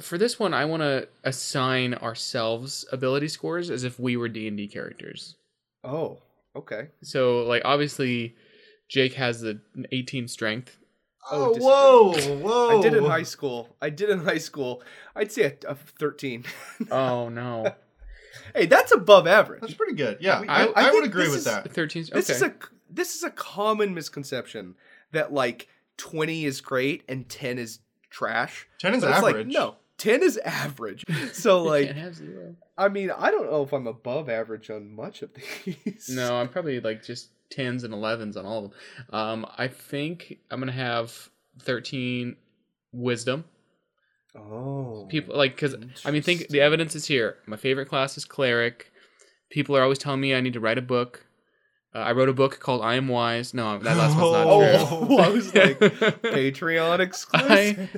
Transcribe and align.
For 0.00 0.18
this 0.18 0.38
one, 0.40 0.52
I 0.54 0.64
want 0.64 0.82
to 0.82 1.08
assign 1.22 1.94
ourselves 1.94 2.84
ability 2.90 3.28
scores 3.28 3.70
as 3.70 3.84
if 3.84 3.98
we 4.00 4.16
were 4.16 4.28
D 4.28 4.48
and 4.48 4.56
D 4.56 4.66
characters. 4.66 5.36
Oh, 5.84 6.18
okay. 6.56 6.88
So, 7.02 7.42
like, 7.42 7.62
obviously, 7.64 8.34
Jake 8.88 9.14
has 9.14 9.40
the 9.40 9.60
18 9.92 10.26
strength. 10.28 10.76
Oh, 11.30 11.54
Oh, 11.56 12.12
whoa, 12.12 12.36
whoa. 12.38 12.78
I 12.78 12.82
did 12.82 12.94
in 12.94 13.04
high 13.04 13.22
school. 13.22 13.76
I 13.80 13.88
did 13.90 14.10
in 14.10 14.20
high 14.24 14.38
school. 14.38 14.82
I'd 15.14 15.30
say 15.32 15.42
a, 15.66 15.70
a 15.70 15.74
13. 15.74 16.44
Oh 16.90 17.28
no, 17.28 17.74
hey, 18.54 18.66
that's 18.66 18.92
above 18.92 19.26
average. 19.26 19.60
That's 19.62 19.74
pretty 19.74 19.94
good. 19.94 20.18
Yeah, 20.20 20.42
I- 20.48 20.64
I, 20.64 20.66
I 20.66 20.88
I, 20.88 20.90
would 20.92 21.04
agree 21.04 21.28
with 21.28 21.36
is- 21.38 21.44
that. 21.44 21.70
13. 21.72 22.02
Okay. 22.04 22.10
This 22.14 22.30
is 22.30 22.42
a 22.42 22.52
this 22.90 23.14
is 23.14 23.22
a 23.22 23.30
common 23.30 23.94
misconception 23.94 24.74
that 25.12 25.32
like 25.32 25.68
20 25.98 26.44
is 26.44 26.60
great 26.60 27.04
and 27.08 27.28
10 27.28 27.58
is 27.58 27.78
trash. 28.10 28.66
10 28.80 28.94
is 28.96 29.04
average. 29.04 29.36
Like, 29.36 29.46
no, 29.46 29.76
10 29.98 30.22
is 30.22 30.38
average. 30.38 31.04
So 31.32 31.62
like 31.64 31.86
can't 31.86 31.98
have 31.98 32.14
zero. 32.14 32.56
I 32.76 32.88
mean, 32.88 33.10
I 33.10 33.30
don't 33.30 33.50
know 33.50 33.62
if 33.62 33.72
I'm 33.72 33.86
above 33.86 34.28
average 34.28 34.70
on 34.70 34.94
much 34.94 35.22
of 35.22 35.30
these. 35.64 36.08
No, 36.10 36.36
I'm 36.36 36.48
probably 36.48 36.80
like 36.80 37.02
just 37.02 37.28
10s 37.50 37.84
and 37.84 37.94
11s 37.94 38.36
on 38.36 38.46
all 38.46 38.64
of 38.64 38.70
them. 38.70 38.80
Um, 39.10 39.46
I 39.56 39.68
think 39.68 40.38
I'm 40.50 40.60
gonna 40.60 40.72
have 40.72 41.28
13 41.60 42.36
wisdom. 42.92 43.44
Oh. 44.36 45.06
People 45.08 45.36
like 45.36 45.54
because 45.54 45.76
I 46.04 46.10
mean, 46.10 46.22
think 46.22 46.48
the 46.48 46.60
evidence 46.60 46.96
is 46.96 47.06
here. 47.06 47.36
My 47.46 47.56
favorite 47.56 47.88
class 47.88 48.16
is 48.16 48.24
cleric. 48.24 48.90
People 49.50 49.76
are 49.76 49.82
always 49.82 49.98
telling 49.98 50.20
me 50.20 50.34
I 50.34 50.40
need 50.40 50.54
to 50.54 50.60
write 50.60 50.78
a 50.78 50.82
book. 50.82 51.24
Uh, 51.94 51.98
I 51.98 52.12
wrote 52.12 52.28
a 52.28 52.32
book 52.32 52.58
called 52.58 52.82
I 52.82 52.96
Am 52.96 53.06
Wise. 53.08 53.54
No, 53.54 53.78
that 53.78 53.96
last 53.96 54.16
one's 54.18 54.32
not 54.32 54.42
true. 54.88 55.16
Oh, 55.16 55.18
I 55.22 55.28
was 55.28 55.54
like 55.54 55.78
Patreon 55.80 56.98
exclusive. 57.00 57.50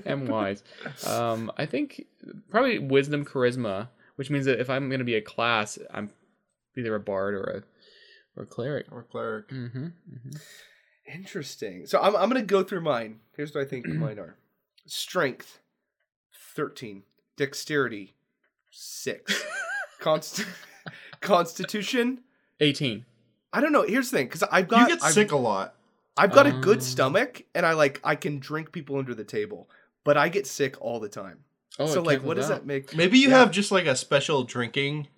I 0.06 0.08
am 0.10 0.26
wise. 0.26 0.62
Um, 1.06 1.50
I 1.56 1.64
think 1.66 2.04
probably 2.50 2.78
wisdom, 2.78 3.24
charisma, 3.24 3.88
which 4.16 4.28
means 4.30 4.44
that 4.46 4.60
if 4.60 4.68
I'm 4.68 4.88
going 4.88 4.98
to 4.98 5.04
be 5.04 5.14
a 5.14 5.22
class, 5.22 5.78
I'm 5.92 6.10
either 6.76 6.94
a 6.94 7.00
bard 7.00 7.34
or 7.34 7.42
a 7.44 7.62
or 8.38 8.42
a 8.42 8.46
cleric. 8.46 8.86
Or 8.92 9.02
cleric. 9.02 9.48
Mm-hmm. 9.48 9.86
Interesting. 11.12 11.86
So 11.86 11.98
I'm 12.00 12.14
I'm 12.16 12.28
gonna 12.28 12.42
go 12.42 12.62
through 12.62 12.82
mine. 12.82 13.20
Here's 13.36 13.54
what 13.54 13.62
I 13.62 13.64
think 13.64 13.86
mine 13.86 14.18
are: 14.18 14.36
strength, 14.86 15.60
thirteen; 16.54 17.04
dexterity, 17.36 18.14
six; 18.70 19.42
Const- 20.00 20.44
constitution. 21.20 22.20
18. 22.60 23.04
I 23.52 23.60
don't 23.60 23.72
know. 23.72 23.82
Here's 23.82 24.10
the 24.10 24.18
thing, 24.18 24.26
because 24.26 24.42
I've 24.44 24.68
got 24.68 24.80
You 24.80 24.82
got 24.88 24.98
get 25.00 25.04
I've, 25.04 25.12
sick 25.14 25.32
a 25.32 25.36
lot. 25.36 25.74
I've 26.16 26.32
got 26.32 26.46
a 26.46 26.50
Um. 26.54 26.60
good 26.60 26.82
stomach, 26.82 27.42
and 27.54 27.64
I 27.66 27.72
like 27.72 28.00
I 28.04 28.14
can 28.16 28.38
drink 28.38 28.72
people 28.72 28.96
under 28.98 29.14
the 29.14 29.24
table, 29.24 29.68
but 30.04 30.16
I 30.16 30.28
get 30.28 30.46
sick 30.46 30.76
all 30.80 30.98
the 31.00 31.08
time. 31.08 31.44
Oh, 31.78 31.86
so 31.86 32.00
like, 32.02 32.22
what 32.22 32.36
does 32.36 32.50
out. 32.50 32.60
that 32.60 32.66
make? 32.66 32.94
Maybe 32.96 33.18
you 33.18 33.28
Yeah. 33.28 33.38
have 33.40 33.50
just 33.50 33.70
like 33.70 33.86
a 33.86 33.94
special 33.96 34.44
drinking 34.44 35.08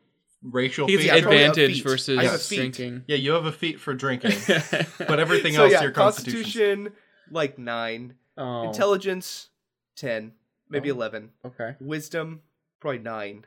racial 0.42 0.86
He 0.88 0.96
feat. 0.96 1.06
Yeah, 1.06 1.14
advantage 1.16 1.74
feat. 1.76 1.84
versus 1.84 2.18
I 2.18 2.24
have 2.24 2.44
drinking. 2.48 3.04
Yeah, 3.06 3.16
you 3.16 3.32
have 3.32 3.44
a 3.46 3.52
feat 3.52 3.78
for 3.80 3.94
drinking, 3.94 4.32
but 4.98 5.20
everything 5.20 5.54
so 5.54 5.64
else 5.64 5.72
yeah, 5.72 5.82
your 5.82 5.90
constitution. 5.92 6.42
constitution 6.42 6.92
like 7.30 7.58
nine, 7.58 8.14
oh, 8.36 8.64
intelligence 8.64 9.48
ten, 9.96 10.32
maybe 10.68 10.90
Oh. 10.90 10.94
eleven, 10.94 11.30
okay. 11.44 11.74
wisdom 11.80 12.42
probably 12.80 12.98
nine, 13.00 13.44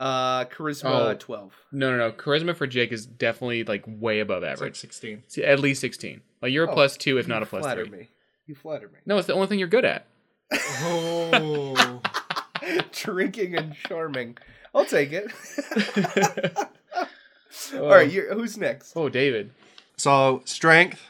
uh, 0.00 0.46
charisma 0.46 1.10
Oh. 1.10 1.14
twelve. 1.14 1.52
No, 1.70 1.92
no, 1.92 1.98
no. 1.98 2.10
Charisma 2.12 2.56
for 2.56 2.66
Jake 2.66 2.90
is 2.90 3.06
definitely 3.06 3.62
like 3.64 3.84
way 3.86 4.18
above 4.20 4.42
It's 4.42 4.60
like 4.60 4.68
average. 4.68 4.76
sixteen. 4.78 5.22
See, 5.28 5.44
at 5.44 5.60
least 5.60 5.80
16. 5.82 6.22
Like 6.42 6.52
you're 6.52 6.64
a 6.64 6.70
Oh, 6.70 6.74
plus 6.74 6.96
two, 6.96 7.18
if 7.18 7.28
not 7.28 7.42
a 7.42 7.46
plus 7.46 7.62
flatter 7.62 7.84
three. 7.86 7.98
me. 7.98 8.08
You 8.46 8.54
flatter 8.56 8.88
me. 8.88 8.98
No, 9.06 9.18
it's 9.18 9.26
the 9.28 9.34
only 9.34 9.46
thing 9.46 9.58
you're 9.60 9.68
good 9.68 9.84
at. 9.84 10.06
Oh, 10.52 12.00
Drinking 12.92 13.56
and 13.56 13.74
charming. 13.74 14.36
I'll 14.74 14.84
take 14.84 15.12
it. 15.12 15.30
Oh. 16.54 16.68
All 17.74 17.88
right, 17.88 18.10
you're, 18.10 18.32
who's 18.34 18.56
next? 18.58 18.92
Oh, 18.96 19.08
David. 19.08 19.52
so 19.96 20.42
strength. 20.44 21.00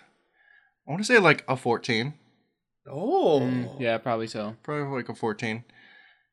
I 0.86 0.90
want 0.90 1.00
to 1.02 1.06
say 1.06 1.18
like 1.18 1.44
a 1.48 1.56
fourteen, 1.56 2.14
Oh, 2.88 3.40
Mm, 3.40 3.80
yeah, 3.80 3.98
probably 3.98 4.26
so. 4.26 4.56
probably 4.62 4.96
like 4.96 5.08
a 5.08 5.14
fourteen. 5.14 5.64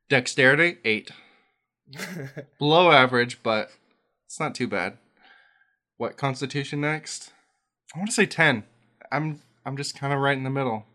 Dexterity 0.09 0.77
eight, 0.85 1.11
below 2.59 2.91
average, 2.91 3.41
but 3.43 3.71
it's 4.25 4.39
not 4.39 4.55
too 4.55 4.67
bad. 4.67 4.97
What 5.97 6.17
constitution 6.17 6.81
next? 6.81 7.31
I 7.95 7.99
want 7.99 8.09
to 8.09 8.15
say 8.15 8.25
ten. 8.25 8.63
I'm 9.11 9.41
I'm 9.65 9.77
just 9.77 9.97
kind 9.97 10.13
of 10.13 10.19
right 10.19 10.37
in 10.37 10.43
the 10.43 10.49
middle. 10.49 10.85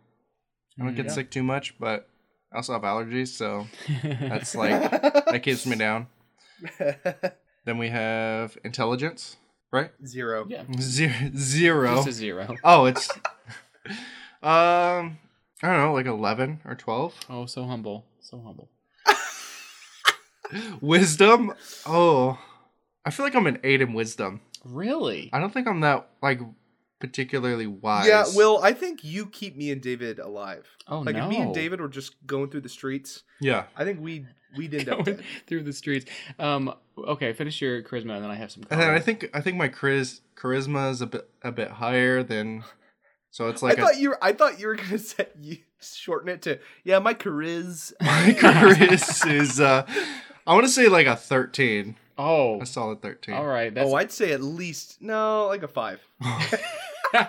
I 0.80 0.84
don't 0.84 0.94
get 0.94 1.06
Yeah. 1.06 1.12
sick 1.12 1.30
too 1.30 1.42
much, 1.42 1.78
but 1.78 2.08
I 2.52 2.56
also 2.56 2.72
have 2.74 2.82
allergies, 2.82 3.28
so 3.28 3.66
that's 4.02 4.54
like 4.54 4.90
that 4.90 5.42
keeps 5.42 5.66
me 5.66 5.76
down. 5.76 6.06
Then 7.64 7.78
we 7.78 7.90
have 7.90 8.58
intelligence, 8.64 9.36
right? 9.70 9.92
zero. 10.04 10.46
yeah, 10.48 10.64
Zero. 10.80 11.12
zero. 11.36 11.94
just 11.94 12.08
a 12.08 12.12
zero. 12.12 12.56
Oh, 12.64 12.86
it's 12.86 13.08
um 14.42 15.18
I 15.62 15.68
don't 15.68 15.78
know, 15.78 15.92
like 15.92 16.06
eleven 16.06 16.60
or 16.64 16.74
twelve. 16.74 17.14
Oh, 17.30 17.46
so 17.46 17.64
humble, 17.64 18.04
so 18.20 18.40
humble. 18.44 18.68
Wisdom. 20.80 21.52
Oh, 21.86 22.38
I 23.04 23.10
feel 23.10 23.24
like 23.26 23.34
I'm 23.34 23.46
an 23.46 23.58
eight 23.64 23.80
in 23.80 23.92
wisdom. 23.94 24.40
Really? 24.64 25.30
I 25.32 25.40
don't 25.40 25.52
think 25.52 25.66
I'm 25.66 25.80
that 25.80 26.08
like 26.22 26.40
particularly 27.00 27.66
wise. 27.66 28.06
Yeah, 28.06 28.24
Will, 28.34 28.60
I 28.62 28.72
think 28.72 29.02
you 29.02 29.26
keep 29.26 29.56
me 29.56 29.72
and 29.72 29.80
David 29.82 30.18
alive. 30.20 30.66
Oh 30.86 31.00
like 31.00 31.16
no! 31.16 31.24
if 31.24 31.30
me 31.30 31.38
and 31.40 31.52
David 31.54 31.80
were 31.80 31.88
just 31.88 32.14
going 32.26 32.48
through 32.50 32.60
the 32.60 32.68
streets, 32.68 33.24
Yeah. 33.40 33.64
I 33.76 33.84
think 33.84 34.00
we 34.00 34.26
we'd 34.56 34.74
end 34.74 34.88
up 34.88 35.08
through 35.46 35.64
the 35.64 35.72
streets. 35.72 36.06
Um. 36.38 36.74
Okay, 36.96 37.32
finish 37.32 37.60
your 37.60 37.82
charisma, 37.82 38.14
and 38.14 38.22
then 38.24 38.30
I 38.30 38.34
have 38.34 38.50
some. 38.52 38.64
And 38.70 38.80
then 38.80 38.90
I 38.90 39.00
think 39.00 39.28
I 39.34 39.40
think 39.40 39.56
my 39.56 39.68
chariz- 39.68 40.20
charisma 40.36 40.90
is 40.90 41.00
a 41.00 41.06
bit 41.06 41.28
a 41.42 41.50
bit 41.50 41.70
higher 41.70 42.22
than. 42.22 42.62
So 43.30 43.48
it's 43.48 43.62
like 43.62 43.78
I 43.78 43.82
a, 43.82 43.84
thought 43.86 43.98
you 43.98 44.10
were. 44.10 44.18
I 44.22 44.32
thought 44.32 44.60
you 44.60 44.66
were 44.68 44.76
gonna 44.76 44.98
say 44.98 45.26
you 45.40 45.56
shorten 45.80 46.28
it 46.28 46.42
to 46.42 46.60
yeah. 46.84 46.98
My 47.00 47.14
chariz. 47.14 47.92
my 48.00 48.32
charis 48.40 49.24
is 49.26 49.58
uh, 49.58 49.86
I 50.46 50.54
want 50.54 50.66
to 50.66 50.72
say 50.72 50.88
like 50.88 51.06
a 51.06 51.16
13. 51.16 51.96
Oh, 52.18 52.60
a 52.60 52.66
solid 52.66 53.00
thirteen. 53.00 53.34
All 53.34 53.46
right. 53.46 53.74
That's 53.74 53.88
oh, 53.88 53.94
I'd 53.94 54.12
say 54.12 54.32
at 54.32 54.42
least 54.42 55.00
no, 55.00 55.46
like 55.46 55.62
a 55.62 55.68
five. 55.68 56.00
Uh, 56.22 56.46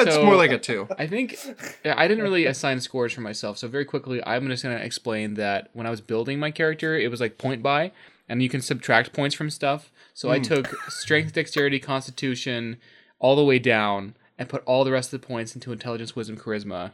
it's 0.00 0.14
So- 0.14 0.24
more 0.24 0.36
like 0.36 0.50
a 0.50 0.58
two. 0.58 0.88
I 0.98 1.06
think 1.06 1.36
I 1.84 2.08
didn't 2.08 2.24
really 2.24 2.46
assign 2.46 2.80
scores 2.80 3.12
for 3.12 3.20
myself. 3.20 3.56
So 3.56 3.68
very 3.68 3.84
quickly, 3.84 4.20
I'm 4.26 4.48
just 4.48 4.62
gonna 4.62 4.76
explain 4.76 5.34
that 5.34 5.70
when 5.74 5.86
I 5.86 5.90
was 5.90 6.00
building 6.00 6.38
my 6.40 6.50
character, 6.50 6.98
it 6.98 7.10
was 7.10 7.20
like 7.20 7.38
point 7.38 7.62
by, 7.62 7.92
and 8.28 8.42
you 8.42 8.48
can 8.48 8.60
subtract 8.60 9.12
points 9.12 9.34
from 9.36 9.48
stuff. 9.48 9.90
So 10.12 10.30
I 10.30 10.40
took 10.40 10.66
strength, 10.90 11.32
dexterity, 11.32 11.78
constitution, 11.78 12.78
all 13.20 13.36
the 13.36 13.44
way 13.44 13.60
down, 13.60 14.16
and 14.36 14.48
put 14.48 14.64
all 14.64 14.82
the 14.82 14.90
rest 14.92 15.12
of 15.12 15.20
the 15.20 15.26
points 15.26 15.54
into 15.54 15.70
intelligence, 15.70 16.16
wisdom, 16.16 16.36
charisma. 16.36 16.92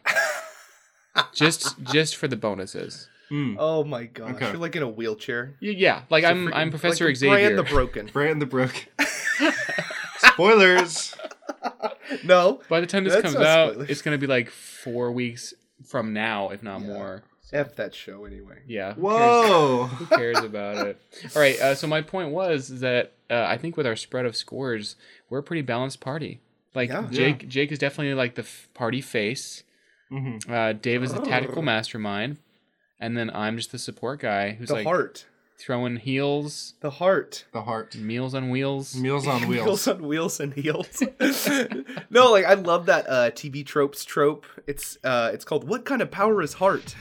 just 1.32 1.82
just 1.82 2.14
for 2.16 2.28
the 2.28 2.36
bonuses. 2.36 3.08
Mm. 3.34 3.56
Oh 3.58 3.82
my 3.84 4.04
gosh, 4.04 4.34
Okay. 4.34 4.48
you're 4.48 4.58
like 4.58 4.76
in 4.76 4.82
a 4.82 4.88
wheelchair. 4.88 5.54
Y- 5.60 5.68
Yeah, 5.76 6.02
like 6.10 6.22
It's 6.22 6.28
a 6.28 6.30
I'm 6.30 6.46
freaking- 6.46 6.54
I'm 6.54 6.70
Professor 6.70 7.06
like 7.06 7.16
Xavier. 7.16 7.36
Bran 7.48 7.56
the 7.56 7.62
Broken. 7.64 8.06
Bran 8.12 8.38
the 8.38 8.46
Brook. 8.46 8.86
Spoilers. 10.18 11.14
No, 12.24 12.60
By 12.68 12.80
the 12.80 12.86
time 12.86 13.04
this 13.04 13.12
That's 13.14 13.22
comes 13.24 13.34
not 13.34 13.46
out, 13.46 13.70
spoilers. 13.72 13.90
it's 13.90 14.02
gonna 14.02 14.18
be 14.18 14.26
like 14.26 14.50
four 14.50 15.10
weeks 15.12 15.54
from 15.84 16.12
now, 16.12 16.50
if 16.50 16.62
not 16.62 16.80
Yeah. 16.80 16.86
more. 16.86 17.22
f 17.52 17.76
that 17.76 17.94
show 17.94 18.24
anyway. 18.24 18.58
Yeah. 18.66 18.94
who 18.94 19.02
cares? 19.08 19.20
Whoa. 19.50 19.84
Who 19.98 20.06
cares 20.06 20.38
about 20.38 20.86
it? 20.86 21.00
All 21.36 21.40
right. 21.42 21.58
Uh, 21.60 21.74
so 21.74 21.86
my 21.86 22.02
point 22.02 22.30
was 22.30 22.70
is 22.70 22.80
that 22.80 23.12
uh, 23.30 23.44
I 23.48 23.58
think 23.58 23.76
with 23.76 23.86
our 23.86 23.96
spread 23.96 24.26
of 24.26 24.34
scores, 24.36 24.96
we're 25.30 25.38
a 25.38 25.42
pretty 25.42 25.62
balanced 25.62 26.00
party. 26.00 26.40
Like 26.74 26.88
Yeah. 26.90 27.06
Jake, 27.10 27.48
Jake 27.48 27.70
is 27.72 27.78
definitely 27.78 28.14
like 28.14 28.34
the 28.34 28.42
f- 28.42 28.68
party 28.74 29.00
face. 29.00 29.62
hmm 30.10 30.38
Uh, 30.48 30.72
Dave 30.72 31.02
is 31.02 31.12
the 31.12 31.20
tactical 31.20 31.60
Oh. 31.60 31.62
mastermind, 31.62 32.38
and 33.04 33.16
then 33.16 33.30
I'm 33.34 33.56
just 33.56 33.70
the 33.72 33.78
support 33.78 34.20
guy 34.20 34.52
who's 34.52 34.68
The 34.68 34.74
like 34.76 34.86
heart. 34.86 35.26
throwing 35.58 35.96
heels, 35.96 36.74
The 36.80 36.90
heart. 36.90 37.44
The 37.52 37.62
heart. 37.62 37.94
meals 37.96 38.34
on 38.34 38.50
wheels. 38.50 38.96
Meals 38.96 39.26
on 39.26 39.42
Wheels 39.48 39.66
wheels. 39.66 39.88
on 39.88 40.02
wheels 40.08 40.40
and 40.40 40.52
heels. 40.54 41.02
no, 42.10 42.30
like 42.32 42.44
I 42.46 42.54
love 42.54 42.86
that 42.86 43.08
uh, 43.08 43.30
TV 43.30 43.64
tropes 43.64 44.04
trope. 44.04 44.46
It's 44.66 44.98
uh, 45.04 45.30
it's 45.34 45.44
called 45.44 45.68
"What 45.68 45.84
Kind 45.84 46.02
of 46.02 46.10
Power 46.10 46.42
Is 46.42 46.54
Heart" 46.54 46.94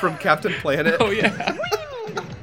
from 0.00 0.16
Captain 0.26 0.52
Planet. 0.54 0.96
Oh 1.00 1.10
yeah. 1.10 1.56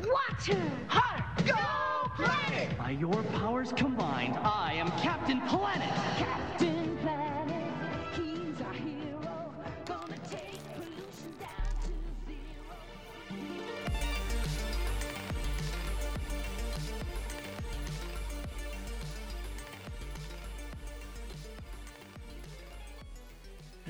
Water, 0.05 0.61
heart, 0.87 1.45
go 1.45 2.23
planet! 2.23 2.77
By 2.77 2.91
your 2.91 3.21
powers 3.39 3.71
combined, 3.75 4.37
I 4.37 4.58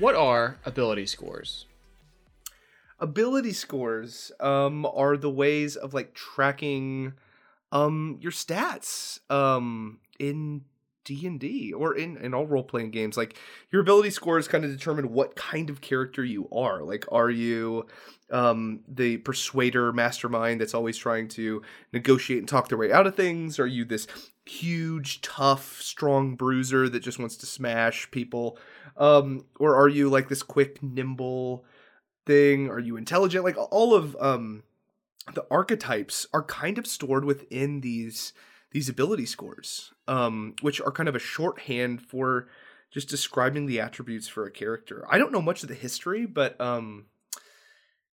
What 0.00 0.14
are 0.14 0.56
ability 0.64 1.06
scores? 1.06 1.66
ability 2.98 3.52
scores 3.52 4.30
um 4.40 4.86
are 4.94 5.16
the 5.16 5.30
ways 5.30 5.74
of 5.76 5.94
like 5.94 6.14
tracking 6.14 7.14
um 7.72 8.18
your 8.20 8.32
stats 8.32 9.20
um 9.30 9.98
in 10.18 10.62
D&D 11.04 11.72
or 11.72 11.94
in 11.94 12.18
in 12.18 12.34
all 12.34 12.46
role 12.46 12.62
playing 12.62 12.90
games. 12.90 13.16
Like 13.16 13.36
your 13.72 13.80
ability 13.82 14.10
scores 14.10 14.48
kind 14.48 14.64
of 14.64 14.70
determine 14.70 15.12
what 15.12 15.34
kind 15.34 15.70
of 15.70 15.80
character 15.80 16.22
you 16.24 16.48
are. 16.50 16.82
Like 16.82 17.04
are 17.10 17.30
you 17.30 17.86
um 18.30 18.80
the 18.86 19.18
persuader 19.18 19.92
mastermind 19.92 20.60
that's 20.60 20.74
always 20.74 20.96
trying 20.96 21.28
to 21.28 21.62
negotiate 21.92 22.38
and 22.40 22.48
talk 22.48 22.68
their 22.68 22.78
way 22.78 22.92
out 22.92 23.06
of 23.06 23.16
things? 23.16 23.58
Are 23.58 23.66
you 23.66 23.84
this 23.84 24.06
huge 24.50 25.20
tough 25.20 25.80
strong 25.80 26.34
bruiser 26.34 26.88
that 26.88 27.00
just 27.00 27.18
wants 27.18 27.36
to 27.36 27.46
smash 27.46 28.10
people. 28.10 28.58
Um 28.96 29.44
or 29.58 29.76
are 29.76 29.88
you 29.88 30.10
like 30.10 30.28
this 30.28 30.42
quick 30.42 30.82
nimble 30.82 31.64
thing? 32.26 32.68
Are 32.68 32.80
you 32.80 32.96
intelligent? 32.96 33.44
Like 33.44 33.56
all 33.56 33.94
of 33.94 34.16
um 34.20 34.64
the 35.34 35.46
archetypes 35.50 36.26
are 36.32 36.42
kind 36.42 36.78
of 36.78 36.86
stored 36.86 37.24
within 37.24 37.80
these 37.80 38.32
these 38.72 38.88
ability 38.88 39.26
scores 39.26 39.92
um 40.08 40.54
which 40.62 40.80
are 40.80 40.92
kind 40.92 41.08
of 41.08 41.14
a 41.14 41.20
shorthand 41.20 42.02
for 42.02 42.48
just 42.90 43.08
describing 43.08 43.66
the 43.66 43.80
attributes 43.80 44.26
for 44.26 44.46
a 44.46 44.50
character. 44.50 45.06
I 45.08 45.18
don't 45.18 45.32
know 45.32 45.42
much 45.42 45.62
of 45.62 45.68
the 45.68 45.74
history 45.76 46.26
but 46.26 46.60
um 46.60 47.06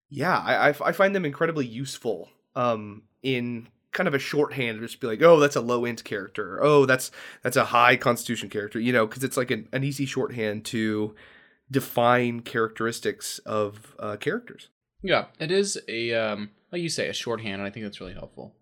yeah 0.10 0.38
i 0.38 0.70
i, 0.70 0.92
find 0.94 1.14
them 1.14 1.26
incredibly 1.26 1.66
useful 1.66 2.30
um 2.56 3.04
in 3.24 3.68
kind 3.94 4.08
of 4.08 4.14
a 4.14 4.20
shorthand 4.20 4.78
to 4.78 4.86
just 4.86 5.00
be 5.00 5.08
like 5.08 5.22
oh 5.22 5.40
that's 5.40 5.56
a 5.56 5.62
low 5.62 5.86
int 5.86 6.04
character 6.04 6.60
oh 6.62 6.86
that's 6.86 7.10
that's 7.42 7.58
a 7.58 7.66
high 7.66 7.96
constitution 7.96 8.50
character 8.50 8.80
you 8.80 8.94
know 8.94 9.08
because 9.08 9.24
it's 9.24 9.38
like 9.38 9.50
an, 9.50 9.68
an 9.72 9.84
easy 9.84 10.06
shorthand 10.06 10.66
to 10.66 11.16
define 11.72 12.42
characteristics 12.42 13.40
of 13.40 13.96
uh, 14.00 14.16
characters 14.18 14.70
Yeah, 15.02 15.26
it 15.40 15.52
is 15.52 15.80
a 15.88 16.14
um, 16.14 16.50
like 16.72 16.82
you 16.82 16.90
say, 16.90 17.08
a 17.08 17.14
shorthand, 17.14 17.56
and 17.56 17.64
I 17.64 17.70
think 17.70 17.86
that's 17.86 18.02
really 18.02 18.14
helpful. 18.14 18.56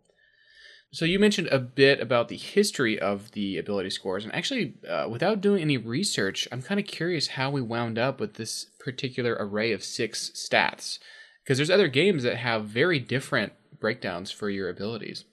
So 0.92 1.04
you 1.04 1.20
mentioned 1.20 1.48
a 1.48 1.60
bit 1.60 2.00
about 2.00 2.30
the 2.30 2.38
history 2.38 3.00
of 3.00 3.32
the 3.32 3.58
ability 3.58 3.90
scores, 3.90 4.24
and 4.24 4.34
actually, 4.34 4.76
uh, 4.88 5.08
without 5.10 5.42
doing 5.42 5.62
any 5.62 5.78
research, 5.78 6.48
I'm 6.52 6.62
kind 6.62 6.80
of 6.80 6.86
curious 6.86 7.28
how 7.30 7.50
we 7.50 7.62
wound 7.62 7.98
up 7.98 8.20
with 8.20 8.36
this 8.36 8.68
particular 8.80 9.36
array 9.38 9.72
of 9.74 9.84
six 9.84 10.32
stats, 10.34 11.00
because 11.44 11.58
there's 11.58 11.70
other 11.70 11.90
games 11.90 12.24
that 12.24 12.38
have 12.38 12.66
very 12.66 13.00
different 13.00 13.54
breakdowns 13.86 14.32
for 14.32 14.50
your 14.50 14.68
abilities. 14.68 15.26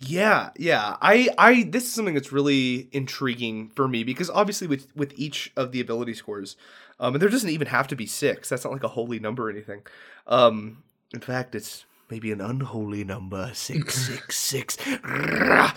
Yeah, 0.00 0.50
yeah. 0.58 0.98
I 1.00 1.30
I 1.38 1.62
this 1.62 1.84
is 1.84 1.92
something 1.94 2.12
that's 2.12 2.30
really 2.30 2.90
intriguing 2.92 3.70
for 3.70 3.88
me 3.88 4.04
because 4.04 4.28
obviously 4.28 4.66
with 4.66 4.94
with 4.94 5.14
each 5.16 5.50
of 5.56 5.72
the 5.72 5.80
ability 5.80 6.12
scores, 6.12 6.56
um 6.98 7.14
and 7.14 7.22
there 7.22 7.30
doesn't 7.30 7.48
even 7.48 7.68
have 7.68 7.88
to 7.88 7.96
be 7.96 8.04
6. 8.04 8.50
That's 8.50 8.64
not 8.64 8.72
like 8.74 8.84
a 8.84 8.88
holy 8.88 9.18
number 9.18 9.46
or 9.46 9.50
anything. 9.50 9.80
Um 10.26 10.82
in 11.14 11.20
fact, 11.20 11.54
it's 11.54 11.86
maybe 12.10 12.32
an 12.32 12.42
unholy 12.42 13.02
number 13.02 13.50
666. 13.54 14.76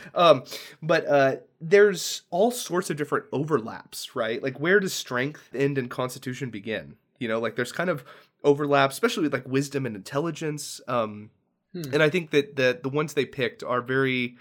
um 0.14 0.44
but 0.82 1.08
uh 1.08 1.36
there's 1.62 2.24
all 2.32 2.52
sorts 2.52 2.90
of 2.90 2.98
different 2.98 3.28
overlaps, 3.32 4.14
right? 4.14 4.44
Like 4.44 4.60
where 4.60 4.82
does 4.82 4.94
strength 4.94 5.56
end 5.56 5.78
and 5.78 5.90
constitution 5.90 6.50
begin? 6.50 6.98
You 7.18 7.30
know, 7.30 7.40
like 7.40 7.56
there's 7.56 7.72
kind 7.72 7.90
of 7.90 8.04
overlap, 8.44 8.92
especially 8.92 9.24
with 9.24 9.32
like 9.32 9.48
wisdom 9.48 9.86
and 9.86 9.96
intelligence. 9.96 10.82
Um 10.90 11.30
and 11.74 12.04
I 12.04 12.10
think 12.10 12.32
that 12.32 12.56
the 12.56 12.80
the 12.82 12.90
ones 12.90 13.14
they 13.14 13.26
picked 13.26 13.64
are 13.64 13.82
very 13.82 14.38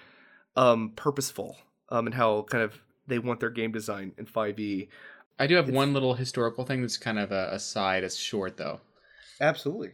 um, 0.57 0.93
purposeful 0.97 1.57
um, 1.89 2.07
in 2.07 2.13
how 2.13 2.43
kind 2.43 2.65
of 2.65 2.81
they 3.07 3.19
want 3.19 3.41
their 3.41 3.51
game 3.51 3.73
design 3.73 4.13
in 4.17 4.27
5e. 4.27 4.89
I 5.39 5.47
do 5.47 5.57
have 5.57 5.69
one 5.69 5.93
little 5.93 6.15
historical 6.15 6.65
thing 6.65 6.83
that's 6.83 6.97
kind 6.97 7.19
of 7.19 7.33
a, 7.33 7.49
a 7.53 7.59
side. 7.59 8.05
It's 8.05 8.17
short 8.17 8.57
though. 8.57 8.81
Absolutely. 9.41 9.91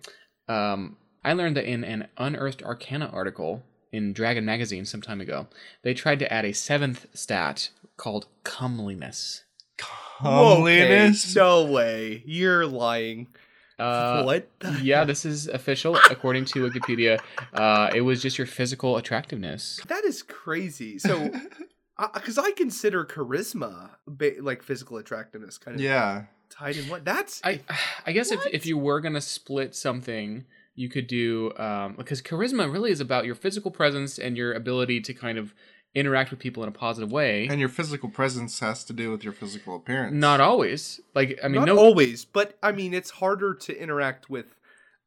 Um, 0.48 0.96
I 1.24 1.32
learned 1.32 1.56
that 1.56 1.64
in 1.64 1.84
an 1.84 2.08
Unearthed 2.16 2.62
Arcana 2.62 3.06
article 3.12 3.62
in 3.92 4.12
Dragon 4.12 4.44
Magazine 4.44 4.84
some 4.84 5.00
time 5.00 5.20
ago, 5.20 5.46
they 5.82 5.94
tried 5.94 6.18
to 6.18 6.32
add 6.32 6.44
a 6.44 6.52
seventh 6.52 7.06
stat 7.14 7.70
called 7.96 8.26
comeliness. 8.44 9.44
Comeliness. 9.76 11.36
Okay, 11.36 11.40
no 11.40 11.64
way. 11.64 12.22
You're 12.26 12.66
lying. 12.66 13.28
Uh, 13.78 14.22
what? 14.24 14.48
the- 14.60 14.80
yeah, 14.82 15.04
this 15.04 15.24
is 15.24 15.46
official 15.48 15.96
according 16.10 16.44
to 16.46 16.68
Wikipedia. 16.68 17.20
Uh, 17.52 17.90
it 17.94 18.00
was 18.00 18.20
just 18.20 18.38
your 18.38 18.46
physical 18.46 18.96
attractiveness. 18.96 19.80
That 19.88 20.04
is 20.04 20.22
crazy. 20.22 20.98
So, 20.98 21.30
because 22.14 22.38
I 22.38 22.52
consider 22.52 23.04
charisma 23.04 23.90
ba- 24.06 24.32
like 24.40 24.62
physical 24.62 24.96
attractiveness 24.96 25.58
kind 25.58 25.76
of 25.76 25.80
Yeah. 25.80 26.24
tied 26.50 26.76
in 26.76 26.88
what? 26.88 27.04
That's 27.04 27.40
I 27.44 27.60
I 28.06 28.12
guess 28.12 28.30
if 28.32 28.40
if 28.52 28.66
you 28.66 28.78
were 28.78 29.00
gonna 29.00 29.20
split 29.20 29.74
something, 29.74 30.44
you 30.74 30.88
could 30.88 31.06
do 31.06 31.52
um, 31.56 31.94
because 31.96 32.22
charisma 32.22 32.72
really 32.72 32.90
is 32.90 33.00
about 33.00 33.26
your 33.26 33.34
physical 33.34 33.70
presence 33.70 34.18
and 34.18 34.36
your 34.36 34.52
ability 34.52 35.00
to 35.02 35.14
kind 35.14 35.38
of 35.38 35.54
interact 35.94 36.30
with 36.30 36.38
people 36.38 36.62
in 36.62 36.68
a 36.68 36.72
positive 36.72 37.10
way. 37.10 37.46
And 37.48 37.60
your 37.60 37.68
physical 37.68 38.08
presence 38.08 38.60
has 38.60 38.84
to 38.84 38.92
do 38.92 39.10
with 39.10 39.24
your 39.24 39.32
physical 39.32 39.76
appearance. 39.76 40.14
Not 40.14 40.40
always. 40.40 41.00
Like 41.14 41.38
I 41.42 41.48
mean, 41.48 41.60
not 41.64 41.74
no. 41.74 41.78
always, 41.78 42.24
but 42.24 42.56
I 42.62 42.72
mean, 42.72 42.94
it's 42.94 43.10
harder 43.10 43.54
to 43.54 43.80
interact 43.80 44.30
with 44.30 44.46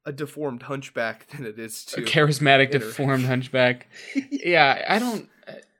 a 0.05 0.11
deformed 0.11 0.63
hunchback 0.63 1.27
than 1.35 1.45
it 1.45 1.59
is 1.59 1.85
to 1.85 2.01
a 2.01 2.05
to. 2.05 2.11
charismatic, 2.11 2.71
Inter- 2.71 2.79
deformed 2.79 3.25
hunchback. 3.25 3.87
yeah, 4.31 4.85
I 4.87 4.99
don't. 4.99 5.29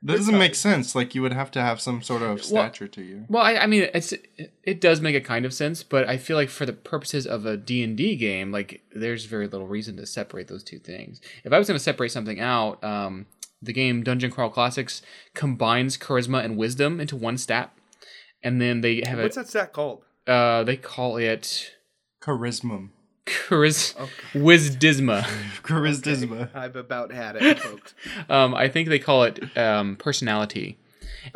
That 0.04 0.18
doesn't 0.18 0.38
make 0.40 0.56
sense. 0.56 0.96
Like 0.96 1.14
you 1.14 1.22
would 1.22 1.34
have 1.34 1.52
to 1.52 1.62
have 1.62 1.80
some 1.80 2.02
sort 2.02 2.24
of 2.24 2.44
stature 2.44 2.88
to 2.88 3.04
you. 3.04 3.26
Well, 3.30 3.44
I, 3.44 3.58
I 3.58 3.68
mean, 3.68 3.88
it's 3.94 4.16
it 4.64 4.82
does 4.82 5.00
make 5.00 5.16
a 5.16 5.22
kind 5.22 5.46
of 5.46 5.54
sense, 5.54 5.84
but 5.84 6.10
I 6.10 6.18
feel 6.18 6.36
like 6.36 6.50
for 6.50 6.66
the 6.66 6.74
purposes 6.74 7.28
of 7.28 7.46
a 7.46 7.56
D 7.56 7.84
and 7.84 7.96
D 7.96 8.16
game, 8.16 8.52
like 8.52 8.82
there's 8.96 9.26
very 9.26 9.48
little 9.48 9.68
reason 9.68 9.98
to 9.98 10.08
separate 10.08 10.48
those 10.48 10.64
two 10.64 10.80
things. 10.80 11.22
If 11.44 11.54
I 11.54 11.60
was 11.60 11.68
going 11.68 11.78
to 11.78 11.84
separate 11.84 12.12
something 12.12 12.40
out, 12.40 12.84
um, 12.84 13.28
the 13.62 13.74
game 13.74 14.04
Dungeon 14.04 14.32
Crawl 14.32 14.50
Classics 14.50 15.02
combines 15.34 15.98
charisma 15.98 16.44
and 16.44 16.58
wisdom 16.58 17.00
into 17.00 17.16
one 17.16 17.38
stat, 17.38 17.72
and 18.44 18.60
then 18.62 18.82
they 18.82 19.02
have 19.06 19.20
What's 19.20 19.38
a 19.38 19.42
that 19.42 19.50
stat 19.50 19.74
called? 19.74 20.04
uh, 20.28 20.64
they 20.64 20.78
call 20.78 21.18
it 21.18 21.72
Charisma. 22.22 22.90
charis 23.28 23.96
Okay. 24.00 24.12
wisdisma. 24.40 25.22
Charisma. 25.64 26.50
I've 26.56 26.76
about 26.76 27.12
had 27.12 27.36
it, 27.36 27.60
folks. 27.60 27.94
um, 28.30 28.54
I 28.56 28.68
think 28.68 28.90
they 28.90 29.00
call 29.00 29.24
it 29.24 29.56
um, 29.58 29.96
personality, 29.96 30.78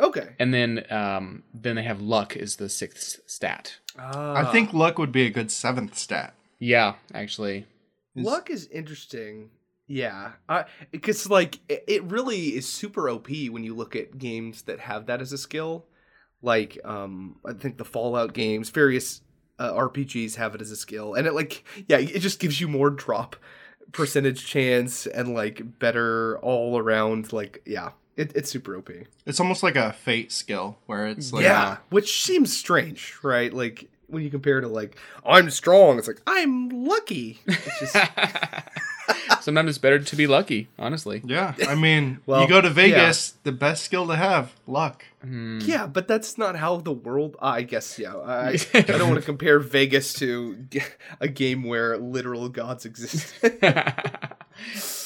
Okay. 0.00 0.34
and 0.38 0.52
then 0.52 0.84
um, 0.90 1.42
then 1.54 1.76
they 1.76 1.82
have 1.84 2.00
luck 2.00 2.36
is 2.36 2.56
the 2.56 2.68
sixth 2.68 3.20
stat. 3.26 3.76
I 3.98 4.50
think 4.52 4.72
luck 4.74 4.98
would 4.98 5.12
be 5.12 5.22
a 5.26 5.30
good 5.30 5.50
seventh 5.50 5.96
stat. 5.96 6.34
Yeah, 6.58 6.94
actually. 7.14 7.66
luck 8.14 8.50
is 8.50 8.66
interesting. 8.68 9.50
Yeah, 9.88 10.32
because 10.90 11.30
like 11.30 11.60
it, 11.68 12.02
really 12.04 12.56
is 12.56 12.66
super 12.66 13.08
OP 13.08 13.28
when 13.28 13.62
you 13.62 13.74
look 13.74 13.94
at 13.94 14.18
games 14.18 14.62
that 14.62 14.80
have 14.80 15.06
that 15.06 15.20
as 15.20 15.32
a 15.32 15.38
skill. 15.38 15.86
Like, 16.42 16.78
um, 16.84 17.36
I 17.44 17.52
think 17.52 17.78
the 17.78 17.84
Fallout 17.84 18.32
games, 18.32 18.70
various 18.70 19.20
uh, 19.58 19.72
RPGs 19.72 20.36
have 20.36 20.54
it 20.54 20.60
as 20.60 20.70
a 20.70 20.76
skill, 20.76 21.14
and 21.14 21.26
it 21.26 21.34
like, 21.34 21.64
yeah, 21.88 21.98
it 21.98 22.18
just 22.18 22.40
gives 22.40 22.60
you 22.60 22.68
more 22.68 22.90
drop 22.90 23.36
percentage 23.92 24.44
chance 24.44 25.06
and 25.06 25.34
like 25.34 25.78
better 25.78 26.38
all 26.40 26.78
around. 26.78 27.32
Like, 27.32 27.62
yeah, 27.64 27.90
it, 28.16 28.32
it's 28.34 28.50
super 28.50 28.76
OP. 28.76 28.90
It's 29.24 29.40
almost 29.40 29.62
like 29.62 29.76
a 29.76 29.92
fate 29.92 30.32
skill 30.32 30.78
where 30.86 31.06
it's 31.06 31.32
like 31.32 31.44
yeah, 31.44 31.78
which 31.90 32.24
seems 32.24 32.56
strange, 32.56 33.16
right? 33.22 33.52
Like 33.52 33.88
when 34.08 34.22
you 34.22 34.30
compare 34.30 34.60
to 34.60 34.68
like 34.68 34.96
I'm 35.24 35.50
strong, 35.50 35.98
it's 35.98 36.08
like 36.08 36.22
I'm 36.26 36.68
lucky. 36.70 37.40
It's 37.46 37.92
just 37.92 37.94
Sometimes 39.40 39.68
it's 39.68 39.78
better 39.78 39.98
to 39.98 40.16
be 40.16 40.26
lucky, 40.26 40.68
honestly. 40.78 41.22
Yeah, 41.24 41.54
I 41.68 41.74
mean, 41.74 42.18
Well, 42.26 42.42
you 42.42 42.48
go 42.48 42.60
to 42.60 42.70
Vegas, 42.70 43.34
the 43.44 43.52
best 43.52 43.84
skill 43.84 44.06
to 44.08 44.16
have, 44.16 44.52
luck. 44.66 45.04
Yeah, 45.24 45.86
but 45.86 46.06
that's 46.08 46.38
not 46.38 46.56
how 46.56 46.78
the 46.78 46.92
world. 46.92 47.36
I 47.40 47.62
guess 47.62 47.98
yeah. 47.98 48.16
I, 48.16 48.58
I 48.74 48.80
don't 48.82 49.08
want 49.08 49.20
to 49.20 49.26
compare 49.26 49.58
Vegas 49.58 50.12
to 50.14 50.66
a 51.20 51.28
game 51.28 51.64
where 51.64 51.96
literal 51.98 52.48
gods 52.48 52.84
exist. 52.84 53.34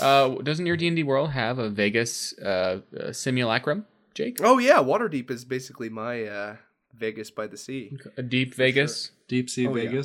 uh, 0.00 0.28
doesn't 0.42 0.66
your 0.66 0.76
D 0.76 0.86
and 0.86 0.96
D 0.96 1.02
world 1.02 1.30
have 1.30 1.58
a 1.58 1.68
Vegas 1.68 2.38
uh, 2.38 2.80
uh, 2.98 3.12
simulacrum, 3.12 3.86
Jake? 4.14 4.38
oh 4.42 4.58
yeah, 4.58 4.78
Waterdeep 4.78 5.30
is 5.30 5.44
basically 5.44 5.88
my 5.88 6.24
uh, 6.24 6.56
Vegas 6.94 7.30
by 7.30 7.46
the 7.46 7.56
sea. 7.56 7.96
A 8.16 8.22
deep 8.22 8.54
Vegas. 8.54 9.10
Deep 9.28 9.48
sea 9.48 9.66
Oh, 9.66 9.76
yeah. 9.76 10.02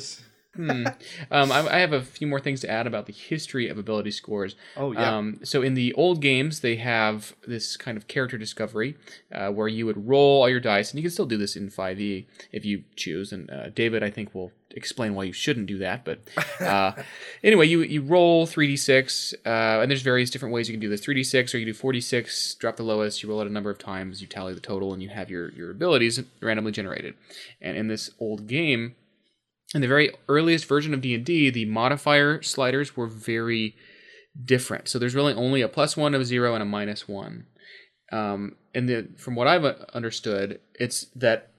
Hmm. 0.56 0.86
Um, 1.30 1.52
I, 1.52 1.76
I 1.76 1.78
have 1.78 1.92
a 1.92 2.02
few 2.02 2.26
more 2.26 2.40
things 2.40 2.60
to 2.60 2.70
add 2.70 2.86
about 2.86 3.06
the 3.06 3.12
history 3.12 3.68
of 3.68 3.78
ability 3.78 4.10
scores. 4.10 4.56
Oh, 4.76 4.92
yeah. 4.92 5.16
Um, 5.16 5.40
so 5.42 5.62
in 5.62 5.74
the 5.74 5.92
old 5.94 6.20
games, 6.20 6.60
they 6.60 6.76
have 6.76 7.34
this 7.46 7.76
kind 7.76 7.96
of 7.96 8.08
character 8.08 8.38
discovery 8.38 8.96
uh, 9.32 9.50
where 9.50 9.68
you 9.68 9.86
would 9.86 10.08
roll 10.08 10.42
all 10.42 10.48
your 10.48 10.60
dice, 10.60 10.90
and 10.90 10.98
you 10.98 11.02
can 11.02 11.10
still 11.10 11.26
do 11.26 11.36
this 11.36 11.56
in 11.56 11.70
5e 11.70 12.26
if 12.52 12.64
you 12.64 12.84
choose. 12.96 13.32
And 13.32 13.50
uh, 13.50 13.70
David, 13.70 14.02
I 14.02 14.10
think, 14.10 14.34
will 14.34 14.52
explain 14.70 15.14
why 15.14 15.24
you 15.24 15.32
shouldn't 15.32 15.66
do 15.66 15.78
that. 15.78 16.04
But 16.04 16.20
uh, 16.60 16.92
anyway, 17.42 17.66
you 17.66 17.82
you 17.82 18.02
roll 18.02 18.46
3d6, 18.46 19.34
uh, 19.44 19.80
and 19.82 19.90
there's 19.90 20.02
various 20.02 20.30
different 20.30 20.54
ways 20.54 20.68
you 20.68 20.74
can 20.74 20.80
do 20.80 20.88
this. 20.88 21.04
3d6, 21.04 21.54
or 21.54 21.58
you 21.58 21.66
do 21.66 21.74
4d6, 21.74 22.58
drop 22.58 22.76
the 22.76 22.82
lowest, 22.82 23.22
you 23.22 23.28
roll 23.28 23.40
it 23.40 23.46
a 23.46 23.52
number 23.52 23.70
of 23.70 23.78
times, 23.78 24.20
you 24.20 24.26
tally 24.26 24.54
the 24.54 24.60
total, 24.60 24.92
and 24.92 25.02
you 25.02 25.08
have 25.08 25.30
your 25.30 25.50
your 25.52 25.70
abilities 25.70 26.22
randomly 26.40 26.72
generated. 26.72 27.14
And 27.60 27.76
in 27.76 27.88
this 27.88 28.10
old 28.20 28.46
game 28.46 28.94
in 29.74 29.80
the 29.80 29.88
very 29.88 30.12
earliest 30.28 30.66
version 30.66 30.94
of 30.94 31.00
D&D, 31.00 31.50
the 31.50 31.64
modifier 31.64 32.42
sliders 32.42 32.96
were 32.96 33.06
very 33.06 33.74
different. 34.44 34.88
So 34.88 34.98
there's 34.98 35.14
really 35.14 35.34
only 35.34 35.62
a 35.62 35.68
plus 35.68 35.96
1, 35.96 36.14
a 36.14 36.24
0 36.24 36.54
and 36.54 36.62
a 36.62 36.66
minus 36.66 37.08
1. 37.08 37.46
Um, 38.12 38.56
and 38.74 38.88
the, 38.88 39.08
from 39.16 39.34
what 39.34 39.48
I've 39.48 39.64
understood, 39.64 40.60
it's 40.74 41.06
that 41.16 41.50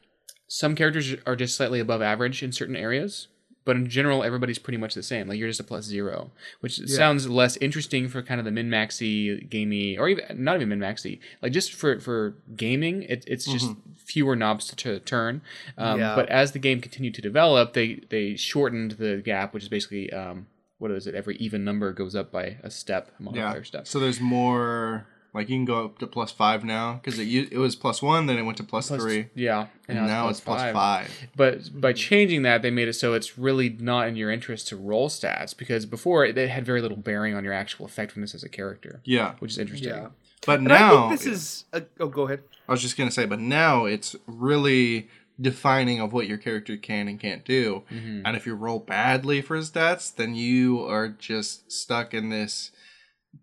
some 0.48 0.76
characters 0.76 1.16
are 1.26 1.36
just 1.36 1.58
slightly 1.58 1.80
above 1.80 2.02
average 2.02 2.42
in 2.42 2.52
certain 2.52 2.76
areas, 2.76 3.28
but 3.68 3.76
in 3.76 3.88
general, 3.88 4.24
everybody's 4.24 4.58
pretty 4.58 4.78
much 4.78 4.96
the 4.96 5.04
same. 5.04 5.28
Like 5.28 5.38
you're 5.38 5.50
just 5.50 5.60
a 5.60 5.64
plus 5.64 5.86
zero, 5.86 6.32
which 6.62 6.80
sounds 6.90 7.30
less 7.30 7.58
interesting 7.58 8.08
for 8.08 8.24
kind 8.24 8.40
of 8.40 8.46
the 8.46 8.52
min 8.52 8.70
maxy 8.70 9.42
gamey, 9.42 9.98
or 9.98 10.10
even 10.10 10.44
not 10.44 10.56
even 10.56 10.70
min 10.70 10.80
maxy. 10.80 11.20
Like 11.44 11.52
just 11.52 11.74
for 11.74 12.00
for 12.00 12.34
gaming, 12.56 13.04
it, 13.04 13.24
it's 13.28 13.46
just 13.46 13.72
fewer 13.96 14.36
knobs 14.36 14.66
to, 14.68 14.76
to 14.78 15.00
turn. 15.02 15.42
Um, 15.78 16.00
Yeah. 16.00 16.16
But 16.16 16.30
as 16.30 16.54
the 16.54 16.60
game 16.60 16.80
continued 16.82 17.14
to 17.16 17.22
develop, 17.22 17.74
they 17.74 18.02
they 18.10 18.36
shortened 18.38 18.92
the 18.94 19.18
gap, 19.18 19.54
which 19.54 19.64
is 19.64 19.70
basically 19.70 20.12
um, 20.14 20.48
what 20.80 20.90
is 20.92 21.06
it? 21.08 21.14
Every 21.14 21.36
even 21.36 21.64
number 21.66 21.92
goes 21.92 22.16
up 22.16 22.32
by 22.32 22.58
a 22.64 22.72
step, 22.72 23.12
a 23.20 23.24
modifier 23.24 23.58
Yeah. 23.58 23.64
step. 23.64 23.88
So 23.88 24.00
there's 24.00 24.20
more. 24.22 25.06
Like 25.38 25.50
you 25.50 25.56
can 25.56 25.66
go 25.66 25.86
up 25.86 26.00
to 26.00 26.08
plus 26.08 26.32
five 26.32 26.66
now 26.66 26.94
because 26.96 27.20
it 27.20 27.28
it 27.28 27.60
was 27.60 27.76
plus 27.76 28.02
one, 28.02 28.26
then 28.26 28.40
it 28.40 28.42
went 28.42 28.58
to 28.58 28.64
plus, 28.64 28.88
Plus- 28.88 29.00
three, 29.00 29.28
yeah, 29.36 29.68
and 29.88 30.08
now 30.08 30.30
it's 30.30 30.40
plus 30.40 30.74
five. 30.74 31.12
But 31.36 31.80
by 31.80 31.94
changing 31.94 32.42
that, 32.42 32.64
they 32.64 32.72
made 32.72 32.88
it 32.88 32.94
so 32.94 33.14
it's 33.14 33.38
really 33.38 33.70
not 33.70 34.08
in 34.08 34.16
your 34.16 34.32
interest 34.32 34.68
to 34.70 34.76
roll 34.76 35.10
stats 35.10 35.56
because 35.56 35.86
before 35.86 36.26
it 36.26 36.36
had 36.36 36.66
very 36.66 36.82
little 36.82 36.98
bearing 36.98 37.36
on 37.36 37.44
your 37.44 37.54
actual 37.54 37.86
effectiveness 37.86 38.34
as 38.34 38.44
a 38.44 38.50
character, 38.50 39.00
Yeah, 39.04 39.36
which 39.38 39.52
is 39.52 39.60
interesting. 39.60 39.90
Yeah. 39.90 40.08
but 40.48 40.58
And 40.58 40.70
now 40.70 41.06
I 41.06 41.10
think 41.10 41.22
this 41.22 41.28
is. 41.28 41.66
A, 41.72 41.84
oh, 42.00 42.08
go 42.08 42.24
ahead. 42.24 42.42
I 42.68 42.72
was 42.72 42.82
just 42.82 42.98
gonna 42.98 43.12
say, 43.12 43.28
but 43.28 43.40
now 43.40 43.86
it's 43.86 44.16
really 44.26 45.08
defining 45.40 46.00
of 46.02 46.14
what 46.14 46.28
your 46.28 46.40
character 46.40 46.76
can 46.78 47.08
and 47.08 47.20
can't 47.20 47.46
do. 47.46 47.84
Mm-hmm. 47.92 48.22
And 48.26 48.36
if 48.36 48.48
you 48.48 48.56
roll 48.56 48.80
badly 48.80 49.42
for 49.44 49.56
his 49.56 49.70
stats, 49.70 50.16
then 50.16 50.34
you 50.34 50.82
are 50.82 51.10
just 51.10 51.72
stuck 51.72 52.16
in 52.16 52.30
this 52.30 52.72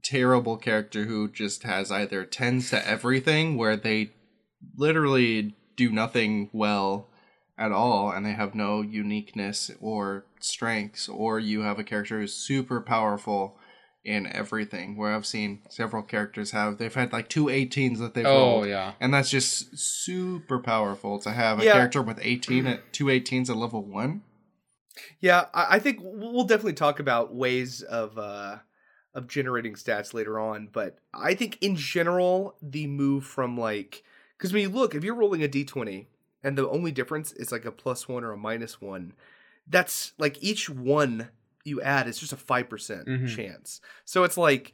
terrible 0.03 0.57
character 0.57 1.05
who 1.05 1.29
just 1.29 1.63
has 1.63 1.91
either 1.93 2.25
tends 2.25 2.71
to 2.71 2.89
everything 2.89 3.57
where 3.57 3.77
they 3.77 4.11
literally 4.77 5.55
do 5.77 5.91
nothing 5.91 6.51
well 6.53 7.09
at 7.57 7.73
all 7.73 8.11
and 8.11 8.25
they 8.27 8.33
have 8.33 8.55
no 8.55 8.83
uniqueness 8.83 9.71
or 9.81 10.25
strengths 10.41 11.09
or 11.09 11.39
you 11.39 11.61
have 11.63 11.79
a 11.79 11.85
character 11.85 12.21
who's 12.21 12.35
super 12.35 12.81
powerful 12.81 13.57
in 14.05 14.27
everything 14.27 14.97
where 14.97 15.15
i've 15.15 15.25
seen 15.25 15.61
several 15.71 16.03
characters 16.03 16.51
have 16.51 16.77
they've 16.79 16.95
had 16.95 17.13
like 17.13 17.29
two 17.29 17.47
18s 17.47 17.99
that 17.99 18.13
they've 18.15 18.27
Oh 18.27 18.57
rolled 18.59 18.67
yeah. 18.69 18.93
and 19.01 19.15
that's 19.15 19.31
just 19.31 19.79
super 19.79 20.59
powerful 20.59 21.19
to 21.21 21.31
have 21.31 21.59
a 21.61 21.65
Yeah. 21.65 21.73
character 21.73 22.03
with 22.03 22.19
18 22.21 22.67
at 22.67 22.93
two 22.93 23.07
18s 23.07 23.49
at 23.49 23.57
level 23.57 23.83
one 23.83 24.23
Yeah, 25.21 25.47
I, 25.55 25.77
I 25.77 25.79
think 25.79 25.99
we'll 26.03 26.45
definitely 26.45 26.75
talk 26.75 27.01
about 27.01 27.35
ways 27.35 27.81
of 27.83 28.19
uh, 28.19 28.59
of 29.15 29.29
generating 29.29 29.75
stats 29.75 30.13
later 30.15 30.39
on. 30.39 30.69
But 30.73 30.99
I 31.13 31.35
think 31.35 31.59
in 31.61 31.77
general, 31.77 32.57
the 32.63 32.87
move 32.87 33.25
from 33.25 33.57
like 33.59 34.03
because 34.37 34.53
when 34.53 34.63
you 34.63 34.69
look, 34.69 34.95
if 34.95 35.05
you're 35.05 35.15
rolling 35.15 35.43
a 35.45 35.49
d20 35.49 36.07
and 36.43 36.59
the 36.59 36.69
only 36.69 36.91
difference 36.93 37.33
is 37.33 37.53
like 37.53 37.65
a 37.65 37.73
plus 37.73 38.09
one 38.09 38.25
or 38.25 38.33
a 38.33 38.37
minus 38.37 38.81
one, 38.81 39.13
that's 39.67 40.13
like 40.19 40.43
each 40.43 40.69
one 40.69 41.29
you 41.65 41.81
add 41.81 42.07
is 42.09 42.19
just 42.19 42.33
a 42.33 42.37
five 42.37 42.69
percent 42.69 43.07
Mhm. 43.07 43.35
chance. 43.35 43.81
So 44.05 44.25
it's 44.25 44.37
like 44.37 44.73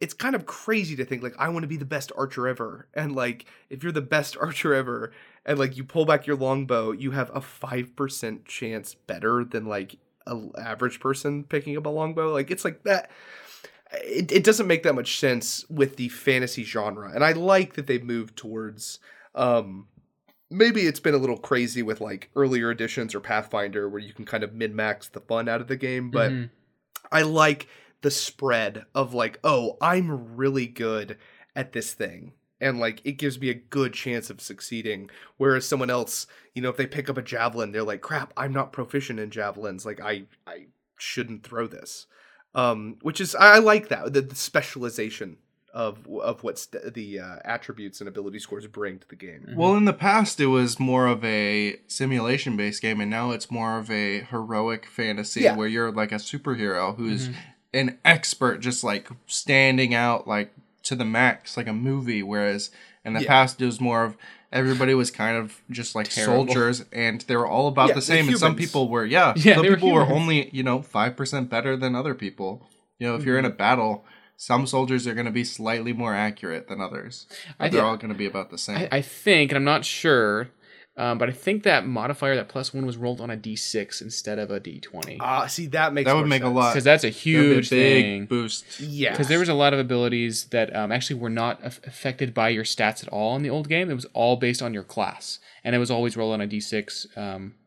it's 0.00 0.14
kind 0.14 0.34
of 0.34 0.44
crazy 0.46 0.96
to 0.96 1.04
think 1.04 1.22
like 1.22 1.34
I 1.38 1.48
want 1.48 1.62
to 1.62 1.68
be 1.68 1.76
the 1.76 1.84
best 1.84 2.12
archer 2.16 2.46
ever, 2.48 2.88
and 2.94 3.14
like 3.14 3.46
if 3.70 3.82
you're 3.82 3.92
the 3.92 4.00
best 4.00 4.36
archer 4.40 4.72
ever, 4.74 5.12
and 5.44 5.58
like 5.58 5.76
you 5.76 5.84
pull 5.84 6.04
back 6.04 6.26
your 6.26 6.36
longbow, 6.36 6.92
you 6.92 7.10
have 7.12 7.30
a 7.34 7.40
five 7.40 7.94
percent 7.96 8.44
chance 8.44 8.94
better 8.94 9.44
than 9.44 9.66
like 9.66 9.96
an 10.26 10.52
average 10.58 11.00
person 11.00 11.44
picking 11.44 11.76
up 11.76 11.84
a 11.86 11.90
longbow. 11.90 12.32
Like 12.32 12.50
it's 12.50 12.64
like 12.64 12.82
that. 12.84 13.10
It, 14.02 14.32
it 14.32 14.44
doesn't 14.44 14.66
make 14.66 14.82
that 14.82 14.94
much 14.94 15.18
sense 15.18 15.64
with 15.68 15.96
the 15.96 16.08
fantasy 16.08 16.64
genre, 16.64 17.10
and 17.14 17.24
I 17.24 17.32
like 17.32 17.74
that 17.74 17.86
they've 17.86 18.02
moved 18.04 18.36
towards. 18.36 18.98
um 19.34 19.88
Maybe 20.50 20.82
it's 20.82 21.00
been 21.00 21.14
a 21.14 21.18
little 21.18 21.38
crazy 21.38 21.82
with 21.82 22.00
like 22.00 22.30
earlier 22.36 22.70
editions 22.70 23.14
or 23.14 23.20
Pathfinder, 23.20 23.88
where 23.88 24.00
you 24.00 24.12
can 24.12 24.24
kind 24.24 24.44
of 24.44 24.52
min 24.54 24.76
max 24.76 25.08
the 25.08 25.20
fun 25.20 25.48
out 25.48 25.60
of 25.60 25.68
the 25.68 25.76
game, 25.76 26.10
but. 26.10 26.30
Mhm. 26.32 26.50
I 27.12 27.22
like 27.22 27.68
the 28.00 28.10
spread 28.10 28.86
of 28.94 29.14
like, 29.14 29.38
oh, 29.44 29.76
I'm 29.80 30.36
really 30.36 30.66
good 30.66 31.16
at 31.54 31.72
this 31.72 31.94
thing. 31.94 32.32
And 32.60 32.80
like 32.80 33.00
it 33.04 33.12
gives 33.12 33.38
me 33.40 33.50
a 33.50 33.54
good 33.54 33.92
chance 33.92 34.30
of 34.30 34.40
succeeding. 34.40 35.10
Whereas 35.36 35.64
someone 35.64 35.90
else, 35.90 36.26
you 36.54 36.62
know, 36.62 36.70
if 36.70 36.76
they 36.76 36.86
pick 36.86 37.08
up 37.08 37.18
a 37.18 37.22
javelin, 37.22 37.70
they're 37.72 37.82
like, 37.84 38.00
crap, 38.00 38.32
I'm 38.36 38.52
not 38.52 38.72
proficient 38.72 39.20
in 39.20 39.30
javelins. 39.30 39.86
Like 39.86 40.00
I 40.00 40.24
I 40.46 40.66
shouldn't 40.98 41.44
throw 41.44 41.66
this. 41.66 42.06
Um, 42.54 42.96
which 43.02 43.20
is 43.20 43.34
I 43.34 43.56
I 43.56 43.58
like 43.58 43.88
that 43.88 44.12
the, 44.12 44.20
the 44.20 44.34
specialization 44.36 45.38
of 45.72 46.06
of 46.22 46.44
what 46.44 46.56
st- 46.58 46.94
the 46.94 47.18
uh, 47.18 47.36
attributes 47.44 48.00
and 48.00 48.06
ability 48.08 48.38
scores 48.38 48.66
bring 48.68 48.98
to 49.00 49.08
the 49.08 49.16
game. 49.16 49.44
Well, 49.56 49.74
in 49.74 49.86
the 49.86 49.92
past, 49.92 50.38
it 50.38 50.46
was 50.46 50.78
more 50.78 51.06
of 51.08 51.24
a 51.24 51.76
simulation 51.88 52.56
based 52.56 52.80
game, 52.80 53.00
and 53.00 53.10
now 53.10 53.32
it's 53.32 53.50
more 53.50 53.78
of 53.78 53.90
a 53.90 54.20
heroic 54.20 54.86
fantasy 54.86 55.40
Yeah. 55.42 55.56
where 55.56 55.66
you're 55.66 55.90
like 55.90 56.12
a 56.12 56.16
superhero 56.16 56.96
who's 56.96 57.28
Mm-hmm. 57.28 57.38
an 57.74 57.98
expert, 58.04 58.58
just 58.60 58.84
like 58.84 59.08
standing 59.26 59.92
out 59.94 60.28
like 60.28 60.52
to 60.84 60.94
the 60.94 61.04
max, 61.04 61.56
like 61.56 61.66
a 61.66 61.72
movie. 61.72 62.22
Whereas 62.22 62.70
in 63.04 63.12
the 63.14 63.20
Yeah. 63.22 63.28
past, 63.28 63.60
it 63.60 63.66
was 63.66 63.80
more 63.80 64.04
of 64.04 64.16
everybody 64.52 64.94
was 64.94 65.10
kind 65.10 65.36
of 65.36 65.60
just 65.70 65.94
like 65.94 66.08
Terrible. 66.08 66.46
soldiers, 66.46 66.84
and 66.92 67.20
they 67.22 67.36
were 67.36 67.46
all 67.46 67.68
about 67.68 67.88
Yeah, 67.88 67.94
the 67.94 68.02
same. 68.02 68.28
And 68.28 68.38
some 68.38 68.54
people 68.56 68.88
were, 68.88 69.04
yeah, 69.04 69.34
Yeah, 69.36 69.54
some 69.56 69.62
they 69.64 69.70
were 69.70 69.76
people 69.76 69.92
were 69.92 70.06
only 70.06 70.48
you 70.52 70.62
know 70.62 70.82
five 70.82 71.16
percent 71.16 71.50
better 71.50 71.76
than 71.76 71.94
other 71.94 72.14
people. 72.14 72.68
You 72.98 73.08
know, 73.08 73.16
if 73.16 73.24
you're 73.24 73.38
in 73.38 73.44
a 73.44 73.48
Mm-hmm. 73.48 73.56
battle. 73.58 74.04
Some 74.36 74.66
soldiers 74.66 75.06
are 75.06 75.14
going 75.14 75.26
to 75.26 75.30
be 75.32 75.44
slightly 75.44 75.92
more 75.92 76.12
accurate 76.12 76.66
than 76.66 76.80
others. 76.80 77.28
I 77.60 77.68
they're 77.68 77.84
all 77.84 77.96
going 77.96 78.12
to 78.12 78.18
be 78.18 78.26
about 78.26 78.50
the 78.50 78.58
same. 78.58 78.76
I, 78.90 78.96
I 78.98 79.00
think, 79.00 79.52
and 79.52 79.56
I'm 79.56 79.64
not 79.64 79.84
sure, 79.84 80.48
um, 80.96 81.18
but 81.18 81.28
I 81.28 81.32
think 81.32 81.64
that 81.64 81.86
modifier, 81.86 82.36
that 82.36 82.48
plus 82.48 82.72
one, 82.72 82.86
was 82.86 82.96
rolled 82.96 83.20
on 83.20 83.30
a 83.30 83.36
d6 83.36 84.00
instead 84.00 84.38
of 84.38 84.50
a 84.50 84.60
d20. 84.60 85.16
Ah, 85.20 85.46
see 85.46 85.66
that 85.66 85.92
makes 85.92 86.06
That 86.06 86.14
would 86.14 86.20
more 86.20 86.28
make 86.28 86.42
a 86.44 86.48
lot. 86.48 86.72
Because 86.72 86.84
that's 86.84 87.02
a 87.04 87.08
That'd 87.08 87.24
be 87.24 87.30
a 87.36 87.40
huge 87.42 87.70
big 87.70 88.04
thing. 88.04 88.26
boost. 88.26 88.80
Yeah, 88.80 89.10
Because 89.10 89.28
there 89.28 89.38
was 89.40 89.48
a 89.48 89.54
lot 89.54 89.72
of 89.72 89.78
abilities 89.80 90.44
that 90.46 90.74
um, 90.74 90.92
actually 90.92 91.18
were 91.20 91.30
not 91.30 91.64
aff- 91.64 91.80
affected 91.86 92.32
by 92.32 92.50
your 92.50 92.64
stats 92.64 93.02
at 93.02 93.08
all 93.08 93.34
in 93.36 93.42
the 93.42 93.50
old 93.50 93.68
game. 93.68 93.90
It 93.90 93.94
was 93.94 94.06
all 94.12 94.36
based 94.36 94.62
on 94.62 94.72
your 94.72 94.84
class, 94.84 95.38
and 95.64 95.74
it 95.74 95.78
was 95.78 95.90
always 95.90 96.16
rolled 96.16 96.34
on 96.34 96.40
a 96.40 96.46
d6, 96.46 97.16
um, 97.18 97.54
per- 97.54 97.63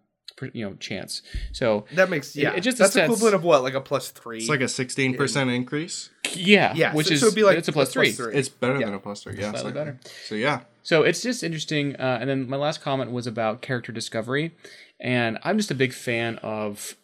you 0.54 0.66
know, 0.66 0.76
chance. 0.76 1.22
So 1.52 1.86
that 1.94 2.10
makes 2.10 2.36
yeah. 2.36 2.54
it 2.54 2.62
just 2.62 2.78
that's 2.78 2.94
sets- 2.94 3.06
equivalent 3.06 3.36
of 3.36 3.44
what 3.44 3.64
like 3.64 3.74
a 3.74 3.82
plus 3.82 4.10
three. 4.10 4.38
It's 4.38 4.50
like 4.50 4.62
a 4.62 4.68
sixteen 4.68 5.16
percent 5.16 5.50
increase. 5.50 6.10
yeah, 6.34 6.74
yeah, 6.76 6.94
which 6.94 7.08
so, 7.08 7.14
is 7.14 7.20
so 7.22 7.28
it'd 7.28 7.36
be 7.36 7.44
like 7.44 7.58
it's 7.58 7.68
a 7.68 7.74
plus 7.74 7.92
three. 7.92 8.10
It's 8.10 8.50
better 8.50 8.80
Yeah. 8.80 8.86
than 8.88 8.96
a 8.96 9.00
plus 9.00 9.24
three. 9.24 9.36
Yeah, 9.38 9.52
Slightly 9.52 9.72
so- 9.72 9.76
better. 9.76 10.00
So 10.28 10.36
yeah, 10.36 10.62
So 10.84 11.04
it's 11.04 11.22
just 11.22 11.44
interesting. 11.44 11.96
Uh, 11.96 12.18
and 12.22 12.30
then 12.30 12.50
my 12.50 12.58
last 12.58 12.82
comment 12.82 13.12
was 13.12 13.28
about 13.28 13.62
character 13.62 13.92
discovery. 13.92 14.56
And 15.00 15.38
I'm 15.44 15.58
just 15.58 15.70
a 15.70 15.76
big 15.76 15.94
fan 15.94 16.38
of 16.38 16.96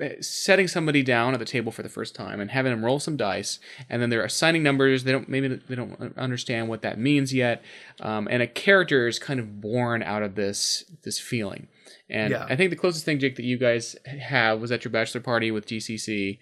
eh, 0.00 0.14
setting 0.20 0.68
somebody 0.68 1.02
down 1.02 1.34
at 1.34 1.40
the 1.40 1.44
table 1.44 1.72
for 1.72 1.82
the 1.82 1.88
first 1.88 2.14
time 2.14 2.40
and 2.40 2.52
having 2.52 2.70
them 2.70 2.84
roll 2.84 3.00
some 3.00 3.16
dice 3.16 3.58
and 3.90 4.00
then 4.00 4.10
they're 4.10 4.24
assigning 4.24 4.62
numbers 4.62 5.02
they 5.02 5.10
don't 5.10 5.28
maybe 5.28 5.48
they 5.48 5.74
don't 5.74 6.16
understand 6.16 6.68
what 6.68 6.82
that 6.82 7.00
means 7.00 7.34
yet 7.34 7.60
um, 8.00 8.28
and 8.30 8.42
a 8.42 8.46
character 8.46 9.08
is 9.08 9.18
kind 9.18 9.40
of 9.40 9.60
born 9.60 10.00
out 10.04 10.22
of 10.22 10.36
this 10.36 10.84
this 11.02 11.18
feeling 11.18 11.66
and 12.08 12.30
Yeah. 12.30 12.46
i 12.48 12.56
think 12.56 12.70
the 12.70 12.76
closest 12.76 13.04
thing 13.04 13.18
jake 13.18 13.36
that 13.36 13.44
you 13.44 13.56
guys 13.58 13.96
have 14.06 14.60
was 14.60 14.70
at 14.72 14.84
your 14.84 14.90
bachelor 14.92 15.20
party 15.20 15.50
with 15.50 15.66
gcc 15.66 16.38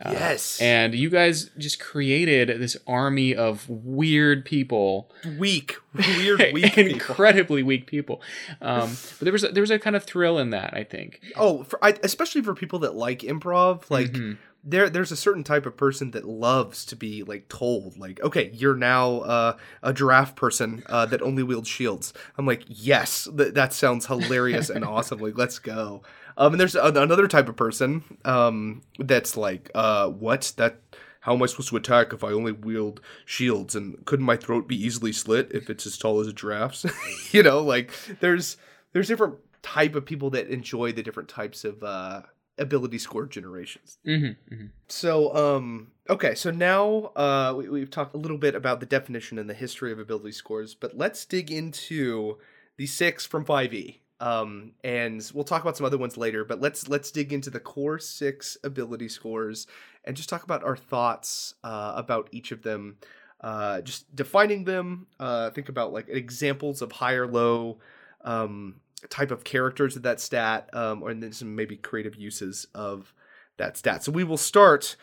uh, 0.00 0.10
Yes. 0.12 0.60
and 0.60 0.94
you 0.94 1.10
guys 1.10 1.50
just 1.58 1.80
created 1.80 2.60
this 2.60 2.76
army 2.86 3.34
of 3.34 3.68
weird 3.68 4.44
people 4.44 5.10
weak, 5.38 5.74
weird, 5.92 6.52
weak 6.52 6.72
people. 6.74 6.92
incredibly 6.92 7.64
weak 7.64 7.86
people. 7.88 8.22
Um, 8.60 8.90
but 9.18 9.24
there 9.24 9.32
was 9.32 9.42
a, 9.42 9.48
there 9.48 9.60
was 9.60 9.72
a 9.72 9.78
kind 9.80 9.96
of 9.96 10.04
thrill 10.04 10.38
in 10.38 10.50
that, 10.50 10.72
I 10.72 10.84
think. 10.84 11.20
Oh, 11.34 11.64
for, 11.64 11.84
I, 11.84 11.96
especially 12.04 12.42
for 12.42 12.54
people 12.54 12.78
that 12.80 12.94
like 12.94 13.22
improv, 13.22 13.90
like 13.90 14.12
Mhm. 14.12 14.38
There 14.68 14.90
there's 14.90 15.10
a 15.10 15.16
certain 15.16 15.44
type 15.44 15.66
of 15.66 15.76
person 15.76 16.10
that 16.10 16.26
loves 16.26 16.84
to 16.86 16.96
be 16.96 17.22
like 17.22 17.48
told, 17.48 17.98
like, 17.98 18.20
okay, 18.22 18.50
you're 18.52 18.76
now 18.76 19.20
uh, 19.20 19.56
a 19.82 19.92
giraffe 19.92 20.36
person 20.36 20.82
uh, 20.86 21.06
that 21.06 21.22
only 21.22 21.42
wields 21.42 21.68
shields. 21.68 22.12
I'm 22.36 22.46
like, 22.46 22.64
yes, 22.66 23.26
th- 23.36 23.54
that 23.54 23.72
sounds 23.72 24.06
hilarious 24.06 24.68
and 24.68 24.84
awesome. 24.84 25.18
Like, 25.20 25.38
let's 25.38 25.58
go. 25.58 26.02
Um, 26.36 26.52
and 26.52 26.60
there's 26.60 26.74
a- 26.74 26.82
another 26.82 27.26
type 27.26 27.48
of 27.48 27.56
person 27.56 28.04
um, 28.24 28.82
that's 28.98 29.36
like, 29.36 29.70
uh, 29.74 30.08
what 30.08 30.52
that. 30.56 30.80
How 31.20 31.34
am 31.34 31.42
I 31.42 31.46
supposed 31.46 31.68
to 31.70 31.76
attack 31.76 32.12
if 32.12 32.22
I 32.22 32.28
only 32.28 32.52
wield 32.52 33.00
shields? 33.26 33.74
And 33.74 34.02
couldn't 34.06 34.24
my 34.24 34.36
throat 34.36 34.68
be 34.68 34.82
easily 34.82 35.12
slit 35.12 35.50
if 35.52 35.68
it's 35.68 35.84
as 35.84 35.98
tall 35.98 36.20
as 36.20 36.28
a 36.28 36.32
giraffe's? 36.32 36.86
you 37.32 37.42
know, 37.42 37.60
like 37.60 37.90
there's 38.20 38.56
there's 38.92 39.08
different 39.08 39.34
type 39.62 39.94
of 39.94 40.06
people 40.06 40.30
that 40.30 40.48
enjoy 40.48 40.92
the 40.92 41.02
different 41.02 41.28
types 41.28 41.64
of 41.64 41.82
uh, 41.82 42.22
ability 42.58 42.98
score 42.98 43.26
generations. 43.26 43.98
Mm-hmm, 44.06 44.54
mm-hmm. 44.54 44.66
So, 44.88 45.34
um, 45.34 45.88
okay, 46.08 46.34
so 46.34 46.50
now 46.50 47.12
uh, 47.16 47.54
we, 47.56 47.68
we've 47.68 47.90
talked 47.90 48.14
a 48.14 48.18
little 48.18 48.38
bit 48.38 48.54
about 48.54 48.80
the 48.80 48.86
definition 48.86 49.38
and 49.38 49.48
the 49.48 49.54
history 49.54 49.92
of 49.92 49.98
ability 49.98 50.32
scores, 50.32 50.74
but 50.74 50.96
let's 50.96 51.24
dig 51.24 51.50
into 51.50 52.38
the 52.76 52.86
six 52.86 53.26
from 53.26 53.44
5e. 53.44 53.98
Um, 54.20 54.72
and 54.82 55.30
we'll 55.32 55.44
talk 55.44 55.62
about 55.62 55.76
some 55.76 55.86
other 55.86 55.98
ones 55.98 56.16
later, 56.16 56.44
but 56.44 56.60
let's 56.60 56.88
let's 56.88 57.12
dig 57.12 57.32
into 57.32 57.50
the 57.50 57.60
core 57.60 58.00
six 58.00 58.56
ability 58.64 59.08
scores 59.08 59.68
and 60.04 60.16
just 60.16 60.28
talk 60.28 60.42
about 60.42 60.64
our 60.64 60.76
thoughts 60.76 61.54
uh, 61.62 61.92
about 61.94 62.28
each 62.32 62.50
of 62.50 62.62
them. 62.62 62.96
Uh, 63.40 63.80
just 63.82 64.14
defining 64.16 64.64
them. 64.64 65.06
Uh, 65.20 65.50
think 65.50 65.68
about 65.68 65.92
like 65.92 66.08
examples 66.08 66.82
of 66.82 66.90
high 66.90 67.12
or 67.12 67.28
low 67.28 67.78
um, 68.24 68.80
type 69.10 69.30
of 69.30 69.44
characters 69.44 69.96
of 69.96 70.02
that 70.02 70.20
stat, 70.20 70.68
um, 70.72 71.02
or 71.02 71.10
and 71.10 71.22
then 71.22 71.32
some 71.32 71.54
maybe 71.54 71.76
creative 71.76 72.16
uses 72.16 72.66
of 72.74 73.12
that 73.56 73.76
stat. 73.76 74.04
So 74.04 74.12
we 74.12 74.24
will 74.24 74.36
start 74.36 74.96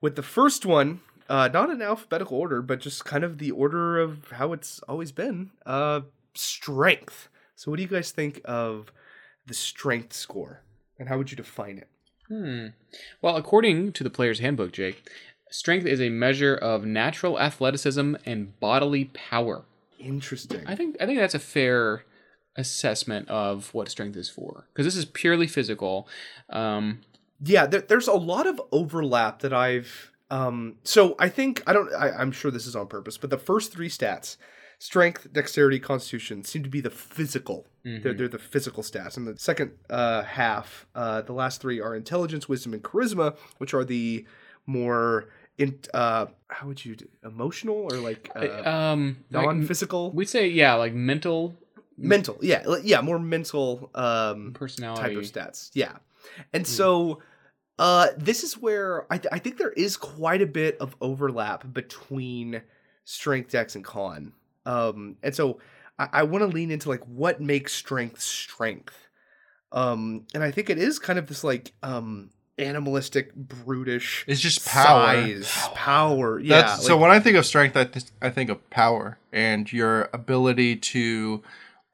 with 0.00 0.16
the 0.16 0.22
first 0.22 0.66
one, 0.66 1.00
uh, 1.28 1.48
not 1.52 1.70
in 1.70 1.80
alphabetical 1.82 2.38
order, 2.38 2.62
but 2.62 2.80
just 2.80 3.04
kind 3.04 3.24
of 3.24 3.38
the 3.38 3.50
order 3.50 3.98
of 3.98 4.30
how 4.32 4.52
it's 4.52 4.80
always 4.88 5.12
been. 5.12 5.50
Uh, 5.64 6.02
strength. 6.34 7.28
So, 7.56 7.70
what 7.70 7.76
do 7.76 7.82
you 7.82 7.88
guys 7.88 8.10
think 8.10 8.40
of 8.44 8.92
the 9.46 9.54
strength 9.54 10.12
score, 10.12 10.62
and 10.98 11.08
how 11.08 11.18
would 11.18 11.30
you 11.30 11.36
define 11.36 11.78
it? 11.78 11.88
Hmm. 12.28 12.68
Well, 13.20 13.36
according 13.36 13.92
to 13.92 14.04
the 14.04 14.10
player's 14.10 14.38
handbook, 14.38 14.72
Jake, 14.72 15.08
strength 15.50 15.86
is 15.86 16.00
a 16.00 16.08
measure 16.08 16.54
of 16.54 16.84
natural 16.84 17.38
athleticism 17.38 18.14
and 18.24 18.58
bodily 18.58 19.06
power. 19.06 19.64
Interesting. 19.98 20.62
I 20.66 20.74
think 20.74 20.96
I 21.00 21.06
think 21.06 21.18
that's 21.18 21.34
a 21.34 21.38
fair 21.38 22.04
assessment 22.56 23.28
of 23.28 23.72
what 23.72 23.88
strength 23.88 24.16
is 24.16 24.28
for 24.28 24.66
because 24.72 24.86
this 24.86 24.96
is 24.96 25.04
purely 25.04 25.46
physical. 25.46 26.08
Um, 26.50 27.00
yeah, 27.44 27.66
there, 27.66 27.80
there's 27.80 28.08
a 28.08 28.12
lot 28.12 28.46
of 28.46 28.60
overlap 28.70 29.40
that 29.40 29.52
I've. 29.52 30.12
Um, 30.30 30.76
so 30.84 31.14
I 31.18 31.28
think 31.28 31.62
I 31.66 31.72
don't. 31.72 31.92
I, 31.94 32.10
I'm 32.10 32.32
sure 32.32 32.50
this 32.50 32.66
is 32.66 32.76
on 32.76 32.86
purpose, 32.86 33.18
but 33.18 33.30
the 33.30 33.38
first 33.38 33.72
three 33.72 33.88
stats 33.88 34.36
strength, 34.82 35.32
dexterity, 35.32 35.78
constitution 35.78 36.42
seem 36.42 36.64
to 36.64 36.68
be 36.68 36.80
the 36.80 36.90
physical. 36.90 37.64
They're, 38.02 38.14
they're 38.14 38.28
the 38.28 38.38
physical 38.38 38.82
stats. 38.82 39.16
And 39.16 39.28
the 39.28 39.38
second 39.38 39.72
uh, 39.88 40.24
half, 40.24 40.86
uh, 40.96 41.22
the 41.22 41.32
last 41.32 41.60
three 41.60 41.80
are 41.80 41.94
intelligence, 41.94 42.48
wisdom, 42.48 42.74
and 42.74 42.82
charisma, 42.82 43.36
which 43.58 43.74
are 43.74 43.84
the 43.84 44.26
more 44.66 45.28
in 45.58 45.78
uh, 45.94 46.26
how 46.48 46.66
would 46.66 46.84
you 46.84 46.96
do, 46.96 47.06
emotional 47.24 47.76
or 47.76 47.90
like 47.98 48.30
uh, 48.34 48.68
um, 48.68 49.18
non-physical, 49.30 50.10
we'd 50.12 50.28
say 50.28 50.48
yeah, 50.48 50.74
like 50.74 50.94
mental 50.94 51.54
mental. 51.96 52.38
Yeah, 52.40 52.64
yeah, 52.82 53.00
more 53.00 53.18
mental 53.18 53.90
um, 53.94 54.52
personality. 54.54 55.02
type 55.02 55.16
of 55.16 55.24
stats. 55.24 55.70
Yeah, 55.74 55.96
and 56.52 56.66
so. 56.66 57.20
Uh, 57.78 58.08
this 58.16 58.44
is 58.44 58.58
where 58.58 59.06
I, 59.10 59.16
th- 59.16 59.32
I 59.32 59.38
think 59.38 59.56
there 59.56 59.72
is 59.72 59.96
quite 59.96 60.40
a 60.40 60.46
bit 60.46 60.76
of 60.78 60.94
overlap 61.00 61.72
between 61.72 62.62
strength, 63.04 63.50
dex, 63.50 63.74
and 63.74 63.84
con. 63.84 64.34
Um, 64.66 65.16
and 65.22 65.34
so 65.34 65.58
I, 65.98 66.08
I 66.12 66.22
want 66.24 66.42
to 66.42 66.46
lean 66.54 66.70
into 66.70 66.90
like 66.90 67.02
what 67.04 67.40
makes 67.40 67.72
strength 67.72 68.20
strength. 68.20 69.08
Um, 69.72 70.26
and 70.34 70.44
I 70.44 70.50
think 70.50 70.70
it 70.70 70.78
is 70.78 70.98
kind 70.98 71.18
of 71.18 71.26
this 71.26 71.42
like 71.42 71.72
um 71.82 72.30
animalistic, 72.58 73.34
brutish. 73.34 74.24
It's 74.28 74.40
just 74.40 74.66
power. 74.66 75.14
size, 75.16 75.52
power. 75.74 76.38
Yeah. 76.38 76.62
That's, 76.62 76.86
so 76.86 76.96
when 76.96 77.10
I 77.10 77.18
think 77.20 77.36
of 77.36 77.46
strength, 77.46 77.76
I, 77.76 77.84
th- 77.84 78.06
I 78.20 78.30
think 78.30 78.50
of 78.50 78.68
power 78.70 79.18
and 79.32 79.72
your 79.72 80.10
ability 80.12 80.76
to 80.76 81.42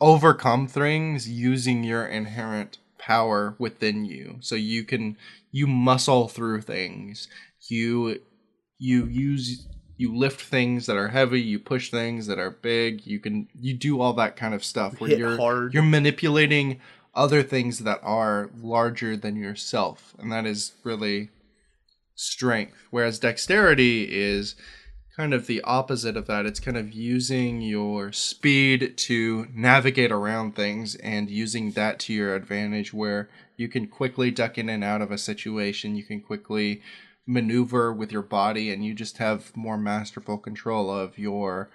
overcome 0.00 0.66
things 0.66 1.28
using 1.28 1.84
your 1.84 2.06
inherent 2.06 2.78
power 2.98 3.54
within 3.58 4.04
you. 4.04 4.36
So 4.40 4.54
you 4.54 4.84
can 4.84 5.16
you 5.50 5.66
muscle 5.66 6.28
through 6.28 6.62
things. 6.62 7.28
You 7.68 8.20
you 8.78 9.06
use 9.06 9.66
you 9.96 10.16
lift 10.16 10.40
things 10.40 10.86
that 10.86 10.96
are 10.96 11.08
heavy. 11.08 11.40
You 11.40 11.58
push 11.58 11.90
things 11.90 12.26
that 12.28 12.38
are 12.38 12.50
big. 12.50 13.06
You 13.06 13.18
can 13.18 13.48
you 13.58 13.74
do 13.74 14.00
all 14.00 14.12
that 14.14 14.36
kind 14.36 14.54
of 14.54 14.64
stuff 14.64 15.00
where 15.00 15.10
Hit 15.10 15.18
you're 15.18 15.36
hard. 15.36 15.74
you're 15.74 15.82
manipulating 15.82 16.80
other 17.14 17.42
things 17.42 17.80
that 17.80 17.98
are 18.02 18.50
larger 18.60 19.16
than 19.16 19.34
yourself, 19.34 20.14
and 20.18 20.30
that 20.30 20.46
is 20.46 20.72
really 20.84 21.30
strength. 22.14 22.76
Whereas 22.90 23.18
dexterity 23.18 24.04
is 24.10 24.54
kind 25.18 25.34
of 25.34 25.48
the 25.48 25.60
opposite 25.62 26.16
of 26.16 26.28
that. 26.28 26.46
It's 26.46 26.60
kind 26.60 26.76
of 26.76 26.92
using 26.92 27.60
your 27.60 28.12
speed 28.12 28.96
to 28.98 29.48
navigate 29.52 30.12
around 30.12 30.54
things 30.54 30.94
and 30.94 31.28
using 31.28 31.72
that 31.72 31.98
to 32.00 32.12
your 32.12 32.36
advantage 32.36 32.94
where 32.94 33.28
you 33.56 33.66
can 33.66 33.88
quickly 33.88 34.30
duck 34.30 34.58
in 34.58 34.68
and 34.68 34.84
out 34.84 35.02
of 35.02 35.10
a 35.10 35.18
situation. 35.18 35.96
You 35.96 36.04
can 36.04 36.20
quickly 36.20 36.82
maneuver 37.26 37.92
with 37.92 38.12
your 38.12 38.22
body 38.22 38.70
and 38.70 38.84
you 38.84 38.94
just 38.94 39.18
have 39.18 39.54
more 39.56 39.76
masterful 39.76 40.38
control 40.38 40.88
of 40.88 41.18
your 41.18 41.68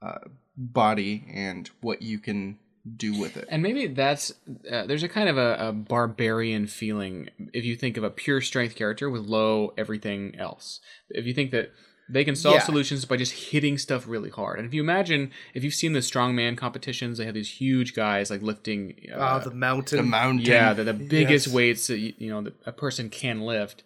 uh, 0.00 0.18
body 0.56 1.26
and 1.34 1.68
what 1.80 2.02
you 2.02 2.20
can 2.20 2.56
do 2.96 3.18
with 3.18 3.36
it. 3.36 3.48
And 3.50 3.64
maybe 3.64 3.88
that's 3.88 4.32
uh, 4.70 4.86
there's 4.86 5.02
a 5.02 5.08
kind 5.08 5.28
of 5.28 5.36
a, 5.36 5.56
a 5.58 5.72
barbarian 5.72 6.68
feeling 6.68 7.30
if 7.52 7.64
you 7.64 7.74
think 7.74 7.96
of 7.96 8.04
a 8.04 8.10
pure 8.10 8.40
strength 8.40 8.76
character 8.76 9.10
with 9.10 9.22
low 9.22 9.74
everything 9.76 10.36
else. 10.38 10.78
If 11.10 11.26
you 11.26 11.34
think 11.34 11.50
that 11.50 11.72
they 12.08 12.24
can 12.24 12.36
solve 12.36 12.54
Yeah. 12.56 12.62
solutions 12.64 13.04
by 13.04 13.16
just 13.16 13.50
hitting 13.50 13.78
stuff 13.78 14.06
really 14.06 14.30
hard. 14.30 14.58
And 14.58 14.66
if 14.66 14.72
you 14.74 14.80
imagine, 14.82 15.32
if 15.54 15.64
you've 15.64 15.74
seen 15.74 15.92
the 15.92 15.98
strongman 16.00 16.56
competitions, 16.56 17.18
they 17.18 17.24
have 17.24 17.34
these 17.34 17.50
huge 17.50 17.94
guys 17.94 18.30
like 18.30 18.42
lifting. 18.42 18.94
Uh, 19.12 19.18
Ah, 19.18 19.38
the 19.40 19.50
mountain. 19.50 19.96
the 19.96 20.02
mountain. 20.02 20.44
yeah, 20.46 20.72
the, 20.72 20.84
the 20.84 20.94
biggest 20.94 21.46
Yes. 21.48 21.54
weights 21.54 21.86
that 21.88 21.98
you, 21.98 22.12
you 22.18 22.30
know 22.30 22.42
that 22.42 22.54
a 22.64 22.72
person 22.72 23.10
can 23.10 23.40
lift. 23.40 23.82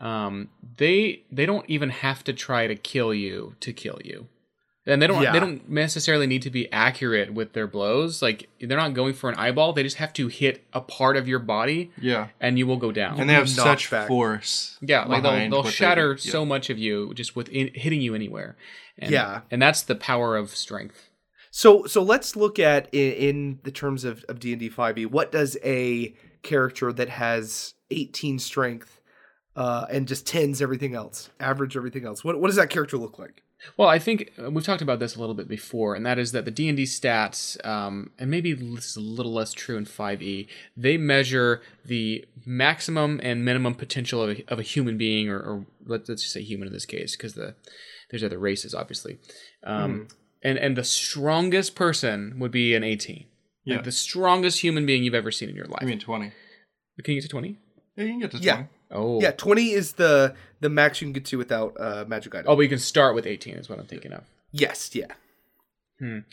Um, 0.00 0.48
they 0.78 1.24
they 1.30 1.46
don't 1.46 1.64
even 1.70 1.90
have 1.90 2.24
to 2.24 2.32
try 2.32 2.66
to 2.66 2.74
kill 2.74 3.14
you 3.14 3.54
to 3.60 3.72
kill 3.72 3.98
you, 4.04 4.28
and 4.86 5.00
they 5.00 5.06
don't 5.06 5.22
Yeah. 5.22 5.32
they 5.32 5.40
don't 5.40 5.68
necessarily 5.70 6.26
need 6.26 6.42
to 6.42 6.50
be 6.50 6.70
accurate 6.72 7.32
with 7.32 7.52
their 7.52 7.66
blows. 7.66 8.20
Like 8.22 8.48
they're 8.60 8.76
not 8.78 8.94
going 8.94 9.14
for 9.14 9.28
an 9.30 9.36
eyeball; 9.36 9.72
they 9.72 9.82
just 9.82 9.96
have 9.96 10.12
to 10.14 10.28
hit 10.28 10.64
a 10.72 10.80
part 10.80 11.16
of 11.16 11.28
your 11.28 11.38
body, 11.38 11.90
Yeah. 12.00 12.28
and 12.40 12.58
you 12.58 12.66
will 12.66 12.76
go 12.78 12.90
down. 12.92 13.20
And 13.20 13.28
they 13.30 13.34
have 13.34 13.44
knocked 13.56 13.80
such 13.82 13.90
back. 13.90 14.08
force. 14.08 14.78
yeah, 14.80 15.04
like 15.04 15.22
they'll, 15.22 15.32
they'll 15.32 15.50
what 15.58 15.64
they 15.66 15.70
shatter. 15.70 16.12
Yeah. 16.20 16.30
so 16.32 16.44
much 16.44 16.70
of 16.70 16.78
you 16.78 17.12
just 17.14 17.36
with 17.36 17.48
in, 17.48 17.70
hitting 17.74 18.00
you 18.02 18.14
anywhere. 18.14 18.56
And, 18.98 19.10
Yeah. 19.10 19.40
and 19.50 19.60
that's 19.62 19.82
the 19.82 19.94
power 19.94 20.36
of 20.36 20.50
strength. 20.50 21.08
So 21.50 21.84
so 21.86 22.02
let's 22.02 22.34
look 22.36 22.58
at 22.58 22.88
in, 22.92 23.12
in 23.12 23.58
the 23.62 23.70
terms 23.70 24.04
of 24.04 24.24
of 24.28 24.40
D 24.40 24.52
and 24.52 24.60
D 24.60 24.68
five 24.68 24.96
e. 24.98 25.06
What 25.06 25.30
does 25.32 25.56
a 25.62 26.14
character 26.42 26.92
that 26.92 27.08
has 27.10 27.74
eighteen 27.90 28.38
strength 28.38 29.00
uh, 29.54 29.84
and 29.90 30.08
just 30.08 30.26
tens 30.26 30.62
everything 30.62 30.94
else, 30.94 31.28
average 31.38 31.76
everything 31.76 32.04
else? 32.06 32.24
What 32.24 32.40
what 32.40 32.46
does 32.48 32.56
that 32.56 32.70
character 32.70 32.96
look 32.96 33.18
like? 33.18 33.42
Well, 33.76 33.88
I 33.88 33.98
think 33.98 34.32
uh, 34.42 34.50
we've 34.50 34.64
talked 34.64 34.82
about 34.82 34.98
this 34.98 35.14
a 35.16 35.20
little 35.20 35.34
bit 35.34 35.48
before, 35.48 35.94
and 35.94 36.04
that 36.04 36.18
is 36.18 36.32
that 36.32 36.44
the 36.44 36.50
D 36.50 36.68
and 36.68 36.76
D 36.76 36.84
stats, 36.84 37.64
um, 37.66 38.10
and 38.18 38.30
maybe 38.30 38.52
this 38.52 38.86
is 38.90 38.96
a 38.96 39.00
little 39.00 39.32
less 39.32 39.52
true 39.52 39.76
in 39.76 39.84
Five 39.84 40.22
E, 40.22 40.48
they 40.76 40.96
measure 40.96 41.62
the 41.84 42.24
maximum 42.44 43.20
and 43.22 43.44
minimum 43.44 43.74
potential 43.74 44.22
of 44.22 44.38
a, 44.38 44.44
of 44.52 44.58
a 44.58 44.62
human 44.62 44.98
being, 44.98 45.28
or, 45.28 45.38
or 45.38 45.66
let's, 45.86 46.08
let's 46.08 46.22
just 46.22 46.34
say 46.34 46.42
human 46.42 46.66
in 46.68 46.72
this 46.74 46.86
case, 46.86 47.16
because 47.16 47.34
the 47.34 47.54
there's 48.10 48.24
other 48.24 48.38
races, 48.38 48.74
obviously, 48.74 49.18
um, 49.64 50.08
and 50.42 50.58
and 50.58 50.76
the 50.76 50.84
strongest 50.84 51.74
person 51.74 52.38
would 52.38 52.50
be 52.52 52.74
an 52.74 52.84
eighteen, 52.84 53.26
Yeah. 53.64 53.76
like 53.76 53.84
the 53.84 53.92
strongest 53.92 54.60
human 54.60 54.86
being 54.86 55.02
you've 55.04 55.14
ever 55.14 55.30
seen 55.30 55.48
in 55.48 55.56
your 55.56 55.66
life. 55.66 55.82
I 55.82 55.86
mean, 55.86 55.98
20. 55.98 56.32
can 57.02 57.14
you 57.14 57.20
get 57.20 57.22
to 57.22 57.28
twenty? 57.28 57.58
Yeah, 57.96 58.04
you 58.04 58.10
can 58.10 58.20
get 58.20 58.30
to 58.32 58.36
20. 58.38 58.46
Yeah. 58.46 58.64
Oh, 58.92 59.20
Yeah, 59.20 59.30
twenty 59.32 59.70
is 59.72 59.94
the 59.94 60.34
the 60.60 60.68
max 60.68 61.00
you 61.00 61.06
can 61.06 61.12
get 61.12 61.24
to 61.26 61.38
without 61.38 61.76
uh, 61.80 62.04
magic 62.06 62.34
item. 62.34 62.46
Oh, 62.48 62.54
but 62.56 62.62
you 62.62 62.68
can 62.68 62.78
start 62.78 63.14
with 63.14 63.26
eighteen, 63.26 63.54
is 63.54 63.68
what 63.68 63.78
I'm 63.78 63.86
thinking 63.86 64.12
of. 64.12 64.24
yes, 64.52 64.94
yeah. 64.94 65.06
And 66.00 66.24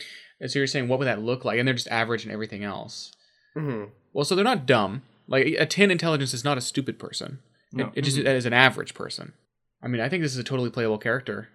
so 0.47 0.57
you're 0.59 0.67
saying, 0.67 0.87
what 0.87 0.99
would 0.99 1.05
that 1.05 1.21
look 1.21 1.45
like? 1.45 1.59
And 1.59 1.67
they're 1.67 1.75
just 1.75 1.87
average 1.89 2.23
and 2.23 2.31
everything 2.31 2.63
else. 2.63 3.11
hmm 3.55 3.85
Well, 4.13 4.25
so 4.25 4.35
they're 4.35 4.43
not 4.43 4.65
dumb. 4.65 5.03
Like 5.27 5.45
a 5.59 5.65
10 5.65 5.91
intelligence 5.91 6.33
is 6.33 6.43
not 6.43 6.57
a 6.57 6.61
stupid 6.61 6.97
person. 6.97 7.39
No. 7.71 7.85
It, 7.87 7.91
it 7.99 8.01
just 8.01 8.17
is 8.17 8.45
an 8.47 8.53
average 8.53 8.93
person. 8.95 9.33
I 9.83 9.87
mean, 9.87 10.01
I 10.01 10.09
think 10.09 10.23
this 10.23 10.31
is 10.31 10.39
a 10.39 10.43
totally 10.43 10.71
playable 10.71 10.97
character. 10.97 11.49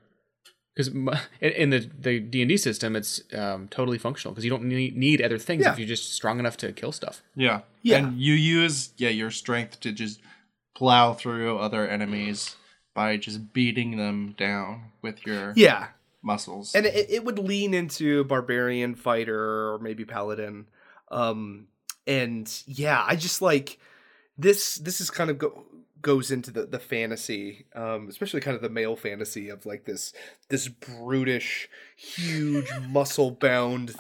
Because 0.77 0.89
in 1.41 1.71
the 1.71 1.89
the 2.01 2.21
D 2.21 2.43
and 2.43 2.49
D 2.49 2.57
system, 2.57 2.95
it's 2.95 3.21
um, 3.33 3.67
totally 3.69 3.99
functional 3.99 4.33
because 4.33 4.45
you 4.45 4.51
don't 4.51 4.65
need, 4.65 4.97
need 4.97 5.21
other 5.21 5.39
things 5.39 5.65
Yeah. 5.65 5.73
if 5.73 5.79
you're 5.79 5.89
just 5.89 6.13
strong 6.13 6.39
enough 6.39 6.57
to 6.59 6.73
kill 6.73 6.93
stuff. 6.93 7.21
Yeah. 7.35 7.61
Yeah. 7.83 7.99
And 7.99 8.21
you 8.21 8.35
use 8.35 8.91
yeah 8.97 9.09
your 9.11 9.31
strength 9.33 9.81
to 9.81 9.91
just 9.93 10.21
plow 10.75 11.15
through 11.15 11.59
other 11.59 11.87
enemies 11.89 12.57
by 12.95 13.17
just 13.17 13.53
beating 13.53 13.97
them 13.97 14.35
down 14.39 14.93
with 15.03 15.27
your 15.27 15.53
Yeah, 15.57 15.89
muscles. 16.23 16.75
and 16.75 16.87
it, 16.87 17.07
it 17.11 17.25
would 17.25 17.39
lean 17.39 17.75
into 17.75 18.25
barbarian 18.25 18.95
fighter 18.95 19.73
or 19.73 19.79
maybe 19.81 20.05
paladin. 20.05 20.67
Um 21.11 21.69
and 22.07 22.63
yeah 22.67 23.03
i 23.07 23.17
just 23.17 23.41
like 23.41 23.79
this 24.37 24.77
this 24.77 25.01
is 25.01 25.11
kind 25.11 25.31
of 25.31 25.39
go, 25.39 25.65
goes 26.03 26.31
into 26.31 26.51
the 26.51 26.67
the 26.67 26.79
fantasy 26.79 27.65
um 27.75 28.09
especially 28.11 28.43
kind 28.43 28.55
of 28.55 28.61
the 28.63 28.69
male 28.69 28.95
fantasy 28.95 29.49
of 29.49 29.65
like 29.65 29.87
this 29.87 30.13
this 30.51 30.69
brutish 30.69 31.67
huge 31.97 32.71
muscle 32.91 33.31
bound 33.31 33.95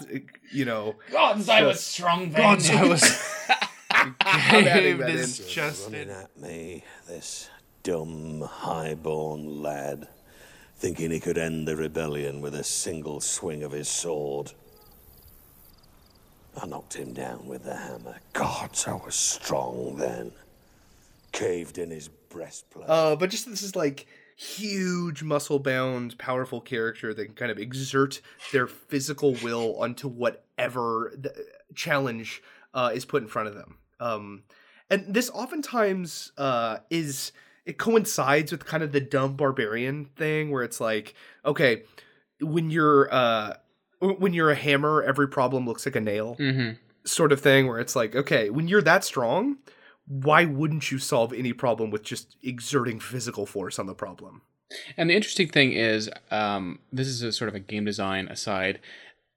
you 0.52 0.66
know 0.66 0.96
Gods, 1.10 1.48
I 1.48 1.62
was 1.62 1.80
strong 1.82 2.30
Gods, 2.30 2.68
I 2.68 2.84
was 2.87 3.02
I'm 4.35 4.66
adding 4.66 4.99
that 4.99 5.07
this 5.07 5.40
in. 5.40 5.49
just 5.49 5.85
running 5.85 6.11
at 6.11 6.37
me, 6.38 6.85
this 7.07 7.49
dumb, 7.83 8.40
high-born 8.40 9.62
lad, 9.62 10.09
thinking 10.77 11.11
he 11.11 11.20
could 11.20 11.38
end 11.38 11.68
the 11.68 11.77
rebellion 11.77 12.40
with 12.40 12.55
a 12.55 12.64
single 12.64 13.20
swing 13.20 13.62
of 13.62 13.73
his 13.73 13.88
sword. 13.88 14.53
I 16.61 16.66
knocked 16.66 16.94
him 16.94 17.12
down 17.12 17.47
with 17.47 17.64
the 17.64 17.77
hammer. 17.77 18.16
Gods, 18.33 18.87
I 18.87 18.94
was 18.94 19.14
strong 19.14 19.97
then. 19.97 20.33
Caved 21.33 21.79
in 21.79 21.90
his 21.90 22.09
breastplate. 22.09 22.88
Uh, 22.88 23.16
but 23.16 23.31
just 23.31 23.49
this 23.49 23.62
is 23.62 23.75
like 23.77 24.07
huge 24.37 25.23
muscle 25.23 25.59
bound 25.59 26.18
powerful 26.18 26.61
character 26.61 27.14
that 27.14 27.25
can 27.25 27.35
kind 27.35 27.53
of 27.53 27.59
exert 27.59 28.20
their 28.53 28.66
physical 28.66 29.35
will 29.42 29.77
onto 29.79 30.09
whatever 30.09 31.12
the 31.16 31.33
challenge 31.75 32.42
uh, 32.73 32.90
is 32.92 33.05
put 33.05 33.23
in 33.23 33.29
front 33.29 33.47
of 33.47 33.55
them 33.55 33.79
um, 34.00 34.42
and 34.90 35.14
this 35.14 35.30
oftentimes 35.30 36.33
uh, 36.38 36.78
is 36.90 37.33
it 37.66 37.78
coincides 37.78 38.52
with 38.52 38.66
kind 38.66 38.83
of 38.83 38.92
the 38.92 39.00
dumb 39.00 39.37
barbarian 39.37 40.04
thing 40.16 40.50
where 40.50 40.62
it's 40.62 40.80
like 40.80 41.14
okay 41.44 41.83
when 42.40 42.70
you're 42.70 43.09
uh 43.12 43.54
when 44.00 44.35
you're 44.35 44.50
a 44.50 44.54
hammer 44.57 45.02
every 45.02 45.28
problem 45.28 45.66
looks 45.66 45.87
like 45.87 45.96
a 45.96 46.00
nail 46.00 46.37
Mm-hmm. 46.38 46.72
sort 47.07 47.33
of 47.33 47.40
thing 47.40 47.66
where 47.66 47.78
it's 47.80 47.96
like 47.96 48.14
okay 48.14 48.50
when 48.50 48.68
you're 48.68 48.83
that 48.83 49.04
strong 49.04 49.59
why 50.07 50.44
wouldn't 50.44 50.90
you 50.90 50.98
solve 50.98 51.33
any 51.33 51.54
problem 51.54 51.90
with 51.90 52.02
just 52.02 52.37
exerting 52.42 53.00
physical 53.00 53.46
force 53.46 53.78
on 53.78 53.87
the 53.87 53.94
problem 53.94 54.42
And 54.96 55.09
the 55.09 55.14
interesting 55.14 55.48
thing 55.48 55.72
is, 55.72 56.11
um, 56.30 56.80
this 56.92 57.07
is 57.07 57.22
a 57.22 57.33
sort 57.33 57.48
of 57.48 57.54
a 57.54 57.61
game 57.61 57.85
design 57.85 58.26
aside. 58.28 58.80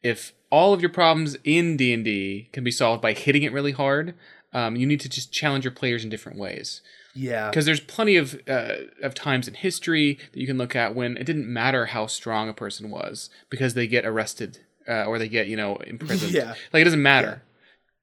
If 0.02 0.34
all 0.50 0.74
of 0.74 0.82
your 0.82 0.90
problems 0.90 1.38
in 1.44 1.78
D 1.78 1.94
and 1.94 2.04
D 2.04 2.50
can 2.54 2.64
be 2.64 2.72
solved 2.72 3.02
by 3.02 3.14
hitting 3.14 3.44
it 3.44 3.52
really 3.54 3.74
hard, 3.74 4.16
um, 4.54 4.76
you 4.76 4.86
need 4.88 5.00
to 5.02 5.10
just 5.10 5.32
challenge 5.32 5.64
your 5.66 5.72
players 5.74 6.04
in 6.04 6.10
different 6.10 6.38
ways. 6.40 6.82
yeah 7.14 7.50
Because 7.50 7.66
there's 7.66 7.80
plenty 7.80 8.16
of 8.16 8.40
uh, 8.48 8.76
of 9.02 9.14
times 9.14 9.48
in 9.48 9.54
history 9.54 10.18
that 10.32 10.40
you 10.40 10.48
can 10.48 10.58
look 10.58 10.76
at 10.76 10.96
when 10.96 11.18
it 11.18 11.26
didn't 11.26 11.52
matter 11.52 11.88
how 11.88 12.08
strong 12.08 12.50
a 12.50 12.54
person 12.54 12.90
was 12.90 13.30
because 13.50 13.74
they 13.74 13.88
get 13.88 14.06
arrested 14.06 14.60
uh, 14.88 15.06
or 15.06 15.20
they 15.20 15.28
get 15.28 15.48
you 15.48 15.58
know 15.58 15.76
imprisoned. 15.78 16.34
Yeah. 16.42 16.56
like 16.74 16.82
it 16.82 16.86
doesn't 16.86 17.02
matter. 17.02 17.44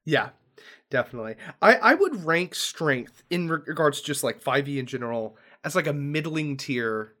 Yeah, 0.05 0.29
definitely. 0.89 1.35
I 1.61 1.75
I 1.75 1.93
would 1.95 2.25
rank 2.25 2.53
strength 2.55 3.23
in 3.29 3.47
regards 3.49 4.01
to 4.01 4.05
just 4.05 4.23
like 4.23 4.41
5e 4.41 4.77
in 4.77 4.85
general 4.85 5.37
as 5.63 5.75
like 5.75 5.87
a 5.87 5.93
middling 5.93 6.57
tier 6.57 7.13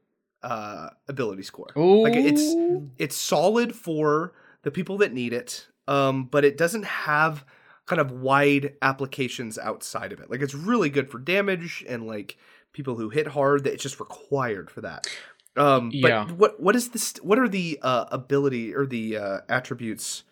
uh 0.43 0.89
ability 1.07 1.43
score. 1.43 1.71
Like 1.75 2.15
it's 2.15 2.43
it's 2.99 3.15
solid 3.15 3.75
for 3.75 4.33
the 4.61 4.71
people 4.71 4.97
that 4.99 5.13
need 5.13 5.33
it, 5.33 5.67
um 5.87 6.25
but 6.25 6.45
it 6.45 6.57
doesn't 6.57 6.85
have 6.85 7.43
kind 7.85 8.01
of 8.01 8.11
wide 8.11 8.73
applications 8.81 9.57
outside 9.57 10.11
of 10.11 10.19
it. 10.19 10.29
Like 10.29 10.41
it's 10.41 10.55
really 10.55 10.89
good 10.89 11.09
for 11.09 11.19
damage 11.19 11.85
and 11.87 12.07
like 12.07 12.37
people 12.73 12.95
who 12.95 13.09
hit 13.09 13.27
hard 13.27 13.63
that 13.63 13.73
it's 13.73 13.83
just 13.83 13.99
required 13.99 14.69
for 14.71 14.81
that. 14.81 15.07
Um 15.55 15.89
but 15.89 16.09
Yeah. 16.09 16.27
what 16.27 16.59
what 16.59 16.75
is 16.75 16.89
this 16.89 17.15
what 17.17 17.39
are 17.39 17.47
the 17.47 17.79
uh 17.81 18.05
ability 18.11 18.73
or 18.75 18.85
the 18.85 19.17
uh 19.17 19.37
attributes 19.47 20.23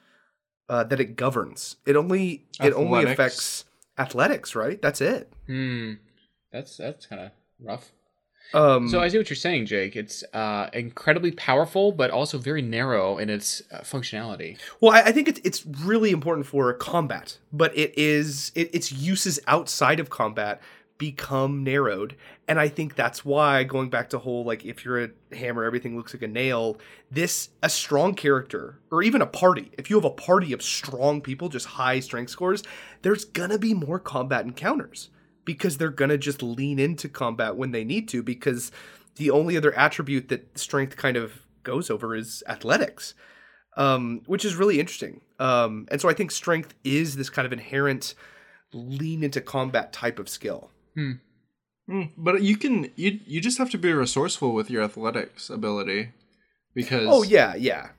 uh 0.70 0.84
that 0.86 1.00
it 1.00 1.16
governs? 1.16 1.78
It 1.86 1.96
only 1.96 2.46
it 2.62 2.74
only 2.74 3.04
affects 3.12 3.66
athletics, 3.98 4.56
right? 4.56 4.82
That's 4.82 5.00
it. 5.02 5.32
Hmm. 5.48 5.94
That's 6.52 6.78
that's 6.78 7.06
kind 7.06 7.22
of 7.22 7.32
rough. 7.60 7.92
Um 8.54 8.88
So 8.90 9.00
I 9.00 9.08
see 9.08 9.18
what 9.18 9.30
you're 9.30 9.36
saying, 9.36 9.66
Jake. 9.66 9.96
It's 9.96 10.24
uh, 10.34 10.70
incredibly 10.74 11.32
powerful, 11.32 11.92
but 11.92 12.12
also 12.12 12.38
very 12.38 12.62
narrow 12.62 13.18
in 13.18 13.30
its 13.30 13.62
uh, 13.72 13.80
functionality. 13.80 14.58
Well, 14.80 14.92
I, 14.92 15.02
I 15.10 15.12
think 15.12 15.28
it's 15.28 15.42
it's 15.44 15.66
really 15.66 16.12
important 16.12 16.46
for 16.46 16.72
combat, 16.74 17.38
but 17.52 17.76
it 17.78 17.98
is 17.98 18.52
it, 18.56 18.74
its 18.74 18.92
uses 18.92 19.40
outside 19.48 20.00
of 20.00 20.10
combat 20.10 20.62
become 21.00 21.64
narrowed, 21.64 22.16
and 22.48 22.60
I 22.60 22.70
think 22.70 22.96
that's 22.96 23.26
why 23.26 23.64
going 23.64 23.90
back 23.90 24.10
to 24.12 24.20
whole 24.20 24.46
like 24.46 24.64
if 24.64 24.86
you're 24.86 25.04
a 25.06 25.10
hammer, 25.36 25.64
everything 25.64 25.98
looks 25.98 26.14
like 26.14 26.22
a 26.22 26.28
nail. 26.28 26.78
This 27.12 27.50
a 27.62 27.70
strong 27.70 28.14
character 28.14 28.80
or 28.92 29.02
even 29.04 29.22
a 29.22 29.26
party. 29.26 29.72
If 29.78 29.90
you 29.90 29.96
have 29.96 30.06
a 30.06 30.12
party 30.12 30.54
of 30.54 30.62
strong 30.62 31.22
people, 31.22 31.50
just 31.50 31.66
high 31.66 32.00
strength 32.00 32.30
scores, 32.30 32.64
there's 33.02 33.26
gonna 33.26 33.58
be 33.58 33.74
more 33.74 34.00
combat 34.00 34.46
encounters 34.46 35.10
because 35.46 35.78
they're 35.78 35.90
gonna 35.90 36.18
just 36.18 36.42
lean 36.42 36.80
into 36.80 37.10
combat 37.10 37.56
when 37.56 37.72
they 37.72 37.84
need 37.84 38.08
to 38.10 38.24
because 38.24 38.72
the 39.16 39.30
only 39.30 39.56
other 39.56 39.74
attribute 39.78 40.30
that 40.30 40.58
strength 40.58 40.96
kind 40.98 41.18
of 41.18 41.46
goes 41.64 41.90
over 41.90 42.16
is 42.16 42.44
athletics 42.48 43.14
um, 43.78 44.22
which 44.26 44.46
is 44.46 44.56
really 44.56 44.80
interesting. 44.80 45.22
Um, 45.40 45.88
and 45.92 46.00
so 46.00 46.10
I 46.10 46.14
think 46.14 46.32
strength 46.32 46.74
is 46.84 47.16
this 47.16 47.30
kind 47.30 47.46
of 47.46 47.54
inherent 47.54 48.16
lean 48.72 49.24
into 49.24 49.42
combat 49.42 49.94
type 49.94 50.20
of 50.20 50.30
skill. 50.30 50.72
Mm, 51.90 52.12
but 52.18 52.42
you 52.42 52.56
can 52.56 52.90
you 52.96 53.20
you 53.26 53.42
just 53.42 53.58
have 53.58 53.70
to 53.72 53.78
be 53.78 53.92
resourceful 53.92 54.54
with 54.54 54.70
your 54.70 54.84
athletics 54.84 55.50
ability 55.50 56.12
because 56.74 57.08
Oh 57.10 57.24
yeah, 57.24 57.56
yeah, 57.56 57.90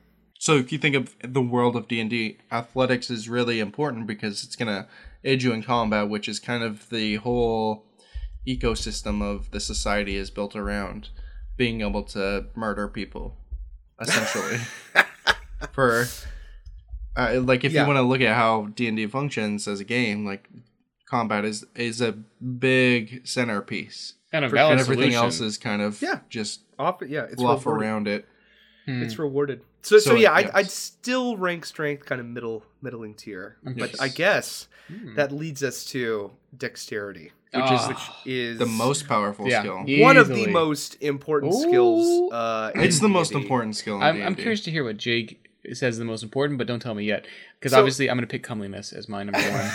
So 0.45 0.57
if 0.57 0.71
you 0.71 0.77
think 0.77 0.93
of 0.95 1.15
the 1.23 1.41
world 1.41 1.75
of 1.75 1.87
D 1.87 1.99
and 1.99 2.07
D, 2.07 2.37
athletics 2.51 3.09
is 3.09 3.27
really 3.27 3.59
important 3.59 4.05
because 4.05 4.43
it's 4.43 4.55
gonna 4.55 4.87
aid 5.23 5.41
you 5.41 5.51
in 5.53 5.63
combat, 5.63 6.07
which 6.07 6.29
is 6.29 6.39
kind 6.39 6.61
of 6.61 6.87
the 6.91 7.15
whole 7.15 7.83
ecosystem 8.47 9.23
of 9.23 9.49
the 9.49 9.59
society 9.59 10.15
is 10.15 10.29
built 10.29 10.55
around 10.55 11.09
being 11.57 11.81
able 11.81 12.03
to 12.03 12.45
murder 12.53 12.87
people, 12.87 13.35
essentially. 13.99 14.59
For 15.71 16.05
uh, 17.17 17.41
like, 17.41 17.63
if 17.63 17.73
Yeah. 17.73 17.81
you 17.81 17.87
want 17.87 17.97
to 17.97 18.03
look 18.03 18.21
at 18.21 18.35
how 18.35 18.67
D 18.75 18.87
and 18.87 18.97
D 18.97 19.07
functions 19.07 19.67
as 19.67 19.79
a 19.79 19.83
game, 19.83 20.27
like 20.27 20.47
combat 21.09 21.43
is 21.43 21.65
is 21.73 22.01
a 22.01 22.11
big 22.11 23.25
centerpiece, 23.27 24.13
And 24.31 24.45
a 24.45 24.47
and 24.49 24.79
everything 24.79 24.85
solution. 25.09 25.13
else 25.15 25.39
is 25.39 25.57
kind 25.57 25.81
of 25.81 25.99
Yeah. 26.03 26.19
just 26.29 26.61
off, 26.77 27.01
yeah, 27.07 27.23
it's 27.23 27.33
fluff 27.41 27.65
rewarded. 27.65 27.87
around 27.87 28.07
it. 28.07 28.27
Hmm. 28.85 29.01
It's 29.01 29.17
rewarded. 29.17 29.61
So 29.85 29.99
so, 29.99 30.11
So, 30.11 30.15
yeah, 30.15 30.33
I'd. 30.33 30.49
I'd 30.51 30.71
still 30.71 31.37
rank 31.37 31.65
strength 31.65 32.05
kind 32.05 32.19
of 32.19 32.25
middle 32.27 32.63
middling 32.81 33.13
tier, 33.13 33.57
but 33.63 34.01
I 34.01 34.07
guess 34.07 34.67
Hmm. 34.87 35.15
that 35.15 35.31
leads 35.31 35.63
us 35.63 35.83
to 35.85 36.31
dexterity, 36.55 37.31
Which 37.53 37.63
is 37.65 37.69
Ah. 37.81 37.87
which 37.87 38.31
is 38.33 38.59
the 38.59 38.65
most 38.65 39.07
powerful 39.07 39.47
Yeah. 39.47 39.61
skill. 39.61 39.83
one 40.03 40.17
of 40.17 40.27
the 40.27 40.47
most 40.47 40.97
important 41.01 41.53
Ooh. 41.53 41.61
skills. 41.61 42.31
Uh, 42.33 42.71
It's 42.75 42.97
in 42.97 43.03
the 43.03 43.09
most 43.09 43.29
D&D. 43.29 43.41
important 43.43 43.75
skill. 43.75 43.95
In 43.97 44.03
I'm, 44.03 44.21
I'm 44.21 44.35
curious 44.35 44.61
to 44.61 44.71
hear 44.71 44.83
what 44.83 44.97
Jake 44.97 45.43
says 45.73 45.95
is 45.95 45.97
the 45.97 46.05
most 46.05 46.21
important, 46.23 46.57
but 46.59 46.67
don't 46.67 46.79
tell 46.81 46.93
me 46.95 47.03
yet, 47.05 47.25
because 47.59 47.71
So- 47.71 47.79
obviously 47.79 48.09
I'm 48.09 48.17
going 48.17 48.27
to 48.27 48.31
pick 48.31 48.43
comeliness 48.43 48.91
as 48.93 49.07
my 49.09 49.23
number 49.23 49.39
one. 49.39 49.71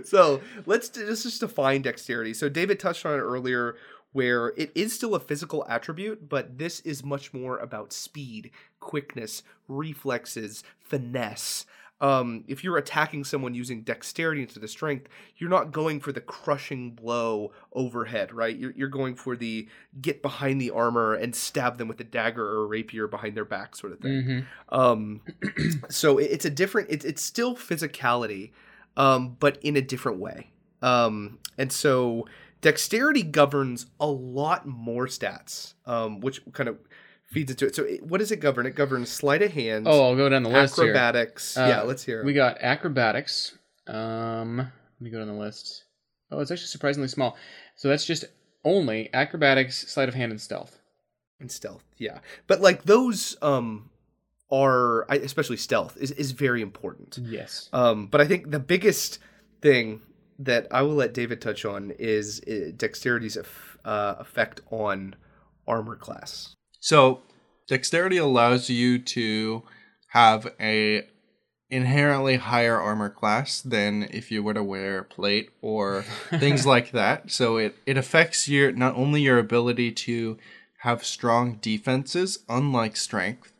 so 0.04 0.40
let's 0.66 0.88
d- 0.88 1.04
let's 1.04 1.22
just 1.22 1.40
define 1.40 1.82
dexterity. 1.82 2.34
So 2.34 2.48
David 2.48 2.78
touched 2.80 3.04
on 3.06 3.14
it 3.18 3.22
earlier, 3.22 3.76
where 4.12 4.48
it 4.56 4.70
is 4.74 4.92
still 4.92 5.14
a 5.14 5.20
physical 5.20 5.64
attribute, 5.68 6.28
but 6.28 6.58
this 6.58 6.80
is 6.80 7.04
much 7.04 7.32
more 7.32 7.58
about 7.58 7.92
speed, 7.92 8.50
quickness, 8.80 9.42
reflexes, 9.68 10.62
finesse. 10.80 11.66
Um, 12.00 12.42
if 12.48 12.64
you're 12.64 12.78
attacking 12.78 13.22
someone 13.22 13.54
using 13.54 13.82
dexterity 13.82 14.42
into 14.42 14.58
the 14.58 14.66
strength, 14.66 15.06
you're 15.36 15.48
not 15.48 15.70
going 15.70 16.00
for 16.00 16.10
the 16.10 16.20
crushing 16.20 16.90
blow 16.90 17.52
overhead, 17.72 18.32
right? 18.32 18.56
You're, 18.56 18.72
you're 18.72 18.88
going 18.88 19.14
for 19.14 19.36
the 19.36 19.68
get 20.00 20.20
behind 20.20 20.60
the 20.60 20.70
armor 20.72 21.14
and 21.14 21.32
stab 21.34 21.78
them 21.78 21.86
with 21.86 22.00
a 22.00 22.04
dagger 22.04 22.44
or 22.44 22.64
a 22.64 22.66
rapier 22.66 23.06
behind 23.06 23.36
their 23.36 23.44
back 23.44 23.76
sort 23.76 23.92
of 23.92 24.00
thing. 24.00 24.22
hmm 24.68 24.74
Um, 24.74 25.20
so 25.90 26.18
it- 26.18 26.30
it's 26.32 26.44
a 26.44 26.50
different. 26.50 26.88
It's 26.90 27.04
it's 27.04 27.22
still 27.22 27.54
physicality, 27.54 28.50
um, 28.96 29.36
but 29.38 29.58
in 29.62 29.76
a 29.76 29.80
different 29.82 30.18
way. 30.18 30.50
Um, 30.82 31.38
and 31.56 31.70
so 31.70 32.26
dexterity 32.62 33.22
governs 33.22 33.86
a 34.00 34.06
lot 34.06 34.66
more 34.66 35.06
stats, 35.06 35.74
um, 35.84 36.20
which 36.20 36.40
kind 36.52 36.68
of 36.68 36.78
feeds 37.30 37.50
into 37.50 37.66
it. 37.66 37.74
So 37.76 37.82
it, 37.84 38.02
what 38.06 38.18
does 38.18 38.32
it 38.32 38.38
govern? 38.40 38.64
It 38.66 38.74
governs 38.74 39.10
sleight 39.10 39.42
of 39.42 39.52
hand, 39.52 39.86
Oh, 39.86 40.02
I'll 40.08 40.16
go 40.16 40.28
down 40.28 40.42
the 40.42 40.48
list 40.48 40.76
here. 40.76 40.84
acrobatics. 40.86 41.56
Uh, 41.58 41.66
yeah, 41.68 41.82
let's 41.82 42.02
hear. 42.02 42.20
it. 42.20 42.24
We 42.26 42.32
got 42.32 42.56
acrobatics. 42.60 43.56
Um, 43.86 44.56
let 44.58 44.70
me 45.00 45.10
go 45.10 45.18
down 45.18 45.28
the 45.28 45.34
list. 45.34 45.84
Oh, 46.30 46.40
it's 46.40 46.50
actually 46.50 46.68
surprisingly 46.68 47.08
small. 47.08 47.36
So 47.76 47.88
that's 47.88 48.06
just 48.06 48.24
only 48.64 49.10
acrobatics, 49.12 49.88
sleight 49.88 50.08
of 50.08 50.14
hand, 50.14 50.30
and 50.32 50.40
stealth. 50.40 50.78
and 51.40 51.50
stealth. 51.50 51.82
Yeah, 51.98 52.20
but 52.46 52.60
like 52.60 52.84
those 52.84 53.36
um 53.42 53.90
are 54.50 55.02
especially 55.10 55.56
stealth 55.56 55.96
is 55.96 56.10
is 56.12 56.30
very 56.32 56.62
important. 56.62 57.18
Yes. 57.22 57.68
Um, 57.72 58.06
but 58.06 58.20
I 58.20 58.26
think 58.26 58.50
the 58.50 58.60
biggest 58.60 59.18
thing 59.62 60.00
that 60.38 60.66
I 60.70 60.82
will 60.82 60.94
let 60.94 61.14
David 61.14 61.40
touch 61.40 61.64
on 61.64 61.92
is 61.98 62.40
uh, 62.46 62.72
dexterity's 62.76 63.36
uh, 63.84 64.14
effect 64.18 64.60
on 64.70 65.14
armor 65.66 65.96
class. 65.96 66.54
So, 66.80 67.22
dexterity 67.68 68.16
allows 68.16 68.68
you 68.68 68.98
to 68.98 69.62
have 70.08 70.52
a 70.60 71.06
inherently 71.72 72.36
higher 72.36 72.78
armor 72.78 73.08
class 73.08 73.62
than 73.62 74.02
if 74.10 74.30
you 74.30 74.42
were 74.42 74.52
to 74.52 74.62
wear 74.62 75.02
plate 75.02 75.48
or 75.62 76.02
things 76.38 76.66
like 76.66 76.92
that. 76.92 77.30
So 77.30 77.56
it 77.56 77.76
it 77.86 77.96
affects 77.96 78.46
your 78.46 78.72
not 78.72 78.94
only 78.94 79.22
your 79.22 79.38
ability 79.38 79.90
to 79.92 80.36
have 80.80 81.04
strong 81.04 81.58
defenses 81.62 82.40
unlike 82.48 82.96
strength, 82.96 83.52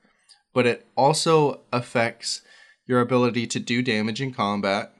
but 0.52 0.66
it 0.66 0.86
also 0.94 1.60
affects 1.72 2.42
your 2.86 3.00
ability 3.00 3.46
to 3.46 3.58
do 3.58 3.80
damage 3.80 4.20
in 4.20 4.34
combat 4.34 4.92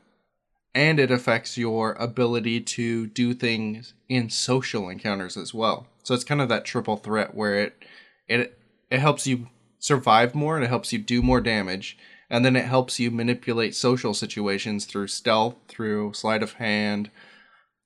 and 0.75 0.99
it 0.99 1.11
affects 1.11 1.59
your 1.59 1.93
ability 1.95 2.61
to 2.61 3.07
do 3.09 3.35
things 3.35 3.95
in 4.09 4.31
social 4.31 4.89
encounters 4.89 5.37
as 5.37 5.53
well. 5.53 5.87
So 6.03 6.15
it's 6.15 6.25
kind 6.25 6.41
of 6.41 6.49
that 6.49 6.65
triple 6.65 6.97
threat 6.97 7.35
where 7.35 7.55
it 7.59 7.85
it 8.29 8.59
it 8.91 9.01
helps 9.01 9.27
you 9.27 9.49
survive 9.79 10.35
more 10.35 10.57
and 10.57 10.65
it 10.65 10.69
helps 10.69 10.93
you 10.93 10.99
do 10.99 11.23
more 11.23 11.41
damage 11.41 11.99
and 12.31 12.45
then 12.45 12.57
it 12.57 12.65
helps 12.65 12.99
you 12.99 13.11
manipulate 13.11 13.75
social 13.75 14.15
situations 14.15 14.85
through 14.87 15.09
stealth, 15.09 15.55
through 15.69 16.13
sleight 16.15 16.43
of 16.43 16.55
hand, 16.55 17.11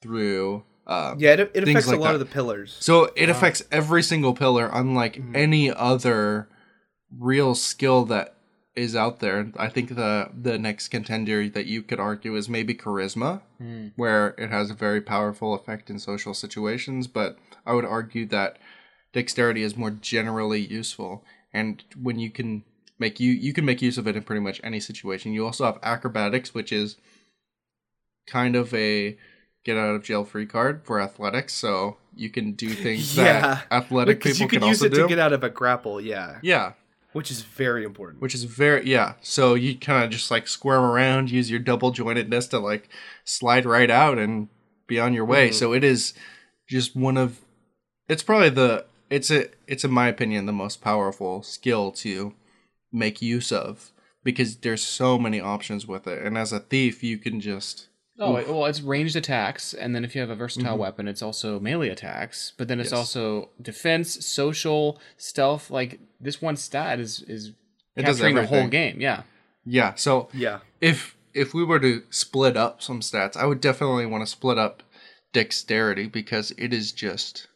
through 0.02 0.62
uh, 0.86 1.14
Yeah, 1.18 1.32
it, 1.32 1.50
it 1.54 1.68
affects 1.68 1.88
like 1.88 1.96
a 1.96 2.00
lot 2.00 2.08
that. 2.08 2.14
of 2.14 2.20
the 2.20 2.26
pillars. 2.26 2.76
So 2.78 3.10
it 3.16 3.28
affects 3.28 3.64
every 3.72 4.02
single 4.04 4.34
pillar, 4.34 4.70
unlike 4.72 5.16
Mm-hmm. 5.16 5.34
any 5.36 5.70
other 5.72 6.48
real 7.18 7.54
skill 7.56 8.04
that 8.06 8.35
is 8.76 8.94
out 8.94 9.20
there. 9.20 9.50
I 9.56 9.68
think 9.68 9.94
the 9.96 10.30
the 10.40 10.58
next 10.58 10.88
contender 10.88 11.48
that 11.48 11.66
you 11.66 11.82
could 11.82 11.98
argue 11.98 12.36
is 12.36 12.48
maybe 12.48 12.74
charisma, 12.74 13.40
Hmm. 13.58 13.88
where 13.96 14.34
it 14.38 14.50
has 14.50 14.70
a 14.70 14.74
very 14.74 15.00
powerful 15.00 15.54
effect 15.54 15.88
in 15.90 15.98
social 15.98 16.34
situations. 16.34 17.06
But 17.06 17.38
I 17.64 17.72
would 17.72 17.86
argue 17.86 18.26
that 18.26 18.58
dexterity 19.12 19.62
is 19.62 19.76
more 19.76 19.90
generally 19.90 20.60
useful, 20.60 21.24
and 21.52 21.82
when 22.00 22.18
you 22.18 22.30
can 22.30 22.64
make 22.98 23.18
you 23.18 23.32
you 23.32 23.52
can 23.52 23.64
make 23.64 23.80
use 23.82 23.96
of 23.98 24.06
it 24.06 24.16
in 24.16 24.22
pretty 24.22 24.40
much 24.42 24.60
any 24.62 24.80
situation. 24.80 25.32
You 25.32 25.46
also 25.46 25.64
have 25.64 25.78
acrobatics, 25.82 26.52
which 26.54 26.70
is 26.72 26.96
kind 28.26 28.56
of 28.56 28.74
a 28.74 29.16
get 29.64 29.76
out 29.76 29.94
of 29.94 30.02
jail 30.04 30.24
free 30.24 30.46
card 30.46 30.82
for 30.84 31.00
athletics. 31.00 31.54
So 31.54 31.96
you 32.14 32.28
can 32.30 32.52
do 32.52 32.68
things 32.70 33.16
Yeah. 33.16 33.40
that 33.40 33.66
athletic 33.70 34.18
Because 34.18 34.32
people 34.38 34.44
you 34.44 34.48
could 34.48 34.60
can 34.60 34.68
use 34.68 34.82
it 34.82 34.92
do. 34.92 35.02
to 35.02 35.08
get 35.08 35.18
out 35.18 35.32
of 35.32 35.42
a 35.44 35.50
grapple, 35.50 36.00
yeah, 36.00 36.38
yeah, 36.42 36.72
which 37.16 37.30
is 37.30 37.40
very 37.40 37.82
important. 37.82 38.20
which 38.20 38.34
is 38.34 38.44
very 38.44 38.86
yeah. 38.86 39.14
So 39.22 39.54
you 39.54 39.78
kind 39.78 40.04
of 40.04 40.10
just 40.10 40.30
like 40.30 40.46
squirm 40.46 40.84
around, 40.84 41.30
use 41.30 41.50
your 41.50 41.60
double 41.60 41.90
jointedness 41.90 42.50
to 42.50 42.58
like 42.58 42.90
slide 43.24 43.64
right 43.64 43.90
out 43.90 44.18
and 44.18 44.48
be 44.86 45.00
on 45.00 45.14
your 45.14 45.24
way. 45.24 45.46
Mm-hmm. 45.46 45.54
So 45.54 45.72
it 45.72 45.82
is 45.82 46.12
just 46.68 46.94
one 46.94 47.16
of 47.16 47.40
it's 48.06 48.22
probably 48.22 48.50
the 48.50 48.84
it's 49.08 49.30
a 49.30 49.46
it's 49.66 49.82
in 49.82 49.90
my 49.90 50.08
opinion 50.08 50.44
the 50.44 50.52
most 50.52 50.82
powerful 50.82 51.42
skill 51.42 51.90
to 51.92 52.34
make 52.92 53.22
use 53.22 53.50
of 53.50 53.92
because 54.22 54.56
there's 54.58 54.82
so 54.82 55.18
many 55.18 55.40
options 55.40 55.86
with 55.86 56.06
it. 56.06 56.22
And 56.22 56.36
as 56.36 56.52
a 56.52 56.60
thief, 56.60 57.02
you 57.02 57.16
can 57.16 57.40
just 57.40 57.88
Oh 58.18 58.32
well, 58.32 58.66
it's 58.66 58.80
ranged 58.80 59.14
attacks, 59.16 59.74
and 59.74 59.94
then 59.94 60.04
if 60.04 60.14
you 60.14 60.20
have 60.22 60.30
a 60.30 60.34
versatile 60.34 60.72
mm-hmm. 60.72 60.80
weapon, 60.80 61.08
it's 61.08 61.22
also 61.22 61.60
melee 61.60 61.90
attacks. 61.90 62.52
But 62.56 62.68
then 62.68 62.80
it's 62.80 62.90
Yes. 62.90 62.98
also 62.98 63.50
defense, 63.60 64.24
social, 64.24 64.98
stealth. 65.18 65.70
Like 65.70 66.00
this 66.20 66.40
one 66.40 66.56
stat 66.56 66.98
is 66.98 67.20
is 67.22 67.52
It 67.94 68.02
does 68.02 68.16
capturing 68.16 68.36
the 68.36 68.46
whole 68.46 68.68
game. 68.68 69.00
Yeah. 69.00 69.22
yeah. 69.64 69.94
So 69.94 70.28
Yeah, 70.32 70.60
if 70.80 71.16
if 71.34 71.52
we 71.52 71.62
were 71.62 71.80
to 71.80 72.02
split 72.08 72.56
up 72.56 72.80
some 72.80 73.00
stats, 73.00 73.36
I 73.36 73.44
would 73.44 73.60
definitely 73.60 74.06
want 74.06 74.22
to 74.22 74.30
split 74.30 74.56
up 74.56 74.82
dexterity 75.32 76.06
because 76.06 76.52
it 76.56 76.72
is 76.72 76.92
just 76.92 77.48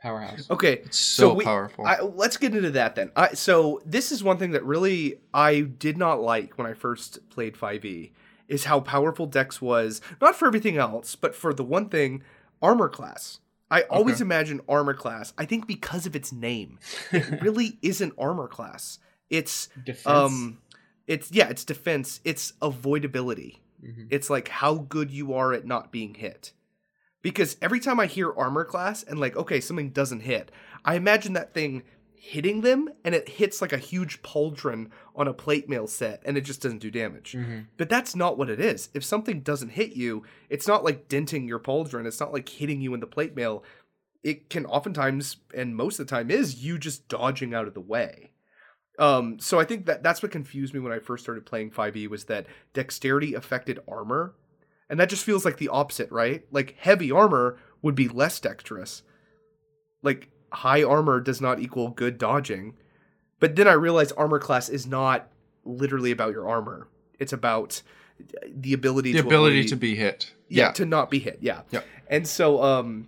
Powerhouse. 0.00 0.48
Okay, 0.48 0.84
so 0.90 1.34
we- 1.34 1.44
powerful. 1.44 1.84
I, 1.84 2.00
let's 2.00 2.36
get 2.36 2.54
into 2.54 2.70
that 2.70 2.94
then. 2.94 3.10
I, 3.16 3.34
so 3.34 3.82
this 3.84 4.12
is 4.12 4.22
one 4.22 4.38
thing 4.38 4.52
that 4.52 4.64
really 4.64 5.18
I 5.34 5.62
did 5.62 5.98
not 5.98 6.20
like 6.20 6.56
when 6.56 6.68
I 6.68 6.74
first 6.74 7.28
played 7.30 7.56
5e 7.56 8.12
is 8.48 8.64
how 8.64 8.80
powerful 8.80 9.26
Dex 9.26 9.60
was. 9.60 10.00
Not 10.20 10.34
for 10.36 10.46
everything 10.46 10.76
else, 10.78 11.14
but 11.14 11.34
for 11.34 11.52
the 11.54 11.64
one 11.64 11.88
thing, 11.88 12.22
armor 12.62 12.88
class. 12.88 13.40
I 13.70 13.82
always 13.82 14.16
Okay. 14.16 14.22
imagine 14.24 14.60
armor 14.68 14.94
class. 14.94 15.34
I 15.36 15.44
think 15.44 15.66
because 15.66 16.06
of 16.06 16.16
its 16.16 16.32
name, 16.32 16.78
it 17.12 17.28
really 17.42 17.78
isn't 17.82 18.14
armor 18.18 18.48
class. 18.48 18.98
It's 19.28 19.68
Defense. 19.84 20.06
um, 20.06 20.58
it's 21.06 21.30
yeah, 21.30 21.48
it's 21.48 21.64
defense. 21.64 22.20
It's 22.24 22.52
avoidability. 22.62 23.58
Mhm. 23.84 24.06
It's 24.10 24.30
like 24.30 24.48
how 24.48 24.74
good 24.76 25.10
you 25.10 25.34
are 25.34 25.52
at 25.52 25.66
not 25.66 25.92
being 25.92 26.14
hit. 26.14 26.52
Because 27.20 27.56
every 27.60 27.80
time 27.80 28.00
I 28.00 28.06
hear 28.06 28.32
armor 28.32 28.64
class 28.64 29.02
and 29.02 29.18
like, 29.18 29.36
okay, 29.36 29.60
something 29.60 29.90
doesn't 29.90 30.20
hit, 30.20 30.50
I 30.84 30.94
imagine 30.94 31.32
that 31.34 31.52
thing 31.52 31.82
hitting 32.20 32.60
them 32.60 32.88
and 33.04 33.14
it 33.14 33.28
hits 33.28 33.60
like 33.60 33.72
a 33.72 33.78
huge 33.78 34.22
pauldron 34.22 34.90
on 35.14 35.28
a 35.28 35.32
plate 35.32 35.68
mail 35.68 35.86
set 35.86 36.22
and 36.24 36.36
it 36.36 36.42
just 36.42 36.60
doesn't 36.62 36.78
do 36.80 36.90
damage. 36.90 37.32
Mhm. 37.32 37.66
But 37.76 37.88
that's 37.88 38.16
not 38.16 38.36
what 38.36 38.50
it 38.50 38.60
is. 38.60 38.88
If 38.94 39.04
something 39.04 39.40
doesn't 39.40 39.70
hit 39.70 39.92
you, 39.92 40.24
it's 40.48 40.68
not 40.68 40.84
like 40.84 41.08
denting 41.08 41.46
your 41.46 41.58
pauldron, 41.60 42.06
it's 42.06 42.20
not 42.20 42.32
like 42.32 42.48
hitting 42.48 42.80
you 42.80 42.94
in 42.94 43.00
the 43.00 43.06
plate 43.06 43.34
mail. 43.36 43.64
It 44.22 44.50
can 44.50 44.66
oftentimes, 44.66 45.36
and 45.54 45.76
most 45.76 46.00
of 46.00 46.06
the 46.06 46.10
time, 46.10 46.30
is 46.30 46.62
you 46.62 46.76
just 46.78 47.08
dodging 47.08 47.54
out 47.54 47.68
of 47.68 47.74
the 47.74 47.80
way. 47.80 48.32
Um, 48.98 49.38
so 49.38 49.60
I 49.60 49.64
think 49.64 49.86
that 49.86 50.02
that's 50.02 50.22
what 50.22 50.32
confused 50.32 50.74
me 50.74 50.80
when 50.80 50.92
I 50.92 50.98
first 50.98 51.22
started 51.22 51.46
playing 51.46 51.70
5e 51.70 52.08
was 52.08 52.24
that 52.24 52.46
dexterity 52.74 53.34
affected 53.34 53.78
armor. 53.86 54.34
And 54.90 54.98
that 54.98 55.08
just 55.08 55.24
feels 55.24 55.44
like 55.44 55.58
the 55.58 55.68
opposite, 55.68 56.10
right? 56.10 56.44
Like 56.50 56.74
heavy 56.78 57.12
armor 57.12 57.58
would 57.80 57.94
be 57.94 58.08
less 58.08 58.40
dexterous. 58.40 59.02
Like 60.02 60.30
high 60.52 60.82
armor 60.82 61.20
does 61.20 61.40
not 61.40 61.60
equal 61.60 61.88
good 61.90 62.18
dodging. 62.18 62.74
But 63.40 63.54
then 63.56 63.68
I 63.68 63.72
realized 63.72 64.12
armor 64.16 64.38
class 64.38 64.68
is 64.68 64.86
not 64.86 65.28
literally 65.64 66.10
about 66.10 66.32
your 66.32 66.48
armor. 66.48 66.88
It's 67.18 67.32
about 67.32 67.82
the 68.48 68.72
ability 68.72 69.12
the 69.12 69.20
to 69.22 69.26
ability 69.26 69.60
avoid- 69.60 69.68
to 69.68 69.76
be 69.76 69.94
hit. 69.94 70.32
yeah, 70.48 70.66
Yeah. 70.66 70.72
to 70.72 70.84
not 70.86 71.08
be 71.10 71.20
hit 71.20 71.38
yeah 71.40 71.60
Yep. 71.70 71.84
and 72.08 72.26
so 72.26 72.60
um 72.64 73.06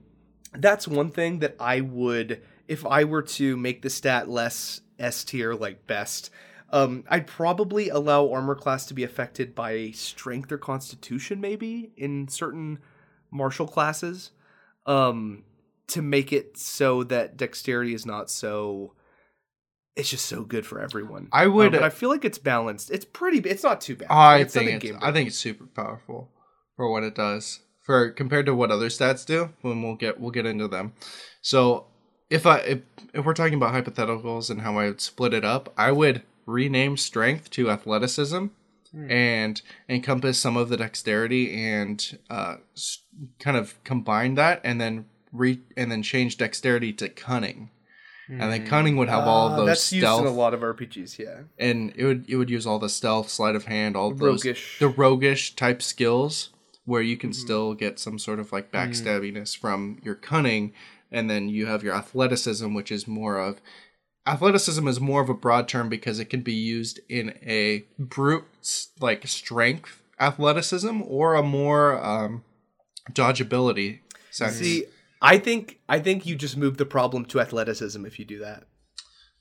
that's 0.53 0.87
one 0.87 1.11
thing 1.11 1.40
that 1.40 1.57
i 1.59 1.81
would 1.81 2.40
if 2.68 2.87
i 2.87 3.03
were 3.03 3.22
to 3.22 3.57
make 3.57 3.83
the 3.83 3.90
stat 3.90 4.29
less 4.29 4.83
s 5.00 5.24
tier 5.24 5.55
like 5.55 5.85
best 5.88 6.31
um 6.70 7.03
i'd 7.09 7.26
probably 7.26 7.88
allow 7.88 8.31
armor 8.31 8.55
class 8.55 8.87
to 8.87 8.94
be 8.94 9.03
affected 9.03 9.53
by 9.53 9.90
strength 9.90 10.53
or 10.53 10.59
constitution 10.59 11.40
maybe 11.40 11.90
in 11.96 12.29
certain 12.29 12.79
martial 13.33 13.66
classes 13.66 14.31
um 14.87 15.42
to 15.90 16.03
make 16.03 16.33
it 16.33 16.57
so 16.57 17.03
that 17.05 17.37
dexterity 17.37 17.94
is 17.94 18.05
not 18.07 18.31
so 18.31 18.94
it's 19.96 20.09
just 20.11 20.26
so 20.26 20.44
good 20.44 20.64
for 20.64 20.81
everyone 20.81 21.29
I 21.33 21.44
Um, 21.46 21.55
would- 21.55 21.72
but 21.72 21.83
i 21.83 21.90
feel 21.90 22.09
like 22.09 22.24
it's 22.24 22.38
balanced 22.38 22.90
it's 22.90 23.05
pretty 23.05 23.38
it's 23.48 23.62
not 23.62 23.81
too 23.81 23.96
bad 23.96 24.09
I 24.11 24.38
It's 24.38 24.55
think 24.55 24.70
it's, 24.70 24.85
game 24.85 24.98
I 25.03 25.12
think 25.12 25.29
it's 25.29 25.37
super 25.37 25.66
powerful 25.66 26.31
for 26.76 26.90
what 26.90 27.03
it 27.03 27.14
does. 27.14 27.61
For 27.83 28.11
compared 28.11 28.46
to 28.46 28.55
what 28.55 28.70
other 28.70 28.88
stats 28.88 29.26
do, 29.26 29.50
when 29.62 29.83
we'll 29.83 29.96
get 29.96 30.20
we'll 30.20 30.31
get 30.31 30.46
into 30.46 30.68
them. 30.68 30.92
So 31.42 31.87
if 32.31 32.46
I 32.46 32.59
if, 32.59 32.81
if 33.12 33.24
we're 33.24 33.35
talking 33.35 33.55
about 33.55 33.74
hypotheticals 33.74 34.48
and 34.48 34.61
how 34.61 34.79
I 34.79 34.87
would 34.87 35.00
split 35.00 35.35
it 35.35 35.44
up, 35.44 35.72
I 35.76 35.90
would 35.90 36.22
rename 36.46 36.96
strength 36.96 37.50
to 37.50 37.70
athleticism 37.70 38.46
and 39.09 39.61
encompass 39.88 40.38
some 40.38 40.57
of 40.57 40.68
the 40.68 40.76
dexterity 40.76 41.53
and 41.62 42.18
uh, 42.31 42.57
kind 43.40 43.57
of 43.57 43.83
combine 43.85 44.35
that 44.37 44.61
and 44.64 44.81
then 44.81 45.05
re 45.33 45.61
and 45.77 45.90
then 45.90 46.03
change 46.03 46.37
dexterity 46.37 46.93
to 46.95 47.09
cunning. 47.09 47.71
And 48.29 48.53
then 48.53 48.64
cunning 48.64 48.97
would 48.97 49.09
have 49.09 49.27
all 49.27 49.49
of 49.49 49.53
Ah, 49.55 49.57
those 49.57 49.66
that's 49.66 49.83
stealth 49.83 50.21
used 50.21 50.21
in 50.21 50.27
a 50.27 50.38
lot 50.38 50.55
of 50.55 50.61
rpgs 50.61 51.19
yeah 51.19 51.40
and 51.59 51.93
it 51.97 52.05
would 52.05 52.31
it 52.31 52.37
would 52.37 52.49
use 52.49 52.64
all 52.64 52.79
the 52.79 52.88
stealth, 52.88 53.29
sleight 53.29 53.57
of 53.57 53.64
hand, 53.64 53.97
all 53.97 54.12
those 54.14 54.45
Roguish. 54.45 54.79
the 54.79 54.87
roguish 54.88 55.57
type 55.57 55.83
skills 55.83 56.51
where 56.85 57.03
you 57.03 57.16
can 57.16 57.31
Mm-hmm. 57.31 57.40
still 57.40 57.75
get 57.75 57.99
some 57.99 58.21
sort 58.21 58.38
of 58.38 58.53
like 58.53 58.71
backstabbiness 58.71 59.57
from 59.57 59.99
your 60.05 60.14
cunning, 60.14 60.73
and 61.11 61.29
then 61.29 61.49
you 61.49 61.66
have 61.66 61.83
your 61.83 61.93
athleticism, 61.95 62.73
which 62.73 62.93
is 62.93 63.09
more 63.09 63.37
of 63.37 63.61
athleticism 64.29 64.87
is 64.87 65.01
more 65.01 65.23
of 65.23 65.29
a 65.29 65.35
broad 65.35 65.66
term 65.66 65.88
because 65.88 66.21
it 66.21 66.27
can 66.27 66.43
be 66.43 66.55
used 66.55 67.01
in 67.09 67.37
a 67.45 67.85
brute 67.99 68.45
like 69.01 69.27
strength 69.27 70.03
athleticism 70.21 71.03
or 71.03 71.35
a 71.35 71.43
more 71.43 72.01
um, 72.05 72.45
dodgeability 73.12 74.01
sense. 74.31 74.57
See, 74.57 74.85
I 75.22 75.38
think 75.38 75.80
I 75.88 75.98
think 75.98 76.26
you 76.26 76.35
just 76.37 76.56
move 76.56 76.76
the 76.76 76.87
problem 76.87 77.24
to 77.26 77.40
athleticism 77.40 78.04
if 78.06 78.18
you 78.18 78.24
do 78.24 78.38
that. 78.40 78.64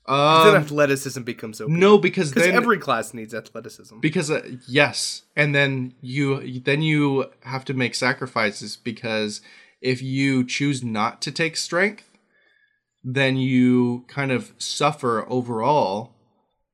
'Cause 0.06 0.46
then 0.46 0.56
um, 0.56 0.62
athleticism 0.62 1.22
becomes 1.22 1.60
OP. 1.60 1.68
no, 1.70 1.96
because 1.98 2.30
because 2.30 2.46
then 2.46 2.56
every 2.56 2.78
class 2.78 3.14
needs 3.14 3.32
athleticism. 3.34 4.00
because 4.00 4.30
uh, 4.30 4.42
yes 4.66 5.22
and 5.36 5.54
then 5.54 5.94
you 6.00 6.60
then 6.60 6.82
you 6.82 7.26
have 7.44 7.64
to 7.66 7.74
make 7.74 7.94
sacrifices 7.94 8.76
because 8.76 9.40
if 9.80 10.02
you 10.02 10.44
choose 10.44 10.82
not 10.82 11.22
to 11.22 11.30
take 11.30 11.56
strength 11.56 12.04
then 13.04 13.36
you 13.36 14.04
kind 14.08 14.32
of 14.32 14.52
suffer 14.58 15.24
overall 15.30 16.12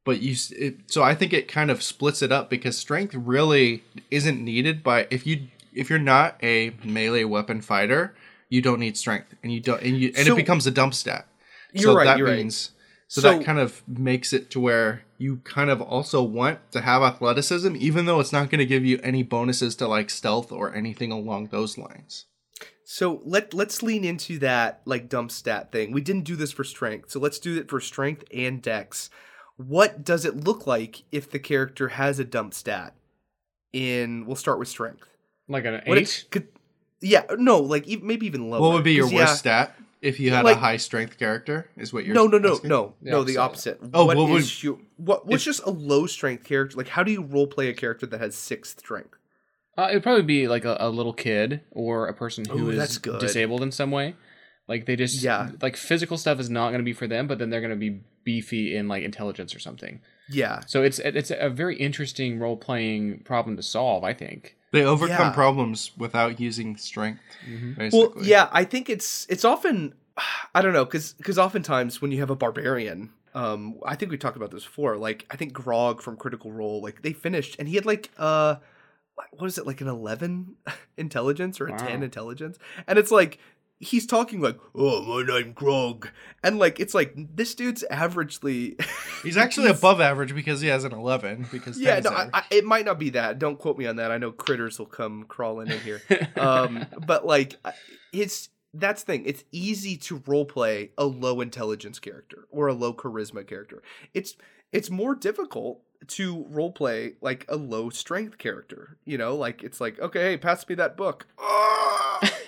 but 0.05 0.23
you 0.23 0.35
it, 0.57 0.77
so 0.87 1.03
i 1.03 1.15
think 1.15 1.33
it 1.33 1.47
kind 1.49 1.71
of 1.71 1.83
splits 1.83 2.23
it 2.23 2.33
up 2.33 2.49
because 2.49 2.77
strength 2.79 3.15
really 3.15 3.83
isn't 4.11 4.43
needed 4.43 4.83
by 4.83 5.07
if 5.11 5.27
you 5.27 5.49
if 5.75 5.91
you're 5.91 5.99
not 5.99 6.37
a 6.43 6.73
melee 6.85 7.25
weapon 7.25 7.61
fighter 7.61 8.15
you 8.49 8.63
don't 8.63 8.81
need 8.81 8.97
strength 8.97 9.35
and 9.43 9.53
you 9.53 9.61
don't 9.61 9.83
and 9.83 9.97
you 9.99 10.13
and 10.17 10.27
So- 10.27 10.33
it 10.35 10.37
becomes 10.37 10.67
a 10.67 10.71
dump 10.71 10.95
stat 10.95 11.27
You're 11.73 11.83
so 11.93 11.97
right, 11.97 12.05
that 12.05 12.19
you're 12.19 12.29
right. 12.29 12.53
so, 12.53 12.71
So- 13.09 13.21
that 13.23 13.45
kind 13.45 13.59
of 13.59 13.83
makes 13.89 14.33
it 14.33 14.51
to 14.51 14.61
where 14.61 15.05
you 15.19 15.39
kind 15.45 15.71
of 15.71 15.81
also 15.81 16.23
want 16.23 16.59
to 16.73 16.83
have 16.83 17.01
athleticism, 17.03 17.75
even 17.77 18.05
though 18.05 18.21
it's 18.21 18.33
not 18.33 18.51
going 18.51 18.59
to 18.59 18.67
give 18.67 18.85
you 18.85 19.01
any 19.03 19.23
bonuses 19.23 19.75
to 19.77 19.89
like 19.89 20.11
stealth 20.11 20.53
or 20.53 20.75
anything 20.75 21.11
along 21.11 21.47
those 21.49 21.79
lines. 21.79 22.27
So 22.85 23.21
let 23.25 23.53
let's 23.55 23.83
lean 23.83 24.05
into 24.05 24.39
that 24.41 24.83
like 24.85 25.09
dump 25.09 25.31
stat 25.33 25.73
thing. 25.73 25.91
We 25.93 26.01
didn't 26.03 26.25
do 26.25 26.37
this 26.37 26.53
for 26.53 26.63
strength, 26.65 27.11
so 27.11 27.19
let's 27.19 27.39
do 27.39 27.57
it 27.59 27.69
for 27.71 27.81
strength 27.81 28.25
and 28.33 28.61
dex. 28.63 29.11
What 29.57 30.05
does 30.05 30.25
it 30.27 30.45
look 30.45 30.67
like 30.67 31.03
if 31.11 31.31
the 31.31 31.39
character 31.39 31.89
has 31.89 32.19
a 32.19 32.25
dump 32.25 32.53
stat? 32.55 32.95
In 33.73 34.27
we'll 34.27 34.37
start 34.37 34.59
with 34.59 34.69
strength. 34.69 35.09
Like 35.49 35.65
an 35.65 35.81
What 35.87 35.99
eight. 35.99 36.25
it 36.27 36.31
could, 36.31 36.49
yeah, 37.01 37.25
no, 37.39 37.59
like 37.61 37.87
e- 37.89 37.97
maybe 38.03 38.27
even 38.27 38.51
lower. 38.51 38.61
What 38.61 38.73
would 38.75 38.85
be 38.85 38.93
your 38.95 39.05
worst 39.07 39.15
yeah, 39.15 39.27
stat? 39.35 39.77
if 40.03 40.21
you 40.21 40.31
had 40.31 40.45
Like- 40.45 40.57
a 40.57 40.61
high 40.61 40.77
strength 40.77 41.19
character, 41.19 41.69
is 41.77 41.93
what 41.93 42.05
you're 42.05 42.15
No, 42.15 42.27
no, 42.27 42.39
no, 42.39 42.53
asking? 42.55 42.69
no, 42.71 42.95
The 43.03 43.11
no. 43.11 43.25
The 43.25 43.37
opposite. 43.39 43.77
opposite. 43.81 43.91
Oh, 43.95 44.05
what 44.07 44.17
what 44.17 44.29
would- 44.31 44.41
is 44.43 44.63
your 44.63 44.79
what? 44.97 45.27
What's 45.27 45.45
just 45.45 45.63
a 45.65 45.71
low 45.71 46.07
strength 46.07 46.45
character? 46.45 46.77
Like, 46.77 46.89
how 46.89 47.03
do 47.03 47.11
you 47.13 47.23
role 47.23 47.47
play 47.47 47.69
a 47.69 47.75
character 47.75 48.07
that 48.07 48.21
has 48.21 48.35
sixth 48.35 48.79
strength? 48.81 49.19
Uh, 49.79 49.89
it 49.91 49.95
would 49.95 50.03
probably 50.03 50.23
be 50.23 50.49
like 50.49 50.65
a, 50.65 50.77
a 50.81 50.89
little 50.91 51.13
kid 51.13 51.61
or 51.71 52.07
a 52.09 52.15
person 52.15 52.45
who 52.47 52.67
Ooh, 52.67 52.71
is 52.71 52.77
that's 52.79 52.99
good. 52.99 53.21
disabled 53.21 53.63
in 53.63 53.71
some 53.73 53.91
way. 53.91 54.15
Like 54.69 54.87
they 54.87 54.97
just 54.97 55.23
Yeah. 55.23 55.51
like 55.61 55.77
physical 55.77 56.17
stuff 56.19 56.41
is 56.41 56.49
not 56.51 56.69
going 56.71 56.81
to 56.81 56.85
be 56.85 56.95
for 56.95 57.07
them, 57.07 57.27
but 57.27 57.39
then 57.39 57.51
they're 57.51 57.61
going 57.61 57.71
to 57.71 57.77
be 57.77 58.01
beefy 58.25 58.75
in 58.75 58.89
like 58.89 59.03
intelligence 59.05 59.55
or 59.55 59.59
something. 59.61 60.01
Yeah, 60.29 60.61
So 60.67 60.83
it's 60.83 60.99
it's 60.99 61.31
a 61.31 61.49
very 61.51 61.77
interesting 61.77 62.39
role 62.41 62.57
playing 62.57 63.21
problem 63.21 63.57
to 63.57 63.63
solve. 63.63 64.03
I 64.03 64.13
think. 64.15 64.56
They 64.77 64.85
overcome 64.85 65.29
Yeah. 65.29 65.33
problems 65.33 65.91
without 65.97 66.39
using 66.41 66.77
strength. 66.77 67.21
Mm-hmm. 67.49 67.73
Basically. 67.75 67.99
Well, 67.99 68.25
yeah, 68.25 68.49
I 68.53 68.65
think 68.65 68.89
it's 68.89 69.27
it's 69.29 69.45
often 69.45 69.95
I 70.55 70.63
don't 70.63 70.73
know 70.73 70.85
because 70.85 71.13
because 71.15 71.39
oftentimes 71.39 72.01
when 72.03 72.13
you 72.13 72.21
have 72.21 72.31
a 72.31 72.37
barbarian, 72.37 73.11
um, 73.35 73.79
I 73.85 73.97
think 73.97 74.11
we 74.11 74.19
talked 74.19 74.37
about 74.37 74.51
this 74.51 74.65
before. 74.65 74.97
Like 74.97 75.27
I 75.31 75.37
think 75.37 75.53
Grog 75.53 76.03
from 76.03 76.17
Critical 76.17 76.53
Role, 76.53 76.81
like 76.83 77.03
they 77.03 77.13
finished 77.13 77.57
and 77.59 77.69
he 77.69 77.75
had 77.75 77.87
like 77.87 78.11
uh, 78.19 78.57
what 79.33 79.47
is 79.47 79.59
it 79.59 79.67
like 79.67 79.81
an 79.81 79.89
eleven 79.89 80.57
intelligence 80.97 81.61
or 81.61 81.67
a 81.69 81.79
ten 81.79 82.03
intelligence, 82.03 82.59
and 82.87 82.99
it's 82.99 83.11
like 83.11 83.39
he's 83.79 84.07
talking 84.07 84.41
like 84.41 84.59
oh 84.75 85.03
my 85.03 85.23
name 85.23 85.53
Grog, 85.53 86.09
and 86.43 86.59
like 86.59 86.81
it's 86.81 86.95
like 86.95 87.15
this 87.17 87.55
dude's 87.55 87.85
averagely. 87.91 88.81
He's 89.23 89.37
actually 89.37 89.71
above 89.71 90.01
average 90.01 90.35
because 90.35 90.61
he 90.61 90.69
has 90.69 90.85
an 90.85 90.93
11. 90.93 91.49
Because 91.51 91.79
Yeah, 91.79 91.99
no, 92.01 92.11
I. 92.11 92.31
I, 92.33 92.43
it 92.51 92.65
might 92.65 92.85
not 92.85 92.99
be 92.99 93.11
that. 93.11 93.39
Don't 93.41 93.59
quote 93.59 93.77
me 93.77 93.87
on 93.87 93.97
that. 93.97 94.13
I 94.13 94.19
know 94.19 94.31
critters 94.31 94.79
will 94.79 94.87
come 94.87 95.25
crawling 95.25 95.69
in 95.69 95.81
here. 95.81 96.01
Um, 96.37 96.87
but 97.07 97.27
like, 97.27 97.57
it's 98.13 98.51
that's 98.73 99.03
the 99.03 99.13
thing. 99.13 99.25
It's 99.27 99.43
easy 99.53 99.97
to 99.97 100.23
role 100.27 100.45
play 100.45 100.91
a 100.97 101.07
low 101.07 101.41
intelligence 101.41 101.99
character 101.99 102.47
or 102.51 102.69
a 102.69 102.75
low 102.75 102.95
charisma 102.95 103.47
character. 103.47 103.83
It's 104.15 104.37
it's 104.77 104.91
more 104.91 105.15
difficult 105.15 105.81
to 106.09 106.47
role 106.51 106.71
play 106.73 107.15
like 107.21 107.45
a 107.49 107.57
low 107.57 107.91
strength 107.91 108.39
character. 108.39 108.99
You 109.05 109.19
know, 109.19 109.37
like 109.37 109.63
it's 109.63 109.81
like 109.81 109.99
okay, 110.01 110.23
hey, 110.31 110.37
pass 110.37 110.69
me 110.69 110.75
that 110.77 110.97
book. 110.97 111.27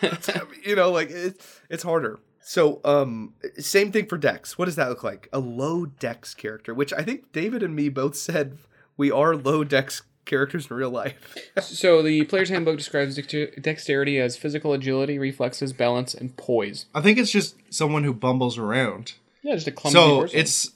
It's 0.03 0.27
heavy. 0.33 0.57
you 0.65 0.77
know, 0.77 0.91
like 0.91 1.11
it's 1.11 1.61
it's 1.69 1.83
harder. 1.83 2.19
So, 2.41 2.81
um, 2.85 3.35
same 3.59 3.93
thing 3.93 4.07
for 4.07 4.17
Dex. 4.17 4.57
What 4.57 4.67
does 4.67 4.77
that 4.77 4.89
look 4.89 5.03
like? 5.05 5.29
A 5.35 5.39
low 5.39 5.85
Dex 5.85 6.33
character, 6.33 6.73
which 6.73 6.95
I 6.95 7.03
think 7.03 7.31
David 7.33 7.63
and 7.63 7.77
me 7.77 7.91
both 7.91 8.17
said 8.17 8.57
we 8.97 9.11
are 9.11 9.37
low 9.37 9.65
Dex 9.65 10.03
characters 10.25 10.71
in 10.71 10.77
real 10.77 10.91
life. 10.91 11.37
so 11.61 12.01
the 12.03 12.25
player's 12.25 12.49
handbook 12.49 12.79
describes 12.79 13.17
dexterity 13.17 14.19
as 14.21 14.37
physical 14.37 14.73
agility, 14.73 15.19
reflexes, 15.19 15.73
balance, 15.73 16.15
and 16.15 16.37
poise. 16.37 16.87
I 16.95 17.01
think 17.01 17.19
it's 17.19 17.31
just 17.31 17.57
someone 17.71 18.05
who 18.05 18.15
bumbles 18.15 18.57
around. 18.57 19.15
Yeah, 19.43 19.55
just 19.55 19.67
a 19.67 19.73
clumsy 19.73 19.99
so 19.99 20.21
person. 20.23 20.39
it's 20.39 20.71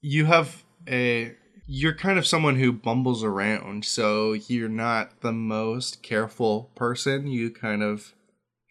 you 0.00 0.24
have 0.26 0.63
a 0.88 1.34
you're 1.66 1.94
kind 1.94 2.18
of 2.18 2.26
someone 2.26 2.56
who 2.56 2.72
bumbles 2.72 3.24
around 3.24 3.84
so 3.84 4.32
you're 4.34 4.68
not 4.68 5.22
the 5.22 5.32
most 5.32 6.02
careful 6.02 6.70
person 6.74 7.26
you 7.26 7.50
kind 7.50 7.82
of 7.82 8.12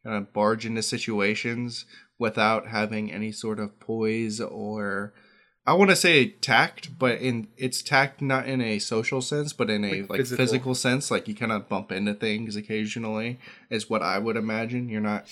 kind 0.03 0.15
of 0.15 0.31
barge 0.33 0.65
into 0.65 0.83
situations 0.83 1.85
without 2.19 2.67
having 2.67 3.11
any 3.11 3.31
sort 3.31 3.59
of 3.59 3.79
poise 3.79 4.39
or 4.39 5.13
I 5.65 5.73
want 5.73 5.91
to 5.91 5.95
say 5.95 6.27
tact, 6.27 6.99
but 6.99 7.21
in 7.21 7.47
it's 7.55 7.81
tact 7.81 8.21
not 8.21 8.47
in 8.49 8.59
a 8.59 8.79
social 8.79 9.21
sense, 9.21 9.53
but 9.53 9.69
in 9.69 9.85
a 9.85 10.01
Like 10.01 10.09
like, 10.09 10.19
physical. 10.19 10.45
physical. 10.45 10.75
sense. 10.75 11.09
Like 11.09 11.29
you 11.29 11.35
kind 11.35 11.53
of 11.53 11.69
bump 11.69 11.89
into 11.93 12.13
things 12.13 12.57
occasionally, 12.57 13.39
is 13.69 13.89
what 13.89 14.01
I 14.01 14.19
would 14.19 14.35
imagine. 14.35 14.89
You're 14.89 14.99
not 14.99 15.25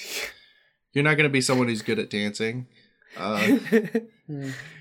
you're 0.94 1.04
not 1.04 1.16
going 1.16 1.28
to 1.28 1.34
be 1.34 1.42
someone 1.42 1.68
who's 1.68 1.82
good 1.82 2.00
at 2.00 2.10
dancing. 2.10 2.68
Uh, 3.18 3.58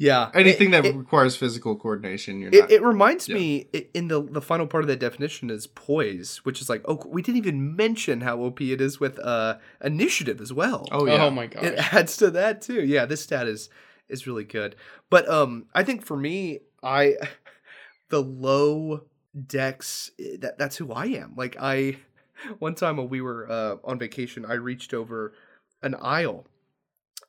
yeah, 0.00 0.30
anything 0.32 0.68
It- 0.68 0.70
that 0.72 0.86
it, 0.86 0.96
requires 0.96 1.36
physical 1.36 1.76
coordination, 1.76 2.40
you're 2.40 2.48
it, 2.50 2.60
not. 2.60 2.70
it 2.70 2.82
reminds 2.82 3.28
yeah. 3.28 3.34
me 3.34 3.66
in 3.92 4.08
the 4.08 4.22
the 4.22 4.40
final 4.40 4.66
part 4.66 4.82
of 4.82 4.88
that 4.88 4.98
definition 4.98 5.50
is 5.50 5.66
poise, 5.66 6.38
which 6.38 6.62
is 6.62 6.70
like 6.70 6.80
oh 6.86 7.02
we 7.06 7.20
didn't 7.20 7.36
even 7.36 7.76
mention 7.76 8.22
how 8.22 8.40
OP 8.40 8.62
it 8.62 8.80
is 8.80 8.98
with 8.98 9.18
uh 9.18 9.58
initiative 9.84 10.40
as 10.40 10.52
well. 10.54 10.88
oh 10.90 11.06
yeah. 11.06 11.22
oh 11.22 11.30
my 11.30 11.46
god. 11.46 11.64
it 11.64 11.92
adds 11.94 12.16
to 12.16 12.30
that 12.30 12.62
too. 12.62 12.82
Yeah, 12.82 13.04
this 13.04 13.20
stat 13.20 13.46
is 13.46 13.68
is 14.08 14.26
really 14.26 14.44
good. 14.44 14.74
But 15.10 15.28
um 15.28 15.66
I 15.74 15.84
think 15.84 16.02
for 16.04 16.16
me, 16.16 16.60
I 16.82 17.16
the 18.08 18.22
low 18.22 19.02
dex 19.46 20.10
eh, 20.18 20.36
that 20.40 20.56
that's 20.58 20.78
who 20.78 20.92
I 20.92 21.06
am. 21.08 21.34
Like 21.36 21.56
I 21.60 21.98
one 22.58 22.74
time 22.74 22.96
when 22.96 23.10
we 23.10 23.20
were 23.20 23.46
uh 23.50 23.76
on 23.84 23.98
vacation, 23.98 24.46
I 24.46 24.54
reached 24.54 24.94
over 24.94 25.34
an 25.82 25.94
aisle 26.00 26.46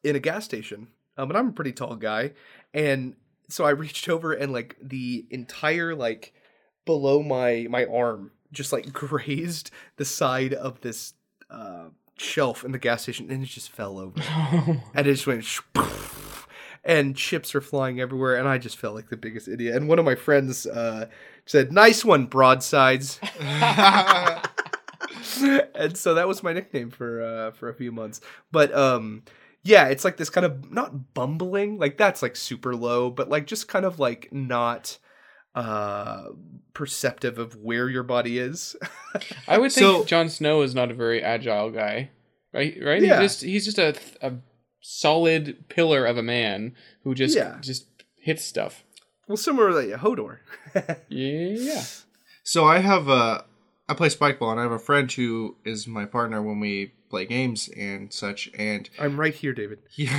in 0.05 0.15
a 0.15 0.19
gas 0.19 0.45
station. 0.45 0.87
Um 1.17 1.29
and 1.29 1.37
I'm 1.37 1.49
a 1.49 1.51
pretty 1.51 1.73
tall 1.73 1.97
guy 1.97 2.31
and 2.73 3.15
so 3.49 3.65
I 3.65 3.71
reached 3.71 4.07
over 4.09 4.33
and 4.33 4.53
like 4.53 4.77
the 4.81 5.25
entire 5.29 5.93
like 5.95 6.33
below 6.85 7.21
my 7.21 7.67
my 7.69 7.85
arm 7.85 8.31
just 8.51 8.71
like 8.73 8.91
grazed 8.93 9.71
the 9.97 10.05
side 10.05 10.53
of 10.53 10.81
this 10.81 11.13
uh 11.49 11.85
shelf 12.17 12.63
in 12.63 12.71
the 12.71 12.79
gas 12.79 13.03
station 13.03 13.31
and 13.31 13.43
it 13.43 13.47
just 13.47 13.71
fell 13.71 13.97
over. 13.97 14.21
And 14.93 15.07
it 15.07 15.13
just 15.13 15.27
went 15.27 15.43
sh- 15.43 15.61
and 16.83 17.15
chips 17.15 17.53
are 17.55 17.61
flying 17.61 17.99
everywhere 17.99 18.35
and 18.35 18.47
i 18.47 18.57
just 18.57 18.77
felt 18.77 18.95
like 18.95 19.09
the 19.09 19.17
biggest 19.17 19.47
idiot. 19.47 19.75
And 19.75 19.87
one 19.87 19.99
of 19.99 20.05
my 20.05 20.15
friends 20.15 20.65
uh, 20.65 21.07
said 21.45 21.71
nice 21.71 22.05
one 22.05 22.25
broadsides. 22.25 23.19
And 25.73 25.97
so 25.97 26.13
that 26.13 26.27
was 26.27 26.43
my 26.43 26.53
nickname 26.53 26.91
for 26.91 27.21
uh, 27.21 27.51
for 27.51 27.69
a 27.69 27.73
few 27.73 27.91
months. 27.91 28.21
But 28.51 28.73
um 28.73 29.23
yeah 29.63 29.87
it's 29.87 30.03
like 30.05 30.17
this 30.17 30.29
kind 30.29 30.45
of 30.45 30.71
not 30.71 31.13
bumbling 31.13 31.77
like 31.77 31.97
that's 31.97 32.21
like 32.21 32.35
super 32.35 32.75
low 32.75 33.09
but 33.09 33.29
like 33.29 33.45
just 33.47 33.67
kind 33.67 33.85
of 33.85 33.99
like 33.99 34.27
not 34.31 34.97
uh 35.55 36.25
perceptive 36.73 37.37
of 37.37 37.55
where 37.57 37.89
your 37.89 38.03
body 38.03 38.39
is 38.39 38.75
I 39.47 39.57
would 39.57 39.71
think 39.71 39.83
So- 39.85 40.03
Jon 40.05 40.29
Snow 40.29 40.61
is 40.61 40.73
not 40.73 40.89
a 40.89 40.93
very 40.93 41.21
agile 41.21 41.69
guy, 41.71 42.11
right? 42.53 42.77
Right? 42.81 43.01
Yeah. 43.01 43.17
He 43.19 43.25
just 43.25 43.41
he's 43.43 43.65
just 43.65 43.77
a 43.77 43.93
a 44.21 44.33
solid 44.79 45.65
pillar 45.69 46.05
of 46.05 46.17
a 46.17 46.23
man 46.23 46.73
who 47.03 47.13
just 47.13 47.35
Yeah. 47.35 47.57
just 47.61 47.87
hits 48.21 48.43
stuff. 48.45 48.83
well 49.27 49.35
similarly 49.37 49.91
a 49.91 49.97
hodor 49.97 50.37
Yeah. 51.09 51.83
So 52.43 52.65
I 52.65 52.79
have 52.79 53.09
a 53.09 53.45
I 53.89 53.93
play 53.93 54.07
spikeball 54.07 54.51
and 54.51 54.59
I 54.59 54.63
have 54.63 54.71
a 54.71 54.79
friend 54.79 55.11
who 55.11 55.57
is 55.65 55.85
my 55.87 56.05
partner 56.05 56.41
when 56.41 56.59
we 56.61 56.93
play 57.11 57.25
games 57.25 57.69
and 57.77 58.11
such 58.11 58.49
and 58.57 58.89
i'm 58.97 59.19
right 59.19 59.35
here 59.35 59.53
david. 59.53 59.79
he, 59.89 60.09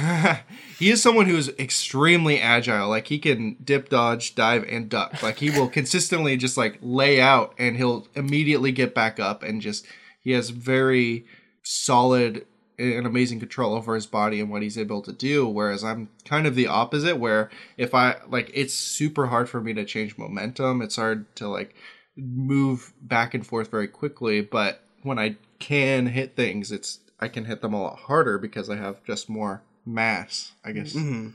he 0.78 0.90
is 0.90 1.02
someone 1.02 1.26
who 1.26 1.36
is 1.36 1.48
extremely 1.58 2.40
agile. 2.40 2.88
Like 2.88 3.08
he 3.08 3.18
can 3.18 3.56
dip 3.62 3.88
dodge 3.88 4.34
dive 4.34 4.64
and 4.68 4.88
duck. 4.88 5.22
Like 5.22 5.38
he 5.38 5.50
will 5.50 5.68
consistently 5.78 6.36
just 6.36 6.56
like 6.56 6.78
lay 6.82 7.20
out 7.20 7.54
and 7.58 7.76
he'll 7.76 8.06
immediately 8.14 8.72
get 8.72 8.94
back 8.94 9.18
up 9.18 9.42
and 9.42 9.60
just 9.60 9.86
he 10.20 10.32
has 10.32 10.50
very 10.50 11.24
solid 11.62 12.46
and 12.78 13.06
amazing 13.06 13.38
control 13.38 13.74
over 13.74 13.94
his 13.94 14.06
body 14.06 14.40
and 14.40 14.50
what 14.50 14.62
he's 14.62 14.78
able 14.78 15.02
to 15.02 15.12
do. 15.12 15.46
Whereas 15.46 15.84
i'm 15.84 16.08
kind 16.24 16.46
of 16.46 16.54
the 16.54 16.66
opposite 16.66 17.16
where 17.16 17.50
if 17.76 17.94
i 17.94 18.16
like 18.28 18.50
it's 18.54 18.74
super 18.74 19.26
hard 19.26 19.48
for 19.48 19.60
me 19.60 19.72
to 19.74 19.84
change 19.84 20.18
momentum. 20.18 20.82
It's 20.82 20.96
hard 20.96 21.34
to 21.36 21.48
like 21.48 21.74
move 22.16 22.92
back 23.00 23.34
and 23.34 23.46
forth 23.46 23.70
very 23.70 23.88
quickly. 23.88 24.40
But 24.40 24.82
when 25.02 25.18
i 25.18 25.36
can 25.62 26.06
hit 26.06 26.34
things 26.34 26.72
it's 26.72 26.98
i 27.20 27.28
can 27.28 27.44
hit 27.44 27.62
them 27.62 27.72
a 27.72 27.80
lot 27.80 27.96
harder 28.00 28.36
because 28.36 28.68
i 28.68 28.76
have 28.76 29.02
just 29.04 29.28
more 29.28 29.62
mass 29.86 30.52
i 30.64 30.72
guess. 30.72 30.92
Mm-hmm. 30.92 31.28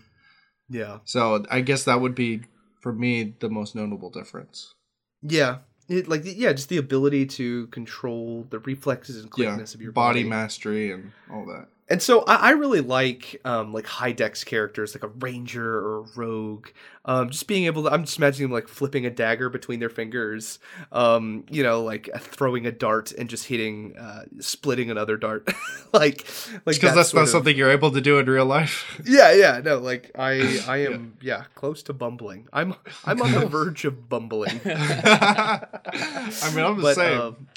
yeah. 0.69 0.99
So 1.05 1.45
i 1.49 1.61
guess 1.61 1.85
that 1.85 2.01
would 2.01 2.15
be 2.15 2.41
for 2.81 2.93
me 2.93 3.35
the 3.39 3.49
most 3.49 3.75
notable 3.75 4.09
difference. 4.09 4.73
Yeah, 5.21 5.57
it, 5.89 6.07
like 6.07 6.21
yeah, 6.23 6.53
just 6.53 6.69
the 6.69 6.77
ability 6.77 7.25
to 7.25 7.67
control 7.67 8.45
the 8.49 8.59
reflexes 8.59 9.17
and 9.17 9.31
yeah. 9.35 9.49
quickness 9.49 9.73
of 9.75 9.81
your 9.81 9.91
body 9.91 10.21
body. 10.21 10.29
mastery 10.29 10.91
and 10.91 11.11
all 11.31 11.45
that 11.45 11.67
And 11.89 12.01
so 12.01 12.21
I, 12.23 12.35
I 12.35 12.49
really 12.51 12.81
like 12.81 13.39
um, 13.45 13.71
like 13.71 13.85
high 13.85 14.11
dex 14.11 14.43
characters, 14.43 14.93
like 14.93 15.03
a 15.03 15.07
ranger 15.07 15.77
or 15.79 15.99
a 15.99 16.05
rogue. 16.15 16.67
Um, 17.05 17.29
just 17.29 17.47
being 17.47 17.63
able 17.63 17.83
to, 17.83 17.89
I'm 17.89 18.03
just 18.03 18.17
imagining 18.17 18.49
them 18.49 18.53
like 18.53 18.67
flipping 18.67 19.05
a 19.05 19.09
dagger 19.09 19.49
between 19.49 19.79
their 19.79 19.89
fingers. 19.89 20.59
Um, 20.91 21.45
you 21.49 21.63
know, 21.63 21.83
like 21.83 22.09
uh, 22.13 22.17
throwing 22.19 22.65
a 22.65 22.71
dart 22.73 23.13
and 23.13 23.29
just 23.29 23.45
hitting, 23.45 23.95
uh, 23.97 24.23
splitting 24.39 24.91
another 24.91 25.15
dart. 25.15 25.47
like, 25.93 26.27
like 26.65 26.75
because 26.75 26.81
that 26.81 26.95
that's 26.95 27.13
not 27.13 27.23
of- 27.23 27.29
something 27.29 27.55
you're 27.55 27.71
able 27.71 27.91
to 27.91 28.01
do 28.01 28.19
in 28.19 28.25
real 28.25 28.45
life 28.45 29.01
Yeah, 29.05 29.31
yeah, 29.31 29.61
no, 29.63 29.77
like 29.77 30.11
I, 30.17 30.59
I 30.67 30.77
am, 30.79 31.15
yeah, 31.21 31.45
close 31.55 31.83
to 31.83 31.93
bumbling. 31.93 32.49
I'm, 32.51 32.75
I'm 33.05 33.21
on 33.21 33.31
the 33.31 33.45
verge 33.47 33.85
of 33.85 34.09
bumbling. 34.09 34.59
i 34.65 36.51
mean 36.53 36.65
i'm 36.65 36.75
the 36.77 36.81
but 36.81 36.95
same 36.95 37.21
um, 37.21 37.47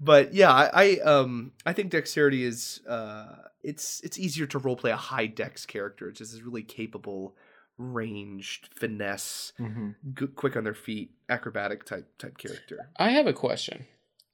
but 0.00 0.34
yeah, 0.34 0.52
I, 0.52 0.70
I 0.72 0.98
um 1.00 1.52
I 1.66 1.72
think 1.72 1.90
dexterity 1.90 2.44
is 2.44 2.80
uh 2.88 3.34
it's 3.62 4.00
it's 4.02 4.18
easier 4.18 4.46
to 4.46 4.60
roleplay 4.60 4.92
a 4.92 4.96
high 4.96 5.26
dex 5.26 5.66
character, 5.66 6.08
It's 6.08 6.18
just 6.18 6.32
is 6.34 6.42
really 6.42 6.62
capable, 6.62 7.34
ranged, 7.76 8.68
finesse, 8.76 9.52
Mhm. 9.58 9.94
good, 10.14 10.34
quick 10.36 10.56
on 10.56 10.64
their 10.64 10.74
feet, 10.74 11.10
acrobatic 11.28 11.84
type 11.84 12.06
type 12.18 12.38
character. 12.38 12.90
I 12.98 13.10
have 13.10 13.26
a 13.26 13.32
question. 13.32 13.86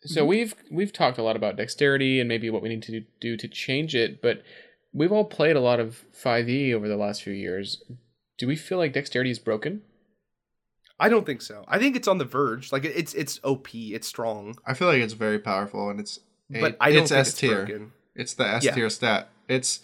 So 0.07 0.21
Mm-hmm. 0.21 0.29
we've 0.29 0.55
we've 0.71 0.93
talked 0.93 1.19
a 1.19 1.23
lot 1.23 1.37
about 1.37 1.57
dexterity 1.57 2.21
and 2.21 2.29
maybe 2.29 2.51
what 2.51 2.63
we 2.63 2.69
need 2.69 2.83
to 2.85 3.05
do 3.21 3.37
to 3.37 3.49
change 3.49 3.95
it, 3.95 4.21
but 4.21 4.43
we've 4.93 5.13
all 5.13 5.25
played 5.25 5.57
a 5.57 5.61
lot 5.61 5.81
of 5.81 6.05
5e 6.13 6.73
over 6.75 6.89
the 6.89 6.97
last 6.97 7.23
few 7.23 7.33
years. 7.33 7.83
Do 8.39 8.47
we 8.47 8.57
feel 8.57 8.79
like 8.79 8.93
dexterity 8.93 9.31
is 9.31 9.39
broken? 9.39 9.83
I 11.01 11.09
don't 11.09 11.27
think 11.27 11.43
so. 11.43 11.65
I 11.67 11.79
think 11.79 11.97
it's 11.97 12.07
on 12.09 12.19
the 12.19 12.25
verge. 12.25 12.73
Like 12.73 12.85
it's 12.85 13.15
it's 13.15 13.41
OP. 13.45 13.69
It's 13.75 14.07
strong, 14.07 14.57
I 14.67 14.75
feel 14.75 14.89
like 14.89 15.03
it's 15.03 15.15
very 15.15 15.39
powerful 15.39 15.91
and 15.91 15.99
it's 16.01 16.21
a- 16.53 16.61
but 16.61 16.77
I 16.81 16.91
don't 16.93 17.03
it's 17.03 17.11
think 17.11 17.21
S 17.21 17.29
it's 17.31 17.39
tier. 17.39 17.65
broken. 17.67 17.93
It's 18.15 18.35
the 18.35 18.47
S 18.47 18.65
Yeah. 18.65 18.75
tier 18.75 18.91
stat. 18.91 19.29
It's 19.49 19.81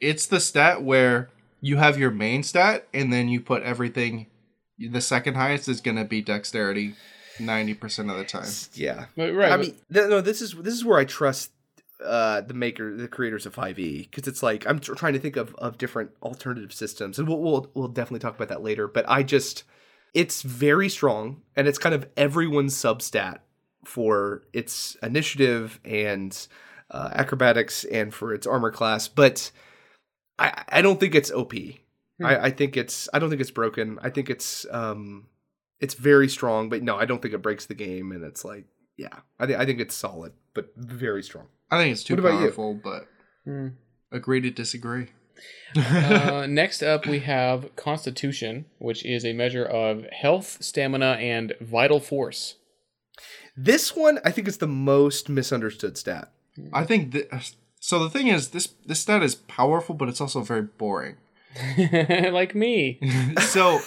it's 0.00 0.26
the 0.26 0.40
stat 0.40 0.82
where 0.82 1.30
you 1.60 1.76
have 1.78 1.98
your 1.98 2.10
main 2.10 2.42
stat 2.42 2.86
and 2.94 3.12
then 3.12 3.28
you 3.28 3.40
put 3.40 3.62
everything. 3.62 4.26
The 4.78 5.00
second 5.00 5.34
highest 5.34 5.68
is 5.68 5.80
gonna 5.80 6.04
be 6.04 6.20
dexterity, 6.22 6.94
ninety 7.40 7.74
percent 7.74 8.10
of 8.10 8.16
the 8.16 8.24
time. 8.24 8.48
Yeah. 8.74 9.06
Right. 9.16 9.34
right 9.34 9.52
I 9.52 9.56
but- 9.56 9.66
mean, 9.66 9.74
th- 9.92 10.08
no. 10.08 10.20
This 10.20 10.40
is 10.40 10.54
this 10.54 10.74
is 10.74 10.84
where 10.84 10.98
I 10.98 11.04
trust 11.04 11.50
uh, 12.04 12.40
the 12.42 12.54
maker, 12.54 12.94
the 12.96 13.08
creators 13.08 13.46
of 13.46 13.54
5e, 13.54 14.10
because 14.10 14.26
it's 14.28 14.42
like 14.42 14.66
I'm 14.68 14.78
tr- 14.80 14.94
trying 14.94 15.12
to 15.14 15.18
think 15.18 15.36
of 15.36 15.54
of 15.56 15.78
different 15.78 16.10
alternative 16.22 16.72
systems, 16.72 17.18
and 17.18 17.26
we'll, 17.28 17.38
we'll 17.40 17.70
we'll 17.74 17.88
definitely 17.88 18.18
talk 18.20 18.34
about 18.36 18.48
that 18.48 18.62
later. 18.62 18.86
But 18.88 19.08
I 19.08 19.22
just, 19.22 19.62
it's 20.14 20.42
very 20.42 20.88
strong, 20.88 21.42
and 21.56 21.66
it's 21.68 21.78
kind 21.78 21.94
of 21.94 22.08
everyone's 22.16 22.74
substat 22.74 23.38
for 23.84 24.42
its 24.52 24.96
initiative 25.02 25.80
and 25.84 26.46
uh, 26.90 27.10
acrobatics 27.12 27.84
and 27.84 28.14
for 28.14 28.32
its 28.32 28.46
armor 28.46 28.70
class. 28.70 29.08
But 29.08 29.50
I 30.38 30.64
I 30.68 30.82
don't 30.82 30.98
think 30.98 31.14
it's 31.14 31.30
OP. 31.30 31.52
I, 32.22 32.36
I 32.46 32.50
think 32.50 32.76
it's 32.76 33.08
I 33.12 33.18
don't 33.18 33.28
think 33.28 33.40
it's 33.40 33.50
broken. 33.50 33.98
I 34.00 34.08
think 34.08 34.30
it's 34.30 34.64
um 34.70 35.26
it's 35.80 35.94
very 35.94 36.28
strong, 36.28 36.68
but 36.68 36.82
no, 36.82 36.96
I 36.96 37.04
don't 37.04 37.20
think 37.20 37.34
it 37.34 37.42
breaks 37.42 37.66
the 37.66 37.74
game. 37.74 38.12
And 38.12 38.24
it's 38.24 38.44
like, 38.44 38.64
yeah, 38.96 39.18
I 39.38 39.46
think 39.46 39.58
I 39.58 39.66
think 39.66 39.80
it's 39.80 39.94
solid, 39.94 40.32
but 40.54 40.72
very 40.76 41.22
strong. 41.22 41.48
I 41.70 41.78
think 41.78 41.92
it's 41.92 42.04
too 42.04 42.14
What 42.14 42.20
about 42.20 42.34
you? 42.34 42.46
powerful, 42.46 42.80
but 42.82 43.08
Hmm. 43.44 43.68
agree 44.12 44.40
to 44.40 44.50
disagree. 44.50 45.08
Uh, 45.76 46.46
next 46.48 46.82
up, 46.82 47.06
we 47.06 47.20
have 47.20 47.74
Constitution, 47.76 48.66
which 48.78 49.04
is 49.04 49.24
a 49.24 49.32
measure 49.32 49.64
of 49.64 50.06
health, 50.12 50.58
stamina, 50.60 51.12
and 51.20 51.54
vital 51.60 52.00
force. 52.00 52.56
This 53.56 53.94
one, 53.94 54.18
I 54.24 54.30
think, 54.30 54.48
is 54.48 54.58
the 54.58 54.66
most 54.66 55.28
misunderstood 55.28 55.96
stat. 55.96 56.32
I 56.72 56.84
think 56.84 57.12
th- 57.12 57.28
so. 57.80 57.98
The 57.98 58.10
thing 58.10 58.28
is, 58.28 58.50
this 58.50 58.68
this 58.86 59.00
stat 59.00 59.22
is 59.22 59.34
powerful, 59.34 59.94
but 59.94 60.08
it's 60.08 60.20
also 60.20 60.40
very 60.42 60.62
boring. 60.62 61.16
like 61.78 62.54
me. 62.54 62.98
so 63.40 63.80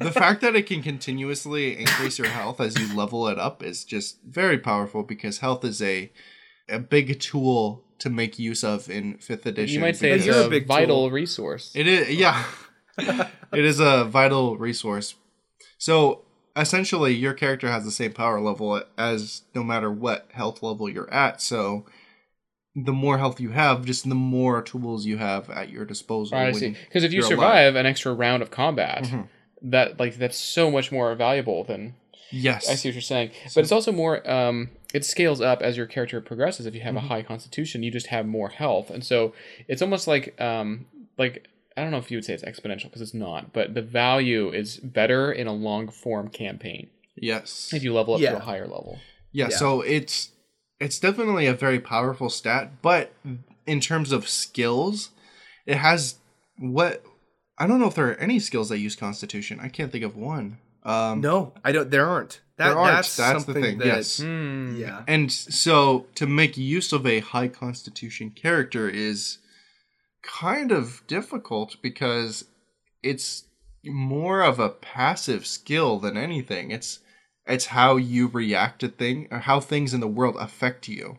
the 0.00 0.10
fact 0.12 0.40
that 0.40 0.56
it 0.56 0.66
can 0.66 0.82
continuously 0.82 1.78
increase 1.78 2.18
your 2.18 2.28
health 2.28 2.60
as 2.60 2.78
you 2.78 2.94
level 2.96 3.28
it 3.28 3.38
up 3.38 3.62
is 3.62 3.84
just 3.84 4.18
very 4.22 4.58
powerful 4.58 5.02
because 5.02 5.38
health 5.38 5.64
is 5.64 5.80
a 5.80 6.10
a 6.70 6.78
big 6.78 7.20
tool 7.20 7.84
to 7.98 8.10
make 8.10 8.38
use 8.38 8.64
of 8.64 8.88
in 8.90 9.18
fifth 9.18 9.46
edition. 9.46 9.74
You 9.74 9.80
might 9.80 9.96
say 9.96 10.10
it's 10.10 10.26
a 10.26 10.46
a 10.46 10.48
big 10.48 10.66
vital 10.66 11.04
tool. 11.08 11.10
resource. 11.10 11.72
it 11.74 11.86
is 11.86 12.10
yeah. 12.10 12.44
it 12.98 13.64
is 13.64 13.80
a 13.80 14.04
vital 14.04 14.56
resource. 14.58 15.14
So 15.78 16.22
essentially 16.56 17.14
your 17.14 17.32
character 17.34 17.68
has 17.70 17.84
the 17.84 17.90
same 17.90 18.12
power 18.12 18.40
level 18.40 18.82
as 18.98 19.42
no 19.54 19.62
matter 19.62 19.90
what 19.90 20.28
health 20.32 20.62
level 20.62 20.88
you're 20.88 21.12
at. 21.12 21.40
So 21.40 21.86
the 22.74 22.92
more 22.92 23.18
health 23.18 23.40
you 23.40 23.50
have, 23.50 23.84
just 23.84 24.08
the 24.08 24.14
more 24.14 24.62
tools 24.62 25.04
you 25.06 25.18
have 25.18 25.50
at 25.50 25.70
your 25.70 25.84
disposal. 25.84 26.36
I 26.38 26.52
see. 26.52 26.76
Because 26.86 27.04
if 27.04 27.12
you 27.12 27.22
survive 27.22 27.74
alive. 27.74 27.76
an 27.76 27.86
extra 27.86 28.12
round 28.12 28.42
of 28.42 28.50
combat, 28.50 29.04
Mhm. 29.04 29.28
that 29.62 29.98
like 29.98 30.16
that's 30.16 30.38
so 30.38 30.70
much 30.70 30.92
more 30.92 31.14
valuable 31.14 31.64
than 31.64 31.94
Yes. 32.32 32.68
I 32.70 32.76
see 32.76 32.88
what 32.88 32.94
you're 32.94 33.02
saying. 33.02 33.30
But 33.54 33.62
it's 33.62 33.72
also 33.72 33.90
more 33.92 34.28
um 34.30 34.70
it 34.92 35.04
scales 35.04 35.40
up 35.40 35.62
as 35.62 35.76
your 35.76 35.86
character 35.86 36.20
progresses. 36.20 36.66
If 36.66 36.74
you 36.74 36.80
have 36.80 36.94
Mm-hmm. 36.94 37.04
a 37.06 37.08
high 37.08 37.22
constitution, 37.22 37.82
you 37.82 37.90
just 37.90 38.08
have 38.08 38.26
more 38.26 38.48
health. 38.48 38.90
And 38.90 39.04
so 39.04 39.32
it's 39.68 39.82
almost 39.82 40.06
like 40.08 40.38
um 40.40 40.86
like 41.18 41.46
I 41.76 41.82
don't 41.82 41.90
know 41.92 41.98
if 41.98 42.10
you 42.10 42.16
would 42.16 42.24
say 42.24 42.34
it's 42.34 42.42
exponential 42.42 42.84
because 42.84 43.00
it's 43.00 43.14
not, 43.14 43.52
but 43.52 43.74
the 43.74 43.82
value 43.82 44.50
is 44.50 44.78
better 44.78 45.30
in 45.32 45.46
a 45.46 45.52
long 45.52 45.88
form 45.88 46.28
campaign 46.28 46.88
Yes. 47.16 47.70
if 47.72 47.82
you 47.84 47.94
level 47.94 48.14
up 48.14 48.20
to 48.20 48.36
a 48.36 48.40
higher 48.40 48.66
level. 48.66 48.98
Yeah, 49.32 49.48
Yeah. 49.50 49.56
so 49.56 49.80
it's 49.82 50.30
it's 50.80 50.98
definitely 50.98 51.46
a 51.46 51.54
very 51.54 51.78
powerful 51.78 52.30
stat, 52.30 52.80
but 52.82 53.12
in 53.66 53.80
terms 53.80 54.12
of 54.12 54.28
skills, 54.28 55.10
it 55.66 55.76
has 55.76 56.16
what 56.58 57.04
I 57.58 57.66
don't 57.66 57.78
know 57.78 57.86
if 57.86 57.94
there 57.94 58.08
are 58.10 58.14
any 58.16 58.40
skills 58.40 58.70
that 58.70 58.78
use 58.78 58.96
Constitution. 58.96 59.60
I 59.60 59.68
can't 59.68 59.92
think 59.92 60.02
of 60.04 60.16
one. 60.16 60.58
Um, 60.84 61.20
No, 61.20 61.52
I 61.64 61.72
don't. 61.72 61.90
There 61.90 62.06
aren't. 62.06 62.40
That, 62.56 62.68
There 62.68 62.78
aren't. 62.78 62.96
That's, 62.96 63.16
That's 63.16 63.44
the 63.44 63.52
something 63.52 63.62
thing, 63.62 63.78
That, 63.78 63.86
yes. 63.86 64.18
Hmm. 64.20 64.76
Yeah. 64.76 65.02
and 65.08 65.30
so 65.32 66.06
to 66.14 66.26
make 66.26 66.56
use 66.56 66.92
of 66.92 67.06
a 67.06 67.20
high 67.20 67.48
Constitution 67.48 68.30
character 68.30 68.88
is 68.88 69.38
kind 70.22 70.70
of 70.72 71.02
difficult 71.06 71.76
because 71.82 72.44
it's 73.02 73.44
more 73.84 74.42
of 74.42 74.58
a 74.58 74.68
passive 74.68 75.46
skill 75.46 75.98
than 75.98 76.16
anything. 76.16 76.70
It's 76.70 77.00
it's 77.46 77.66
how 77.66 77.96
you 77.96 78.28
react 78.28 78.80
to 78.80 78.88
thing 78.88 79.26
or 79.30 79.38
how 79.40 79.60
things 79.60 79.94
in 79.94 80.00
the 80.00 80.06
world 80.06 80.36
affect 80.38 80.86
you. 80.88 81.18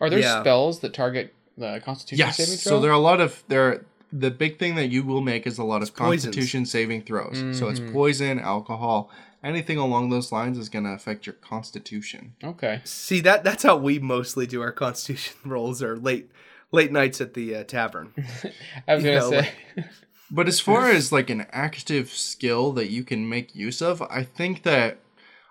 Are 0.00 0.10
there 0.10 0.18
Yeah. 0.20 0.40
spells 0.42 0.80
that 0.80 0.92
target 0.94 1.34
the 1.56 1.80
constitution 1.84 2.18
Yes. 2.26 2.36
saving 2.36 2.58
throw? 2.58 2.72
So 2.72 2.80
there 2.80 2.90
are 2.90 2.94
a 2.94 2.98
lot 2.98 3.20
of 3.20 3.42
there. 3.48 3.86
The 4.12 4.30
big 4.30 4.58
thing 4.58 4.74
that 4.74 4.88
you 4.88 5.02
will 5.02 5.20
make 5.20 5.46
is 5.46 5.58
a 5.58 5.64
lot 5.64 5.76
of 5.76 5.82
It's 5.82 5.90
poisons. 5.90 6.24
Constitution 6.34 6.66
saving 6.66 7.02
throws. 7.02 7.44
So 7.52 7.68
it's 7.68 7.80
Mhm. 7.80 7.92
poison, 7.92 8.38
alcohol, 8.40 9.10
anything 9.44 9.78
along 9.78 10.10
those 10.10 10.32
lines 10.32 10.58
is 10.58 10.68
going 10.68 10.84
to 10.84 10.90
affect 10.92 11.26
your 11.26 11.34
Constitution. 11.34 12.34
Okay. 12.42 12.80
See 12.84 13.20
that 13.20 13.44
that's 13.44 13.62
how 13.62 13.76
we 13.76 13.98
mostly 13.98 14.46
do 14.46 14.60
our 14.62 14.72
Constitution 14.72 15.36
rolls, 15.44 15.82
or 15.82 15.96
late 15.96 16.30
late 16.72 16.92
nights 16.92 17.20
at 17.20 17.34
the 17.34 17.54
uh, 17.54 17.64
tavern. 17.64 18.12
I 18.88 18.94
was 18.94 19.04
gonna 19.04 19.16
know, 19.16 19.30
say 19.30 19.52
But 20.30 20.46
as 20.46 20.60
far 20.60 20.88
as 20.88 21.10
like 21.10 21.28
an 21.30 21.46
active 21.50 22.10
skill 22.10 22.72
that 22.72 22.88
you 22.90 23.02
can 23.02 23.28
make 23.28 23.54
use 23.56 23.82
of, 23.82 24.00
I 24.02 24.22
think 24.22 24.62
that 24.62 24.98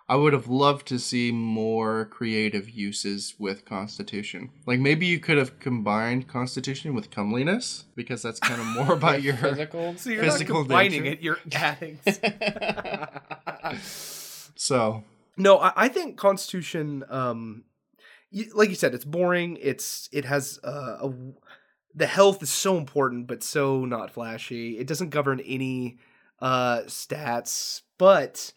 I 0.09 0.15
would 0.15 0.33
have 0.33 0.47
loved 0.47 0.87
to 0.87 0.97
see 0.97 1.31
more 1.31 2.05
creative 2.05 2.67
uses 2.67 3.35
with 3.37 3.63
Constitution. 3.63 4.49
Like 4.65 4.79
maybe 4.79 5.05
you 5.05 5.19
could 5.19 5.37
have 5.37 5.59
combined 5.59 6.27
Constitution 6.27 6.95
with 6.95 7.11
comeliness 7.11 7.85
because 7.95 8.23
that's 8.23 8.39
kind 8.39 8.59
of 8.59 8.65
more 8.75 8.93
about 8.93 9.21
your 9.21 9.35
physical. 9.35 9.95
So 9.97 10.09
you're 10.09 10.23
Physical 10.23 10.55
not 10.55 10.61
combining 10.63 11.03
nature. 11.03 11.13
it; 11.13 11.21
you're 11.21 11.39
adding. 11.53 11.99
So 14.55 15.03
No, 15.37 15.57
I, 15.59 15.71
I 15.75 15.87
think 15.87 16.17
Constitution, 16.17 17.03
um, 17.09 17.63
y- 18.31 18.47
like 18.53 18.69
you 18.69 18.75
said, 18.75 18.93
it's 18.93 19.05
boring. 19.05 19.57
It's 19.61 20.09
it 20.11 20.25
has 20.25 20.59
uh, 20.63 20.97
a 21.07 21.13
the 21.95 22.07
health 22.07 22.43
is 22.43 22.49
so 22.49 22.77
important, 22.77 23.27
but 23.27 23.41
so 23.43 23.85
not 23.85 24.11
flashy. 24.11 24.77
It 24.77 24.85
doesn't 24.87 25.09
govern 25.09 25.39
any 25.41 25.97
uh, 26.41 26.81
stats, 26.87 27.81
but 27.97 28.51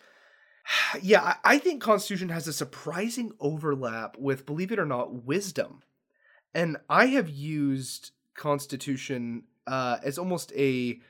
yeah, 1.03 1.37
I, 1.45 1.59
think 1.59 1.83
Constitution 1.83 2.29
has 2.31 2.47
a 2.47 2.53
surprising 2.53 3.33
overlap 3.41 4.17
with, 4.19 4.47
believe 4.47 4.73
it 4.73 4.79
or 4.79 4.87
not, 4.87 5.25
Wisdom, 5.25 5.83
and 6.55 6.77
I 6.89 7.07
have 7.07 7.29
used 7.29 8.11
Constitution 8.35 9.45
uh, 9.67 9.99
as 10.03 10.19
almost 10.19 10.53
a 10.57 11.01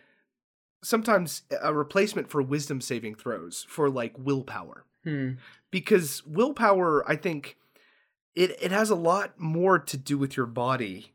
sometimes 0.84 1.42
a 1.62 1.72
replacement 1.72 2.28
for 2.28 2.42
wisdom 2.42 2.80
saving 2.80 3.14
throws 3.14 3.64
for 3.68 3.88
like 3.88 4.14
willpower. 4.18 4.84
Hmm. 5.05 5.32
because 5.72 6.24
willpower 6.24 7.03
i 7.11 7.16
think 7.16 7.57
it 8.36 8.57
it 8.62 8.70
has 8.70 8.88
a 8.88 8.94
lot 8.94 9.38
more 9.38 9.80
to 9.80 9.96
do 9.96 10.16
with 10.16 10.36
your 10.36 10.46
body 10.46 11.12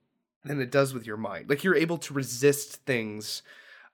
than 0.47 0.61
it 0.61 0.71
does 0.71 0.93
with 0.93 1.05
your 1.05 1.17
mind. 1.17 1.49
Like 1.49 1.63
you're 1.63 1.75
able 1.75 1.97
to 1.99 2.13
resist 2.13 2.85
things 2.85 3.43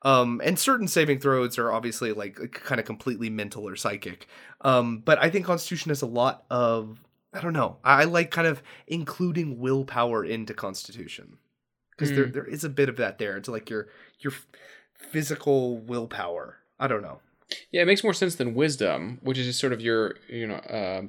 um 0.04 0.41
and 0.43 0.58
certain 0.60 0.88
saving 0.88 1.20
throws 1.20 1.58
are 1.58 1.72
obviously 1.72 2.12
like 2.14 2.36
kind 2.51 2.80
of 2.80 2.86
completely 2.86 3.30
mental 3.30 3.68
or 3.68 3.76
psychic. 3.76 4.28
Um 4.62 4.99
but 4.99 5.18
i 5.22 5.30
think 5.30 5.45
constitution 5.45 5.89
has 5.89 6.01
a 6.01 6.08
lot 6.08 6.45
of 6.49 6.99
i 7.34 7.41
don't 7.41 7.54
know 7.54 7.78
i, 7.84 8.04
like 8.04 8.30
kind 8.32 8.47
of 8.47 8.62
including 8.88 9.60
willpower 9.60 10.24
into 10.26 10.54
constitution. 10.54 11.38
Because 11.91 12.12
there 12.14 12.26
Hmm. 12.26 12.32
there 12.32 12.45
is 12.45 12.64
a 12.64 12.70
bit 12.70 12.89
of 12.89 12.97
that 12.97 13.18
there. 13.20 13.38
It's 13.38 13.47
like 13.47 13.70
your 13.70 13.88
your 14.20 14.34
physical 15.12 15.78
willpower. 15.78 16.58
I 16.80 16.88
don't 16.88 17.01
know. 17.01 17.20
Yeah, 17.72 17.84
it 17.84 17.86
makes 17.86 18.04
more 18.04 18.14
sense 18.16 18.36
than 18.36 18.56
wisdom, 18.56 19.20
which 19.22 19.38
is 19.38 19.45
just 19.45 19.60
sort 19.60 19.74
of 19.74 19.82
your 19.82 20.16
you 20.28 20.47
know 20.47 20.56
uh, 20.56 21.01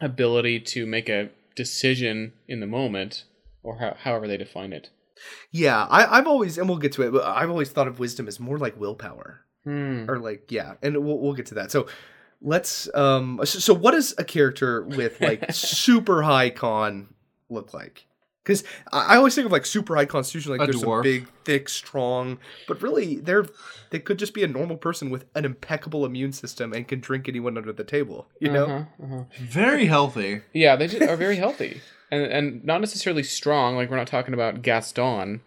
ability 0.00 0.60
to 0.60 0.86
make 0.86 1.08
a 1.08 1.30
decision 1.54 2.32
in 2.48 2.58
the 2.60 2.66
moment, 2.66 3.24
or 3.62 3.78
how, 3.78 3.96
however 4.02 4.26
they 4.26 4.36
define 4.36 4.72
it. 4.72 4.90
Yeah, 5.50 5.84
I, 5.84 6.18
I've 6.18 6.26
always, 6.26 6.58
and 6.58 6.68
we'll 6.68 6.78
get 6.78 6.92
to 6.92 7.02
it, 7.02 7.12
but 7.12 7.24
I've 7.24 7.50
always 7.50 7.70
thought 7.70 7.88
of 7.88 7.98
wisdom 7.98 8.26
as 8.28 8.38
more 8.40 8.58
like 8.58 8.78
willpower, 8.78 9.40
Hmm. 9.64 10.04
or 10.10 10.18
like 10.18 10.50
yeah, 10.50 10.74
and 10.82 10.96
we'll 11.04 11.18
we'll 11.18 11.32
get 11.34 11.46
to 11.46 11.54
that. 11.54 11.70
So 11.70 11.86
let's 12.42 12.92
um, 12.94 13.40
so, 13.44 13.58
so 13.58 13.74
what 13.74 13.92
does 13.92 14.14
a 14.18 14.24
character 14.24 14.82
with 14.84 15.20
like 15.20 15.44
super 15.52 16.22
high 16.22 16.50
con 16.50 17.14
look 17.48 17.72
like? 17.72 18.06
Because 18.44 18.62
I 18.92 19.14
I 19.14 19.16
always 19.16 19.34
think 19.34 19.46
of 19.46 19.52
like 19.52 19.64
super 19.66 19.96
high 19.96 20.04
constitution, 20.04 20.52
like 20.52 20.60
A 20.60 20.64
there's 20.64 20.80
some 20.80 20.88
dwarf. 20.88 21.02
big, 21.02 21.28
thick, 21.44 21.68
strong, 21.68 22.38
but 22.68 22.82
really 22.82 23.16
they're 23.16 23.46
they 23.90 23.98
could 23.98 24.18
just 24.18 24.34
be 24.34 24.42
a 24.44 24.48
normal 24.48 24.76
person 24.76 25.10
with 25.10 25.24
an 25.34 25.44
impeccable 25.44 26.04
immune 26.04 26.32
system 26.32 26.72
and 26.72 26.86
can 26.86 27.00
drink 27.00 27.28
anyone 27.28 27.56
under 27.56 27.72
the 27.72 27.84
table. 27.84 28.28
You 28.40 28.50
know? 28.52 28.64
Uh-huh, 28.66 29.04
uh-huh. 29.04 29.24
Very 29.40 29.86
healthy. 29.86 30.42
Yeah, 30.52 30.76
they 30.76 30.88
just 30.88 31.02
are 31.02 31.16
very 31.16 31.36
healthy, 31.36 31.80
and 32.10 32.22
and 32.22 32.64
not 32.64 32.80
necessarily 32.80 33.22
strong. 33.22 33.76
Like 33.76 33.90
we're 33.90 33.96
not 33.96 34.08
talking 34.08 34.34
about 34.34 34.62
Gaston, 34.62 35.40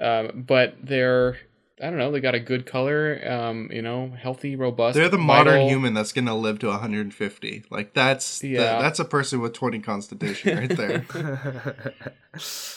um, 0.00 0.44
but 0.46 0.76
they're 0.82 1.38
I 1.80 1.90
don't 1.90 1.98
know. 1.98 2.10
They 2.10 2.20
got 2.20 2.34
a 2.34 2.40
good 2.40 2.66
color. 2.66 3.20
Um, 3.28 3.70
you 3.72 3.82
know, 3.82 4.10
healthy, 4.20 4.56
robust. 4.56 4.96
They're 4.96 5.08
the 5.08 5.18
modern 5.18 5.68
human 5.68 5.94
that's 5.94 6.12
gonna 6.12 6.36
live 6.36 6.58
to 6.60 6.66
150. 6.68 7.64
Like 7.70 7.94
that's 7.94 8.40
the- 8.40 8.54
that's 8.56 8.98
a 8.98 9.04
person 9.04 9.40
with 9.40 9.52
20 9.52 9.78
constitution 9.80 10.58
right 10.58 10.76
there. 10.76 11.04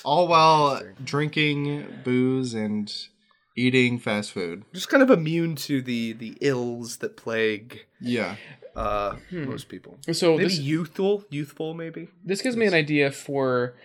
All 0.06 0.28
while 0.28 0.82
drinking 1.04 1.86
booze 2.04 2.54
and 2.54 2.94
eating 3.56 4.00
fast 4.00 4.32
food. 4.32 4.64
just 4.74 4.90
kind 4.90 5.04
of 5.04 5.10
immune 5.10 5.56
to 5.56 5.82
the 5.82 6.14
the 6.14 6.38
ills 6.42 6.98
that 6.98 7.18
plague 7.18 7.86
Yeah. 8.00 8.36
uh 8.76 9.18
most 9.32 9.68
people. 9.68 9.98
So 10.14 10.32
Maybe 10.38 10.44
this 10.46 10.60
youthful, 10.60 11.26
youthful, 11.30 11.74
maybe. 11.74 12.08
this 12.24 12.42
gives 12.42 12.56
me 12.56 12.66
an 12.66 12.74
idea 12.74 13.12
for 13.12 13.76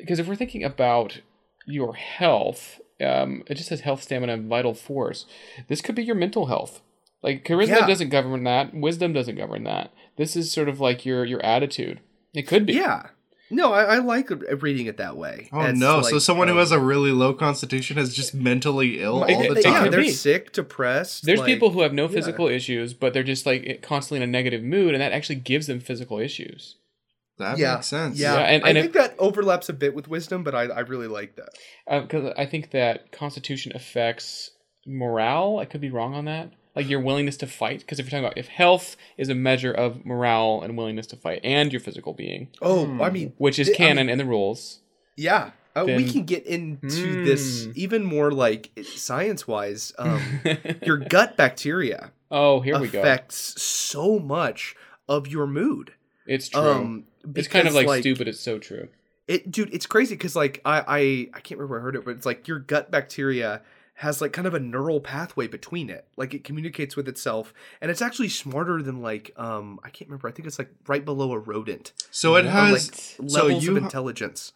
because 0.00 0.18
if 0.18 0.26
we're 0.26 0.36
thinking 0.36 0.64
about 0.64 1.20
your 1.66 1.94
health, 1.94 2.80
um, 3.00 3.42
it 3.46 3.54
just 3.54 3.68
says 3.68 3.80
health, 3.80 4.02
stamina, 4.02 4.32
and 4.34 4.48
vital 4.48 4.74
force. 4.74 5.26
This 5.68 5.80
could 5.80 5.94
be 5.94 6.04
your 6.04 6.14
mental 6.16 6.46
health. 6.46 6.80
Like 7.22 7.44
charisma 7.44 7.68
Yeah. 7.80 7.86
doesn't 7.86 8.08
govern 8.10 8.44
that. 8.44 8.74
Wisdom 8.74 9.12
doesn't 9.12 9.36
govern 9.36 9.64
that. 9.64 9.92
This 10.16 10.36
is 10.36 10.50
sort 10.52 10.68
of 10.68 10.80
like 10.80 11.04
your 11.04 11.24
your 11.24 11.44
attitude. 11.44 12.00
It 12.34 12.42
could 12.46 12.66
be. 12.66 12.74
Yeah. 12.74 13.08
No, 13.52 13.72
I, 13.72 13.96
I 13.96 13.98
like 13.98 14.30
reading 14.62 14.86
it 14.86 14.96
that 14.98 15.16
way. 15.16 15.48
Oh 15.52 15.60
It's 15.62 15.78
no! 15.78 16.02
so 16.02 16.12
like, 16.14 16.22
someone 16.22 16.46
who 16.46 16.54
um, 16.54 16.60
has 16.60 16.70
a 16.70 16.78
really 16.78 17.10
low 17.10 17.34
constitution 17.34 17.98
is 17.98 18.14
just 18.14 18.32
mentally 18.32 19.02
ill 19.02 19.24
It- 19.24 19.34
all 19.34 19.40
the 19.42 19.50
it- 19.50 19.58
it 19.58 19.62
time. 19.64 19.84
yeah, 19.86 19.90
they're 19.90 20.00
be. 20.02 20.10
sick, 20.10 20.52
depressed. 20.52 21.24
There's 21.26 21.40
like- 21.40 21.46
people 21.48 21.70
who 21.70 21.80
have 21.80 21.92
no 21.92 22.04
yeah. 22.04 22.14
physical 22.14 22.46
issues, 22.46 22.94
but 22.94 23.12
they're 23.12 23.24
just 23.24 23.46
like 23.46 23.82
constantly 23.82 24.22
in 24.22 24.28
a 24.28 24.30
negative 24.30 24.62
mood, 24.62 24.94
and 24.94 25.02
that 25.02 25.10
actually 25.12 25.34
gives 25.34 25.66
them 25.66 25.80
physical 25.80 26.20
issues. 26.20 26.76
That 27.40 27.58
yeah, 27.58 27.74
makes 27.74 27.86
sense. 27.88 28.18
Yeah, 28.18 28.34
Yeah, 28.34 28.40
and- 28.40 28.64
I 28.64 28.68
and 28.70 28.78
think 28.78 28.92
that 28.94 29.14
overlaps 29.18 29.68
a 29.68 29.72
bit 29.72 29.94
with 29.94 30.08
wisdom, 30.08 30.42
but 30.44 30.54
I, 30.54 30.62
I 30.64 30.80
really 30.80 31.08
like 31.08 31.36
that. 31.36 31.50
Because 32.02 32.32
I 32.38 32.46
think 32.46 32.70
that 32.70 33.10
constitution 33.12 33.72
affects 33.74 34.50
morale. 34.86 35.58
I 35.58 35.64
could 35.64 35.80
be 35.80 35.90
wrong 35.90 36.14
on 36.14 36.24
that. 36.26 36.52
Like 36.76 36.88
your 36.88 37.00
willingness 37.00 37.36
to 37.38 37.46
fight. 37.46 37.80
Because 37.80 37.98
if 37.98 38.06
you're 38.06 38.10
talking 38.10 38.24
about 38.24 38.38
if 38.38 38.46
health 38.48 38.96
is 39.18 39.28
a 39.28 39.34
measure 39.34 39.72
of 39.72 40.04
morale 40.06 40.62
and 40.62 40.76
willingness 40.76 41.06
to 41.08 41.16
fight, 41.16 41.40
and 41.42 41.72
your 41.72 41.80
physical 41.80 42.14
being, 42.14 42.48
Oh, 42.62 42.86
Hmm. 42.86 43.02
I 43.02 43.10
mean, 43.10 43.32
which 43.38 43.58
is 43.58 43.68
I 43.68 43.70
mean, 43.70 43.76
canon 43.76 44.08
in 44.08 44.18
the 44.18 44.24
rules. 44.24 44.80
yeah, 45.16 45.50
uh, 45.76 45.84
we 45.86 46.08
can 46.10 46.24
get 46.24 46.46
into 46.46 47.24
this 47.24 47.64
Hmm. 47.66 47.72
even 47.74 48.04
more 48.04 48.30
like 48.30 48.70
science 48.84 49.46
wise. 49.48 49.92
Um, 49.98 50.20
your 50.86 50.96
gut 50.96 51.36
bacteria 51.36 52.12
oh, 52.30 52.60
here 52.60 52.78
we 52.78 52.88
go. 52.88 53.00
affects 53.00 53.60
so 53.60 54.18
much 54.20 54.74
of 55.08 55.26
your 55.26 55.46
mood. 55.48 55.92
It's 56.26 56.48
true. 56.48 56.60
Um, 56.62 57.04
it's 57.34 57.48
kind 57.48 57.66
of 57.68 57.74
because, 57.74 57.86
like, 57.86 58.00
stupid. 58.00 58.28
It's 58.28 58.40
so 58.40 58.58
true. 58.58 58.88
It, 59.28 59.50
dude, 59.50 59.72
it's 59.72 59.86
crazy 59.86 60.14
because 60.16 60.34
like 60.34 60.60
I, 60.64 60.80
I 60.80 60.98
I 61.34 61.40
can't 61.40 61.58
remember 61.58 61.74
where 61.74 61.80
I 61.80 61.82
heard 61.82 61.96
it, 61.96 62.04
but 62.04 62.16
it's 62.16 62.26
like 62.26 62.48
your 62.48 62.58
gut 62.58 62.90
bacteria 62.90 63.62
has 63.94 64.20
like 64.20 64.32
kind 64.32 64.46
of 64.46 64.54
a 64.54 64.58
neural 64.58 64.98
pathway 64.98 65.46
between 65.46 65.90
it. 65.90 66.06
Like 66.16 66.34
it 66.34 66.42
communicates 66.42 66.96
with 66.96 67.06
itself, 67.06 67.52
and 67.80 67.90
it's 67.90 68.02
actually 68.02 68.28
smarter 68.30 68.82
than 68.82 69.02
like 69.02 69.30
um 69.36 69.78
I 69.84 69.90
can't 69.90 70.08
remember. 70.08 70.26
I 70.28 70.32
think 70.32 70.48
it's 70.48 70.58
like 70.58 70.70
right 70.88 71.04
below 71.04 71.32
a 71.32 71.38
rodent. 71.38 71.92
So 72.10 72.34
it 72.36 72.46
or, 72.46 72.50
has 72.50 72.88
like 73.20 73.30
so 73.30 73.44
levels 73.44 73.64
you 73.64 73.76
of 73.76 73.82
intelligence. 73.84 74.52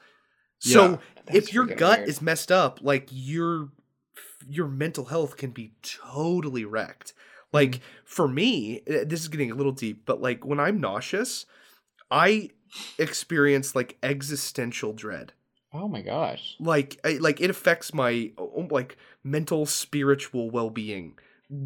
Yeah. 0.65 0.73
So 0.73 1.01
That's 1.27 1.39
if 1.49 1.55
your 1.55 1.67
gut 1.67 1.99
weird. 2.01 2.09
is 2.09 2.23
messed 2.23 2.51
up, 2.51 2.81
like 2.83 3.09
your 3.13 3.69
your 4.49 4.67
mental 4.67 5.05
health 5.07 5.37
can 5.37 5.51
be 5.51 5.73
totally 5.83 6.65
wrecked. 6.65 7.13
Like 7.53 7.73
Mm-hmm. 7.73 7.83
for 8.05 8.27
me, 8.27 8.83
eh, 8.87 9.05
this 9.07 9.21
is 9.21 9.29
getting 9.29 9.51
a 9.51 9.55
little 9.55 9.73
deep, 9.73 10.05
but 10.07 10.21
like 10.21 10.45
when 10.45 10.59
I'm 10.59 10.81
nauseous, 10.81 11.47
I 12.11 12.51
experience 12.99 13.75
like 13.75 13.99
existential 14.03 14.93
dread. 14.93 15.33
Oh 15.73 15.89
my 15.89 16.03
gosh. 16.03 16.57
Like 16.61 16.99
I, 17.05 17.15
like 17.15 17.41
it 17.41 17.51
affects 17.51 17.93
my 17.93 18.33
oh, 18.39 18.69
like 18.71 18.97
mental 19.23 19.67
spiritual 19.67 20.51
well-being 20.51 21.19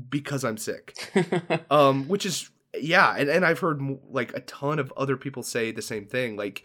because 0.09 0.45
I'm 0.45 0.57
sick. 0.57 0.97
um 1.71 2.09
which 2.09 2.27
is 2.27 2.51
yeah 2.79 3.15
and, 3.17 3.29
and 3.29 3.45
i've 3.45 3.61
heard 3.61 3.81
like 4.11 4.35
a 4.37 4.41
ton 4.41 4.79
of 4.79 4.93
other 4.97 5.17
people 5.17 5.43
say 5.43 5.71
the 5.71 5.83
same 5.83 6.07
thing 6.07 6.37
like 6.37 6.65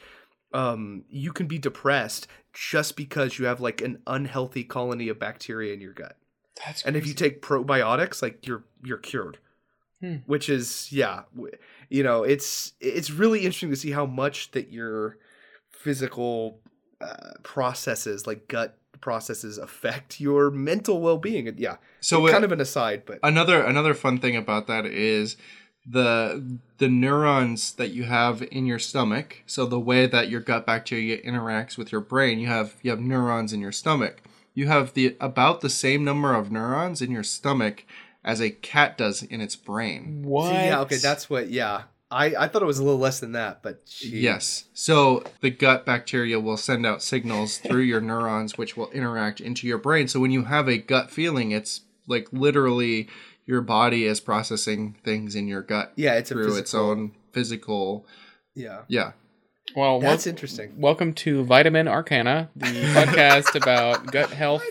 um 0.53 1.03
you 1.09 1.31
can 1.31 1.47
be 1.47 1.57
depressed 1.57 2.27
just 2.53 2.95
because 2.95 3.39
you 3.39 3.45
have 3.45 3.61
like 3.61 3.81
an 3.81 3.99
unhealthy 4.07 4.63
colony 4.63 5.07
of 5.09 5.19
bacteria 5.19 5.73
in 5.73 5.81
your 5.81 5.93
gut 5.93 6.17
That's 6.63 6.83
and 6.83 6.95
if 6.95 7.07
you 7.07 7.13
take 7.13 7.41
probiotics 7.41 8.21
like 8.21 8.45
you're 8.45 8.63
you're 8.83 8.97
cured 8.97 9.37
Hmm. 10.03 10.15
which 10.25 10.49
is 10.49 10.89
yeah 10.91 11.21
you 11.87 12.03
know 12.03 12.23
it's 12.23 12.73
it's 12.81 13.09
really 13.09 13.39
interesting 13.45 13.69
to 13.69 13.77
see 13.77 13.91
how 13.91 14.05
much 14.05 14.51
that 14.51 14.69
your 14.69 15.17
physical 15.71 16.59
uh, 16.99 17.31
processes 17.43 18.27
like 18.27 18.47
gut 18.49 18.77
processes 18.99 19.57
affect 19.57 20.19
your 20.27 20.51
mental 20.51 20.99
well-being 20.99 21.53
yeah 21.57 21.77
So 22.01 22.27
kind 22.27 22.43
it- 22.43 22.47
of 22.47 22.51
an 22.51 22.59
aside 22.59 23.03
but 23.05 23.19
another 23.23 23.63
another 23.63 23.93
fun 23.93 24.19
thing 24.19 24.35
about 24.35 24.67
that 24.67 24.85
is 24.85 25.37
the 25.85 26.57
the 26.79 26.87
neurons 26.87 27.73
that 27.75 27.91
you 27.91 28.03
have 28.03 28.41
in 28.51 28.65
your 28.65 28.79
stomach 28.79 29.41
so 29.45 29.65
the 29.65 29.79
way 29.79 30.05
that 30.05 30.29
your 30.29 30.39
gut 30.41 30.65
bacteria 30.65 31.21
interacts 31.21 31.77
with 31.77 31.91
your 31.91 32.01
brain 32.01 32.39
you 32.39 32.47
have 32.47 32.75
you 32.81 32.91
have 32.91 32.99
neurons 33.01 33.51
in 33.53 33.59
your 33.59 33.71
stomach 33.71 34.21
you 34.53 34.67
have 34.67 34.93
the 34.93 35.17
about 35.19 35.61
the 35.61 35.69
same 35.69 36.03
number 36.03 36.33
of 36.33 36.51
neurons 36.51 37.01
in 37.01 37.11
your 37.11 37.23
stomach 37.23 37.83
as 38.23 38.41
a 38.41 38.49
cat 38.49 38.97
does 38.97 39.21
in 39.23 39.41
its 39.41 39.55
brain 39.55 40.23
what? 40.23 40.49
See, 40.49 40.53
yeah, 40.55 40.79
okay, 40.81 40.97
that's 40.97 41.29
what. 41.29 41.49
Yeah, 41.49 41.83
I 42.11 42.35
I 42.35 42.47
thought 42.47 42.61
it 42.61 42.65
was 42.65 42.79
a 42.79 42.83
little 42.83 42.99
less 42.99 43.19
than 43.19 43.31
that, 43.33 43.61
but 43.63 43.85
gee. 43.85 44.19
yes 44.19 44.65
so 44.73 45.23
the 45.41 45.49
gut 45.49 45.85
bacteria 45.85 46.39
will 46.39 46.57
send 46.57 46.85
out 46.85 47.01
signals 47.01 47.57
through 47.65 47.81
your 47.81 48.01
neurons 48.01 48.57
which 48.57 48.77
will 48.77 48.89
interact 48.91 49.41
into 49.41 49.67
your 49.67 49.77
brain 49.79 50.07
so 50.07 50.19
when 50.19 50.31
you 50.31 50.43
have 50.45 50.67
a 50.69 50.77
gut 50.77 51.09
feeling 51.11 51.51
it's 51.51 51.81
like 52.07 52.27
literally 52.31 53.07
your 53.45 53.61
body 53.61 54.05
is 54.05 54.19
processing 54.19 54.95
things 55.03 55.35
in 55.35 55.47
your 55.47 55.61
gut 55.61 55.91
yeah, 55.95 56.13
it's 56.13 56.31
a 56.31 56.33
through 56.33 56.55
its 56.57 56.73
own 56.73 57.11
physical 57.31 58.05
Yeah, 58.55 58.81
yeah 58.87 59.11
well, 59.75 59.99
that's 60.01 60.25
wel- 60.25 60.31
interesting. 60.31 60.73
welcome 60.77 61.13
to 61.13 61.43
Vitamin 61.45 61.87
Arcana, 61.87 62.49
the 62.55 62.65
podcast 62.93 63.55
about 63.55 64.05
gut 64.11 64.29
health. 64.29 64.61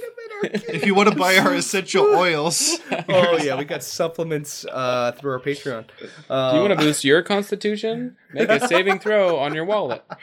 If 0.43 0.84
you 0.86 0.95
want 0.95 1.09
to 1.09 1.14
buy 1.14 1.36
our 1.38 1.55
essential 1.55 2.05
oils 2.16 2.78
oh 3.09 3.38
yeah, 3.43 3.57
we 3.59 3.64
got 3.64 3.82
supplements 3.82 4.64
uh, 4.70 5.12
through 5.12 5.32
our 5.32 5.40
Patreon. 5.40 5.84
Uh, 6.28 6.51
Do 6.51 6.57
you 6.59 6.62
want 6.68 6.78
to 6.78 6.84
boost 6.84 7.05
your 7.05 7.22
constitution? 7.22 8.16
Make 8.32 8.49
a 8.49 8.66
saving 8.66 8.99
throw 8.99 9.38
on 9.38 9.55
your 9.55 9.64
wallet. 9.64 10.05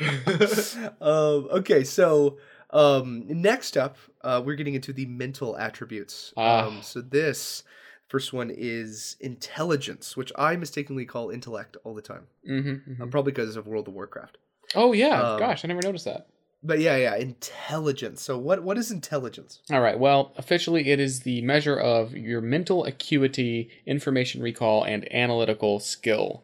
um, 1.02 1.48
okay, 1.52 1.84
so 1.84 2.38
um, 2.72 3.26
next 3.28 3.78
up, 3.78 3.98
uh, 4.24 4.42
we're 4.46 4.56
getting 4.56 4.76
into 4.76 4.94
the 4.94 5.06
mental 5.06 5.58
attributes. 5.58 6.34
Ah. 6.38 6.66
Um, 6.68 6.82
so 6.82 7.02
this 7.02 7.64
first 8.08 8.34
one 8.34 8.52
is 8.54 9.18
intelligence, 9.20 10.18
which 10.18 10.32
I 10.36 10.56
mistakenly 10.56 11.06
call 11.06 11.30
intellect 11.30 11.78
all 11.84 11.94
the 11.94 12.02
time, 12.02 12.28
hmm 12.46 12.76
uh, 13.02 13.06
probably 13.08 13.32
because 13.32 13.56
of 13.56 13.68
World 13.68 13.88
of 13.88 13.94
Warcraft. 13.94 14.38
Oh 14.76 14.94
yeah, 14.94 15.22
Um, 15.22 15.40
gosh, 15.40 15.66
I 15.66 15.68
never 15.68 15.82
noticed 15.82 16.06
that. 16.06 16.28
But 16.62 16.80
yeah, 16.80 16.98
yeah, 16.98 17.16
intelligence. 17.16 18.22
So 18.22 18.38
what 18.38 18.64
what 18.64 18.78
is 18.78 18.92
intelligence? 18.92 19.60
All 19.72 19.80
right. 19.82 19.98
Well, 19.98 20.34
officially, 20.38 20.90
it 20.90 21.00
is 21.00 21.22
the 21.22 21.42
measure 21.42 21.78
of 21.80 22.14
your 22.14 22.42
mental 22.42 22.84
acuity, 22.86 23.70
information 23.86 24.42
recall, 24.42 24.84
and 24.84 25.12
analytical 25.14 25.80
skill. 25.80 26.44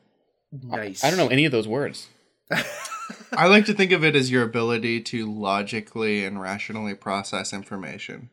Nice. 0.51 1.03
I 1.03 1.09
don't 1.09 1.18
know 1.20 1.28
any 1.28 1.43
of 1.45 1.51
those 1.51 1.68
words. 1.68 2.07
i 3.38 3.47
like 3.47 3.66
to 3.66 3.74
think 3.74 3.91
of 3.91 4.03
it 4.03 4.16
as 4.16 4.32
your 4.32 4.43
ability 4.43 5.01
to 5.01 5.32
logically 5.32 6.24
and 6.24 6.39
rationally 6.41 6.93
process 6.93 7.53
information 7.53 8.30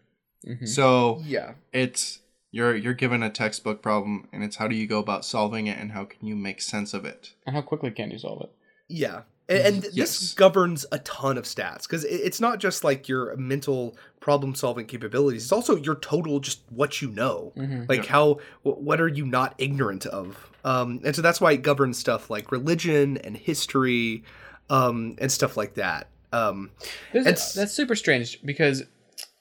Mhm. 0.47 0.69
so 0.69 1.23
Yeah. 1.25 1.55
it's 1.73 2.21
you're 2.51 2.77
you're 2.77 2.93
given 2.95 3.23
a 3.23 3.31
textbook 3.31 3.81
problem 3.83 4.29
and 4.33 4.45
it's 4.45 4.57
how 4.57 4.69
do 4.69 4.77
you 4.77 4.87
go 4.87 4.99
about 4.99 5.25
solving 5.25 5.67
it 5.67 5.79
and 5.79 5.93
how 5.93 6.05
can 6.05 6.27
you 6.27 6.37
make 6.37 6.61
sense 6.61 6.93
of 6.95 7.05
it 7.07 7.33
And 7.47 7.57
how 7.57 7.63
quickly 7.63 7.91
can 7.91 8.11
you 8.11 8.19
solve 8.19 8.43
it? 8.43 8.51
Yeah. 8.89 9.23
And, 9.53 9.85
and 9.85 9.95
this 9.95 10.35
governs 10.35 10.87
a 10.93 10.99
ton 11.01 11.39
of 11.39 11.45
stats 11.45 11.83
because 11.83 12.05
it's 12.05 12.41
not 12.41 12.59
just 12.59 12.85
like 12.85 13.09
your 13.09 13.37
mental 13.37 13.97
problem 14.21 14.55
solving 14.55 14.87
capabilities. 14.87 15.43
It's 15.45 15.53
also 15.53 15.77
your 15.77 15.97
total, 15.97 16.41
just 16.41 16.61
what 16.71 17.03
you 17.03 17.11
know. 17.11 17.53
Mhm. 17.57 17.89
Like 17.89 18.07
how, 18.07 18.39
what 18.63 19.01
are 19.01 19.09
you 19.09 19.27
not 19.27 19.55
ignorant 19.59 20.07
of? 20.07 20.51
Um, 20.65 21.01
and 21.05 21.15
so 21.15 21.23
that's 21.23 21.41
why 21.41 21.53
it 21.53 21.63
governs 21.63 21.99
stuff 21.99 22.31
like 22.31 22.53
religion 22.53 23.17
and 23.19 23.37
history 23.37 24.23
um, 24.71 25.17
and 25.19 25.31
stuff 25.31 25.57
like 25.57 25.75
that. 25.75 26.09
Um, 26.33 26.71
that's 27.57 27.73
super 27.73 27.95
strange 27.95 28.41
because 28.45 28.85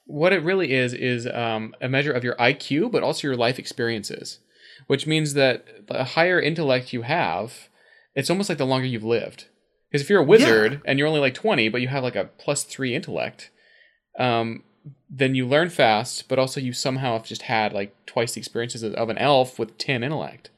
what 0.06 0.32
it 0.32 0.42
really 0.42 0.72
is 0.72 0.92
is 0.92 1.26
um, 1.26 1.74
a 1.80 1.88
measure 1.88 2.12
of 2.12 2.24
your 2.24 2.34
IQ, 2.36 2.90
but 2.90 3.02
also 3.02 3.28
your 3.28 3.36
life 3.36 3.58
experiences, 3.58 4.40
which 4.88 5.06
means 5.06 5.34
that 5.34 5.86
the 5.86 6.04
higher 6.04 6.40
intellect 6.40 6.92
you 6.92 7.02
have, 7.02 7.68
it's 8.14 8.28
almost 8.28 8.48
like 8.48 8.58
the 8.58 8.66
longer 8.66 8.86
you've 8.86 9.04
lived. 9.04 9.46
Because 9.92 10.02
if 10.02 10.08
you're 10.08 10.20
a 10.20 10.24
wizard 10.24 10.80
and 10.86 10.98
you're 10.98 11.06
only 11.06 11.20
like 11.20 11.34
20, 11.34 11.68
but 11.68 11.82
you 11.82 11.88
have 11.88 12.02
like 12.02 12.16
a 12.16 12.24
plus 12.38 12.64
three 12.64 12.94
intellect, 12.94 13.50
um, 14.18 14.62
then 15.10 15.34
you 15.34 15.46
learn 15.46 15.68
fast, 15.68 16.28
but 16.28 16.38
also 16.38 16.58
you 16.60 16.72
somehow 16.72 17.12
have 17.12 17.26
just 17.26 17.42
had 17.42 17.74
like 17.74 17.94
twice 18.06 18.32
the 18.32 18.40
experiences 18.40 18.82
of 18.82 19.08
an 19.10 19.18
elf 19.18 19.58
with 19.58 19.76
10 19.76 20.02
intellect. 20.02 20.48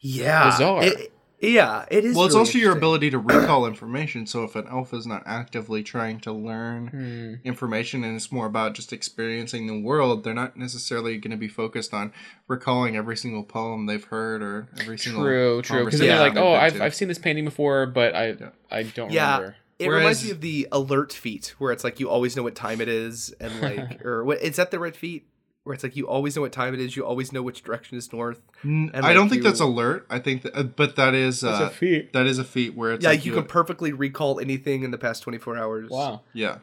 Yeah. 0.00 0.50
Bizarre. 0.50 0.82
It- 0.84 1.12
yeah, 1.40 1.84
it 1.90 2.04
is. 2.04 2.16
Well, 2.16 2.24
it's 2.26 2.34
really 2.34 2.46
also 2.46 2.58
your 2.58 2.72
ability 2.76 3.10
to 3.10 3.18
recall 3.18 3.66
information. 3.66 4.26
So 4.26 4.44
if 4.44 4.56
an 4.56 4.66
elf 4.70 4.94
is 4.94 5.06
not 5.06 5.22
actively 5.26 5.82
trying 5.82 6.20
to 6.20 6.32
learn 6.32 6.86
Hmm. 6.88 7.46
information 7.46 8.04
and 8.04 8.16
it's 8.16 8.32
more 8.32 8.46
about 8.46 8.74
just 8.74 8.92
experiencing 8.92 9.66
the 9.66 9.78
world, 9.78 10.24
they're 10.24 10.32
not 10.34 10.56
necessarily 10.56 11.18
going 11.18 11.32
to 11.32 11.36
be 11.36 11.48
focused 11.48 11.92
on 11.92 12.12
recalling 12.48 12.96
every 12.96 13.16
single 13.16 13.42
poem 13.44 13.86
they've 13.86 14.04
heard 14.04 14.42
or 14.42 14.68
every 14.80 14.98
single 14.98 15.22
True, 15.24 15.62
true. 15.62 15.84
Because 15.84 16.00
then 16.00 16.08
they're 16.08 16.20
like, 16.20 16.34
they've 16.34 16.42
oh, 16.42 16.54
I've. 16.54 16.80
I've 16.80 16.94
seen 16.94 17.08
this 17.08 17.18
painting 17.18 17.44
before, 17.44 17.86
but 17.86 18.14
I 18.14 18.28
Yeah. 18.28 18.48
I 18.70 18.82
don't 18.84 19.12
Yeah. 19.12 19.34
remember. 19.36 19.56
It 19.78 19.88
Whereas- 19.88 20.00
reminds 20.00 20.24
me 20.24 20.30
of 20.30 20.40
the 20.40 20.68
alert 20.72 21.12
feat, 21.12 21.54
where 21.58 21.70
it's 21.70 21.84
like 21.84 22.00
you 22.00 22.08
always 22.08 22.34
know 22.34 22.42
what 22.42 22.54
time 22.54 22.80
it 22.80 22.88
is, 22.88 23.34
and 23.40 23.60
like, 23.60 24.02
or 24.06 24.24
what 24.24 24.40
is 24.40 24.56
that 24.56 24.70
the 24.70 24.78
red 24.78 24.96
feat? 24.96 25.26
Where 25.66 25.74
it's 25.74 25.82
like 25.82 25.96
you 25.96 26.06
always 26.06 26.36
know 26.36 26.42
what 26.42 26.52
time 26.52 26.74
it 26.74 26.80
is, 26.80 26.96
you 26.96 27.04
always 27.04 27.32
know 27.32 27.42
which 27.42 27.62
direction 27.64 27.98
is 27.98 28.12
north. 28.12 28.40
N- 28.64 28.90
and, 28.94 29.04
I 29.04 29.08
like, 29.08 29.14
don't 29.16 29.28
think 29.28 29.42
you- 29.42 29.48
that's 29.48 29.60
alert. 29.60 30.06
I 30.08 30.20
think, 30.20 30.42
that, 30.42 30.56
uh, 30.56 30.62
but 30.62 30.94
that 30.96 31.12
is 31.14 31.42
uh, 31.42 31.68
a 31.68 31.70
feat. 31.70 32.12
That 32.12 32.26
is 32.26 32.38
a 32.38 32.44
feat 32.44 32.74
where 32.76 32.92
it's 32.92 33.02
yeah, 33.02 33.10
like 33.10 33.26
you 33.26 33.32
can 33.32 33.44
perfectly 33.44 33.92
recall 33.92 34.38
anything 34.38 34.84
in 34.84 34.92
the 34.92 34.98
past 34.98 35.22
twenty 35.24 35.38
four 35.38 35.56
hours. 35.56 35.90
Wow. 35.90 36.22
yeah. 36.32 36.58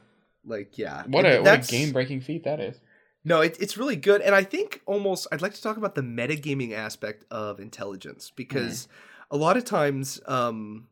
Like, 0.46 0.78
yeah, 0.78 1.04
What 1.08 1.26
And 1.26 1.36
a, 1.36 1.42
what 1.42 1.70
a 1.70 1.72
game 1.72 1.92
breaking 1.92 2.22
feat 2.22 2.44
that 2.46 2.60
is. 2.60 2.80
No, 3.26 3.40
it, 3.42 3.58
it's 3.60 3.78
really 3.78 3.96
good, 3.96 4.22
and 4.22 4.36
I 4.36 4.44
think 4.44 4.82
almost 4.86 5.28
I'd 5.32 5.42
like 5.42 5.54
to 5.54 5.62
talk 5.62 5.78
about 5.78 5.96
the 5.96 6.02
metagaming 6.02 6.74
aspect 6.74 7.24
of 7.32 7.60
intelligence 7.60 8.32
because 8.36 8.88
a 9.32 9.38
lot 9.38 9.56
of 9.56 9.64
times 9.64 10.20
um, 10.28 10.88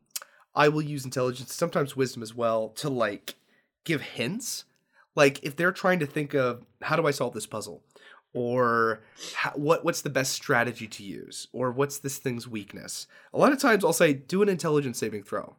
I 0.54 0.68
will 0.68 0.80
use 0.82 1.04
intelligence, 1.04 1.54
sometimes 1.54 1.96
wisdom 1.96 2.22
as 2.22 2.34
well, 2.34 2.68
to 2.76 2.88
like 2.88 3.34
give 3.84 4.00
hints. 4.00 4.64
Like 5.14 5.42
if 5.44 5.56
they're 5.56 5.72
trying 5.72 5.98
to 5.98 6.06
think 6.06 6.32
of 6.32 6.64
how 6.80 6.96
do 6.96 7.06
I 7.06 7.10
solve 7.10 7.34
this 7.34 7.46
puzzle, 7.46 7.82
or 8.34 9.02
how, 9.34 9.50
what 9.52 9.84
what's 9.84 10.02
the 10.02 10.10
best 10.10 10.32
strategy 10.32 10.86
to 10.88 11.02
use, 11.02 11.48
or 11.52 11.70
what's 11.70 11.98
this 11.98 12.18
thing's 12.18 12.48
weakness. 12.48 13.06
A 13.34 13.38
lot 13.38 13.52
of 13.52 13.58
times 13.58 13.84
I'll 13.84 13.92
say 13.92 14.12
do 14.14 14.42
an 14.42 14.48
intelligence 14.48 14.98
saving 14.98 15.22
throw. 15.24 15.56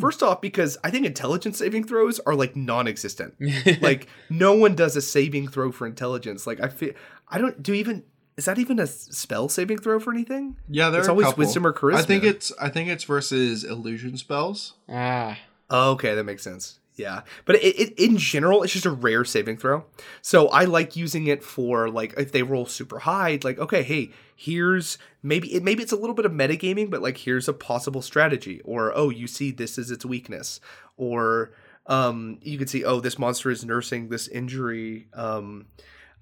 First 0.00 0.20
off, 0.20 0.40
because 0.40 0.76
I 0.82 0.90
think 0.90 1.06
intelligence 1.06 1.58
saving 1.58 1.84
throws 1.84 2.18
are 2.26 2.34
like 2.34 2.56
non-existent 2.56 3.34
like 3.80 4.08
no 4.28 4.52
one 4.52 4.74
does 4.74 4.96
a 4.96 5.00
saving 5.00 5.46
throw 5.46 5.70
for 5.70 5.86
intelligence. 5.86 6.44
Like 6.44 6.60
I 6.60 6.66
feel 6.68 6.92
I 7.28 7.38
don't 7.38 7.62
do 7.62 7.72
even 7.72 8.02
is 8.36 8.46
that 8.46 8.58
even 8.58 8.80
a 8.80 8.86
spell 8.88 9.48
saving 9.48 9.78
throw 9.78 10.00
for 10.00 10.12
anything? 10.12 10.56
Yeah, 10.68 10.90
there 10.90 10.98
It's 11.00 11.06
are 11.08 11.12
a 11.12 11.14
always 11.14 11.26
couple. 11.28 11.38
wisdom 11.44 11.66
or 11.68 11.72
charisma. 11.72 11.94
I 11.98 12.02
think 12.02 12.24
it's 12.24 12.52
I 12.60 12.68
think 12.68 12.88
it's 12.88 13.04
versus 13.04 13.62
illusion 13.62 14.16
spells. 14.16 14.74
ah. 14.88 15.38
Oh, 15.70 15.92
okay, 15.92 16.14
that 16.16 16.24
makes 16.24 16.42
sense. 16.42 16.80
Yeah, 16.96 17.22
but 17.44 17.56
it, 17.56 17.78
it 17.78 17.98
in 17.98 18.16
general, 18.16 18.62
it's 18.62 18.72
just 18.72 18.86
a 18.86 18.90
rare 18.90 19.24
saving 19.24 19.58
throw. 19.58 19.84
So 20.22 20.48
I 20.48 20.64
like 20.64 20.96
using 20.96 21.26
it 21.26 21.42
for 21.42 21.90
like 21.90 22.14
if 22.16 22.32
they 22.32 22.42
roll 22.42 22.64
super 22.64 23.00
high, 23.00 23.38
like 23.42 23.58
okay, 23.58 23.82
hey, 23.82 24.10
here's 24.34 24.96
maybe 25.22 25.54
it 25.54 25.62
maybe 25.62 25.82
it's 25.82 25.92
a 25.92 25.96
little 25.96 26.14
bit 26.14 26.24
of 26.24 26.32
metagaming, 26.32 26.90
but 26.90 27.02
like 27.02 27.18
here's 27.18 27.48
a 27.48 27.52
possible 27.52 28.00
strategy, 28.00 28.62
or 28.64 28.96
oh, 28.96 29.10
you 29.10 29.26
see 29.26 29.50
this 29.50 29.76
is 29.76 29.90
its 29.90 30.06
weakness, 30.06 30.58
or 30.96 31.52
um, 31.86 32.38
you 32.40 32.56
can 32.56 32.66
see 32.66 32.82
oh, 32.82 33.00
this 33.00 33.18
monster 33.18 33.50
is 33.50 33.62
nursing 33.62 34.08
this 34.08 34.26
injury, 34.28 35.08
um, 35.12 35.66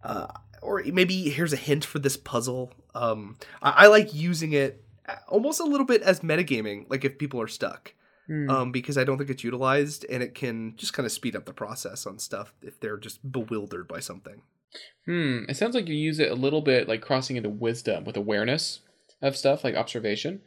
uh, 0.03 0.27
or 0.61 0.83
maybe 0.87 1.31
here's 1.31 1.53
a 1.53 1.57
hint 1.57 1.85
for 1.85 2.01
this 2.01 2.17
puzzle. 2.17 2.73
Um, 2.97 3.37
I, 3.63 3.71
I 3.71 3.87
like 3.87 4.13
using 4.13 4.53
it 4.55 4.83
almost 5.29 5.61
a 5.61 5.65
little 5.65 5.87
bit 5.87 6.03
as 6.03 6.21
metagaming, 6.21 6.91
like 6.91 7.05
if 7.05 7.17
people 7.17 7.41
are 7.41 7.47
stuck 7.47 7.95
Hmm. 8.27 8.49
um, 8.49 8.73
because 8.73 8.97
I 8.97 9.05
don't 9.05 9.19
think 9.19 9.31
it's 9.31 9.45
utilized, 9.45 10.07
and 10.09 10.23
it 10.23 10.35
can 10.35 10.75
just 10.77 10.95
kind 10.95 11.05
of 11.05 11.13
speed 11.13 11.37
up 11.37 11.45
the 11.45 11.53
process 11.53 12.07
on 12.07 12.19
stuff 12.19 12.55
if 12.63 12.81
they're 12.81 12.97
just 12.97 13.31
bewildered 13.31 13.87
by 13.87 14.01
something. 14.01 14.43
Hmm. 15.07 15.45
It 15.49 15.57
sounds 15.57 15.75
like 15.75 15.89
you 15.89 15.95
use 15.95 16.19
it 16.19 16.31
a 16.31 16.35
little 16.35 16.63
bit 16.63 16.89
like 16.89 17.03
crossing 17.03 17.37
into 17.37 17.51
wisdom 17.51 18.05
with 18.05 18.17
awareness 18.17 18.81
of 19.21 19.37
stuff 19.37 19.63
like 19.63 19.75
observation. 19.75 20.41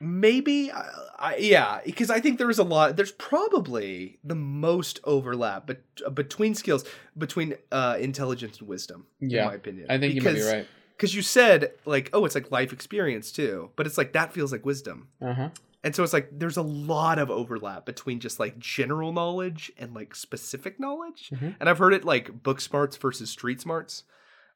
Maybe, 0.00 0.70
I, 0.70 0.90
I, 1.18 1.36
yeah, 1.38 1.80
because 1.84 2.08
I 2.08 2.20
think 2.20 2.38
there 2.38 2.50
is 2.50 2.60
a 2.60 2.64
lot. 2.64 2.96
There's 2.96 3.10
probably 3.10 4.20
the 4.22 4.36
most 4.36 5.00
overlap 5.02 5.66
but, 5.66 6.14
between 6.14 6.54
skills 6.54 6.84
between 7.16 7.56
uh, 7.72 7.96
intelligence 7.98 8.60
and 8.60 8.68
wisdom. 8.68 9.06
Yeah, 9.18 9.42
in 9.42 9.48
my 9.48 9.54
opinion. 9.54 9.86
I 9.90 9.98
think 9.98 10.14
you 10.14 10.22
might 10.22 10.34
be 10.34 10.42
right. 10.42 10.66
Because 10.96 11.16
you 11.16 11.22
said 11.22 11.72
like, 11.84 12.10
oh, 12.12 12.24
it's 12.24 12.36
like 12.36 12.52
life 12.52 12.72
experience 12.72 13.32
too, 13.32 13.70
but 13.74 13.86
it's 13.86 13.98
like 13.98 14.12
that 14.12 14.32
feels 14.32 14.52
like 14.52 14.64
wisdom. 14.64 15.08
Uh 15.20 15.34
huh. 15.34 15.48
And 15.84 15.94
so 15.94 16.02
it's 16.02 16.12
like 16.12 16.28
there's 16.32 16.56
a 16.56 16.62
lot 16.62 17.18
of 17.18 17.30
overlap 17.30 17.86
between 17.86 18.18
just 18.20 18.40
like 18.40 18.58
general 18.58 19.12
knowledge 19.12 19.70
and 19.78 19.94
like 19.94 20.14
specific 20.14 20.80
knowledge. 20.80 21.30
Mhm. 21.32 21.54
And 21.60 21.68
I've 21.68 21.78
heard 21.78 21.94
it 21.94 22.04
like 22.04 22.42
book 22.42 22.60
smarts 22.60 22.96
versus 22.96 23.30
street 23.30 23.60
smarts. 23.60 24.02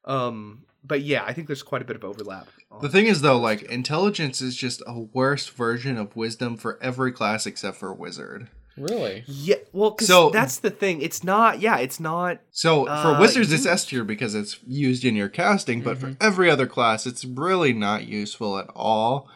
Um, 0.05 0.62
but 0.85 1.03
yeah, 1.03 1.23
I 1.25 1.33
think 1.33 1.47
there's 1.47 1.62
quite 1.62 1.81
a 1.81 1.85
bit 1.85 1.95
of 1.95 2.05
overlap. 2.05 2.49
The 2.81 2.89
thing 2.89 3.07
is 3.07 3.20
though, 3.20 3.39
like 3.39 3.62
intelligence 3.62 4.41
is 4.41 4.57
just 4.57 4.83
a 4.87 4.99
worse 4.99 5.47
version 5.49 5.97
of 5.97 6.16
wisdom 6.16 6.57
for 6.57 6.77
every 6.83 7.12
class 7.12 7.47
except 7.47 7.77
for 7.77 7.93
wizard. 7.93 8.49
Really? 8.77 9.23
yeah, 9.27 9.57
well, 9.73 9.91
'cause 9.93 10.09
So- 10.09 10.31
that's 10.31 10.59
the 10.59 10.70
thing. 10.70 11.03
It's 11.03 11.23
not. 11.23 11.61
Yeah, 11.61 11.77
it's 11.77 12.01
not. 12.01 12.41
So 12.51 12.87
Uh, 12.87 13.03
for 13.14 13.20
wizards, 13.20 13.53
it's 13.53 13.66
you- 13.66 13.70
S 13.70 13.85
tier 13.85 14.03
because 14.03 14.35
it's 14.35 14.59
used 14.66 15.05
in 15.05 15.14
your 15.14 15.29
casting, 15.29 15.83
but 15.83 15.99
for 15.99 16.16
every 16.20 16.51
other 16.51 16.66
class, 16.66 17.07
it's 17.07 17.23
really 17.25 17.75
not 17.75 18.09
useful 18.09 18.57
at 18.59 18.68
all 18.75 19.29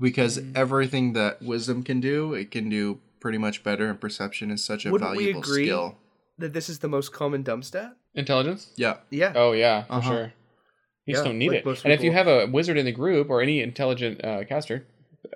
because 0.00 0.40
everything 0.54 1.12
that 1.14 1.42
wisdom 1.42 1.82
can 1.82 2.00
do, 2.00 2.34
it 2.34 2.50
can 2.50 2.68
do 2.68 3.00
pretty 3.20 3.38
much 3.38 3.62
better, 3.62 3.88
and 3.88 4.00
perception 4.00 4.50
is 4.50 4.64
such 4.64 4.86
a 4.86 4.90
Wouldn't 4.90 5.10
we 5.16 5.24
valuable 5.24 5.40
agree? 5.40 5.64
skill. 5.64 5.98
That 6.38 6.52
this 6.52 6.68
is 6.68 6.78
the 6.78 6.88
most 6.88 7.12
common 7.12 7.42
dumb 7.42 7.62
stat. 7.62 7.96
Intelligence? 8.14 8.70
Yeah. 8.76 8.96
Yeah. 9.10 9.32
Oh 9.34 9.52
yeah, 9.52 9.84
for 9.84 9.92
Uh-huh. 9.94 10.10
sure. 10.10 10.32
You 11.06 11.14
just 11.14 11.24
don't 11.24 11.38
need 11.38 11.48
like 11.48 11.58
it. 11.58 11.64
most 11.66 11.84
And 11.84 11.92
if 11.92 12.02
you 12.02 12.12
have 12.12 12.28
a 12.28 12.46
wizard 12.46 12.76
in 12.78 12.84
the 12.84 12.92
group 12.92 13.30
or 13.30 13.42
any 13.42 13.60
intelligent 13.60 14.24
uh, 14.24 14.44
caster 14.44 14.86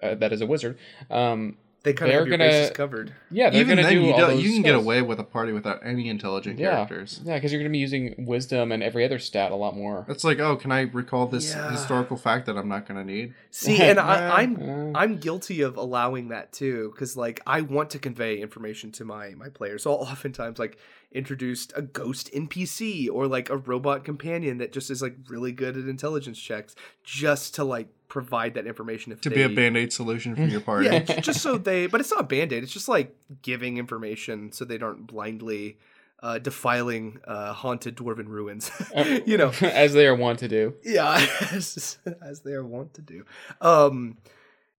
uh, 0.02 0.14
that 0.14 0.32
is 0.32 0.40
a 0.40 0.46
wizard, 0.46 0.78
um, 1.10 1.56
They 1.84 1.92
kind 1.92 2.10
of 2.10 2.12
They're 2.14 2.20
have 2.22 2.28
your 2.28 2.38
gonna- 2.38 2.50
bases 2.50 2.70
covered. 2.76 3.12
yeah, 3.30 3.50
they're 3.50 3.60
Even 3.60 3.76
gonna 3.76 3.88
then, 3.88 3.94
do 3.98 4.00
you 4.06 4.12
all 4.12 4.18
don't. 4.18 4.30
those 4.36 4.42
You 4.44 4.52
can 4.54 4.62
get 4.62 4.74
away 4.74 5.02
with 5.02 5.20
a 5.20 5.22
party 5.24 5.52
without 5.52 5.80
any 5.84 6.08
intelligent 6.08 6.58
Yeah, 6.58 6.70
characters. 6.86 7.20
yeah, 7.24 7.34
because 7.34 7.52
you're 7.52 7.60
gonna 7.60 7.70
be 7.70 7.78
using 7.78 8.24
wisdom 8.26 8.72
and 8.72 8.82
every 8.82 9.04
other 9.04 9.18
stat 9.18 9.52
a 9.52 9.54
lot 9.54 9.76
more. 9.76 10.06
It's 10.08 10.24
like, 10.24 10.40
oh, 10.40 10.56
can 10.56 10.72
I 10.72 10.80
recall 10.92 11.26
this 11.26 11.52
Yeah. 11.54 11.70
historical 11.70 12.16
fact 12.16 12.46
that 12.46 12.56
I'm 12.56 12.68
not 12.68 12.88
going 12.88 12.98
to 12.98 13.04
need? 13.04 13.34
See, 13.50 13.76
and 13.82 14.00
I, 14.00 14.16
Yeah. 14.18 14.34
I'm 14.38 14.60
Yeah. 14.60 14.92
I'm 14.94 15.18
guilty 15.18 15.60
of 15.60 15.76
allowing 15.76 16.28
that 16.28 16.52
too, 16.52 16.90
because 16.94 17.16
like 17.16 17.40
I 17.46 17.60
want 17.60 17.90
to 17.90 17.98
convey 17.98 18.38
information 18.40 18.90
to 18.92 19.04
my 19.04 19.34
my 19.36 19.50
players. 19.50 19.82
So 19.82 19.92
I'll 19.92 19.98
oftentimes 19.98 20.58
like 20.58 20.78
introduce 21.12 21.68
a 21.76 21.82
ghost 21.82 22.28
NPC 22.34 23.08
or 23.08 23.28
like 23.28 23.48
a 23.50 23.56
robot 23.56 24.04
companion 24.04 24.58
that 24.58 24.72
just 24.72 24.90
is 24.90 25.00
like 25.02 25.16
really 25.28 25.52
good 25.52 25.76
at 25.76 25.84
intelligence 25.86 26.38
checks, 26.40 26.74
just 27.04 27.54
to 27.56 27.62
like 27.64 27.88
provide 28.14 28.54
that 28.54 28.64
information 28.66 29.10
if 29.12 29.20
To 29.22 29.28
they, 29.28 29.34
be 29.34 29.42
a 29.42 29.48
band 29.48 29.76
aid 29.76 29.92
solution 29.92 30.36
for 30.36 30.42
your 30.44 30.60
party. 30.70 30.86
Yeah, 30.86 31.00
just 31.20 31.40
so 31.42 31.58
they. 31.58 31.88
But 31.88 32.00
it's 32.00 32.10
not 32.12 32.20
a 32.20 32.24
band 32.34 32.52
aid. 32.52 32.62
It's 32.62 32.72
just 32.72 32.88
like 32.88 33.14
giving 33.42 33.76
information 33.76 34.52
so 34.52 34.64
they 34.64 34.78
don't 34.78 35.06
blindly 35.06 35.78
uh, 36.22 36.38
defiling 36.38 37.18
uh, 37.26 37.52
haunted 37.52 37.96
dwarven 37.96 38.28
ruins. 38.28 38.70
you 39.26 39.36
know, 39.36 39.52
as 39.60 39.92
they 39.94 40.06
are 40.06 40.14
wont 40.14 40.38
to 40.38 40.48
do. 40.48 40.74
yeah 40.84 41.26
as, 41.52 41.98
as 42.22 42.40
they 42.42 42.52
are 42.52 42.64
wont 42.64 42.94
to 42.94 43.02
do 43.02 43.24
um 43.60 44.16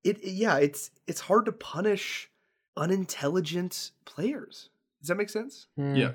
it 0.03 0.17
yeah 0.23 0.57
it's 0.57 0.89
it's 1.07 1.19
hard 1.21 1.45
to 1.45 1.51
punish 1.51 2.29
unintelligent 2.77 3.91
players 4.05 4.69
does 5.01 5.09
that 5.09 5.15
make 5.15 5.29
sense 5.29 5.67
Yeah. 5.77 6.11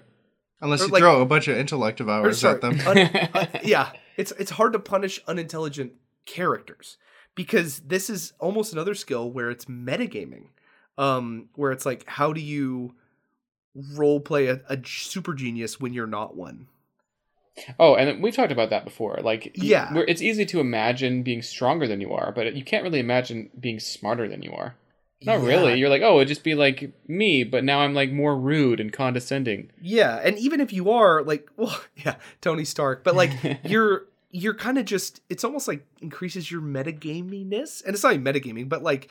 Unless 0.62 0.82
Or 0.82 0.86
you 0.86 0.92
like- 0.92 1.00
throw 1.00 1.20
a 1.22 1.26
bunch 1.26 1.48
of 1.48 1.56
intellect 1.56 2.00
or 2.00 2.04
devours 2.04 2.40
sorry 2.40 2.54
at 2.56 2.60
them. 2.60 2.80
un- 2.86 2.98
uh, 2.98 3.46
yeah 3.62 3.92
it's 4.16 4.32
it's 4.32 4.50
hard 4.52 4.72
to 4.72 4.78
punish 4.78 5.20
unintelligent 5.26 5.92
characters 6.26 6.96
because 7.34 7.80
this 7.80 8.10
is 8.10 8.32
almost 8.38 8.72
another 8.72 8.94
skill 8.94 9.30
where 9.30 9.50
it's 9.50 9.64
metagaming 9.66 10.46
um 10.98 11.48
where 11.54 11.72
it's 11.72 11.86
like 11.86 12.04
how 12.06 12.32
do 12.32 12.40
you 12.40 12.94
role 13.94 14.20
play 14.20 14.48
a, 14.48 14.60
a 14.68 14.78
super 14.84 15.34
genius 15.34 15.80
when 15.80 15.92
you're 15.92 16.06
not 16.06 16.36
one 16.36 16.66
Oh, 17.78 17.94
and 17.94 18.22
we've 18.22 18.34
talked 18.34 18.52
about 18.52 18.70
that 18.70 18.84
before. 18.84 19.18
Like, 19.22 19.50
Yeah. 19.54 19.92
it's 20.08 20.22
easy 20.22 20.46
to 20.46 20.60
imagine 20.60 21.22
being 21.22 21.42
stronger 21.42 21.86
than 21.86 22.00
you 22.00 22.12
are, 22.12 22.32
but 22.32 22.54
you 22.54 22.64
can't 22.64 22.84
really 22.84 23.00
imagine 23.00 23.50
being 23.58 23.80
smarter 23.80 24.28
than 24.28 24.42
you 24.42 24.52
are. 24.52 24.76
Not 25.22 25.40
Yeah. 25.40 25.46
really. 25.46 25.78
You're 25.78 25.90
like, 25.90 26.00
oh, 26.00 26.16
it'd 26.16 26.28
just 26.28 26.44
be 26.44 26.54
like 26.54 26.92
me, 27.06 27.44
but 27.44 27.62
now 27.64 27.80
I'm 27.80 27.92
like 27.92 28.10
more 28.12 28.38
rude 28.38 28.80
and 28.80 28.90
condescending. 28.92 29.70
Yeah, 29.82 30.16
and 30.24 30.38
even 30.38 30.60
if 30.60 30.72
you 30.72 30.90
are 30.90 31.22
like, 31.22 31.50
well, 31.56 31.78
yeah, 31.96 32.14
Tony 32.40 32.64
Stark, 32.64 33.04
but 33.04 33.14
like 33.14 33.32
you're 33.64 34.06
you're 34.30 34.54
kind 34.54 34.78
of 34.78 34.84
just 34.84 35.20
it's 35.28 35.44
almost 35.44 35.66
like 35.68 35.86
increases 36.00 36.50
your 36.50 36.60
metagaminess, 36.60 37.84
and 37.84 37.94
it's 37.94 38.02
not 38.04 38.14
even 38.14 38.24
metagaming, 38.24 38.68
but 38.68 38.82
like 38.82 39.10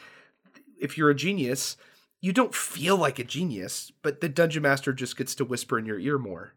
if 0.80 0.98
you're 0.98 1.10
a 1.10 1.16
genius, 1.16 1.76
you 2.22 2.32
don't 2.34 2.56
feel 2.56 2.96
like 2.98 3.20
a 3.20 3.24
genius, 3.24 3.92
but 4.02 4.22
the 4.22 4.30
dungeon 4.30 4.64
master 4.64 4.94
just 4.94 5.18
gets 5.18 5.36
to 5.36 5.46
whisper 5.46 5.78
in 5.78 5.86
your 5.86 6.00
ear 6.00 6.18
more, 6.18 6.54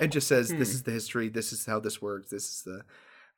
and 0.00 0.10
just 0.12 0.26
says, 0.28 0.48
"This 0.48 0.70
Hmm. 0.70 0.74
is 0.76 0.82
the 0.82 0.90
history. 0.90 1.28
This 1.28 1.52
is 1.52 1.66
how 1.66 1.78
this 1.80 2.02
works. 2.02 2.30
This 2.30 2.44
is 2.48 2.62
the." 2.62 2.84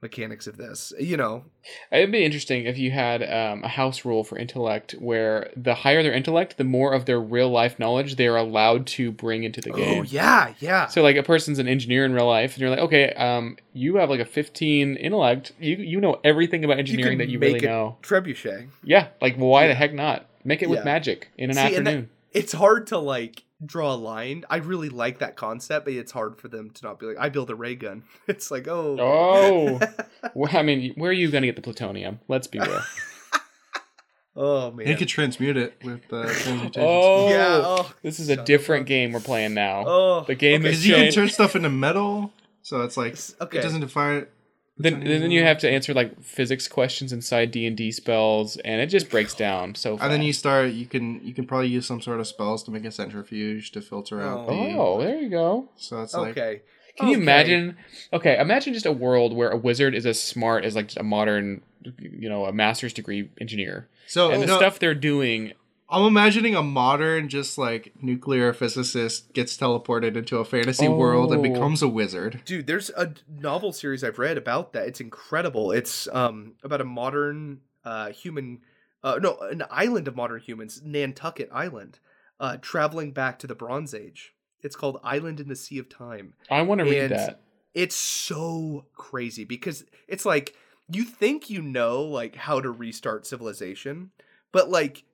Mechanics 0.02 0.46
of 0.46 0.56
this. 0.56 0.92
You 0.98 1.16
know, 1.16 1.44
It'd 1.92 2.10
be 2.10 2.24
interesting 2.24 2.64
if 2.64 2.78
you 2.78 2.90
had 2.90 3.22
um, 3.22 3.62
a 3.64 3.68
house 3.68 4.04
rule 4.04 4.24
for 4.24 4.38
intellect 4.38 4.92
where 4.98 5.50
the 5.56 5.74
higher 5.74 6.02
their 6.02 6.12
intellect, 6.12 6.56
the 6.56 6.64
more 6.64 6.92
of 6.94 7.04
their 7.06 7.20
real 7.20 7.50
life 7.50 7.78
knowledge 7.78 8.16
they 8.16 8.26
are 8.26 8.36
allowed 8.36 8.86
to 8.88 9.12
bring 9.12 9.44
into 9.44 9.60
the 9.60 9.70
game. 9.70 10.00
oh 10.00 10.02
yeah, 10.04 10.54
yeah. 10.60 10.86
So 10.86 11.02
like 11.02 11.16
a 11.16 11.22
person's 11.22 11.58
an 11.58 11.68
engineer 11.68 12.04
in 12.04 12.12
real 12.14 12.26
life, 12.26 12.54
and 12.54 12.60
you're 12.60 12.70
like, 12.70 12.78
okay, 12.80 13.12
um, 13.14 13.56
you 13.72 13.96
have 13.96 14.08
like 14.10 14.20
a 14.20 14.24
15 14.24 14.96
intellect. 14.96 15.52
You 15.60 15.76
you 15.76 16.00
know 16.00 16.20
everything 16.24 16.64
about 16.64 16.78
engineering 16.78 17.18
that 17.18 17.28
you 17.28 17.38
really 17.38 17.60
know. 17.60 17.98
trebuchet. 18.02 18.68
Yeah, 18.82 19.08
like 19.20 19.36
why 19.36 19.66
the 19.68 19.74
heck 19.74 19.92
not? 19.92 20.26
Make 20.44 20.62
it 20.62 20.70
with 20.70 20.84
magic 20.84 21.28
in 21.36 21.50
an 21.50 21.56
See, 21.56 21.60
afternoon. 21.62 22.08
it's 22.32 22.52
hard 22.54 22.86
to 22.88 22.98
like 22.98 23.42
draw 23.64 23.92
a 23.92 23.96
line. 23.96 24.44
I 24.48 24.56
really 24.56 24.88
like 24.88 25.18
that 25.18 25.36
concept, 25.36 25.84
but 25.84 25.94
it's 25.94 26.12
hard 26.12 26.38
for 26.38 26.48
them 26.48 26.70
to 26.70 26.84
not 26.86 26.98
be 26.98 27.06
like, 27.06 27.16
I 27.18 27.28
build 27.28 27.50
a 27.50 27.54
ray 27.54 27.74
gun. 27.74 28.04
It's 28.28 28.50
like, 28.50 28.66
oh, 28.68 28.96
Oh, 28.98 29.80
well, 30.34 30.50
I 30.56 30.62
mean, 30.62 30.94
where 30.96 31.10
are 31.10 31.14
you 31.14 31.30
going 31.30 31.42
to 31.42 31.48
get 31.48 31.56
the 31.56 31.62
plutonium? 31.62 32.20
Let's 32.28 32.46
be 32.46 32.58
real. 32.58 32.80
oh 34.36 34.70
man. 34.70 34.86
You 34.86 34.96
could 34.96 35.08
transmute 35.08 35.56
it 35.56 35.74
with 35.84 36.00
uh, 36.12 36.24
transmutation. 36.26 36.82
Oh, 36.84 37.28
Yeah, 37.28 37.60
oh, 37.64 37.92
this 38.02 38.20
is 38.20 38.28
a 38.28 38.36
different 38.44 38.82
a- 38.82 38.84
game 38.86 39.12
we're 39.12 39.20
playing 39.20 39.54
now. 39.54 39.84
oh, 39.86 40.24
the 40.26 40.34
game 40.34 40.60
okay. 40.62 40.70
is 40.70 40.82
Because 40.82 40.86
you 40.86 40.94
can 40.94 41.12
turn 41.12 41.28
stuff 41.28 41.56
into 41.56 41.68
metal, 41.70 42.32
so 42.62 42.82
it's 42.82 42.96
like 42.96 43.16
Okay. 43.40 43.58
it 43.58 43.62
doesn't 43.62 43.80
define. 43.80 44.26
Then, 44.82 45.04
then 45.04 45.30
you 45.30 45.42
have 45.42 45.58
to 45.58 45.70
answer 45.70 45.92
like 45.92 46.22
physics 46.22 46.66
questions 46.68 47.12
inside 47.12 47.50
D 47.50 47.66
and 47.66 47.76
D 47.76 47.92
spells, 47.92 48.56
and 48.58 48.80
it 48.80 48.86
just 48.86 49.10
breaks 49.10 49.34
down 49.46 49.74
so. 49.74 49.96
Fast. 49.96 50.04
And 50.04 50.12
then 50.12 50.22
you 50.22 50.32
start. 50.32 50.72
You 50.72 50.86
can 50.86 51.20
you 51.24 51.34
can 51.34 51.46
probably 51.46 51.68
use 51.68 51.86
some 51.86 52.00
sort 52.00 52.20
of 52.20 52.26
spells 52.26 52.62
to 52.64 52.70
make 52.70 52.84
a 52.84 52.90
centrifuge 52.90 53.72
to 53.72 53.80
filter 53.80 54.20
out 54.20 54.46
oh. 54.48 54.50
the. 54.50 54.78
Oh, 54.78 55.00
there 55.00 55.16
you 55.20 55.28
go. 55.28 55.68
So 55.76 56.02
it's 56.02 56.14
like 56.14 56.30
Okay. 56.36 56.62
Can 56.96 57.08
you 57.08 57.14
Okay. 57.14 57.22
imagine? 57.22 57.76
Okay, 58.12 58.38
imagine 58.38 58.74
just 58.74 58.86
a 58.86 58.92
world 58.92 59.32
where 59.34 59.50
a 59.50 59.56
wizard 59.56 59.94
is 59.94 60.06
as 60.06 60.20
smart 60.20 60.64
as 60.64 60.74
like 60.74 60.90
a 60.96 61.02
modern, 61.02 61.62
you 61.98 62.28
know, 62.28 62.46
a 62.46 62.52
master's 62.52 62.92
degree 62.92 63.30
engineer, 63.40 63.88
so. 64.06 64.30
and 64.30 64.42
the 64.42 64.46
no, 64.46 64.56
stuff 64.56 64.78
they're 64.78 64.94
doing. 64.94 65.52
I'm 65.90 66.04
imagining 66.04 66.54
a 66.54 66.62
modern, 66.62 67.28
just 67.28 67.58
like 67.58 67.92
nuclear 68.00 68.52
physicist 68.52 69.32
gets 69.32 69.56
teleported 69.56 70.16
into 70.16 70.38
a 70.38 70.44
fantasy 70.44 70.88
world 70.88 71.32
and 71.32 71.40
Oh. 71.44 71.52
becomes 71.52 71.82
a 71.82 71.88
wizard. 71.88 72.42
Dude, 72.44 72.66
there's 72.66 72.90
a 72.90 73.12
novel 73.28 73.72
series 73.72 74.04
I've 74.04 74.18
read 74.18 74.38
about 74.38 74.72
that. 74.72 74.86
It's 74.86 75.00
incredible. 75.00 75.72
It's 75.72 76.06
um 76.12 76.54
about 76.62 76.80
a 76.80 76.84
modern 76.84 77.60
uh 77.84 78.10
human 78.10 78.60
uh 79.02 79.18
no, 79.20 79.38
an 79.40 79.64
island 79.70 80.06
of 80.06 80.14
modern 80.16 80.40
humans, 80.40 80.80
Nantucket 80.84 81.48
Island, 81.52 81.98
uh 82.38 82.58
traveling 82.60 83.10
back 83.12 83.38
to 83.40 83.46
the 83.46 83.54
Bronze 83.54 83.92
Age. 83.94 84.34
It's 84.62 84.76
called 84.76 85.00
Island 85.02 85.40
in 85.40 85.48
the 85.48 85.56
Sea 85.56 85.78
of 85.78 85.88
Time. 85.88 86.34
I 86.50 86.62
want 86.62 86.80
to 86.80 86.84
read 86.84 86.98
And 87.04 87.12
that. 87.12 87.40
It's 87.74 87.96
so 87.96 88.86
crazy 88.94 89.44
because 89.44 89.84
it's 90.06 90.24
like 90.26 90.54
you 90.88 91.04
think 91.04 91.48
you 91.50 91.62
know 91.62 92.02
like 92.02 92.36
how 92.36 92.60
to 92.60 92.70
restart 92.70 93.26
civilization, 93.26 94.10
but 94.52 94.68
like 94.68 95.04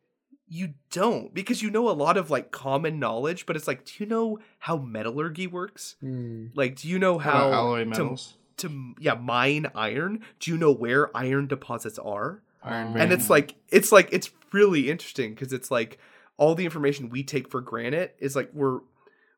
you 0.49 0.75
don't 0.91 1.35
because 1.35 1.61
you 1.63 1.71
know 1.71 1.89
a 1.89 1.93
lot 1.93 2.17
of 2.17 2.31
like 2.31 2.51
common 2.53 2.99
knowledge, 2.99 3.47
but 3.47 3.57
it's 3.57 3.67
like 3.67 3.85
do 3.85 3.93
you 3.99 4.07
know 4.07 4.39
how 4.61 4.77
metallurgy 4.77 5.47
works? 5.47 5.97
Hmm. 6.01 6.47
Like 6.55 6.77
do 6.77 6.89
you 6.89 6.99
know 6.99 7.19
How 7.19 7.33
how 7.33 7.53
alloy 7.53 7.79
to- 7.81 7.87
metals? 7.87 8.35
to 8.59 8.95
yeah 8.99 9.13
mine 9.15 9.67
iron 9.75 10.21
do 10.41 10.51
you 10.51 10.57
know 10.57 10.73
where 10.73 11.15
iron 11.15 11.47
deposits 11.47 11.99
are 11.99 12.43
Iron. 12.63 12.95
Vein. 12.95 13.03
and 13.03 13.13
it's 13.13 13.29
like 13.29 13.55
it's 13.69 13.93
like 13.93 14.09
it's 14.13 14.31
really 14.51 14.89
interesting 14.91 15.35
because 15.35 15.53
it's 15.53 15.71
like 15.71 15.99
all 16.39 16.55
the 16.55 16.65
information 16.65 17.11
we 17.11 17.23
take 17.23 17.51
for 17.51 17.61
granted 17.61 18.13
is 18.19 18.35
like 18.35 18.49
we're 18.55 18.79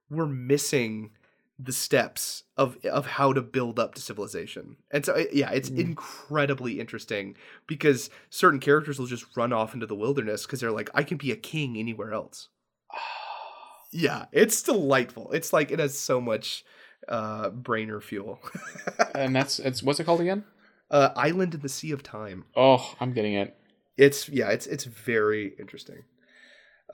we're 0.09 0.27
missing 0.27 1.11
the 1.59 1.73
steps 1.73 2.45
of 2.57 2.77
of 2.85 3.05
how 3.07 3.33
to 3.33 3.43
build 3.43 3.81
up 3.81 3.95
to 3.95 4.01
civilization 4.01 4.77
and 4.93 5.05
so 5.05 5.17
yeah 5.33 5.51
it's 5.51 5.69
incredibly 5.71 6.79
interesting 6.79 7.37
because 7.67 8.11
certain 8.31 8.61
characters 8.61 8.97
will 8.99 9.07
just 9.07 9.25
run 9.37 9.53
off 9.53 9.75
into 9.75 9.85
the 9.87 9.95
wilderness 9.97 10.47
because 10.47 10.61
they're 10.61 10.71
like 10.71 10.89
i 10.95 11.03
can 11.03 11.17
be 11.17 11.33
a 11.33 11.37
king 11.37 11.77
anywhere 11.77 12.13
else 12.13 12.49
yeah 13.93 14.27
it's 14.33 14.63
delightful 14.63 15.33
it's 15.33 15.53
like 15.53 15.71
it 15.71 15.79
has 15.79 15.99
so 15.99 16.21
much 16.21 16.65
uh 17.09 17.51
brainer 17.51 18.03
fuel 18.03 18.39
and 19.15 19.35
that's 19.35 19.59
it's 19.59 19.83
what's 19.83 19.99
it 19.99 20.05
called 20.05 20.21
again? 20.21 20.45
uh 20.91 21.11
island 21.17 21.55
in 21.55 21.61
the 21.61 21.69
sea 21.69 21.91
of 21.93 22.03
time 22.03 22.45
Oh, 22.57 22.95
I'm 23.01 23.13
getting 23.13 23.35
it. 23.35 23.57
it's 23.97 24.29
yeah 24.29 24.51
it's 24.51 24.67
it's 24.67 24.85
very 24.85 25.55
interesting 25.59 26.05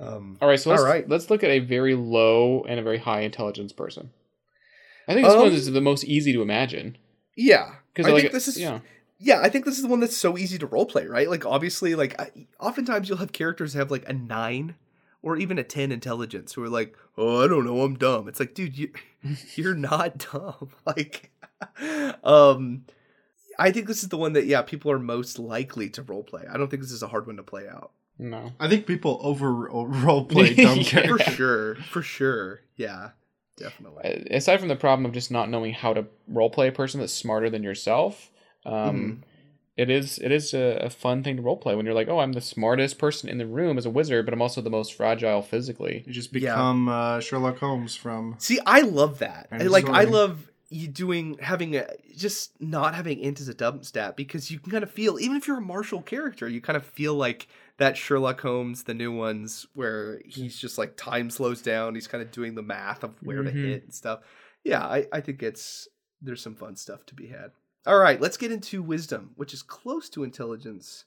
um 0.01 0.39
All 0.41 0.49
right, 0.49 0.59
so 0.59 0.71
let's 0.71 0.83
All 0.83 0.89
right. 0.89 1.09
let's 1.09 1.31
look 1.31 1.45
at 1.45 1.51
a 1.51 1.59
very 1.61 1.95
low 1.95 2.65
and 2.69 2.81
a 2.81 2.83
very 2.83 2.99
high 2.99 3.21
intelligence 3.21 3.73
person. 3.73 4.11
I 5.09 5.15
think 5.15 5.27
this 5.27 5.37
one 5.37 5.49
Um, 5.49 5.53
is 5.55 5.71
the 5.71 5.81
most 5.81 6.05
easy 6.05 6.33
to 6.33 6.43
imagine. 6.43 6.97
Yeah. 7.37 7.75
Because 7.93 8.09
i 8.11 8.13
like 8.15 8.23
think 8.23 8.33
this 8.33 8.49
is 8.49 8.59
yeah. 8.59 8.81
yeah 9.19 9.41
i 9.41 9.49
think 9.49 9.65
this 9.65 9.77
is 9.77 9.83
the 9.83 9.89
one 9.89 10.01
that's 10.01 10.17
so 10.17 10.37
easy 10.37 10.59
to 10.59 10.67
roleplay 10.67 11.09
right? 11.09 11.29
Like 11.31 11.47
obviously 11.47 11.95
like 11.95 12.21
I, 12.21 12.31
oftentimes 12.59 13.09
you'll 13.09 13.19
have 13.19 13.33
characters 13.33 13.75
have 13.75 13.91
like 13.91 14.09
a 14.09 14.13
nine 14.13 14.75
or 15.23 15.37
even 15.37 15.59
a 15.59 15.63
10 15.65 15.93
intelligence 15.93 16.53
who 16.55 16.63
are 16.65 16.69
like 16.69 16.97
oh 17.17 17.45
i 17.45 17.49
don't 17.49 17.65
know 17.65 17.83
i'm 17.83 17.95
dumb. 17.97 18.27
It's 18.29 18.41
like 18.41 18.55
dude 18.55 18.77
you 18.77 18.91
you're 19.55 19.75
not 19.77 20.19
dumb. 20.33 20.71
Like 20.87 21.31
um 22.25 22.85
i 23.59 23.71
think 23.71 23.87
this 23.87 24.03
is 24.03 24.09
the 24.09 24.17
one 24.19 24.33
that 24.33 24.47
yeah 24.47 24.63
people 24.63 24.91
are 24.91 24.99
most 24.99 25.39
likely 25.39 25.89
to 25.91 26.03
roleplay. 26.03 26.49
I 26.53 26.57
don't 26.57 26.69
think 26.71 26.83
this 26.83 26.93
is 26.93 27.03
a 27.03 27.09
hard 27.09 27.27
one 27.27 27.37
to 27.37 27.43
play 27.43 27.69
out. 27.69 27.93
No. 28.19 28.53
I 28.61 28.69
think 28.69 28.87
people 28.87 29.19
over 29.23 29.53
role 29.71 30.25
play 30.25 30.55
dumb 30.55 30.79
Yeah. 30.81 31.07
for 31.07 31.19
sure 31.19 31.75
for 31.77 32.03
sure. 32.03 32.61
Yeah 32.77 33.11
definitely 33.57 34.05
Uh, 34.05 34.37
aside 34.37 34.59
from 34.59 34.69
the 34.69 34.77
problem 34.77 35.07
of 35.07 35.13
just 35.13 35.31
not 35.31 35.49
knowing 35.51 35.73
how 35.73 35.93
to 35.95 36.07
role 36.29 36.51
play 36.51 36.69
a 36.69 36.73
person 36.73 37.01
that's 37.01 37.13
smarter 37.13 37.49
than 37.51 37.63
yourself, 37.63 38.31
um, 38.67 38.73
Mm-hmm. 38.73 39.23
it 39.77 39.91
is 39.91 40.19
it 40.19 40.31
is 40.33 40.55
a, 40.55 40.79
a 40.83 40.91
fun 40.91 41.23
thing 41.23 41.37
to 41.37 41.43
role 41.43 41.57
play 41.57 41.75
when 41.75 41.85
you're 41.85 41.95
like, 41.95 42.09
oh, 42.09 42.21
I'm 42.21 42.33
the 42.33 42.41
smartest 42.41 42.99
person 42.99 43.29
in 43.29 43.39
the 43.39 43.47
room 43.47 43.77
as 43.79 43.87
a 43.87 43.91
wizard, 43.91 44.25
but 44.25 44.33
I'm 44.35 44.43
also 44.43 44.61
the 44.61 44.71
most 44.71 44.95
fragile 44.95 45.43
physically. 45.43 46.05
You 46.07 46.13
just 46.13 46.33
Yeah. 46.33 46.41
become 46.41 46.89
uh, 46.89 47.21
Sherlock 47.21 47.59
Holmes 47.59 47.97
from. 47.97 48.37
See, 48.39 48.61
I 48.67 48.81
love 48.83 49.19
that. 49.19 49.49
I- 49.51 49.65
like, 49.65 49.89
I 49.89 50.05
love 50.05 50.51
you 50.71 50.89
doing 50.89 51.39
having 51.41 51.77
a 51.77 51.87
just 52.17 52.61
not 52.61 52.95
having 52.95 53.21
int 53.21 53.41
as 53.41 53.49
a 53.49 53.55
dump 53.55 53.85
stat 53.85 54.17
because 54.17 54.51
you 54.51 54.59
can 54.59 54.73
kind 54.73 54.83
of 54.83 54.91
feel 54.91 55.19
even 55.21 55.37
if 55.37 55.47
you're 55.47 55.59
a 55.59 55.61
martial 55.61 56.03
character, 56.03 56.49
you 56.49 56.61
kind 56.61 56.77
of 56.77 56.85
feel 56.85 57.15
like 57.15 57.47
that 57.79 57.97
Sherlock 57.97 58.41
Holmes, 58.41 58.85
the 58.85 58.95
new 58.95 59.11
ones, 59.13 59.67
where 59.75 60.21
he's 60.25 60.59
just 60.59 60.79
like 60.79 60.97
time 60.97 61.29
slows 61.31 61.61
down. 61.61 61.95
He's 61.95 62.07
kind 62.07 62.23
of 62.23 62.31
doing 62.31 62.55
the 62.55 62.63
math 62.63 63.03
of 63.03 63.15
where 63.23 63.43
to 63.43 63.51
Mhm. 63.51 63.63
hit 63.65 63.83
and 63.85 63.95
stuff. 63.95 64.21
Yeah, 64.63 64.85
I, 64.85 65.07
I 65.13 65.21
think 65.21 65.43
it's 65.43 65.89
there's 66.23 66.41
some 66.43 66.55
fun 66.55 66.77
stuff 66.77 67.05
to 67.07 67.15
be 67.15 67.27
had. 67.27 67.51
All 67.87 67.99
right, 67.99 68.21
let's 68.21 68.39
get 68.39 68.51
into 68.53 68.83
wisdom, 68.83 69.33
which 69.37 69.53
is 69.53 69.63
close 69.63 70.09
to 70.11 70.25
intelligence, 70.25 71.05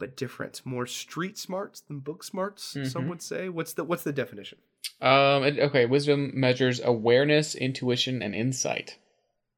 but 0.00 0.16
different. 0.16 0.62
More 0.64 0.86
street 0.86 1.38
smarts 1.38 1.80
than 1.80 2.00
book 2.00 2.24
smarts, 2.24 2.76
some 2.90 3.04
Mhm. 3.04 3.08
would 3.08 3.22
say. 3.22 3.48
What's 3.48 3.74
the 3.74 3.84
what's 3.84 4.02
the 4.02 4.12
definition? 4.12 4.58
Um, 5.00 5.44
okay, 5.44 5.86
wisdom 5.86 6.32
measures 6.34 6.80
awareness, 6.82 7.54
intuition, 7.54 8.20
and 8.22 8.34
insight. 8.34 8.98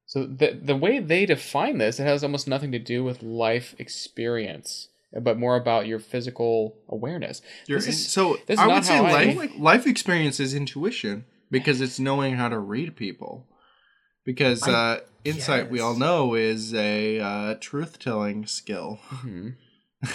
So 0.04 0.26
the 0.26 0.60
the 0.62 0.76
way 0.76 0.98
they 0.98 1.24
define 1.24 1.78
this, 1.78 1.98
it 2.00 2.02
has 2.04 2.22
almost 2.22 2.46
nothing 2.48 2.72
to 2.72 2.78
do 2.78 3.02
with 3.04 3.22
life 3.22 3.74
experience, 3.78 4.88
but 5.20 5.38
more 5.38 5.56
about 5.56 5.86
your 5.86 5.98
physical 5.98 6.76
awareness. 6.88 7.42
Your 7.66 7.78
This 7.78 7.86
in- 7.86 7.92
is- 7.92 8.08
so 8.12 8.34
this 8.46 8.54
is 8.54 8.58
I 8.60 8.66
not 8.66 8.74
would 8.74 8.84
say 8.84 8.96
how 8.96 9.04
I- 9.06 9.12
life 9.24 9.50
life 9.58 9.86
experience 9.86 10.38
is 10.40 10.54
intuition 10.54 11.24
because 11.50 11.80
it's 11.80 11.98
knowing 11.98 12.34
how 12.34 12.48
to 12.48 12.58
read 12.58 12.96
people. 12.96 13.46
Because 14.24 14.62
I 14.62 14.72
uh, 14.72 15.00
insight, 15.24 15.70
we 15.70 15.80
all 15.80 15.96
know, 15.96 16.34
is 16.34 16.74
a 16.74 17.18
uh, 17.20 17.54
truth 17.60 17.98
telling 17.98 18.46
skill. 18.46 19.00
Mhm. 19.08 19.54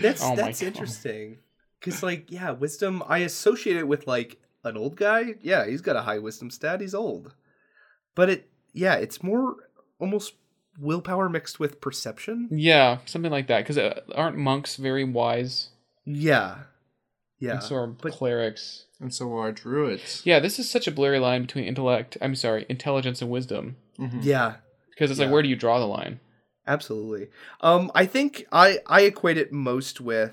That's 0.00 0.22
Oh 0.22 0.36
that's 0.36 0.62
interesting. 0.62 1.38
Cause 1.80 2.02
like 2.02 2.30
yeah, 2.30 2.52
wisdom 2.52 3.02
I 3.08 3.18
associate 3.18 3.76
it 3.76 3.88
with 3.88 4.06
like 4.06 4.40
an 4.64 4.76
old 4.76 4.96
guy. 4.96 5.34
Yeah, 5.42 5.66
he's 5.66 5.80
got 5.82 5.96
a 5.96 6.02
high 6.02 6.18
wisdom 6.18 6.50
stat. 6.50 6.80
He's 6.80 6.94
old, 6.94 7.34
but 8.14 8.30
it 8.30 8.48
yeah, 8.72 8.94
it's 8.94 9.22
more 9.22 9.56
almost 9.98 10.34
willpower 10.78 11.28
mixed 11.28 11.60
with 11.60 11.80
perception. 11.80 12.48
Yeah, 12.50 12.98
something 13.06 13.30
like 13.32 13.46
that. 13.48 13.58
Because 13.60 13.78
uh, 13.78 14.00
aren't 14.14 14.36
monks 14.38 14.76
very 14.76 15.04
wise? 15.04 15.68
Yeah, 16.04 16.58
yeah. 17.38 17.52
And 17.54 17.62
so 17.62 17.76
are 17.76 17.86
but 17.86 18.12
clerics. 18.12 18.84
and 19.00 19.12
so 19.14 19.36
are 19.36 19.52
druids. 19.52 20.22
Yeah, 20.24 20.38
this 20.40 20.58
is 20.58 20.70
such 20.70 20.86
a 20.86 20.92
blurry 20.92 21.18
line 21.18 21.42
between 21.42 21.64
intellect. 21.64 22.16
I'm 22.20 22.34
sorry, 22.34 22.66
intelligence 22.68 23.20
and 23.22 23.30
wisdom. 23.30 23.76
Mhm. 23.98 24.20
yeah, 24.24 24.56
Because 24.90 25.10
it's 25.10 25.20
like, 25.20 25.30
where 25.30 25.42
do 25.42 25.48
you 25.48 25.56
draw 25.56 25.78
the 25.78 25.86
line? 25.86 26.20
absolutely. 26.66 27.28
Um, 27.60 27.90
I 27.94 28.06
think 28.06 28.46
I 28.52 28.78
I 28.86 29.02
equate 29.02 29.36
it 29.38 29.52
most 29.52 30.00
with. 30.00 30.32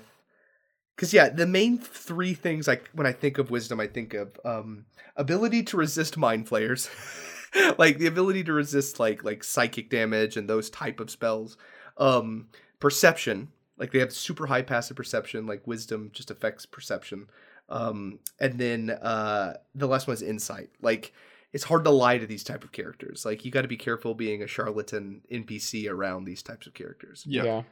Because 0.96 1.12
yeah, 1.14 1.28
the 1.30 1.46
main 1.46 1.78
three 1.78 2.34
things 2.34 2.68
like 2.68 2.88
when 2.92 3.06
I 3.06 3.12
think 3.12 3.38
of 3.38 3.50
wisdom, 3.50 3.80
I 3.80 3.86
think 3.86 4.12
of 4.14 4.38
um, 4.44 4.84
ability 5.16 5.62
to 5.64 5.76
resist 5.76 6.16
mind 6.18 6.46
flayers, 6.46 6.88
like 7.78 7.98
the 7.98 8.06
ability 8.06 8.44
to 8.44 8.52
resist 8.52 9.00
like 9.00 9.24
like 9.24 9.42
psychic 9.44 9.90
damage 9.90 10.36
and 10.36 10.48
those 10.48 10.70
type 10.70 11.00
of 11.00 11.10
spells. 11.10 11.56
Um, 11.96 12.48
perception, 12.78 13.48
like 13.76 13.92
they 13.92 13.98
have 13.98 14.12
super 14.12 14.46
high 14.46 14.62
passive 14.62 14.96
perception, 14.96 15.46
like 15.46 15.66
wisdom 15.66 16.10
just 16.12 16.30
affects 16.30 16.66
perception. 16.66 17.26
Um, 17.68 18.18
and 18.40 18.58
then 18.58 18.90
uh, 18.90 19.54
the 19.74 19.86
last 19.86 20.06
one 20.06 20.14
is 20.14 20.22
insight. 20.22 20.70
Like 20.80 21.12
it's 21.52 21.64
hard 21.64 21.84
to 21.84 21.90
lie 21.90 22.18
to 22.18 22.26
these 22.26 22.44
type 22.44 22.64
of 22.64 22.72
characters. 22.72 23.24
Like 23.24 23.44
you 23.44 23.50
got 23.50 23.62
to 23.62 23.68
be 23.68 23.76
careful 23.76 24.14
being 24.14 24.42
a 24.42 24.46
charlatan 24.46 25.22
NPC 25.32 25.90
around 25.90 26.24
these 26.24 26.42
types 26.42 26.66
of 26.66 26.74
characters. 26.74 27.24
Yeah, 27.26 27.44
yeah. 27.44 27.62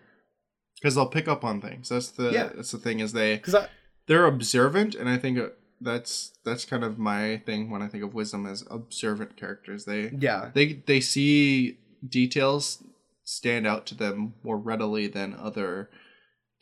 because 0.80 0.94
they'll 0.94 1.06
pick 1.06 1.28
up 1.28 1.44
on 1.44 1.60
things. 1.60 1.88
That's 1.88 2.10
the 2.10 2.30
Yeah. 2.30 2.50
that's 2.54 2.72
the 2.72 2.78
thing 2.78 3.00
is 3.00 3.12
they 3.12 3.36
Because 3.36 3.66
they're 4.06 4.26
observant, 4.26 4.94
and 4.94 5.08
I 5.08 5.16
think 5.18 5.38
uh, 5.38 5.48
that's 5.80 6.32
that's 6.44 6.64
kind 6.64 6.84
of 6.84 6.98
my 6.98 7.38
thing 7.46 7.70
when 7.70 7.82
I 7.82 7.88
think 7.88 8.02
of 8.04 8.14
wisdom 8.14 8.46
as 8.46 8.64
observant 8.70 9.36
characters. 9.36 9.84
They 9.84 10.10
yeah 10.18 10.50
they 10.54 10.74
they 10.86 11.00
see 11.00 11.78
details 12.06 12.82
stand 13.24 13.66
out 13.66 13.86
to 13.86 13.94
them 13.94 14.34
more 14.42 14.56
readily 14.58 15.06
than 15.06 15.34
other 15.34 15.90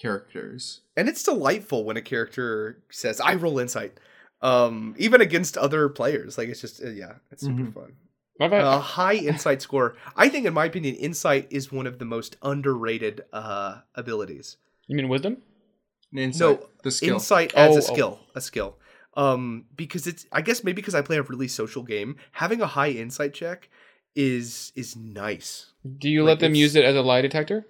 characters. 0.01 0.81
and 0.97 1.09
it's 1.09 1.23
delightful 1.23 1.85
when 1.85 1.97
a 1.97 2.03
character 2.03 2.83
says 2.91 3.19
i 3.21 3.35
roll 3.35 3.59
insight 3.59 3.99
um 4.43 4.95
even 4.99 5.21
against 5.23 5.57
other 5.57 5.89
players 5.89 6.37
like 6.37 6.49
it's 6.51 6.61
just 6.61 6.83
uh, 6.85 6.89
yeah 6.91 7.15
it's 7.31 7.43
super 7.45 7.63
Mhm. 7.63 7.73
fun 7.75 7.93
What 8.37 8.47
about 8.49 8.77
a 8.77 8.81
high 8.81 9.15
insight 9.15 9.63
score 9.63 9.97
i 10.17 10.29
think 10.29 10.45
in 10.45 10.53
my 10.53 10.67
opinion 10.67 10.97
insight 10.97 11.47
is 11.51 11.73
one 11.73 11.87
of 11.87 11.99
the 11.99 12.05
most 12.05 12.37
underrated 12.43 13.23
uh 13.33 13.81
abilities 13.95 14.59
you 14.87 14.97
mean 14.97 15.09
wisdom? 15.09 15.39
And 16.13 16.21
Insight, 16.21 16.61
no 16.61 16.67
the 16.83 16.91
skill. 16.91 17.15
insight 17.17 17.55
as 17.55 17.71
Oh, 17.75 17.79
a 17.79 17.83
oh. 17.83 17.95
skill 17.95 18.21
a 18.35 18.41
skill 18.43 18.77
um 19.17 19.65
because 19.77 20.07
it's 20.07 20.27
i 20.33 20.41
guess 20.41 20.63
maybe 20.63 20.77
because 20.77 20.95
i 20.95 21.01
play 21.03 21.17
a 21.17 21.23
really 21.23 21.49
social 21.49 21.83
game 21.83 22.17
having 22.33 22.61
a 22.61 22.67
high 22.67 22.91
insight 22.91 23.33
check 23.35 23.69
is 24.15 24.73
is 24.77 24.95
nice 24.97 25.73
Do 25.99 26.09
you 26.09 26.23
Like 26.23 26.29
let 26.29 26.41
them 26.41 26.55
use 26.55 26.77
it 26.77 26.85
as 26.85 26.95
a 26.97 27.03
lie 27.03 27.23
detector? 27.23 27.67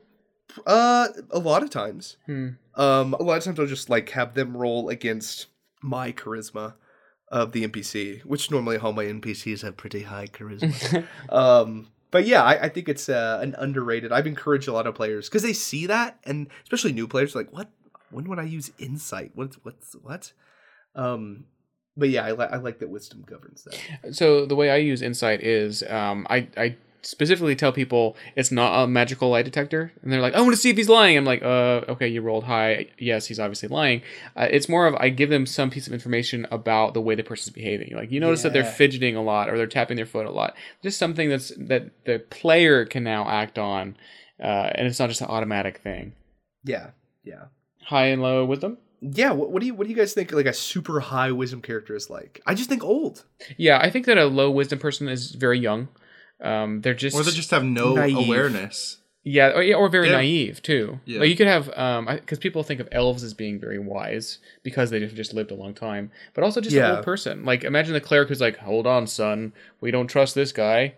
uh 0.66 1.08
a 1.30 1.38
lot 1.38 1.62
of 1.62 1.70
times 1.70 2.16
Hmm. 2.26 2.48
Um, 2.74 3.14
a 3.14 3.22
lot 3.22 3.38
of 3.38 3.44
times 3.44 3.58
I'll 3.58 3.66
just 3.66 3.88
like 3.88 4.10
have 4.10 4.34
them 4.34 4.54
roll 4.54 4.90
against 4.90 5.46
my 5.80 6.12
charisma 6.12 6.74
of 7.32 7.52
the 7.52 7.66
NPC, 7.66 8.22
which 8.26 8.50
normally 8.50 8.76
all 8.76 8.92
my 8.92 9.04
NPCs 9.06 9.62
have 9.62 9.78
pretty 9.78 10.02
high 10.02 10.26
charisma. 10.26 11.06
um, 11.30 11.88
but 12.10 12.26
yeah, 12.26 12.42
I, 12.42 12.64
I 12.64 12.68
think 12.68 12.90
it's 12.90 13.08
uh, 13.08 13.38
an 13.40 13.54
underrated. 13.58 14.12
I've 14.12 14.26
encouraged 14.26 14.68
a 14.68 14.74
lot 14.74 14.86
of 14.86 14.94
players 14.94 15.26
because 15.26 15.42
they 15.42 15.54
see 15.54 15.86
that, 15.86 16.18
and 16.24 16.48
especially 16.64 16.92
new 16.92 17.08
players, 17.08 17.34
like, 17.34 17.50
what? 17.50 17.70
When 18.10 18.28
would 18.28 18.38
I 18.38 18.42
use 18.44 18.70
insight? 18.78 19.32
What's 19.34 19.56
what's 19.64 19.94
what? 20.02 20.32
Um, 20.96 21.44
but 21.96 22.08
yeah, 22.08 22.24
I, 22.24 22.32
li- 22.32 22.48
I 22.50 22.56
like 22.56 22.80
that 22.80 22.88
wisdom 22.88 23.24
governs 23.26 23.64
that. 23.64 24.14
So 24.14 24.44
the 24.46 24.56
way 24.56 24.70
I 24.70 24.76
use 24.76 25.00
insight 25.00 25.42
is 25.42 25.82
um, 25.84 26.26
I 26.28 26.48
I 26.56 26.76
specifically 27.02 27.54
tell 27.54 27.70
people 27.70 28.16
it's 28.34 28.50
not 28.50 28.82
a 28.82 28.86
magical 28.88 29.30
lie 29.30 29.42
detector, 29.42 29.92
and 30.02 30.12
they're 30.12 30.20
like, 30.20 30.34
I 30.34 30.40
want 30.40 30.52
to 30.52 30.56
see 30.60 30.70
if 30.70 30.76
he's 30.76 30.88
lying. 30.88 31.16
I'm 31.16 31.24
like, 31.24 31.42
uh, 31.42 31.82
okay, 31.88 32.08
you 32.08 32.20
rolled 32.20 32.44
high. 32.44 32.88
Yes, 32.98 33.26
he's 33.26 33.38
obviously 33.38 33.68
lying. 33.68 34.02
Uh, 34.36 34.48
it's 34.50 34.68
more 34.68 34.86
of 34.86 34.94
I 34.96 35.08
give 35.08 35.30
them 35.30 35.46
some 35.46 35.70
piece 35.70 35.86
of 35.86 35.92
information 35.92 36.46
about 36.50 36.94
the 36.94 37.00
way 37.00 37.14
the 37.14 37.22
person's 37.22 37.54
behaving. 37.54 37.92
Like 37.94 38.10
you 38.10 38.20
notice 38.20 38.42
that 38.42 38.52
they're 38.52 38.64
fidgeting 38.64 39.16
a 39.16 39.22
lot 39.22 39.48
or 39.48 39.56
they're 39.56 39.66
tapping 39.66 39.96
their 39.96 40.06
foot 40.06 40.26
a 40.26 40.30
lot. 40.30 40.54
Just 40.82 40.98
something 40.98 41.28
that's 41.28 41.52
that 41.56 41.90
the 42.04 42.18
player 42.18 42.84
can 42.84 43.04
now 43.04 43.28
act 43.28 43.58
on, 43.58 43.96
uh, 44.42 44.70
and 44.74 44.86
it's 44.86 44.98
not 44.98 45.08
just 45.08 45.20
an 45.20 45.28
automatic 45.28 45.78
thing. 45.78 46.12
Yeah, 46.64 46.90
yeah, 47.24 47.44
High 47.84 48.06
and 48.06 48.20
low 48.20 48.44
wisdom. 48.44 48.78
Yeah. 49.00 49.32
What, 49.32 49.50
what 49.50 49.60
do 49.60 49.66
you 49.66 49.74
what 49.74 49.84
do 49.86 49.90
you 49.90 49.96
guys 49.96 50.12
think? 50.14 50.32
Like 50.32 50.46
a 50.46 50.52
super 50.52 51.00
high 51.00 51.32
wisdom 51.32 51.62
character 51.62 51.94
is 51.96 52.10
like? 52.10 52.40
I 52.46 52.54
just 52.54 52.68
think 52.68 52.82
old. 52.84 53.24
Yeah, 53.56 53.78
I 53.80 53.90
think 53.90 54.06
that 54.06 54.18
a 54.18 54.26
low 54.26 54.50
wisdom 54.50 54.78
person 54.78 55.08
is 55.08 55.32
very 55.32 55.58
young. 55.58 55.88
Um, 56.40 56.80
they're 56.82 56.94
just 56.94 57.16
or 57.16 57.22
they 57.22 57.30
just 57.30 57.50
have 57.50 57.64
no 57.64 57.94
Naive. 57.94 58.16
awareness. 58.28 58.98
Yeah, 59.28 59.56
or, 59.56 59.62
yeah, 59.62 59.74
or 59.74 59.88
very 59.88 60.06
Yeah. 60.08 60.16
naive 60.18 60.62
too. 60.62 61.00
Yeah. 61.04 61.18
Like 61.18 61.28
you 61.30 61.34
could 61.36 61.48
have, 61.48 61.68
um, 61.76 62.06
because 62.06 62.38
people 62.38 62.62
think 62.62 62.78
of 62.78 62.88
elves 62.92 63.24
as 63.24 63.34
being 63.34 63.58
very 63.58 63.78
wise 63.78 64.38
because 64.62 64.90
they've 64.90 65.12
just 65.12 65.34
lived 65.34 65.50
a 65.50 65.54
long 65.56 65.74
time, 65.74 66.12
but 66.32 66.44
also 66.44 66.60
just 66.60 66.76
an 66.76 66.82
Yeah. 66.82 66.96
old 66.96 67.04
person. 67.04 67.44
Like 67.44 67.64
imagine 67.64 67.92
the 67.92 68.00
cleric 68.00 68.28
who's 68.28 68.40
like, 68.40 68.58
"Hold 68.58 68.86
on, 68.86 69.08
son, 69.08 69.52
we 69.80 69.90
don't 69.90 70.06
trust 70.06 70.36
this 70.36 70.52
guy." 70.52 70.94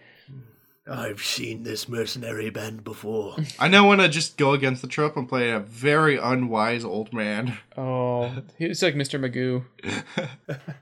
I've 0.90 1.22
seen 1.22 1.62
this 1.64 1.88
mercenary 1.88 2.50
band 2.50 2.82
before. 2.84 3.36
I 3.58 3.68
now 3.68 3.86
want 3.86 4.00
to 4.00 4.08
just 4.08 4.36
go 4.36 4.52
against 4.52 4.80
the 4.82 4.88
trope 4.88 5.16
and 5.16 5.28
play 5.28 5.50
a 5.50 5.60
very 5.60 6.16
unwise 6.16 6.84
old 6.84 7.12
man. 7.12 7.58
Oh, 7.80 8.32
he's 8.58 8.82
like 8.82 8.96
Mr. 8.96 9.20
Magoo. 9.20 9.64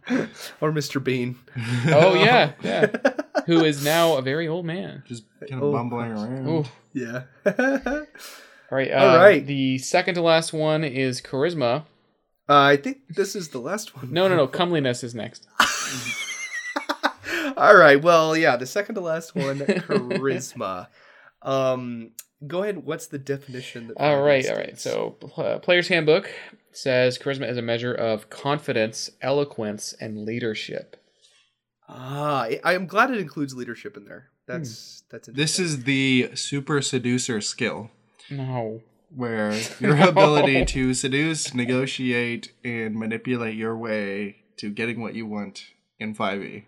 or 0.62 0.72
Mr. 0.72 1.02
Bean. 1.04 1.36
Oh 1.88 2.14
yeah, 2.14 2.52
yeah. 2.62 2.86
Who 3.44 3.62
is 3.64 3.84
now 3.84 4.16
a 4.16 4.22
very 4.22 4.48
old 4.48 4.64
man. 4.64 5.02
Just 5.06 5.24
kind 5.40 5.60
of 5.60 5.64
Oh, 5.64 5.72
bumbling 5.72 6.12
around. 6.12 6.48
Oh, 6.48 6.64
Yeah. 6.94 7.24
all 7.44 8.06
right. 8.70 8.90
Uh, 8.90 8.96
All 8.96 9.18
right. 9.18 9.46
The 9.46 9.76
second 9.76 10.14
to 10.14 10.22
last 10.22 10.54
one 10.54 10.84
is 10.84 11.20
charisma. 11.20 11.82
Uh, 12.48 12.54
I 12.62 12.76
think 12.78 12.98
this 13.10 13.36
is 13.36 13.50
the 13.50 13.58
last 13.58 13.94
one. 13.94 14.10
No, 14.10 14.26
no, 14.26 14.36
no. 14.36 14.46
Comeliness 14.46 15.04
is 15.04 15.14
next. 15.14 15.46
All 17.56 17.76
right. 17.76 18.00
Well, 18.02 18.36
yeah, 18.36 18.56
the 18.56 18.66
second 18.66 18.96
to 18.96 19.00
last 19.00 19.34
one, 19.34 19.58
charisma. 19.60 20.88
um, 21.42 22.10
go 22.46 22.62
ahead. 22.62 22.84
What's 22.84 23.06
the 23.06 23.18
definition? 23.18 23.88
That 23.88 23.96
all 23.98 24.22
right. 24.22 24.46
All 24.48 24.56
right. 24.56 24.78
states? 24.78 24.82
So, 24.82 25.16
uh, 25.36 25.58
Player's 25.58 25.88
Handbook 25.88 26.30
says 26.72 27.18
charisma 27.18 27.48
is 27.48 27.56
a 27.56 27.62
measure 27.62 27.94
of 27.94 28.28
confidence, 28.28 29.10
eloquence, 29.22 29.94
and 30.00 30.24
leadership. 30.24 30.96
ah, 31.88 32.42
I- 32.42 32.60
I 32.64 32.74
am 32.74 32.86
glad 32.86 33.10
it 33.10 33.18
includes 33.18 33.54
leadership 33.54 33.96
in 33.96 34.04
there. 34.04 34.30
That's 34.46 35.02
that's 35.10 35.28
This 35.28 35.58
is 35.58 35.84
the 35.84 36.30
super 36.34 36.82
seducer 36.82 37.40
skill, 37.40 37.90
No. 38.30 38.82
where 39.14 39.52
your 39.80 39.96
ability 39.96 40.64
to 40.66 40.94
seduce, 40.94 41.54
negotiate, 41.54 42.52
and 42.64 42.94
manipulate 42.96 43.54
your 43.56 43.76
way 43.76 44.36
to 44.58 44.70
getting 44.70 45.00
what 45.00 45.14
you 45.14 45.26
want 45.26 45.64
in 45.98 46.10
E. 46.10 46.14
5e. 46.14 46.64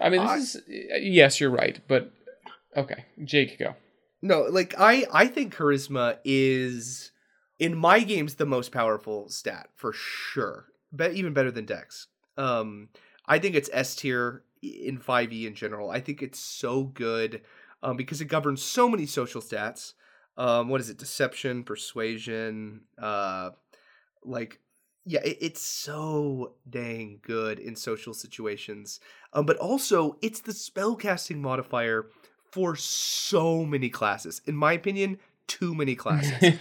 I 0.00 0.08
mean, 0.10 0.20
this 0.22 0.30
I- 0.30 0.36
is 0.38 1.02
yes, 1.02 1.40
you're 1.40 1.50
right, 1.50 1.80
but 1.88 2.10
okay, 2.76 3.04
Jake, 3.24 3.58
go. 3.58 3.74
no 4.20 4.42
like 4.42 4.74
I 4.78 5.06
I 5.12 5.26
think 5.26 5.54
charisma 5.54 6.18
is 6.24 7.10
in 7.58 7.76
my 7.76 8.00
games 8.00 8.34
the 8.34 8.46
most 8.46 8.72
powerful 8.72 9.28
stat 9.28 9.68
for 9.74 9.92
sure. 9.92 10.66
Bet 10.92 11.14
even 11.14 11.32
better 11.32 11.50
than 11.50 11.64
Dex. 11.64 12.08
Um, 12.36 12.88
I 13.26 13.38
think 13.38 13.54
it's 13.54 13.70
S 13.72 13.94
tier 13.94 14.42
in 14.62 14.98
5e 14.98 15.46
in 15.46 15.54
general. 15.54 15.90
I 15.90 16.00
think 16.00 16.22
it's 16.22 16.38
so 16.38 16.84
good 16.84 17.42
um, 17.82 17.96
because 17.96 18.20
it 18.20 18.26
governs 18.26 18.62
so 18.62 18.88
many 18.88 19.06
social 19.06 19.40
stats. 19.40 19.94
Um, 20.36 20.68
what 20.68 20.80
is 20.80 20.88
it? 20.90 20.98
Deception, 20.98 21.62
persuasion, 21.62 22.82
uh, 23.00 23.50
like 24.24 24.60
yeah, 25.04 25.20
it, 25.24 25.38
it's 25.40 25.60
so 25.60 26.52
dang 26.68 27.20
good 27.22 27.58
in 27.58 27.76
social 27.76 28.14
situations. 28.14 29.00
Um, 29.32 29.46
but 29.46 29.56
also 29.56 30.16
it's 30.22 30.40
the 30.40 30.52
spellcasting 30.52 31.36
modifier 31.36 32.06
for 32.50 32.76
so 32.76 33.64
many 33.64 33.88
classes. 33.88 34.42
In 34.46 34.56
my 34.56 34.72
opinion, 34.72 35.18
too 35.46 35.74
many 35.74 35.94
classes 35.94 36.54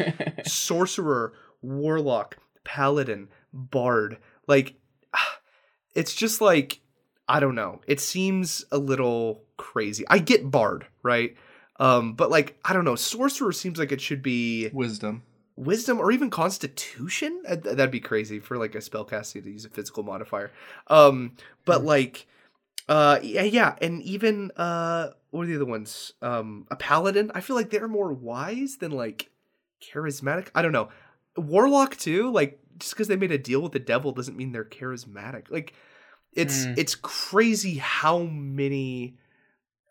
sorcerer, 0.46 1.34
warlock, 1.62 2.38
paladin, 2.64 3.30
bard. 3.54 4.18
Like, 4.48 4.76
it's 5.96 6.16
just 6.16 6.42
like 6.42 6.80
I 7.28 7.40
don't 7.40 7.56
know. 7.56 7.80
It 7.88 8.02
seems 8.02 8.66
a 8.72 8.78
little 8.78 9.44
crazy. 9.56 10.04
I 10.10 10.20
get 10.20 10.52
bard, 10.52 10.86
right? 11.04 11.36
Um, 11.80 12.14
but 12.14 12.30
like 12.30 12.58
I 12.66 12.74
don't 12.74 12.86
know. 12.86 12.96
Sorcerer 12.96 13.52
seems 13.52 13.80
like 13.80 13.92
it 13.92 14.02
should 14.02 14.22
be 14.22 14.70
Wisdom. 14.74 15.24
Wisdom 15.56 16.00
or 16.00 16.12
even 16.12 16.30
constitution. 16.30 17.42
Uh, 17.48 17.56
th- 17.56 17.76
That'd 17.76 17.92
be 17.92 18.00
crazy 18.00 18.40
for 18.40 18.58
like 18.58 18.76
a 18.76 18.80
spellcasting 18.80 19.44
to 19.44 19.52
use 19.52 19.66
a 19.66 19.70
physical 19.70 20.04
modifier. 20.04 20.52
Um, 20.88 21.36
but 21.66 21.84
like, 21.84 22.28
uh, 22.90 23.20
yeah, 23.22 23.44
yeah, 23.44 23.76
and 23.82 24.02
even 24.04 24.52
uh, 24.58 25.10
what 25.30 25.44
are 25.44 25.46
the 25.48 25.56
other 25.56 25.66
ones? 25.66 26.14
Um, 26.22 26.66
a 26.72 26.76
paladin. 26.76 27.32
I 27.36 27.42
feel 27.42 27.56
like 27.56 27.70
they're 27.70 27.88
more 27.88 28.12
wise 28.12 28.78
than 28.78 28.92
like 28.92 29.30
charismatic. 29.82 30.50
I 30.56 30.62
don't 30.62 30.72
know. 30.72 30.90
Warlock 31.38 31.98
too. 31.98 32.32
Like 32.32 32.60
just 32.80 32.94
because 32.94 33.08
they 33.08 33.16
made 33.16 33.32
a 33.32 33.38
deal 33.38 33.62
with 33.62 33.72
the 33.72 33.80
devil 33.80 34.12
doesn't 34.12 34.36
mean 34.38 34.52
they're 34.52 34.66
charismatic. 34.66 35.50
Like 35.50 35.74
it's 36.34 36.66
Hmm. 36.66 36.74
it's 36.78 36.96
crazy 36.96 37.76
how 37.76 38.20
many 38.20 39.18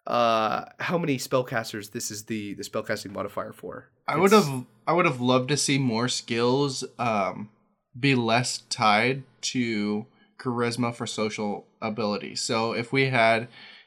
uh 0.06 0.64
how 0.78 0.96
many 0.98 1.18
spellcasters 1.18 1.92
this 1.92 2.10
is 2.10 2.24
the 2.24 2.54
the 2.54 2.62
spellcasting 2.64 3.12
modifier 3.12 3.52
for. 3.52 3.90
I 4.08 4.16
would 4.16 4.32
have 4.32 4.64
I 4.90 4.92
would 4.92 5.06
have 5.06 5.20
loved 5.20 5.50
to 5.50 5.56
see 5.56 5.78
more 5.78 6.08
skills 6.08 6.82
um, 6.98 7.48
be 7.96 8.16
less 8.16 8.58
tied 8.70 9.22
to 9.42 10.06
charisma 10.36 10.92
for 10.92 11.06
social 11.06 11.68
ability. 11.80 12.34
So 12.34 12.72
if 12.72 12.92
we 12.92 13.06
had 13.10 13.46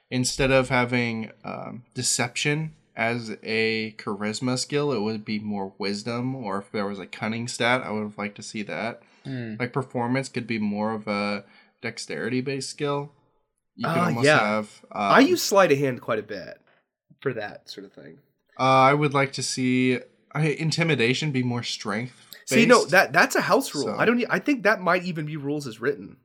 instead 0.10 0.50
of 0.50 0.70
having 0.70 1.32
um, 1.44 1.84
deception 1.94 2.72
as 2.96 3.36
a 3.44 3.92
charisma 3.98 4.58
skill, 4.58 4.94
it 4.94 5.02
would 5.02 5.26
be 5.26 5.40
more 5.40 5.74
wisdom. 5.78 6.38
Or 6.38 6.60
if 6.60 6.72
there 6.72 6.86
was 6.88 7.00
a 7.00 7.06
cunning 7.06 7.50
stat, 7.50 7.82
I 7.84 7.92
would 7.92 8.04
have 8.04 8.18
liked 8.18 8.38
to 8.38 8.42
see 8.44 8.64
that. 8.64 9.02
Hmm. 9.26 9.56
Like 9.60 9.74
performance 9.74 10.30
could 10.30 10.48
be 10.48 10.58
more 10.58 10.94
of 10.94 11.06
a 11.10 11.44
dexterity 11.82 12.40
based 12.40 12.70
skill. 12.70 13.12
You 13.76 13.90
could 13.90 13.98
Ah, 13.98 14.06
almost 14.06 14.26
yeah. 14.26 14.40
have. 14.40 14.70
Um, 14.90 15.02
I 15.02 15.20
use 15.20 15.42
sleight 15.42 15.74
of 15.74 15.80
hand 15.80 16.00
quite 16.00 16.20
a 16.20 16.24
bit 16.24 16.62
for 17.20 17.34
that 17.34 17.70
sort 17.70 17.86
of 17.88 17.92
thing. 17.92 18.20
Uh, 18.58 18.64
I 18.64 18.94
would 18.94 19.14
like 19.14 19.34
to 19.34 19.44
see 19.44 20.00
uh, 20.36 20.40
intimidation 20.42 21.32
be 21.32 21.44
more 21.44 21.64
strength. 21.64 22.14
See, 22.46 22.66
no, 22.66 22.86
that 22.86 23.14
that's 23.14 23.36
a 23.36 23.42
house 23.42 23.74
rule. 23.74 23.86
So- 23.86 23.96
I 23.98 24.06
don't. 24.06 24.24
I 24.30 24.40
think 24.40 24.64
that 24.64 24.82
might 24.82 25.04
even 25.04 25.26
be 25.26 25.38
rules 25.38 25.66
as 25.68 25.80
written, 25.80 26.18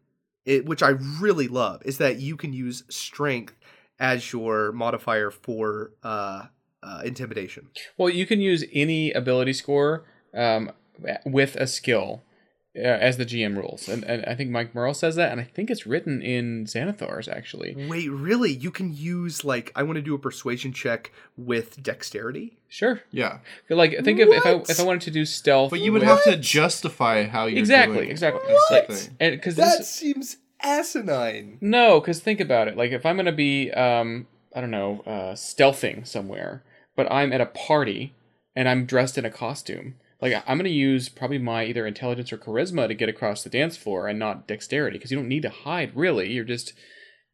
it, 0.45 0.67
which 0.67 0.83
I 0.83 0.91
really 1.21 1.49
love. 1.49 1.83
Is 1.85 1.99
that 1.99 2.19
you 2.19 2.37
can 2.37 2.53
use 2.53 2.83
strength 2.89 3.55
as 4.01 4.33
your 4.33 4.73
modifier 4.73 5.31
for 5.31 5.93
uh, 6.03 6.47
uh, 6.83 7.03
intimidation. 7.05 7.69
Well, 7.97 8.09
you 8.11 8.27
can 8.27 8.41
use 8.41 8.65
any 8.73 9.13
ability 9.13 9.53
score 9.53 10.05
um, 10.35 10.73
with 11.25 11.57
a 11.57 11.67
skill 11.67 12.23
as 12.79 13.17
the 13.17 13.27
GM 13.27 13.57
rules, 13.57 13.89
and, 13.89 14.05
and 14.05 14.25
I 14.27 14.35
think 14.35 14.51
Mike 14.51 14.75
Mearls 14.75 14.99
says 14.99 15.17
that, 15.17 15.33
and 15.33 15.41
I 15.41 15.45
think 15.45 15.71
it's 15.71 15.87
written 15.87 16.23
in 16.23 16.65
Xanathar's 16.67 17.29
actually. 17.29 17.75
Wait, 17.89 18.09
really? 18.11 18.53
You 18.53 18.71
can 18.71 18.95
use 18.95 19.45
like 19.45 19.73
I 19.77 19.83
want 19.83 19.97
to 19.97 20.03
do 20.03 20.15
a 20.15 20.19
persuasion 20.19 20.73
check 20.73 21.13
with 21.37 21.83
dexterity. 21.83 22.59
Sure. 22.69 23.01
Yeah, 23.11 23.39
Like 23.71 23.99
think 24.05 24.21
of 24.21 24.29
if 24.29 24.45
I 24.45 24.55
if 24.71 24.79
I 24.79 24.83
wanted 24.83 25.03
to 25.03 25.11
do 25.11 25.25
stealth, 25.25 25.71
but 25.71 25.81
you 25.81 25.93
would 25.93 26.03
with- 26.03 26.09
have 26.11 26.25
to 26.25 26.37
justify 26.37 27.25
how 27.27 27.47
you 27.47 27.57
exactly 27.59 28.09
exactly 28.11 28.43
That's 28.71 28.91
like, 29.09 29.11
and 29.21 29.35
because 29.37 29.57
That 29.57 29.79
this 29.79 29.89
seems 29.91 30.37
asinine. 30.63 31.59
no, 31.61 32.01
because 32.01 32.21
think 32.21 32.41
about 32.41 32.69
it. 32.69 32.77
Like 32.77 32.93
if 32.93 33.05
I'm 33.07 33.17
gonna 33.17 33.33
be 33.33 33.71
um 33.73 34.27
I 34.55 34.61
don't 34.61 34.71
know 34.71 35.03
uh, 35.07 35.33
stealthing 35.35 36.07
somewhere, 36.07 36.63
but 36.97 37.11
I'm 37.13 37.33
at 37.33 37.41
a 37.41 37.47
party 37.47 38.15
and 38.57 38.69
I'm 38.69 38.87
dressed 38.87 39.19
in 39.19 39.25
a 39.25 39.31
costume. 39.31 39.95
Like 40.21 40.43
I'm 40.47 40.59
gonna 40.59 40.69
use 40.71 41.09
probably 41.09 41.39
my 41.39 41.65
either 41.65 41.87
intelligence 41.87 42.33
or 42.33 42.39
charisma 42.39 42.89
to 42.89 42.95
get 42.95 43.09
across 43.09 43.43
the 43.43 43.51
dance 43.51 43.77
floor 43.77 44.09
and 44.09 44.19
not 44.19 44.49
dexterity 44.49 44.99
because 44.99 45.11
you 45.11 45.17
don't 45.17 45.29
need 45.29 45.43
to 45.43 45.51
hide 45.51 45.95
really. 45.95 46.33
You're 46.33 46.45
just 46.45 46.73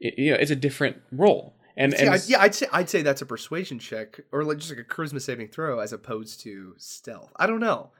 it, 0.00 0.18
you 0.18 0.30
know 0.32 0.36
it's 0.38 0.50
a 0.50 0.56
different 0.56 0.98
role. 1.10 1.56
And, 1.76 1.92
See, 1.92 2.04
and 2.04 2.10
I, 2.14 2.18
yeah, 2.26 2.40
I'd 2.40 2.54
say 2.54 2.66
I'd 2.72 2.90
say 2.90 3.02
that's 3.02 3.22
a 3.22 3.26
persuasion 3.26 3.78
check 3.78 4.20
or 4.32 4.44
like 4.44 4.58
just 4.58 4.70
like 4.70 4.78
a 4.78 4.84
charisma 4.84 5.20
saving 5.20 5.48
throw 5.48 5.80
as 5.80 5.92
opposed 5.92 6.40
to 6.42 6.74
stealth. 6.78 7.32
I 7.36 7.46
don't 7.46 7.60
know. 7.60 7.90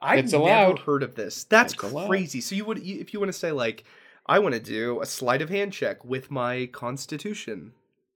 I've 0.00 0.30
never 0.30 0.76
heard 0.76 1.02
of 1.02 1.14
this. 1.14 1.44
That's 1.44 1.74
It's 1.74 1.82
allowed. 1.82 2.08
crazy. 2.08 2.40
So 2.40 2.54
you 2.54 2.64
would 2.64 2.84
you, 2.84 3.00
if 3.00 3.12
you 3.12 3.20
want 3.20 3.32
to 3.32 3.38
say 3.38 3.52
like 3.52 3.84
I 4.26 4.38
want 4.38 4.54
to 4.54 4.60
do 4.60 5.00
a 5.02 5.06
sleight 5.06 5.42
of 5.42 5.50
hand 5.50 5.72
check 5.72 6.04
with 6.04 6.30
my 6.30 6.66
constitution. 6.66 7.72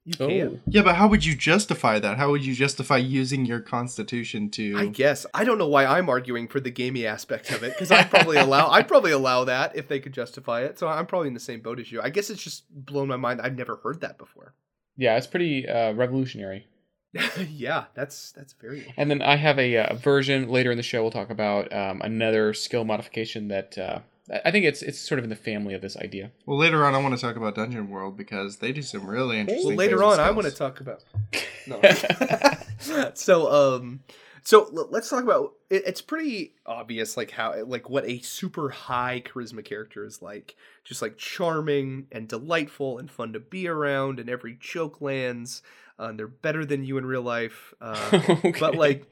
You 0.08 0.14
oh 0.20 0.28
can. 0.28 0.62
Yeah, 0.66 0.82
but 0.82 0.94
how 0.94 1.06
would 1.08 1.22
you 1.22 1.36
justify 1.36 1.98
that? 1.98 2.16
How 2.16 2.30
would 2.30 2.42
you 2.42 2.54
justify 2.54 2.96
using 2.96 3.44
your 3.44 3.60
constitution 3.60 4.48
to? 4.52 4.78
I 4.78 4.86
guess 4.86 5.26
I 5.34 5.44
don't 5.44 5.58
know 5.58 5.68
why 5.68 5.84
I'm 5.84 6.08
arguing 6.08 6.48
for 6.48 6.60
the 6.60 6.70
gamey 6.70 7.06
aspect 7.06 7.50
of 7.50 7.62
it 7.62 7.74
because 7.74 7.90
I'd 7.90 8.08
probably 8.08 8.36
allow 8.46 8.70
I'd 8.70 8.88
probably 8.88 9.12
allow 9.12 9.44
that 9.44 9.76
if 9.76 9.86
they 9.86 10.00
could 10.00 10.14
justify 10.14 10.62
it. 10.62 10.78
So 10.78 10.88
I'm 10.88 11.04
probably 11.04 11.28
in 11.28 11.34
the 11.34 11.40
same 11.40 11.60
boat 11.60 11.78
as 11.78 11.92
you. 11.92 12.00
I 12.00 12.08
guess 12.08 12.30
it's 12.30 12.42
just 12.42 12.64
blown 12.70 13.06
my 13.08 13.16
mind. 13.16 13.42
I've 13.42 13.58
never 13.58 13.76
heard 13.76 14.00
that 14.00 14.16
before. 14.16 14.54
yeah, 14.96 15.18
it's 15.18 15.26
pretty 15.26 15.68
uh, 15.68 15.92
revolutionary. 15.92 16.66
yeah, 17.50 17.84
that's 17.92 18.32
that's 18.32 18.54
very. 18.54 18.90
And 18.96 19.10
then 19.10 19.20
I 19.20 19.36
have 19.36 19.58
a, 19.58 19.76
uh 19.76 19.94
version 19.96 20.48
later 20.48 20.70
in 20.70 20.78
the 20.78 20.82
show. 20.82 21.02
We'll 21.02 21.10
talk 21.10 21.28
about 21.28 21.70
um, 21.70 22.00
another 22.00 22.54
skill 22.54 22.84
modification 22.84 23.48
that 23.48 23.76
uh, 23.76 23.98
I- 24.32 24.40
I 24.46 24.50
think 24.50 24.64
it's 24.64 24.82
it's 24.82 24.98
sort 24.98 25.18
of 25.18 25.24
in 25.24 25.30
the 25.30 25.36
family 25.36 25.74
of 25.74 25.80
this 25.82 25.96
idea. 25.96 26.30
Well, 26.46 26.58
later 26.58 26.84
on, 26.84 26.94
I 26.94 26.98
want 26.98 27.14
to 27.14 27.20
talk 27.20 27.36
about 27.36 27.54
Dungeon 27.54 27.88
World 27.90 28.16
because 28.16 28.56
they 28.58 28.72
do 28.72 28.82
some 28.82 29.06
really 29.06 29.38
interesting. 29.40 29.66
Well, 29.68 29.76
later 29.76 29.96
things 29.98 30.10
with 30.10 30.18
on, 30.20 30.26
I 30.26 30.30
want 30.30 30.46
to 30.48 30.54
talk 30.54 30.80
about. 30.80 31.04
No. 31.66 31.82
so, 33.14 33.52
um, 33.52 34.00
so 34.42 34.64
l- 34.74 34.88
let's 34.90 35.10
talk 35.10 35.22
about. 35.22 35.52
It, 35.68 35.82
it's 35.86 36.00
pretty 36.00 36.54
obvious, 36.64 37.16
like 37.16 37.30
how, 37.30 37.62
like 37.64 37.90
what 37.90 38.06
a 38.06 38.20
super 38.20 38.70
high 38.70 39.22
charisma 39.26 39.62
character 39.64 40.04
is 40.04 40.22
like. 40.22 40.56
Just 40.84 41.02
like 41.02 41.18
charming 41.18 42.06
and 42.10 42.26
delightful 42.26 42.96
and 42.98 43.10
fun 43.10 43.34
to 43.34 43.40
be 43.40 43.68
around, 43.68 44.18
and 44.18 44.30
every 44.30 44.56
joke 44.58 45.02
lands. 45.02 45.60
Uh, 46.00 46.04
and 46.04 46.18
they're 46.18 46.26
better 46.28 46.64
than 46.64 46.84
you 46.84 46.96
in 46.96 47.04
real 47.04 47.22
life. 47.22 47.74
Uh, 47.80 48.20
Okay. 48.30 48.54
But 48.58 48.74
like, 48.76 49.04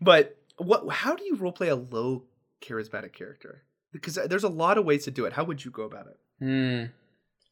but 0.00 0.36
what? 0.56 0.88
How 0.90 1.14
do 1.14 1.24
you 1.24 1.36
roleplay 1.36 1.70
a 1.70 1.74
low 1.76 2.24
charismatic 2.60 3.12
character? 3.12 3.62
Because 3.92 4.14
there's 4.14 4.44
a 4.44 4.48
lot 4.48 4.78
of 4.78 4.84
ways 4.84 5.04
to 5.04 5.10
do 5.10 5.24
it. 5.24 5.32
How 5.32 5.44
would 5.44 5.64
you 5.64 5.70
go 5.70 5.84
about 5.84 6.06
it? 6.06 6.18
Hmm. 6.40 6.92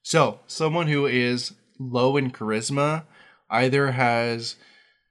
So, 0.03 0.41
someone 0.47 0.87
who 0.87 1.07
is 1.07 1.55
low 1.79 2.17
in 2.17 2.31
charisma 2.31 3.05
either 3.51 3.93
has 3.93 4.57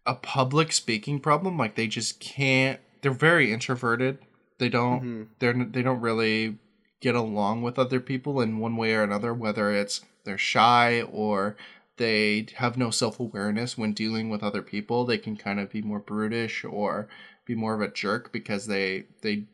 a 0.05 0.15
public 0.15 0.71
speaking 0.71 1.19
problem, 1.19 1.57
like 1.57 1.75
they 1.75 1.87
just 1.87 2.19
can't. 2.19 2.79
They're 3.01 3.11
very 3.11 3.51
introverted. 3.51 4.19
They 4.59 4.69
don't. 4.69 5.03
Mhm. 5.03 5.27
They're 5.39 5.53
they 5.53 5.81
don't 5.81 6.01
really 6.01 6.57
get 7.01 7.15
along 7.15 7.61
with 7.61 7.77
other 7.77 7.99
people 7.99 8.39
in 8.41 8.59
one 8.59 8.77
way 8.77 8.93
or 8.93 9.03
another. 9.03 9.33
Whether 9.33 9.71
it's 9.71 10.01
they're 10.23 10.37
shy 10.37 11.01
or 11.01 11.57
they 11.97 12.47
have 12.55 12.77
no 12.77 12.89
self 12.89 13.19
awareness 13.19 13.77
when 13.77 13.93
dealing 13.93 14.29
with 14.29 14.43
other 14.43 14.61
people. 14.61 15.05
They 15.05 15.17
can 15.17 15.35
kind 15.37 15.59
of 15.59 15.71
be 15.71 15.81
more 15.81 15.99
brutish 15.99 16.63
or 16.63 17.07
be 17.45 17.55
more 17.55 17.73
of 17.73 17.81
a 17.81 17.91
jerk 17.91 18.31
because 18.31 18.67
they 18.67 19.05
they 19.21 19.45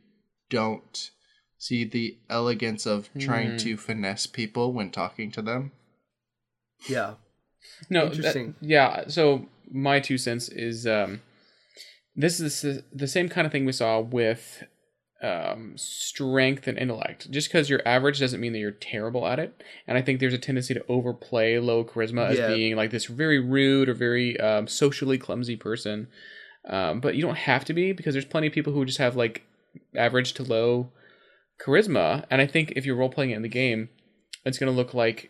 don't 0.50 1.12
see 1.62 1.84
the 1.84 2.18
elegance 2.28 2.88
of 2.88 3.08
trying 3.20 3.52
Hmm. 3.52 3.58
to 3.58 3.78
finesse 3.78 4.26
people 4.26 4.74
when 4.74 4.90
talking 4.90 5.30
to 5.34 5.44
them. 5.44 5.72
Yeah. 6.90 7.14
No, 7.88 8.06
that- 8.06 8.16
Interesting. 8.16 8.56
yeah. 8.62 9.08
So 9.08 9.48
my 9.72 10.00
two 10.00 10.18
cents 10.18 10.50
is 10.50 10.88
um, 10.88 11.22
this 12.16 12.40
is 12.40 12.62
the- 12.62 12.84
the 12.92 13.08
same 13.08 13.30
kind 13.30 13.46
of 13.46 13.52
thing 13.52 13.66
we 13.66 13.72
saw 13.74 14.00
with 14.00 14.64
um, 15.22 15.74
strength 15.78 16.66
and 16.68 16.80
intellect. 16.80 17.30
Just 17.30 17.48
because 17.50 17.70
you're 17.70 17.88
average 17.88 18.20
doesn't 18.20 18.42
mean 18.42 18.54
that 18.54 18.58
you're 18.60 18.72
terrible 18.72 19.28
at 19.28 19.38
it. 19.38 19.62
And 19.86 19.96
I 19.96 20.02
think 20.02 20.20
there's 20.20 20.34
a 20.34 20.40
tendency 20.40 20.74
to 20.74 20.84
overplay 20.88 21.60
low 21.60 21.86
charisma 21.86 22.30
as 22.30 22.40
Yeah. 22.40 22.48
being 22.48 22.76
like 22.76 22.90
this 22.90 23.06
very 23.06 23.38
rude 23.38 23.88
or 23.88 23.94
very 23.94 24.40
um, 24.40 24.68
socially 24.68 25.20
clumsy 25.20 25.56
person. 25.56 26.08
Um, 26.66 27.02
but 27.02 27.14
you 27.14 27.22
don't 27.22 27.38
have 27.38 27.66
to 27.66 27.74
be 27.76 27.92
because 27.92 28.16
there's 28.16 28.26
plenty 28.26 28.48
of 28.48 28.54
people 28.54 28.74
who 28.74 28.84
just 28.84 28.98
have 28.98 29.16
like 29.16 29.44
average 29.96 30.34
to 30.34 30.44
low 30.44 30.92
charisma. 31.64 32.26
And 32.30 32.42
I 32.42 32.46
think 32.48 32.74
if 32.76 32.86
you're 32.86 32.96
role 32.96 33.10
playing 33.10 33.32
it 33.32 33.36
in 33.36 33.42
the 33.42 33.50
game, 33.50 33.90
it's 34.46 34.58
going 34.58 34.72
to 34.72 34.76
look 34.76 34.94
like 34.94 35.30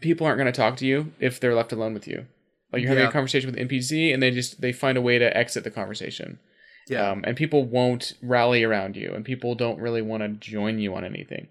people 0.00 0.26
aren't 0.26 0.38
going 0.38 0.52
to 0.52 0.56
talk 0.56 0.76
to 0.78 0.86
you 0.86 1.12
if 1.18 1.40
they're 1.40 1.54
left 1.54 1.72
alone 1.72 1.94
with 1.94 2.06
you. 2.06 2.26
Like 2.72 2.82
you're 2.82 2.88
having 2.90 3.04
Yeah. 3.04 3.08
a 3.08 3.12
conversation 3.12 3.50
with 3.50 3.58
NPC 3.58 4.12
and 4.12 4.22
they 4.22 4.30
just 4.30 4.60
they 4.60 4.72
find 4.72 4.98
a 4.98 5.02
way 5.02 5.18
to 5.18 5.36
exit 5.36 5.64
the 5.64 5.70
conversation. 5.70 6.38
Yeah. 6.88 7.10
Um, 7.10 7.22
and 7.26 7.36
people 7.36 7.64
won't 7.64 8.14
rally 8.22 8.62
around 8.62 8.96
you 8.96 9.12
and 9.14 9.24
people 9.24 9.54
don't 9.54 9.78
really 9.80 10.02
want 10.02 10.22
to 10.22 10.28
join 10.28 10.78
you 10.78 10.94
on 10.94 11.04
anything. 11.04 11.48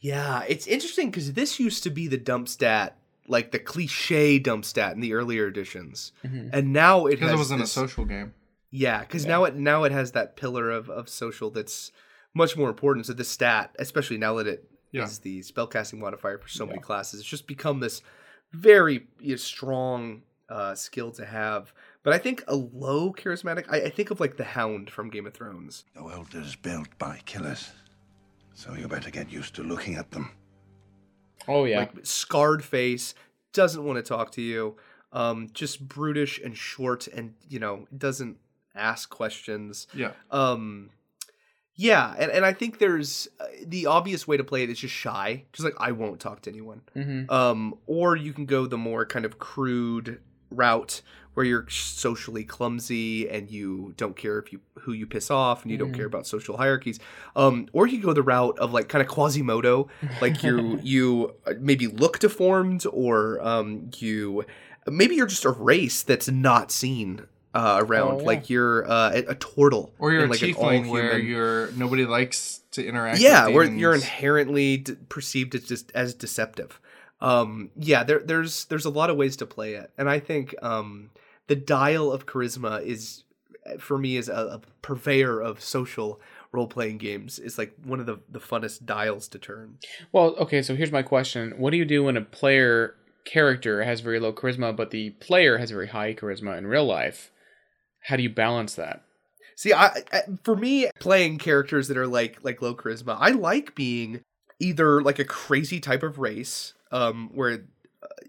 Yeah, 0.00 0.42
it's 0.48 0.66
interesting 0.66 1.10
because 1.10 1.32
this 1.32 1.58
used 1.58 1.82
to 1.84 1.90
be 1.90 2.06
the 2.06 2.18
dump 2.18 2.48
stat, 2.48 2.96
like 3.26 3.50
the 3.50 3.58
cliche 3.58 4.38
dump 4.38 4.64
stat 4.64 4.92
in 4.94 5.00
the 5.00 5.14
earlier 5.14 5.46
editions, 5.48 6.12
Mhm. 6.24 6.50
and 6.52 6.72
now 6.72 7.06
it 7.06 7.12
Because 7.12 7.30
has 7.30 7.34
it 7.34 7.38
wasn't 7.38 7.60
this- 7.62 7.70
a 7.70 7.74
social 7.80 8.04
game. 8.04 8.34
Yeah, 8.70 9.00
because 9.00 9.24
Yeah. 9.24 9.30
now 9.30 9.44
it 9.44 9.56
now 9.56 9.84
it 9.84 9.92
has 9.92 10.12
that 10.12 10.36
pillar 10.36 10.70
of 10.70 10.90
of 10.90 11.08
social 11.08 11.50
that's 11.50 11.92
much 12.36 12.56
more 12.56 12.68
important. 12.68 13.06
So 13.06 13.12
this 13.14 13.28
stat, 13.30 13.74
especially 13.78 14.18
now 14.18 14.34
that 14.34 14.46
it 14.46 14.60
is 14.92 14.92
Yeah. 14.92 15.08
the 15.22 15.40
spellcasting 15.40 15.98
modifier 15.98 16.38
for 16.38 16.48
so 16.48 16.66
many 16.66 16.78
classes, 16.78 17.20
it's 17.20 17.28
just 17.28 17.46
become 17.46 17.80
this 17.80 18.02
very 18.52 19.06
you 19.20 19.30
know, 19.30 19.36
strong 19.36 20.22
uh, 20.48 20.74
skill 20.74 21.10
to 21.12 21.24
have. 21.24 21.72
But 22.02 22.12
I 22.12 22.18
think 22.18 22.44
a 22.46 22.54
low 22.54 23.12
charismatic, 23.12 23.64
I, 23.68 23.78
I 23.88 23.90
think 23.90 24.10
of 24.10 24.20
like 24.20 24.36
the 24.36 24.44
Hound 24.44 24.90
from 24.90 25.10
Game 25.10 25.26
of 25.26 25.34
Thrones. 25.34 25.84
The 25.94 26.04
world 26.04 26.34
is 26.34 26.54
built 26.54 26.88
by 26.98 27.20
killers, 27.24 27.70
so 28.54 28.74
you 28.74 28.86
better 28.86 29.10
get 29.10 29.32
used 29.32 29.54
to 29.56 29.62
looking 29.62 29.96
at 29.96 30.10
them. 30.12 30.30
Oh 31.48 31.64
yeah. 31.64 31.80
like 31.80 31.92
scarred 32.04 32.62
face, 32.64 33.14
doesn't 33.52 33.82
want 33.84 33.96
to 33.96 34.02
talk 34.02 34.30
to 34.32 34.42
you, 34.42 34.76
um, 35.12 35.48
just 35.52 35.88
brutish 35.88 36.38
and 36.44 36.56
short, 36.56 37.08
and 37.08 37.34
you 37.48 37.58
know 37.58 37.86
doesn't 37.96 38.36
ask 38.74 39.08
questions. 39.10 39.86
Yeah. 39.94 40.12
Um, 40.30 40.90
yeah, 41.76 42.14
and, 42.18 42.30
and 42.30 42.44
I 42.44 42.52
think 42.52 42.78
there's 42.78 43.28
uh, 43.38 43.44
the 43.66 43.86
obvious 43.86 44.26
way 44.26 44.36
to 44.36 44.44
play 44.44 44.62
it 44.62 44.70
is 44.70 44.78
just 44.78 44.94
shy, 44.94 45.44
just 45.52 45.64
like 45.64 45.74
I 45.78 45.92
won't 45.92 46.20
talk 46.20 46.42
to 46.42 46.50
anyone. 46.50 46.80
hmm 46.94 47.24
Um, 47.30 47.74
or 47.86 48.16
you 48.16 48.32
can 48.32 48.46
go 48.46 48.66
the 48.66 48.78
more 48.78 49.04
kind 49.06 49.24
of 49.24 49.38
crude 49.38 50.20
route 50.50 51.02
where 51.34 51.44
you're 51.44 51.68
socially 51.68 52.44
clumsy 52.44 53.28
and 53.28 53.50
you 53.50 53.92
don't 53.98 54.16
care 54.16 54.38
if 54.38 54.52
you 54.52 54.60
who 54.80 54.92
you 54.92 55.06
piss 55.06 55.30
off 55.30 55.62
and 55.64 55.70
you 55.70 55.76
don't 55.76 55.90
Mhm. 55.92 55.96
care 55.96 56.06
about 56.06 56.26
social 56.26 56.56
hierarchies. 56.56 56.98
Um, 57.34 57.68
or 57.74 57.86
you 57.86 58.00
go 58.00 58.14
the 58.14 58.22
route 58.22 58.58
of 58.58 58.72
like 58.72 58.88
kind 58.88 59.02
of 59.02 59.08
Quasimodo, 59.08 59.88
like 60.22 60.42
you 60.42 60.78
you 60.82 61.34
uh, 61.46 61.52
maybe 61.60 61.88
look 61.88 62.20
deformed 62.20 62.86
or 62.90 63.38
um 63.46 63.90
you 63.98 64.44
maybe 64.86 65.14
you're 65.16 65.26
just 65.26 65.44
a 65.44 65.50
race 65.50 66.02
that's 66.02 66.28
not 66.28 66.70
seen 66.72 67.26
uh, 67.56 67.78
around, 67.84 68.12
Oh, 68.14 68.18
yeah. 68.20 68.26
like 68.26 68.50
you're 68.50 68.88
uh, 68.90 69.12
a, 69.14 69.18
a 69.30 69.34
turtle 69.34 69.92
Or 69.98 70.12
you're 70.12 70.22
in, 70.24 70.28
a 70.28 70.32
like 70.32 70.42
an 70.42 70.48
tiefling 70.54 70.90
where 70.90 71.18
you're 71.18 71.70
nobody 71.72 72.04
likes 72.04 72.60
to 72.72 72.86
interact. 72.86 73.20
yeah 73.20 73.46
with 73.46 73.54
where 73.54 73.64
you're 73.64 73.94
inherently 73.94 74.76
d- 74.78 74.96
perceived 75.08 75.54
as 75.54 75.64
just 75.64 75.90
as 75.94 76.14
deceptive 76.14 76.80
um 77.22 77.70
yeah 77.92 78.02
there 78.04 78.18
there's 78.20 78.66
there's 78.66 78.84
a 78.84 78.90
lot 78.90 79.08
of 79.08 79.16
ways 79.16 79.36
to 79.36 79.46
play 79.46 79.72
it 79.74 79.90
and 79.96 80.06
i 80.10 80.18
think 80.20 80.54
um 80.62 81.08
the 81.46 81.56
dial 81.56 82.12
of 82.12 82.26
charisma 82.26 82.82
is 82.84 83.24
for 83.78 83.96
me 83.96 84.16
is 84.18 84.28
a, 84.28 84.32
a 84.34 84.60
purveyor 84.82 85.40
of 85.40 85.62
social 85.62 86.20
role-playing 86.52 86.98
games 86.98 87.38
is 87.38 87.56
like 87.58 87.72
one 87.84 88.00
of 88.00 88.06
the 88.06 88.18
the 88.30 88.38
funnest 88.38 88.84
dials 88.84 89.28
to 89.28 89.38
turn 89.38 89.78
Well, 90.12 90.36
okay, 90.44 90.60
so 90.62 90.74
here's 90.76 90.92
my 90.92 91.02
question. 91.02 91.52
What 91.56 91.70
do 91.70 91.76
you 91.78 91.84
do 91.86 92.04
when 92.04 92.16
a 92.18 92.22
player 92.40 92.94
character 93.24 93.82
has 93.82 94.00
very 94.00 94.20
low 94.20 94.32
charisma, 94.32 94.74
but 94.76 94.90
the 94.90 95.10
player 95.28 95.58
has 95.58 95.70
very 95.70 95.88
high 95.88 96.14
charisma 96.14 96.56
in 96.56 96.66
real 96.66 96.84
life? 96.86 97.30
How 98.06 98.16
do 98.16 98.22
you 98.22 98.30
balance 98.30 98.74
that? 98.76 99.02
See, 99.56 99.72
I, 99.72 100.02
I 100.12 100.22
for 100.44 100.56
me 100.56 100.90
playing 101.00 101.38
characters 101.38 101.88
that 101.88 101.96
are 101.96 102.06
like 102.06 102.44
like 102.44 102.62
low 102.62 102.74
charisma, 102.74 103.16
I 103.18 103.30
like 103.30 103.74
being 103.74 104.22
either 104.60 105.02
like 105.02 105.18
a 105.18 105.24
crazy 105.24 105.80
type 105.80 106.02
of 106.02 106.18
race, 106.18 106.74
um, 106.92 107.30
where 107.34 107.64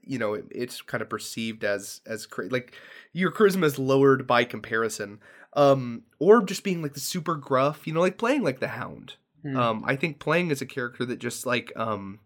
you 0.03 0.17
know, 0.17 0.34
it, 0.34 0.45
it's 0.51 0.82
kind 0.82 1.01
of 1.01 1.09
perceived 1.09 1.63
as 1.63 2.01
as 2.05 2.25
cra- 2.25 2.47
like 2.47 2.73
your 3.13 3.32
charisma 3.32 3.65
is 3.65 3.78
lowered 3.78 4.25
by 4.25 4.43
comparison. 4.43 5.19
Um, 5.53 6.03
or 6.19 6.43
just 6.43 6.63
being 6.63 6.82
like 6.82 6.93
the 6.93 6.99
super 6.99 7.36
gruff, 7.36 7.88
you 7.88 7.93
know, 7.93 8.01
like 8.01 8.17
playing 8.17 8.43
like 8.43 8.59
the 8.59 8.67
Hound. 8.67 9.15
Hmm. 9.41 9.57
Um, 9.57 9.84
I 9.86 9.95
think 9.95 10.19
playing 10.19 10.51
as 10.51 10.61
a 10.61 10.65
character 10.65 11.05
that 11.05 11.19
just 11.19 11.45
like 11.45 11.71
um 11.75 12.19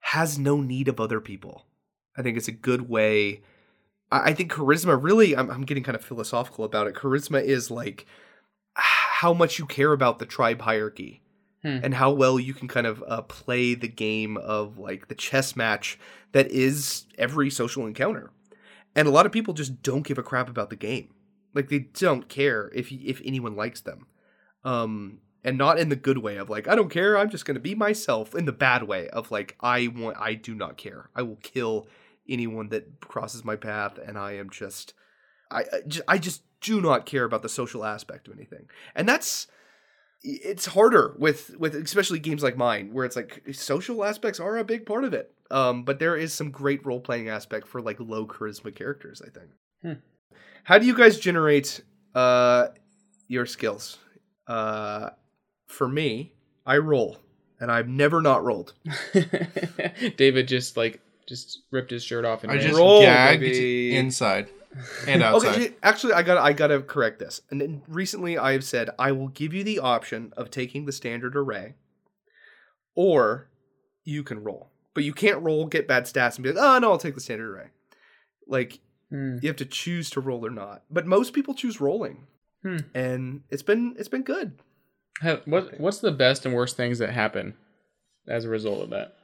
has 0.00 0.38
no 0.38 0.60
need 0.60 0.88
of 0.88 1.00
other 1.00 1.20
people. 1.20 1.66
I 2.16 2.22
think 2.22 2.36
it's 2.36 2.48
a 2.48 2.52
good 2.52 2.88
way. 2.88 3.42
I, 4.10 4.30
I 4.30 4.34
think 4.34 4.52
charisma 4.52 5.00
really. 5.00 5.36
I'm, 5.36 5.50
I'm 5.50 5.62
getting 5.64 5.82
kind 5.84 5.96
of 5.96 6.04
philosophical 6.04 6.64
about 6.64 6.86
it. 6.86 6.94
Charisma 6.94 7.42
is 7.42 7.70
like 7.70 8.06
how 8.74 9.32
much 9.32 9.58
you 9.58 9.66
care 9.66 9.92
about 9.92 10.18
the 10.18 10.26
tribe 10.26 10.62
hierarchy 10.62 11.20
Hmm. 11.62 11.78
and 11.82 11.94
how 11.94 12.10
well 12.10 12.38
you 12.38 12.52
can 12.52 12.68
kind 12.68 12.86
of 12.86 13.02
uh, 13.08 13.22
play 13.22 13.74
the 13.74 13.88
game 13.88 14.36
of 14.36 14.76
like 14.76 15.08
the 15.08 15.14
chess 15.14 15.56
match 15.56 15.98
that 16.32 16.48
is 16.50 17.06
every 17.16 17.48
social 17.48 17.86
encounter. 17.86 18.30
And 18.94 19.08
a 19.08 19.10
lot 19.10 19.24
of 19.24 19.32
people 19.32 19.54
just 19.54 19.80
don't 19.82 20.06
give 20.06 20.18
a 20.18 20.22
crap 20.22 20.50
about 20.50 20.68
the 20.68 20.76
game. 20.76 21.14
Like 21.54 21.70
they 21.70 21.78
don't 21.78 22.28
care 22.28 22.70
if 22.74 22.92
if 22.92 23.22
anyone 23.24 23.56
likes 23.56 23.80
them. 23.80 24.08
Um 24.62 25.20
and 25.42 25.56
not 25.56 25.78
in 25.78 25.88
the 25.88 25.96
good 25.96 26.18
way 26.18 26.36
of 26.36 26.50
like 26.50 26.68
I 26.68 26.74
don't 26.74 26.90
care, 26.90 27.16
I'm 27.16 27.30
just 27.30 27.46
going 27.46 27.54
to 27.54 27.60
be 27.60 27.74
myself 27.74 28.34
in 28.34 28.44
the 28.44 28.52
bad 28.52 28.82
way 28.82 29.08
of 29.08 29.30
like 29.30 29.56
I 29.60 29.86
want 29.88 30.18
I 30.20 30.34
do 30.34 30.54
not 30.54 30.76
care. 30.76 31.08
I 31.16 31.22
will 31.22 31.36
kill 31.36 31.88
anyone 32.28 32.68
that 32.70 33.00
crosses 33.00 33.44
my 33.44 33.56
path 33.56 33.98
and 33.98 34.18
I 34.18 34.32
am 34.32 34.50
just 34.50 34.94
I 35.50 35.64
I 36.08 36.18
just 36.18 36.42
do 36.60 36.80
not 36.80 37.06
care 37.06 37.24
about 37.24 37.42
the 37.42 37.48
social 37.48 37.84
aspect 37.84 38.26
of 38.26 38.34
anything. 38.34 38.66
And 38.94 39.08
that's 39.08 39.46
it's 40.22 40.66
harder 40.66 41.14
with 41.18 41.54
with 41.58 41.74
especially 41.74 42.18
games 42.18 42.42
like 42.42 42.56
mine 42.56 42.92
where 42.92 43.04
it's 43.04 43.16
like 43.16 43.42
social 43.52 44.04
aspects 44.04 44.40
are 44.40 44.56
a 44.56 44.64
big 44.64 44.86
part 44.86 45.04
of 45.04 45.12
it. 45.12 45.32
Um 45.50 45.84
but 45.84 45.98
there 45.98 46.16
is 46.16 46.32
some 46.32 46.50
great 46.50 46.84
role 46.84 47.00
playing 47.00 47.28
aspect 47.28 47.68
for 47.68 47.80
like 47.82 48.00
low 48.00 48.26
charisma 48.26 48.74
characters, 48.74 49.20
I 49.24 49.30
think. 49.30 49.50
Hmm. 49.82 50.00
How 50.64 50.78
do 50.78 50.86
you 50.86 50.96
guys 50.96 51.18
generate 51.18 51.82
uh 52.14 52.68
your 53.28 53.46
skills? 53.46 53.98
Uh 54.46 55.10
for 55.66 55.88
me, 55.88 56.32
I 56.64 56.78
roll 56.78 57.18
and 57.60 57.70
I've 57.70 57.88
never 57.88 58.20
not 58.22 58.44
rolled. 58.44 58.72
David 60.16 60.48
just 60.48 60.76
like 60.76 61.00
just 61.28 61.62
ripped 61.70 61.90
his 61.90 62.02
shirt 62.04 62.24
off 62.24 62.42
and 62.42 62.52
I 62.52 62.56
ran. 62.56 62.64
just 62.64 62.78
Roll, 62.78 63.00
gagged 63.02 63.40
baby. 63.40 63.96
inside 63.96 64.48
and 65.08 65.22
outside. 65.22 65.54
Okay, 65.54 65.74
actually, 65.82 66.12
I 66.14 66.22
got 66.22 66.38
I 66.38 66.52
gotta 66.52 66.80
correct 66.80 67.18
this. 67.18 67.40
And 67.50 67.60
then 67.60 67.82
recently, 67.88 68.36
I 68.38 68.52
have 68.52 68.64
said 68.64 68.90
I 68.98 69.12
will 69.12 69.28
give 69.28 69.52
you 69.54 69.62
the 69.64 69.78
option 69.78 70.32
of 70.36 70.50
taking 70.50 70.84
the 70.86 70.92
standard 70.92 71.36
array, 71.36 71.74
or 72.94 73.48
you 74.04 74.22
can 74.22 74.42
roll, 74.42 74.70
but 74.94 75.04
you 75.04 75.12
can't 75.12 75.42
roll, 75.42 75.66
get 75.66 75.88
bad 75.88 76.04
stats, 76.04 76.36
and 76.36 76.42
be 76.44 76.52
like, 76.52 76.62
oh 76.62 76.78
no, 76.78 76.92
I'll 76.92 76.98
take 76.98 77.14
the 77.14 77.20
standard 77.20 77.50
array. 77.50 77.68
Like 78.46 78.80
Hmm. 79.10 79.36
you 79.42 79.48
have 79.48 79.56
to 79.56 79.66
choose 79.66 80.08
to 80.10 80.20
roll 80.20 80.44
or 80.44 80.50
not. 80.50 80.82
But 80.90 81.06
most 81.06 81.34
people 81.34 81.54
choose 81.54 81.80
rolling, 81.80 82.26
Hmm. 82.62 82.78
and 82.94 83.42
it's 83.50 83.62
been 83.62 83.94
it's 83.98 84.08
been 84.08 84.22
good. 84.22 84.58
What 85.44 85.78
what's 85.78 85.98
the 86.00 86.10
best 86.10 86.44
and 86.46 86.54
worst 86.54 86.76
things 86.76 86.98
that 86.98 87.10
happen 87.10 87.54
as 88.26 88.44
a 88.44 88.48
result 88.48 88.82
of 88.82 88.90
that? 88.90 89.16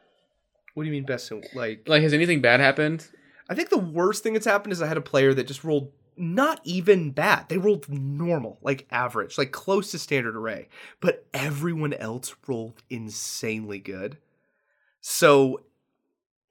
What 0.74 0.84
do 0.84 0.86
you 0.88 0.92
mean 0.92 1.04
best? 1.04 1.30
in- 1.30 1.42
Like, 1.54 1.88
Like, 1.88 2.02
has 2.02 2.12
anything 2.12 2.40
bad 2.40 2.60
happened? 2.60 3.08
I 3.48 3.54
think 3.54 3.68
the 3.70 3.78
worst 3.78 4.22
thing 4.22 4.34
that's 4.34 4.46
happened 4.46 4.72
is 4.72 4.80
I 4.80 4.86
had 4.86 4.96
a 4.96 5.00
player 5.02 5.34
that 5.34 5.46
just 5.46 5.64
rolled 5.64 5.92
not 6.16 6.60
even 6.64 7.10
bad. 7.10 7.48
They 7.48 7.56
rolled 7.58 7.88
normal, 7.88 8.58
like 8.62 8.86
average, 8.90 9.38
like 9.38 9.52
close 9.52 9.90
to 9.92 9.98
standard 9.98 10.36
array. 10.36 10.68
But 11.00 11.26
everyone 11.34 11.94
else 11.94 12.34
rolled 12.46 12.82
insanely 12.90 13.78
good. 13.78 14.18
So 15.00 15.62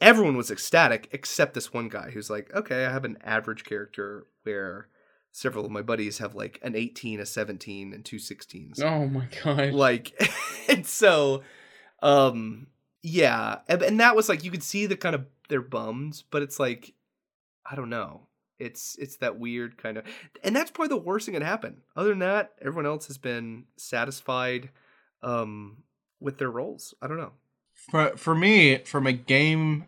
everyone 0.01 0.35
was 0.37 0.49
ecstatic 0.51 1.07
except 1.11 1.53
this 1.53 1.71
one 1.73 1.87
guy 1.89 2.09
who's 2.11 2.29
like, 2.29 2.53
okay, 2.53 2.85
I 2.85 2.91
have 2.91 3.05
an 3.05 3.17
average 3.23 3.63
character 3.63 4.25
where 4.43 4.87
several 5.31 5.65
of 5.65 5.71
my 5.71 5.81
buddies 5.81 6.17
have 6.17 6.35
like 6.35 6.59
an 6.63 6.75
18, 6.75 7.19
a 7.19 7.25
17, 7.25 7.93
and 7.93 8.03
two 8.03 8.17
16s 8.17 8.81
Oh 8.81 9.05
my 9.07 9.27
god! 9.43 9.73
like 9.73 10.19
and 10.69 10.85
so 10.85 11.43
um 12.01 12.67
yeah 13.01 13.59
and, 13.67 13.81
and 13.81 13.99
that 13.99 14.15
was 14.15 14.29
like 14.29 14.43
you 14.43 14.51
could 14.51 14.63
see 14.63 14.85
the 14.85 14.97
kind 14.97 15.15
of 15.15 15.25
they're 15.47 15.61
bummed 15.61 16.23
but 16.31 16.41
it's 16.41 16.59
like 16.59 16.93
i 17.69 17.75
don't 17.75 17.89
know. 17.89 18.21
It's 18.57 18.97
it's 18.99 19.15
that 19.17 19.39
weird 19.39 19.77
kind 19.77 19.97
of 19.97 20.03
and 20.43 20.53
that's 20.53 20.69
probably 20.69 20.89
the 20.89 21.01
worst 21.01 21.25
thing 21.25 21.33
that 21.33 21.43
happened 21.43 21.77
other 21.95 22.09
than 22.09 22.19
that 22.19 22.51
everyone 22.61 22.85
else 22.85 23.07
has 23.07 23.17
been 23.17 23.63
satisfied 23.77 24.69
um 25.23 25.83
with 26.19 26.37
their 26.37 26.51
roles. 26.51 26.93
I 27.01 27.07
don't 27.07 27.17
know. 27.17 27.31
For 27.73 28.17
for 28.17 28.35
me, 28.35 28.79
from 28.79 29.07
a 29.07 29.13
game 29.13 29.85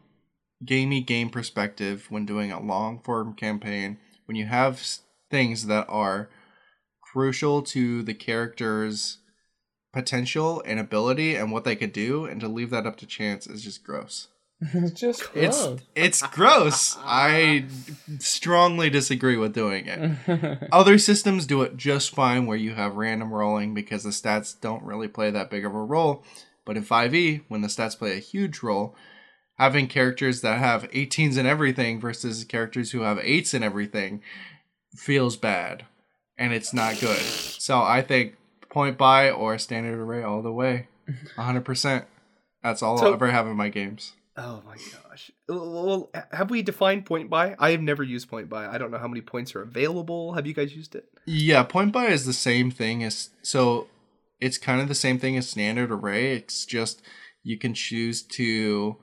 gamey 0.63 1.01
game 1.01 1.29
perspective, 1.29 2.07
when 2.09 2.25
doing 2.25 2.51
a 2.51 2.61
long 2.61 2.99
form 2.99 3.33
campaign, 3.33 3.97
when 4.25 4.37
you 4.37 4.45
have 4.45 4.81
things 5.29 5.67
that 5.67 5.85
are 5.89 6.29
crucial 7.01 7.61
to 7.61 8.03
the 8.03 8.13
character's 8.13 9.17
potential 9.93 10.61
and 10.65 10.79
ability 10.79 11.35
and 11.35 11.51
what 11.51 11.63
they 11.63 11.75
could 11.75 11.93
do, 11.93 12.25
and 12.25 12.39
to 12.41 12.47
leave 12.47 12.69
that 12.69 12.85
up 12.85 12.97
to 12.97 13.05
chance 13.05 13.47
is 13.47 13.63
just 13.63 13.83
gross. 13.83 14.27
it's 14.61 14.99
just 14.99 15.23
It's 15.33 15.67
it's 15.95 16.21
gross. 16.21 16.95
I 17.03 17.65
strongly 18.19 18.91
disagree 18.91 19.35
with 19.35 19.53
doing 19.53 19.87
it. 19.87 20.69
Other 20.71 20.99
systems 20.99 21.47
do 21.47 21.63
it 21.63 21.77
just 21.77 22.11
fine 22.11 22.45
where 22.45 22.57
you 22.57 22.75
have 22.75 22.95
random 22.95 23.33
rolling 23.33 23.73
because 23.73 24.03
the 24.03 24.11
stats 24.11 24.59
don't 24.59 24.83
really 24.83 25.07
play 25.07 25.31
that 25.31 25.49
big 25.49 25.65
of 25.65 25.73
a 25.73 25.83
role. 25.83 26.23
But 26.63 26.77
in 26.77 26.83
5e, 26.83 27.41
when 27.47 27.61
the 27.61 27.69
stats 27.69 27.97
play 27.97 28.15
a 28.15 28.19
huge 28.19 28.61
role, 28.61 28.95
having 29.57 29.87
characters 29.87 30.41
that 30.41 30.59
have 30.59 30.89
18s 30.91 31.37
and 31.37 31.47
everything 31.47 31.99
versus 31.99 32.43
characters 32.43 32.91
who 32.91 33.01
have 33.01 33.17
8s 33.17 33.55
and 33.55 33.63
everything 33.63 34.21
feels 34.95 35.37
bad 35.37 35.85
and 36.37 36.53
it's 36.53 36.73
not 36.73 36.99
good. 36.99 37.17
So 37.17 37.81
I 37.81 38.01
think 38.01 38.35
point 38.71 38.97
buy 38.97 39.29
or 39.29 39.57
standard 39.57 39.99
array 39.99 40.23
all 40.23 40.41
the 40.41 40.51
way. 40.51 40.87
100%. 41.37 42.05
That's 42.63 42.81
all 42.81 42.97
So- 42.97 43.07
I'll 43.07 43.13
ever 43.13 43.31
have 43.31 43.47
in 43.47 43.55
my 43.55 43.69
games. 43.69 44.13
oh 44.37 44.63
my 44.65 44.75
gosh 44.93 45.29
well 45.49 46.09
have 46.31 46.49
we 46.49 46.61
defined 46.61 47.05
point 47.05 47.29
buy 47.29 47.53
i 47.59 47.71
have 47.71 47.81
never 47.81 48.01
used 48.01 48.29
point 48.29 48.47
buy 48.47 48.65
i 48.65 48.77
don't 48.77 48.89
know 48.89 48.97
how 48.97 49.07
many 49.09 49.19
points 49.19 49.53
are 49.53 49.61
available 49.61 50.35
have 50.35 50.47
you 50.47 50.53
guys 50.53 50.73
used 50.73 50.95
it 50.95 51.03
Yeah, 51.25 51.63
point 51.63 51.91
buy 51.91 52.05
is 52.05 52.25
the 52.25 52.31
same 52.31 52.71
thing 52.71 53.03
as 53.03 53.31
so 53.41 53.87
it's 54.39 54.57
kind 54.57 54.79
of 54.79 54.87
the 54.87 54.95
same 54.95 55.19
thing 55.19 55.35
as 55.35 55.49
standard 55.49 55.91
array. 55.91 56.31
It's 56.37 56.65
just 56.65 57.01
you 57.43 57.57
can 57.57 57.73
choose 57.73 58.23
to 58.39 58.95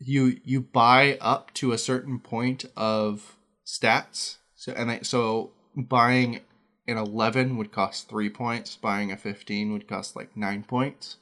you 0.00 0.40
you 0.42 0.62
buy 0.62 1.18
up 1.20 1.52
to 1.54 1.72
a 1.72 1.78
certain 1.78 2.18
point 2.18 2.64
of 2.76 3.36
stats. 3.66 4.38
So 4.54 4.72
and 4.72 4.90
I, 4.90 5.00
so 5.02 5.50
buying 5.76 6.40
an 6.88 6.96
11 6.96 7.56
would 7.56 7.72
cost 7.72 8.08
3 8.08 8.30
points, 8.30 8.76
buying 8.76 9.10
a 9.10 9.16
15 9.16 9.72
would 9.72 9.88
cost 9.88 10.16
like 10.16 10.36
9 10.36 10.64
points. 10.64 11.16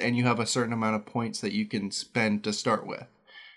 And 0.00 0.16
you 0.16 0.24
have 0.24 0.40
a 0.40 0.46
certain 0.46 0.72
amount 0.72 0.96
of 0.96 1.06
points 1.06 1.40
that 1.40 1.52
you 1.52 1.66
can 1.66 1.90
spend 1.90 2.42
to 2.44 2.52
start 2.52 2.86
with. 2.86 3.06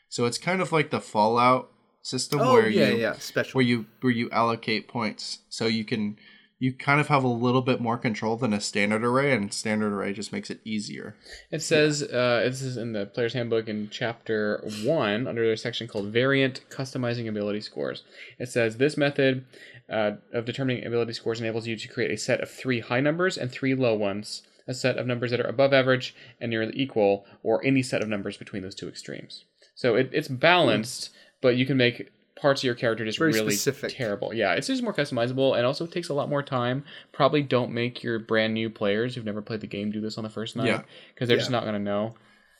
So 0.10 0.26
it's 0.26 0.38
kind 0.38 0.62
of 0.62 0.72
like 0.72 0.92
the 0.92 1.00
Fallout 1.02 1.72
system 2.08 2.40
oh 2.40 2.54
where 2.54 2.70
yeah 2.70 2.88
you 2.88 2.98
yeah 2.98 3.14
special 3.14 3.58
where 3.58 3.66
you 3.66 3.86
where 4.00 4.14
you 4.14 4.30
allocate 4.32 4.88
points 4.88 5.40
so 5.50 5.66
you 5.66 5.84
can 5.84 6.18
you 6.58 6.74
kind 6.74 7.02
of 7.02 7.08
have 7.08 7.24
a 7.24 7.28
little 7.28 7.62
bit 7.62 7.82
more 7.82 7.98
control 7.98 8.38
than 8.38 8.54
a 8.54 8.62
standard 8.62 9.04
array 9.04 9.34
and 9.34 9.54
standard 9.54 9.92
array 9.92 10.14
just 10.14 10.32
makes 10.32 10.50
it 10.50 10.62
easier 10.64 11.16
It 11.52 11.62
says 11.62 12.02
uh, 12.02 12.42
this 12.46 12.62
is 12.62 12.78
in 12.78 12.94
the 12.94 13.06
player's 13.06 13.34
handbook 13.34 13.68
in 13.68 13.90
chapter 13.92 14.64
one 14.84 15.28
under 15.28 15.52
a 15.52 15.58
section 15.58 15.88
called 15.88 16.08
variant 16.08 16.62
customizing 16.70 17.28
ability 17.28 17.62
scores. 17.62 18.04
It 18.40 18.50
says 18.50 18.78
this 18.78 18.96
method 18.98 19.46
uh, 19.90 20.12
of 20.34 20.46
determining 20.46 20.86
ability 20.86 21.14
scores 21.14 21.40
enables 21.40 21.68
you 21.68 21.76
to 21.76 21.88
create 21.88 22.12
a 22.12 22.18
set 22.18 22.42
of 22.42 22.50
three 22.50 22.80
high 22.80 23.00
numbers 23.00 23.38
and 23.38 23.52
three 23.52 23.74
low 23.76 23.94
ones, 23.96 24.42
a 24.68 24.74
set 24.74 24.98
of 24.98 25.08
numbers 25.08 25.32
that 25.32 25.40
are 25.40 25.48
above 25.48 25.74
average 25.74 26.14
and 26.42 26.50
nearly 26.50 26.74
equal, 26.76 27.26
or 27.44 27.66
any 27.66 27.82
set 27.82 28.02
of 28.02 28.10
numbers 28.10 28.38
between 28.38 28.64
those 28.64 28.76
two 28.76 28.88
extremes. 28.90 29.46
So 29.76 29.96
it, 29.96 30.10
it's 30.12 30.28
balanced, 30.28 31.12
but 31.42 31.56
you 31.56 31.66
can 31.66 31.78
make 31.78 32.12
parts 32.40 32.62
of 32.62 32.66
your 32.66 32.76
character 32.76 33.04
just 33.06 33.18
Very 33.18 33.32
really 33.32 33.52
specific. 33.56 33.96
terrible. 33.96 34.34
Yeah, 34.34 34.54
it's 34.54 34.68
just 34.68 34.84
more 34.84 34.94
customizable 34.94 35.56
and 35.58 35.66
also 35.66 35.88
takes 35.88 36.10
a 36.10 36.14
lot 36.14 36.30
more 36.30 36.44
time. 36.44 36.84
Probably 37.12 37.42
don't 37.42 37.72
make 37.72 38.04
your 38.04 38.20
brand 38.20 38.54
new 38.54 38.70
players 38.70 39.16
who've 39.16 39.26
never 39.26 39.42
played 39.42 39.62
the 39.62 39.68
game 39.68 39.90
do 39.92 40.02
this 40.02 40.18
on 40.18 40.24
the 40.24 40.30
first 40.30 40.56
night 40.56 40.68
Yeah. 40.68 40.82
because 41.14 41.28
they're 41.30 41.38
just 41.38 41.50
not 41.50 41.64
going 41.64 41.74
to 41.76 41.80
know. 41.80 42.16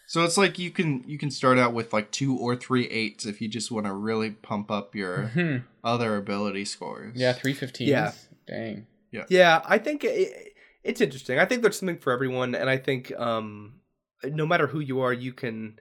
So 0.08 0.24
it's 0.24 0.38
like 0.38 0.58
you 0.58 0.72
can 0.72 1.04
you 1.06 1.18
can 1.20 1.30
start 1.30 1.60
out 1.60 1.74
with 1.74 1.94
like 1.94 2.10
two 2.12 2.36
or 2.38 2.56
three 2.56 2.88
eights 2.88 3.26
if 3.26 3.40
you 3.42 3.48
just 3.48 3.72
want 3.72 3.86
to 3.86 3.94
really 3.94 4.32
pump 4.32 4.72
up 4.72 4.96
your 4.96 5.28
Hmm. 5.28 5.58
other 5.84 6.16
ability 6.16 6.66
scores 6.66 7.16
Yeah, 7.16 7.34
three 7.34 7.54
fifteen. 7.54 7.90
Yeah. 7.90 8.14
Dang. 8.48 8.88
Yeah, 9.12 9.26
yeah. 9.30 9.62
I 9.66 9.78
think 9.78 10.04
it, 10.04 10.54
it's 10.84 11.02
interesting. 11.02 11.38
I 11.40 11.46
think 11.46 11.62
there's 11.62 11.78
something 11.80 11.98
for 12.00 12.12
everyone, 12.12 12.56
and 12.56 12.70
I 12.70 12.78
think 12.78 13.12
um, 13.20 13.82
no 14.24 14.46
matter 14.46 14.68
who 14.68 14.80
you 14.80 15.02
are, 15.02 15.14
you 15.14 15.34
can. 15.34 15.80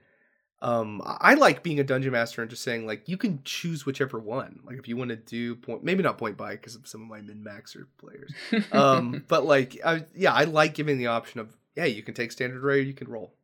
Um, 0.61 1.01
I 1.05 1.17
I 1.31 1.33
like 1.35 1.61
being 1.61 1.79
a 1.79 1.83
dungeon 1.83 2.11
master 2.13 2.41
and 2.41 2.49
just 2.49 2.63
saying 2.63 2.87
like 2.87 3.07
you 3.07 3.15
can 3.15 3.41
choose 3.43 3.85
whichever 3.85 4.17
one. 4.19 4.61
Like 4.65 4.77
if 4.79 4.87
you 4.87 4.97
want 4.97 5.09
to 5.11 5.15
do 5.15 5.55
point, 5.55 5.83
maybe 5.83 6.01
not 6.03 6.17
point 6.17 6.35
buy 6.35 6.51
because 6.53 6.73
of 6.75 6.87
some 6.87 7.01
of 7.03 7.07
my 7.07 7.21
min 7.21 7.43
maxer 7.47 7.85
players. 7.99 8.33
Um, 8.73 9.23
but 9.27 9.45
like, 9.45 9.77
I, 9.85 10.05
yeah, 10.15 10.33
I 10.33 10.45
like 10.45 10.73
giving 10.73 10.97
the 10.97 11.07
option 11.07 11.39
of 11.39 11.55
yeah, 11.75 11.85
you 11.85 12.01
can 12.01 12.15
take 12.15 12.31
standard 12.31 12.63
array, 12.63 12.79
or 12.79 12.83
you 12.83 12.93
can 12.95 13.07
roll. 13.07 13.35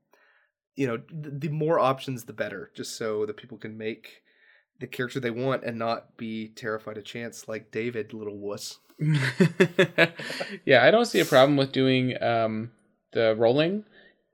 You 0.75 0.87
know, 0.87 0.99
the 1.11 1.49
more 1.49 1.79
options, 1.79 2.23
the 2.25 2.33
better, 2.33 2.71
just 2.75 2.95
so 2.97 3.25
that 3.25 3.37
people 3.37 3.57
can 3.57 3.77
make 3.77 4.21
the 4.79 4.87
character 4.87 5.19
they 5.19 5.29
want 5.31 5.63
and 5.63 5.77
not 5.77 6.17
be 6.17 6.49
terrified 6.49 6.97
of 6.97 7.05
chance 7.05 7.47
like 7.47 7.71
David, 7.71 8.13
little 8.13 8.37
wuss. 8.37 8.79
yeah, 10.65 10.83
I 10.85 10.91
don't 10.91 11.05
see 11.05 11.19
a 11.19 11.25
problem 11.25 11.57
with 11.57 11.71
doing 11.71 12.21
um, 12.21 12.71
the 13.11 13.35
rolling. 13.35 13.85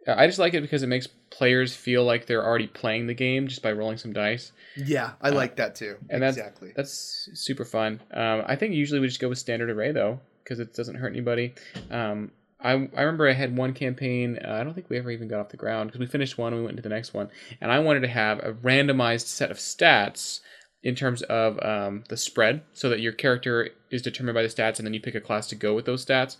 Uh, 0.07 0.15
I 0.17 0.27
just 0.27 0.39
like 0.39 0.53
it 0.53 0.61
because 0.61 0.83
it 0.83 0.87
makes 0.87 1.07
players 1.29 1.75
feel 1.75 2.03
like 2.03 2.25
they're 2.25 2.45
already 2.45 2.67
playing 2.67 3.07
the 3.07 3.13
game 3.13 3.47
just 3.47 3.61
by 3.61 3.71
rolling 3.71 3.97
some 3.97 4.13
dice, 4.13 4.51
Yeah, 4.75 5.11
I 5.21 5.29
like 5.29 5.57
that 5.57 5.75
too. 5.75 5.97
and 6.09 6.21
that's 6.23 6.37
exactly. 6.37 6.71
that's 6.75 7.29
super 7.33 7.65
fun. 7.65 8.01
Um, 8.13 8.43
I 8.47 8.55
think 8.55 8.73
usually 8.73 8.99
we 8.99 9.07
just 9.07 9.19
go 9.19 9.29
with 9.29 9.37
standard 9.37 9.69
array 9.69 9.91
though 9.91 10.19
because 10.43 10.59
it 10.59 10.73
doesn't 10.73 10.95
hurt 10.95 11.11
anybody. 11.11 11.53
Um, 11.91 12.31
I, 12.61 12.71
I 12.71 13.01
remember 13.03 13.27
I 13.27 13.33
had 13.33 13.55
one 13.55 13.73
campaign. 13.73 14.37
Uh, 14.43 14.51
I 14.51 14.63
don't 14.63 14.73
think 14.73 14.89
we 14.89 14.97
ever 14.97 15.11
even 15.11 15.27
got 15.27 15.39
off 15.39 15.49
the 15.49 15.57
ground 15.57 15.89
because 15.89 15.99
we 15.99 16.05
finished 16.07 16.37
one, 16.37 16.53
we 16.53 16.61
went 16.61 16.71
into 16.71 16.83
the 16.83 16.93
next 16.93 17.13
one, 17.13 17.29
and 17.61 17.71
I 17.71 17.79
wanted 17.79 18.01
to 18.01 18.07
have 18.09 18.39
a 18.39 18.51
randomized 18.53 19.27
set 19.27 19.51
of 19.51 19.57
stats 19.57 20.41
in 20.83 20.95
terms 20.95 21.21
of 21.23 21.59
um, 21.63 22.03
the 22.09 22.17
spread, 22.17 22.61
so 22.73 22.89
that 22.89 22.99
your 23.01 23.11
character 23.11 23.69
is 23.91 24.01
determined 24.01 24.35
by 24.35 24.41
the 24.43 24.47
stats, 24.49 24.77
and 24.77 24.85
then 24.85 24.93
you 24.93 25.01
pick 25.01 25.15
a 25.15 25.21
class 25.21 25.47
to 25.47 25.55
go 25.55 25.73
with 25.73 25.85
those 25.85 26.05
stats. 26.05 26.37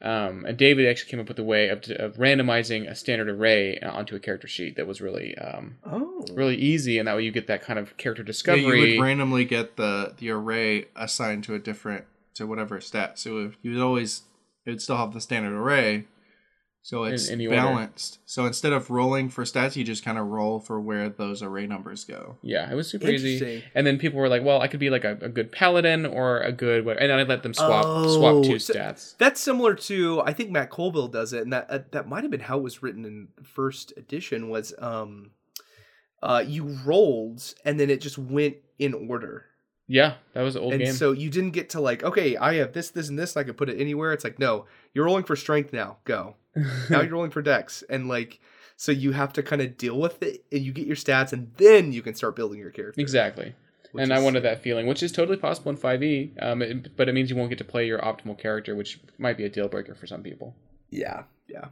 Um, 0.00 0.44
and 0.46 0.56
David 0.56 0.86
actually 0.86 1.10
came 1.10 1.18
up 1.18 1.26
with 1.28 1.40
a 1.40 1.44
way 1.44 1.68
of, 1.70 1.78
of 1.90 2.14
randomizing 2.16 2.88
a 2.88 2.94
standard 2.94 3.28
array 3.28 3.80
onto 3.80 4.14
a 4.14 4.20
character 4.20 4.46
sheet 4.46 4.76
that 4.76 4.86
was 4.86 5.00
really 5.00 5.36
um, 5.38 5.78
oh, 5.84 6.24
really 6.34 6.54
easy, 6.56 6.98
and 6.98 7.08
that 7.08 7.16
way 7.16 7.24
you 7.24 7.32
get 7.32 7.48
that 7.48 7.62
kind 7.62 7.80
of 7.80 7.96
character 7.96 8.22
Yeah, 8.22 8.26
discovery. 8.28 8.92
you 8.92 8.98
would 8.98 9.04
randomly 9.04 9.44
get 9.44 9.76
the 9.76 10.14
the 10.16 10.30
array 10.30 10.86
assigned 10.94 11.42
to 11.44 11.54
a 11.54 11.58
different 11.58 12.04
to 12.34 12.46
whatever 12.46 12.80
stat. 12.80 13.18
So 13.18 13.38
if 13.38 13.56
you 13.62 13.74
would 13.74 13.82
always 13.82 14.22
it 14.68 14.72
would 14.72 14.82
still 14.82 14.96
have 14.98 15.12
the 15.14 15.20
standard 15.20 15.52
array, 15.58 16.04
so 16.82 17.04
it's 17.04 17.28
in 17.28 17.38
the 17.38 17.46
order. 17.48 17.56
balanced. 17.58 18.18
So 18.26 18.46
instead 18.46 18.72
of 18.72 18.90
rolling 18.90 19.28
for 19.30 19.44
stats, 19.44 19.76
you 19.76 19.84
just 19.84 20.04
kind 20.04 20.16
of 20.18 20.26
roll 20.26 20.60
for 20.60 20.80
where 20.80 21.08
those 21.08 21.42
array 21.42 21.66
numbers 21.66 22.04
go. 22.04 22.36
Yeah, 22.42 22.70
it 22.70 22.74
was 22.74 22.88
super 22.88 23.08
easy. 23.08 23.64
And 23.74 23.86
then 23.86 23.98
people 23.98 24.18
were 24.18 24.28
like, 24.28 24.44
"Well, 24.44 24.60
I 24.60 24.68
could 24.68 24.80
be 24.80 24.90
like 24.90 25.04
a, 25.04 25.18
a 25.22 25.28
good 25.28 25.52
paladin 25.52 26.06
or 26.06 26.40
a 26.40 26.52
good," 26.52 26.84
what-" 26.84 26.98
and 27.00 27.10
I 27.12 27.22
let 27.24 27.42
them 27.42 27.54
swap 27.54 27.84
Oh, 27.86 28.16
swap 28.16 28.44
two 28.44 28.58
so- 28.58 28.74
stats. 28.74 29.16
That's 29.18 29.40
similar 29.40 29.74
to 29.74 30.20
I 30.22 30.32
think 30.32 30.50
Matt 30.50 30.70
Colville 30.70 31.08
does 31.08 31.32
it, 31.32 31.42
and 31.42 31.52
that 31.52 31.66
uh, 31.70 31.78
that 31.92 32.08
might 32.08 32.22
have 32.24 32.30
been 32.30 32.40
how 32.40 32.58
it 32.58 32.62
was 32.62 32.82
written 32.82 33.04
in 33.04 33.28
the 33.36 33.44
first 33.44 33.92
edition. 33.96 34.48
Was 34.50 34.72
um, 34.78 35.30
uh, 36.22 36.44
you 36.46 36.76
rolled 36.84 37.54
and 37.64 37.78
then 37.78 37.90
it 37.90 38.00
just 38.00 38.18
went 38.18 38.56
in 38.78 38.94
order, 38.94 39.44
Yeah, 39.88 40.14
that 40.34 40.42
was 40.42 40.54
the 40.54 40.60
old 40.60 40.74
and 40.74 40.82
game. 40.82 40.92
so 40.92 41.12
you 41.12 41.30
didn't 41.30 41.52
get 41.52 41.70
to 41.70 41.80
like, 41.80 42.04
okay, 42.04 42.36
I 42.36 42.54
have 42.56 42.72
this, 42.74 42.90
this, 42.90 43.08
and 43.08 43.18
this, 43.18 43.34
and 43.34 43.40
I 43.40 43.44
can 43.44 43.54
put 43.54 43.70
it 43.70 43.80
anywhere. 43.80 44.12
It's 44.12 44.22
like, 44.22 44.38
no, 44.38 44.66
you're 44.92 45.06
rolling 45.06 45.24
for 45.24 45.34
strength 45.34 45.72
now. 45.72 45.96
Go 46.04 46.36
now. 46.90 47.00
You're 47.00 47.12
rolling 47.12 47.30
for 47.30 47.40
dex, 47.42 47.82
and 47.88 48.06
like, 48.08 48.38
so 48.76 48.92
you 48.92 49.12
have 49.12 49.32
to 49.32 49.42
kind 49.42 49.62
of 49.62 49.76
deal 49.78 49.98
with 49.98 50.22
it, 50.22 50.44
and 50.52 50.60
you 50.60 50.72
get 50.72 50.86
your 50.86 50.96
stats, 50.96 51.32
and 51.32 51.50
then 51.56 51.92
you 51.92 52.02
can 52.02 52.14
start 52.14 52.36
building 52.36 52.58
your 52.58 52.70
character. 52.70 53.00
exactly. 53.00 53.54
which 53.92 54.02
And 54.02 54.12
I 54.12 54.20
wanted 54.20 54.42
that 54.44 54.62
feeling, 54.62 54.86
which 54.86 55.02
is 55.02 55.10
totally 55.10 55.38
possible 55.38 55.70
in 55.70 55.78
5e, 55.78 56.32
um, 56.42 56.60
it- 56.62 56.94
but 56.96 57.08
it 57.08 57.14
means 57.14 57.30
you 57.30 57.36
won't 57.36 57.48
get 57.48 57.58
to 57.58 57.64
play 57.64 57.86
your 57.86 57.98
optimal 58.00 58.38
character, 58.38 58.74
which 58.76 59.00
might 59.16 59.36
be 59.38 59.44
a 59.44 59.48
deal 59.48 59.68
breaker 59.68 59.94
for 59.94 60.06
some 60.06 60.22
people. 60.22 60.54
Yeah, 60.90 61.22
yeah. 61.48 61.68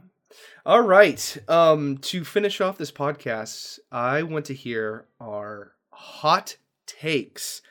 All 0.65 0.81
right. 0.81 1.37
Um, 1.47 1.97
to 1.99 2.23
finish 2.25 2.59
off 2.61 2.77
this 2.77 2.91
podcast, 2.91 3.79
I 3.91 4.23
want 4.23 4.45
to 4.45 4.53
hear 4.53 5.05
our 5.21 5.73
hot 5.91 6.57
takes. 6.85 7.61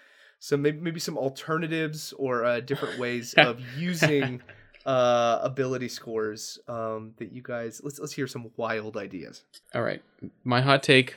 So 0.47 0.57
maybe 0.57 0.79
maybe 0.79 1.01
some 1.01 1.19
alternatives 1.19 2.13
or 2.17 2.45
uh, 2.45 2.61
different 2.61 3.01
ways 3.01 3.35
of 3.37 3.59
using 3.77 4.41
uh, 4.87 5.41
ability 5.43 5.89
scores 5.89 6.61
um, 6.69 7.15
that 7.17 7.33
you 7.33 7.43
guys. 7.43 7.81
Let's 7.83 7.99
let's 7.99 8.13
hear 8.13 8.29
some 8.29 8.53
wild 8.57 8.97
ideas. 8.97 9.43
All 9.75 9.83
right, 9.83 10.05
my 10.45 10.61
hot 10.61 10.85
take: 10.85 11.17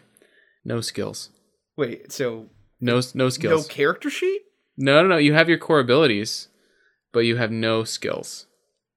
no 0.66 0.82
skills, 0.82 1.30
Wait, 1.78 2.12
so 2.12 2.48
no 2.82 3.02
no 3.14 3.30
skills. 3.30 3.68
no 3.68 3.72
character 3.72 4.10
sheet? 4.10 4.42
no, 4.78 5.04
no, 5.04 5.10
no. 5.10 5.18
You 5.18 5.36
have 5.36 5.48
your 5.48 5.60
core 5.60 5.80
abilities, 5.80 6.48
but 7.12 7.20
you 7.20 7.36
have 7.36 7.52
no 7.52 7.84
skills. 7.84 8.48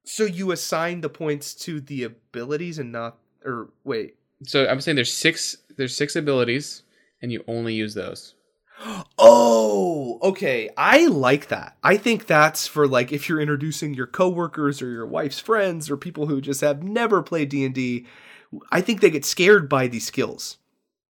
So 0.07 0.25
you 0.25 0.51
assign 0.51 1.03
the 1.03 1.11
points 1.11 1.53
to 1.67 1.79
the 1.79 2.05
abilities 2.05 2.79
and 2.79 2.91
not, 2.91 3.19
or 3.45 3.69
wait. 3.85 4.15
So 4.45 4.67
I'm 4.67 4.81
saying 4.81 4.95
there's 4.95 5.13
six 5.13 5.59
there's 5.77 5.95
six 5.95 6.17
abilities, 6.17 6.85
and 7.21 7.31
you 7.31 7.45
only 7.47 7.75
use 7.75 7.93
those. 7.93 8.35
Oh, 9.19 9.52
okay. 10.23 10.71
I 10.77 11.07
like 11.07 11.49
that. 11.49 11.77
I 11.83 11.97
think 11.97 12.27
that's 12.27 12.67
for 12.67 12.87
like 12.87 13.13
if 13.13 13.29
you're 13.29 13.41
introducing 13.41 13.95
your 13.95 14.07
coworkers 14.07 14.83
or 14.83 14.89
your 14.91 15.07
wife's 15.07 15.39
friends 15.39 15.91
or 15.91 15.97
people 15.97 16.27
who 16.27 16.41
just 16.41 16.61
have 16.61 16.83
never 16.83 17.23
played 17.23 17.49
D&D, 17.49 18.07
I 18.71 18.81
think 18.81 19.01
they 19.01 19.11
get 19.11 19.25
scared 19.25 19.69
by 19.69 19.87
these 19.89 20.07
skills. 20.07 20.59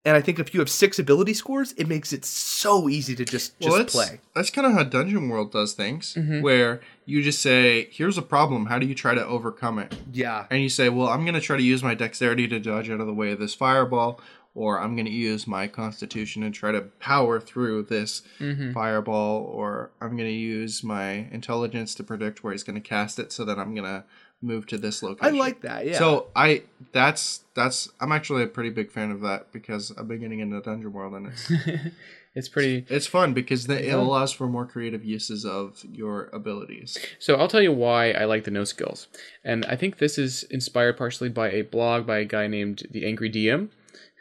And 0.04 0.18
I 0.18 0.22
think 0.22 0.40
if 0.40 0.52
you 0.52 0.60
have 0.62 0.70
six 0.70 0.98
ability 0.98 1.36
scores, 1.36 1.74
it 1.74 1.88
makes 1.88 2.12
it 2.12 2.26
so 2.26 2.90
easy 2.90 3.16
to 3.16 3.24
just 3.24 3.60
just 3.60 3.70
well, 3.70 3.78
that's, 3.78 3.94
play. 3.94 4.20
That's 4.34 4.50
kind 4.50 4.66
of 4.66 4.74
how 4.74 4.84
Dungeon 4.84 5.30
World 5.30 5.52
does 5.52 5.74
things, 5.74 6.16
Mhm. 6.18 6.42
where 6.42 6.82
you 7.06 7.22
just 7.22 7.40
say, 7.40 7.88
"Here's 7.92 8.18
a 8.18 8.24
problem. 8.24 8.66
How 8.66 8.80
do 8.80 8.88
you 8.88 8.96
try 8.96 9.14
to 9.14 9.24
overcome 9.24 9.78
it?" 9.78 9.94
Yeah. 10.12 10.46
And 10.50 10.64
you 10.64 10.70
say, 10.70 10.90
"Well, 10.90 11.08
I'm 11.08 11.22
going 11.24 11.36
to 11.36 11.40
try 11.42 11.56
to 11.56 11.62
use 11.62 11.84
my 11.84 11.94
dexterity 11.94 12.48
to 12.48 12.60
dodge 12.60 12.90
out 12.90 13.00
of 13.00 13.06
the 13.06 13.14
way 13.14 13.32
of 13.32 13.38
this 13.38 13.54
fireball, 13.54 14.20
or 14.53 14.80
I'm 14.80 14.95
going 14.95 15.06
to 15.06 15.11
use 15.11 15.48
my 15.48 15.68
constitution 15.68 16.44
and 16.44 16.53
try 16.53 16.72
to 16.72 16.82
power 16.99 17.40
through 17.40 17.84
this 17.84 18.22
Mm-hmm. 18.40 18.73
fireball, 18.73 19.44
or 19.44 19.91
I'm 20.02 20.18
going 20.18 20.30
to 20.30 20.36
use 20.36 20.84
my 20.84 21.28
intelligence 21.32 21.95
to 21.95 22.03
predict 22.03 22.44
where 22.44 22.52
he's 22.53 22.64
going 22.64 22.82
to 22.82 22.88
cast 22.88 23.19
it, 23.19 23.32
so 23.32 23.45
that 23.45 23.57
I'm 23.60 23.73
going 23.76 23.86
to 23.88 24.03
move 24.41 24.65
to 24.68 24.78
this 24.78 25.03
location. 25.03 25.36
I 25.36 25.38
like 25.38 25.61
that. 25.61 25.86
Yeah. 25.86 25.99
So 25.99 26.28
I 26.36 26.64
that's 26.91 27.44
that's 27.53 27.90
I'm 27.99 28.11
actually 28.11 28.41
a 28.44 28.48
pretty 28.48 28.72
big 28.72 28.91
fan 28.91 29.11
of 29.11 29.22
that 29.22 29.52
because 29.53 29.94
I've 29.98 30.07
been 30.07 30.19
getting 30.22 30.40
into 30.40 30.60
Dungeon 30.61 30.91
World 30.91 31.14
and 31.14 31.28
it's 31.28 31.52
it's 32.36 32.49
pretty. 32.49 32.86
it's 32.90 33.06
fun 33.06 33.34
because 33.36 33.68
the, 33.68 33.88
it 33.88 33.94
allows 33.94 34.32
for 34.32 34.48
more 34.48 34.65
creative 34.65 35.06
uses 35.06 35.45
of 35.45 35.84
your 35.91 36.30
abilities. 36.34 36.98
So 37.19 37.36
I'll 37.36 37.48
tell 37.48 37.61
you 37.61 37.72
why 37.72 38.11
I 38.14 38.26
like 38.26 38.44
the 38.45 38.52
no 38.52 38.64
skills, 38.64 39.07
and 39.44 39.64
I 39.65 39.76
think 39.76 39.99
this 39.99 40.18
is 40.18 40.44
inspired 40.49 40.98
partially 40.98 41.30
by 41.30 41.52
a 41.52 41.61
blog 41.61 42.07
by 42.07 42.18
a 42.18 42.26
guy 42.26 42.48
named 42.48 42.88
the 42.90 43.06
Angry 43.06 43.30
DM, 43.30 43.69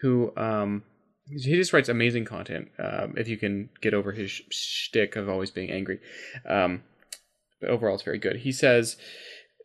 who 0.01 0.32
um, 0.36 0.82
he 1.28 1.55
just 1.55 1.72
writes 1.72 1.89
amazing 1.89 2.24
content. 2.24 2.68
Um, 2.78 3.14
if 3.16 3.28
you 3.28 3.36
can 3.36 3.68
get 3.81 3.94
over 3.94 4.12
his 4.12 4.31
sh- 4.31 4.43
shtick 4.51 5.16
of 5.16 5.28
always 5.28 5.51
being 5.51 5.70
angry, 5.70 6.01
um, 6.48 6.82
but 7.60 7.70
overall 7.70 7.94
it's 7.94 8.02
very 8.02 8.18
good. 8.18 8.36
He 8.36 8.52
says 8.52 8.97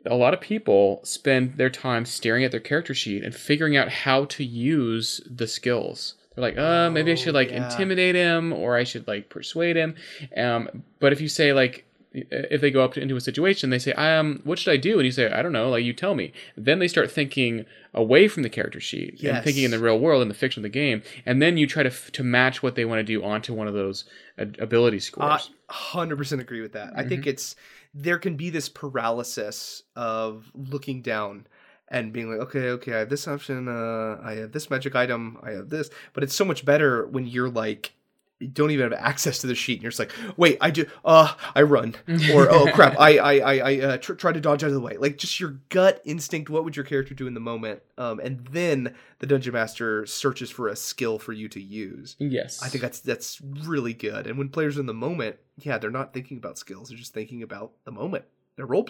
a 0.06 0.16
lot 0.16 0.34
of 0.34 0.41
people 0.41 0.99
spend 1.03 1.57
their 1.57 1.70
time 1.70 2.06
staring 2.06 2.44
at 2.44 2.52
their 2.52 2.60
character 2.60 2.94
sheet 2.94 3.24
and 3.24 3.34
figuring 3.34 3.76
out 3.76 3.90
how 3.90 4.26
to 4.26 4.44
use 4.44 5.22
the 5.30 5.48
skills. 5.48 6.16
They're 6.36 6.44
like, 6.44 6.57
uh, 6.57 6.90
maybe 6.91 7.12
I 7.12 7.14
Oh, 7.14 7.18
should 7.18 7.34
like 7.34 7.49
yeah. 7.49 7.64
intimidate 7.72 8.14
him 8.16 8.52
or 8.53 8.76
I 8.76 8.84
should 8.84 9.07
like 9.07 9.30
persuade 9.30 9.78
him. 9.78 9.95
Um, 10.36 10.84
but 10.99 11.14
if 11.14 11.22
you 11.22 11.30
say 11.30 11.53
like, 11.53 11.86
if 12.32 12.62
they 12.62 12.72
go 12.72 12.84
up 12.84 12.94
to, 12.94 13.02
into 13.02 13.16
a 13.16 13.22
situation, 13.22 13.70
they 13.70 13.80
say, 13.80 13.94
I 13.94 14.16
um, 14.18 14.42
what 14.44 14.58
should 14.60 14.72
I 14.72 14.78
do? 14.78 14.98
And 14.98 15.06
you 15.06 15.12
say, 15.12 15.30
I 15.32 15.42
don't 15.42 15.52
know, 15.52 15.70
like 15.70 15.84
you 15.84 15.94
tell 15.94 16.16
me. 16.16 16.32
Then 16.56 16.80
they 16.80 16.88
start 16.88 17.12
thinking 17.12 17.66
away 17.94 18.28
from 18.28 18.44
the 18.44 18.50
character 18.50 18.80
sheet 18.80 19.22
and 19.24 19.42
thinking 19.42 19.64
in 19.64 19.72
the 19.72 19.80
real 19.80 20.00
world, 20.00 20.22
in 20.22 20.28
the 20.28 20.34
fiction 20.34 20.62
of 20.62 20.64
the 20.64 20.70
game. 20.70 21.04
And 21.26 21.42
then 21.42 21.58
you 21.58 21.68
try 21.68 21.84
to, 21.84 21.90
f- 21.90 22.12
to 22.14 22.24
match 22.24 22.64
what 22.64 22.76
they 22.76 22.86
want 22.86 23.00
to 23.00 23.04
do 23.04 23.24
onto 23.24 23.54
one 23.54 23.68
of 23.68 23.74
those 23.74 24.06
ability 24.38 25.00
I 25.20 25.40
scores. 25.40 25.52
100% 25.70 26.40
agree 26.40 26.62
with 26.62 26.74
that. 26.74 26.94
I 26.96 27.04
Mm-hmm. 27.04 27.10
think 27.10 27.28
it's 27.28 27.56
there 27.94 28.18
can 28.20 28.36
be 28.36 28.50
this 28.50 28.70
paralysis 28.70 29.84
of 29.96 30.52
looking 30.54 31.02
down 31.02 31.48
and 31.88 32.12
being 32.12 32.30
like, 32.30 32.40
okay, 32.42 32.70
okay, 32.72 32.94
I 32.94 33.00
have 33.00 33.10
this 33.10 33.28
option, 33.28 33.68
uh, 33.68 34.20
I 34.24 34.34
have 34.36 34.52
this 34.52 34.70
magic 34.70 34.96
item, 34.96 35.38
I 35.44 35.52
have 35.52 35.70
this, 35.70 35.90
but 36.14 36.24
it's 36.24 36.36
so 36.36 36.46
much 36.46 36.66
better 36.66 37.08
when 37.08 37.26
you're 37.28 37.50
like, 37.50 37.94
don't 38.52 38.72
even 38.72 38.91
have 38.91 38.99
access 38.99 39.40
to 39.40 39.48
the 39.48 39.56
sheet, 39.56 39.76
and 39.76 39.84
you're 39.84 39.91
just 39.91 39.99
like, 39.99 40.12
wait, 40.36 40.57
I 40.60 40.70
do, 40.70 40.86
uh, 41.06 41.34
I 41.56 41.62
run, 41.62 41.95
or 42.34 42.49
oh 42.52 42.70
crap, 42.74 42.99
I, 42.99 43.18
I, 43.18 43.34
I, 43.38 43.56
I 43.57 43.80
uh, 43.80 43.98
tr- 43.98 44.14
try 44.14 44.34
to 44.34 44.41
dodge 44.41 44.64
out 44.64 44.68
of 44.68 44.74
the 44.74 44.82
way, 44.82 44.98
like 44.98 45.18
just 45.18 45.40
your 45.40 45.60
gut 45.70 46.02
instinct. 46.06 46.49
What 46.49 46.64
would 46.66 46.76
your 46.76 46.86
character 46.86 47.14
do 47.14 47.28
in 47.28 47.34
the 47.34 47.40
moment? 47.40 47.82
Um, 47.98 48.20
and 48.20 48.45
then 48.48 48.94
the 49.20 49.28
dungeon 49.28 49.53
master 49.53 50.06
searches 50.06 50.49
for 50.49 50.68
a 50.68 50.76
skill 50.76 51.18
for 51.18 51.32
you 51.32 51.48
to 51.49 51.62
use. 51.62 52.16
yes. 52.20 52.62
I 52.62 52.68
think 52.68 52.82
that's 52.82 52.99
that's 52.99 53.41
really 53.41 53.94
good. 53.94 54.28
And 54.28 54.38
when 54.38 54.49
players 54.49 54.78
are 54.78 54.82
in 54.82 54.86
the 54.86 54.94
moment, 54.94 55.38
yeah, 55.57 55.78
they're 55.78 55.90
not 55.90 56.14
thinking 56.14 56.38
about 56.38 56.57
skills; 56.57 56.90
they're 56.90 56.98
just 56.98 57.14
thinking 57.14 57.41
about 57.41 57.72
the 57.86 57.91
moment. 57.91 58.26
They're 58.56 58.65
role. 58.65 58.88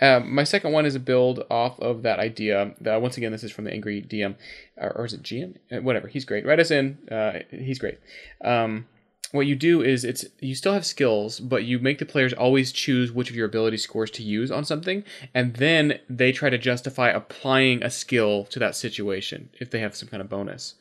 Um, 0.00 0.34
my 0.34 0.44
second 0.44 0.72
one 0.72 0.86
is 0.86 0.94
a 0.94 1.00
build 1.00 1.44
off 1.50 1.78
of 1.80 2.02
that 2.02 2.18
idea. 2.18 2.74
Uh, 2.86 2.98
once 2.98 3.16
again, 3.16 3.32
this 3.32 3.44
is 3.44 3.52
from 3.52 3.64
the 3.64 3.72
Angry 3.72 4.02
DM, 4.02 4.36
or, 4.76 4.92
or 4.96 5.04
is 5.04 5.12
it 5.12 5.22
GM? 5.22 5.56
Uh, 5.70 5.82
whatever. 5.82 6.08
He's 6.08 6.24
great. 6.24 6.46
Write 6.46 6.60
us 6.60 6.70
in. 6.70 6.98
Uh, 7.10 7.40
he's 7.50 7.78
great. 7.78 7.98
Um, 8.42 8.86
what 9.32 9.46
you 9.46 9.54
do 9.56 9.82
is 9.82 10.04
it's 10.04 10.24
you 10.40 10.54
still 10.54 10.72
have 10.72 10.86
skills, 10.86 11.40
but 11.40 11.64
you 11.64 11.78
make 11.78 11.98
the 11.98 12.06
players 12.06 12.32
always 12.32 12.72
choose 12.72 13.12
which 13.12 13.28
of 13.28 13.36
your 13.36 13.46
ability 13.46 13.76
scores 13.76 14.10
to 14.12 14.22
use 14.22 14.50
on 14.50 14.64
something, 14.64 15.04
and 15.34 15.56
then 15.56 15.98
they 16.08 16.32
try 16.32 16.48
to 16.48 16.58
justify 16.58 17.10
applying 17.10 17.82
a 17.82 17.90
skill 17.90 18.44
to 18.46 18.58
that 18.58 18.76
situation 18.76 19.50
if 19.60 19.70
they 19.70 19.80
have 19.80 19.96
some 19.96 20.08
kind 20.08 20.22
of 20.22 20.30
bonus. 20.30 20.74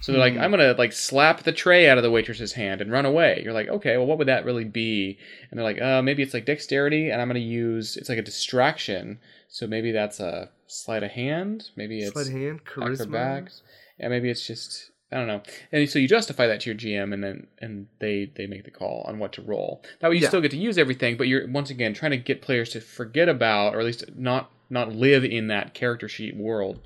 So 0.00 0.12
they're 0.12 0.20
like, 0.20 0.36
I'm 0.36 0.50
gonna 0.50 0.74
like 0.78 0.92
slap 0.92 1.42
the 1.42 1.52
tray 1.52 1.88
out 1.88 1.96
of 1.98 2.02
the 2.04 2.10
waitress's 2.10 2.52
hand 2.52 2.80
and 2.80 2.90
run 2.92 3.06
away. 3.06 3.40
You're 3.44 3.52
like, 3.52 3.68
okay, 3.68 3.96
well, 3.96 4.06
what 4.06 4.18
would 4.18 4.28
that 4.28 4.44
really 4.44 4.64
be? 4.64 5.18
And 5.50 5.58
they're 5.58 5.64
like, 5.64 5.80
uh, 5.80 6.02
maybe 6.02 6.22
it's 6.22 6.34
like 6.34 6.44
dexterity, 6.44 7.10
and 7.10 7.20
I'm 7.22 7.28
gonna 7.28 7.40
use 7.40 7.96
it's 7.96 8.08
like 8.08 8.18
a 8.18 8.22
distraction. 8.22 9.18
So 9.48 9.66
maybe 9.66 9.92
that's 9.92 10.20
a 10.20 10.50
sleight 10.66 11.02
of 11.02 11.12
hand. 11.12 11.70
Maybe 11.76 12.00
it's 12.00 12.12
Sleight 12.12 12.26
of 12.26 12.32
hand, 12.32 12.64
charisma. 12.64 13.00
acrobatics. 13.00 13.62
Yeah, 13.98 14.08
maybe 14.08 14.28
it's 14.30 14.46
just 14.46 14.90
I 15.10 15.16
don't 15.16 15.26
know. 15.26 15.42
And 15.72 15.88
so 15.88 15.98
you 15.98 16.06
justify 16.06 16.46
that 16.46 16.60
to 16.60 16.70
your 16.70 16.76
GM, 16.78 17.14
and 17.14 17.24
then 17.24 17.46
and 17.60 17.86
they 17.98 18.30
they 18.36 18.46
make 18.46 18.64
the 18.64 18.70
call 18.70 19.04
on 19.08 19.18
what 19.18 19.32
to 19.34 19.42
roll. 19.42 19.82
That 20.00 20.10
way, 20.10 20.16
you 20.16 20.22
Yeah. 20.22 20.28
still 20.28 20.42
get 20.42 20.50
to 20.50 20.58
use 20.58 20.76
everything, 20.76 21.16
but 21.16 21.28
you're 21.28 21.48
once 21.48 21.70
again 21.70 21.94
trying 21.94 22.10
to 22.10 22.18
get 22.18 22.42
players 22.42 22.68
to 22.70 22.80
forget 22.80 23.28
about, 23.28 23.74
or 23.74 23.80
at 23.80 23.86
least 23.86 24.04
not 24.16 24.50
not 24.70 24.92
live 24.92 25.24
in 25.24 25.46
that 25.46 25.72
character 25.72 26.08
sheet 26.08 26.36
world. 26.36 26.80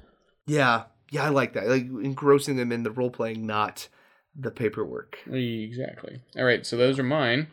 Yeah, 0.46 0.84
yeah, 1.12 1.24
I 1.24 1.28
like 1.28 1.52
that. 1.52 1.68
Like 1.68 1.82
engrossing 1.82 2.56
them 2.56 2.72
in 2.72 2.84
the 2.84 2.90
role 2.90 3.10
playing, 3.10 3.46
not 3.46 3.86
the 4.34 4.50
paperwork. 4.50 5.18
Exactly. 5.30 6.20
All 6.38 6.44
right, 6.44 6.64
so 6.64 6.78
those 6.78 6.98
are 6.98 7.04
mine. 7.04 7.48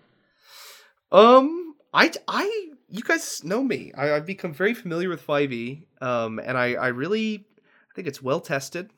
Um, 1.11 1.75
I, 1.93 2.09
I, 2.25 2.69
you 2.87 3.03
guys 3.03 3.43
know 3.43 3.61
me. 3.61 3.91
I, 3.97 4.13
I've 4.13 4.25
become 4.25 4.53
very 4.53 4.73
familiar 4.73 5.09
with 5.09 5.25
5e. 5.27 5.83
Um, 6.01 6.39
and 6.39 6.57
I, 6.57 6.75
I 6.75 6.87
really, 6.87 7.45
I 7.57 7.95
think 7.95 8.07
it's 8.07 8.21
well 8.21 8.39
tested. 8.39 8.91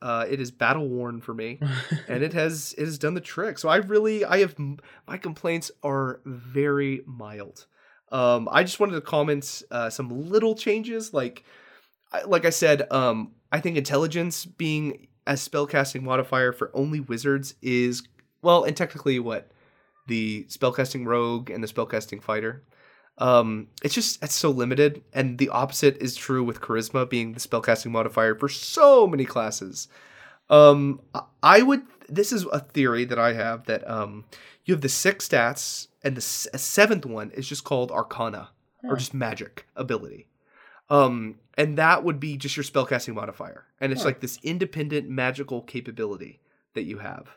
Uh, 0.00 0.26
it 0.28 0.40
is 0.40 0.50
battle 0.50 0.88
worn 0.88 1.20
for 1.20 1.32
me, 1.32 1.60
and 2.08 2.24
it 2.24 2.32
has 2.32 2.74
it 2.76 2.84
has 2.84 2.98
done 2.98 3.14
the 3.14 3.20
trick. 3.20 3.56
So 3.56 3.68
I 3.68 3.76
really, 3.76 4.24
I 4.24 4.38
have 4.38 4.56
my 5.06 5.16
complaints 5.16 5.70
are 5.84 6.18
very 6.24 7.02
mild. 7.06 7.66
Um, 8.10 8.48
I 8.50 8.64
just 8.64 8.80
wanted 8.80 8.94
to 8.96 9.00
comment 9.00 9.62
uh, 9.70 9.90
some 9.90 10.28
little 10.28 10.56
changes, 10.56 11.14
like, 11.14 11.44
like 12.26 12.44
I 12.44 12.50
said, 12.50 12.86
um, 12.90 13.32
I 13.50 13.60
think 13.60 13.76
intelligence 13.76 14.44
being 14.44 15.08
a 15.26 15.34
spellcasting 15.34 16.02
modifier 16.02 16.52
for 16.52 16.70
only 16.74 17.00
wizards 17.00 17.54
is 17.62 18.02
well, 18.42 18.64
and 18.64 18.76
technically 18.76 19.18
what 19.18 19.50
the 20.08 20.44
spellcasting 20.48 21.06
rogue 21.06 21.48
and 21.50 21.62
the 21.62 21.68
spellcasting 21.68 22.22
fighter. 22.22 22.64
Um, 23.18 23.68
it's 23.84 23.94
just 23.94 24.22
it's 24.22 24.34
so 24.34 24.50
limited, 24.50 25.02
and 25.12 25.38
the 25.38 25.48
opposite 25.50 25.96
is 25.98 26.16
true 26.16 26.42
with 26.42 26.60
charisma 26.60 27.08
being 27.08 27.32
the 27.34 27.40
spellcasting 27.40 27.90
modifier 27.90 28.34
for 28.34 28.48
so 28.48 29.06
many 29.06 29.24
classes. 29.24 29.88
Um, 30.50 31.00
I- 31.42 31.62
would. 31.62 31.82
This 32.08 32.32
is 32.32 32.44
a 32.52 32.58
theory 32.60 33.04
that 33.06 33.18
I 33.18 33.32
have 33.32 33.64
that 33.66 33.88
um, 33.88 34.24
you 34.64 34.74
have 34.74 34.82
the 34.82 34.88
six 34.88 35.28
stats, 35.28 35.86
and 36.02 36.14
the 36.16 36.20
s- 36.20 36.48
seventh 36.56 37.06
one 37.06 37.30
is 37.30 37.48
just 37.48 37.64
called 37.64 37.90
Arcana 37.90 38.50
or 38.84 38.96
just 38.96 39.14
magic 39.14 39.66
ability. 39.76 40.26
Um, 40.90 41.36
and 41.56 41.76
that 41.78 42.04
would 42.04 42.18
be 42.18 42.36
just 42.36 42.56
your 42.56 42.64
spellcasting 42.64 43.14
modifier, 43.14 43.66
and 43.80 43.92
it's 43.92 44.04
like 44.04 44.20
this 44.20 44.38
independent 44.42 45.08
magical 45.08 45.62
capability 45.62 46.40
that 46.74 46.84
you 46.84 46.98
have. 46.98 47.28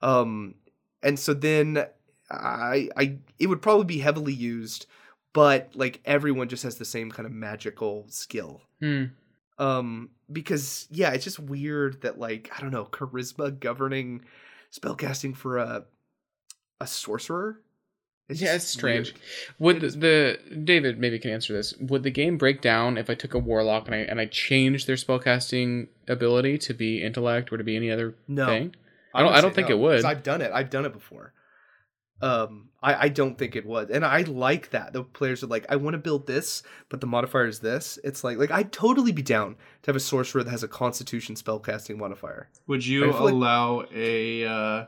Um, 0.00 0.54
and 1.02 1.18
so 1.18 1.34
then 1.34 1.86
I, 2.30 2.88
I, 2.96 3.18
it 3.38 3.46
would 3.46 3.62
probably 3.62 3.84
be 3.84 3.98
heavily 3.98 4.32
used, 4.32 4.86
but 5.32 5.70
like 5.74 6.00
everyone 6.04 6.48
just 6.48 6.62
has 6.62 6.76
the 6.76 6.84
same 6.84 7.10
kind 7.10 7.26
of 7.26 7.32
magical 7.32 8.06
skill. 8.08 8.62
Hmm. 8.80 9.04
Um, 9.58 10.10
because 10.30 10.86
yeah, 10.90 11.10
it's 11.10 11.24
just 11.24 11.38
weird 11.38 12.02
that 12.02 12.18
like 12.18 12.50
I 12.56 12.60
don't 12.60 12.70
know 12.70 12.84
charisma 12.84 13.58
governing 13.58 14.24
spellcasting 14.72 15.36
for 15.36 15.58
a 15.58 15.84
a 16.80 16.86
sorcerer. 16.86 17.60
Yeah, 18.30 18.54
it's 18.54 18.64
strange. 18.66 19.14
weird. 19.58 19.82
Would 19.82 19.92
the, 19.92 20.38
the 20.48 20.56
David 20.64 20.98
maybe 20.98 21.18
can 21.18 21.30
answer 21.30 21.52
this? 21.54 21.74
Would 21.80 22.02
the 22.02 22.10
game 22.10 22.36
break 22.38 22.60
down 22.60 22.98
if 22.98 23.08
I 23.10 23.14
took 23.14 23.34
a 23.34 23.38
warlock 23.38 23.86
and 23.86 23.94
I 23.94 23.98
and 23.98 24.20
I 24.20 24.26
changed 24.26 24.86
their 24.86 24.96
spellcasting 24.96 25.88
ability 26.08 26.58
to 26.58 26.74
be 26.74 27.02
intellect 27.02 27.52
or 27.52 27.56
to 27.56 27.64
be 27.64 27.76
any 27.76 27.90
other 27.90 28.14
No. 28.26 28.46
thing? 28.46 28.74
I 29.14 29.20
don't. 29.22 29.30
would 29.30 29.38
I 29.38 29.40
don't 29.40 29.54
think 29.54 29.68
no, 29.70 29.76
it 29.76 29.78
would. 29.78 30.04
I've 30.04 30.22
done 30.22 30.42
it. 30.42 30.50
I've 30.52 30.70
done 30.70 30.84
it 30.84 30.92
before. 30.92 31.32
Um, 32.20 32.70
I, 32.82 33.04
I 33.04 33.08
don't 33.10 33.38
think 33.38 33.54
it 33.54 33.64
would, 33.64 33.90
and 33.90 34.04
I 34.04 34.22
like 34.22 34.70
that. 34.70 34.92
The 34.92 35.04
players 35.04 35.44
are 35.44 35.46
like, 35.46 35.66
I 35.68 35.76
want 35.76 35.94
to 35.94 35.98
build 35.98 36.26
this, 36.26 36.64
but 36.88 37.00
the 37.00 37.06
modifier 37.06 37.46
is 37.46 37.60
this. 37.60 37.96
It's 38.02 38.24
like, 38.24 38.38
like 38.38 38.50
I'd 38.50 38.72
totally 38.72 39.12
be 39.12 39.22
down 39.22 39.54
to 39.82 39.86
have 39.88 39.94
a 39.96 40.00
sorcerer 40.00 40.42
that 40.42 40.50
has 40.50 40.64
a 40.64 40.68
Constitution 40.68 41.36
spellcasting 41.36 41.96
modifier. 41.96 42.48
Would 42.66 42.84
you 42.84 43.08
I 43.08 43.12
feel 43.12 43.24
like- 43.26 43.32
allow 43.34 43.84
a 43.94 44.44
uh, 44.44 44.84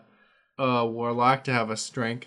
a 0.59 0.87
warlock 0.87 1.45
to 1.45 1.53
have 1.53 1.71
a 1.71 1.77
strength 1.77 2.27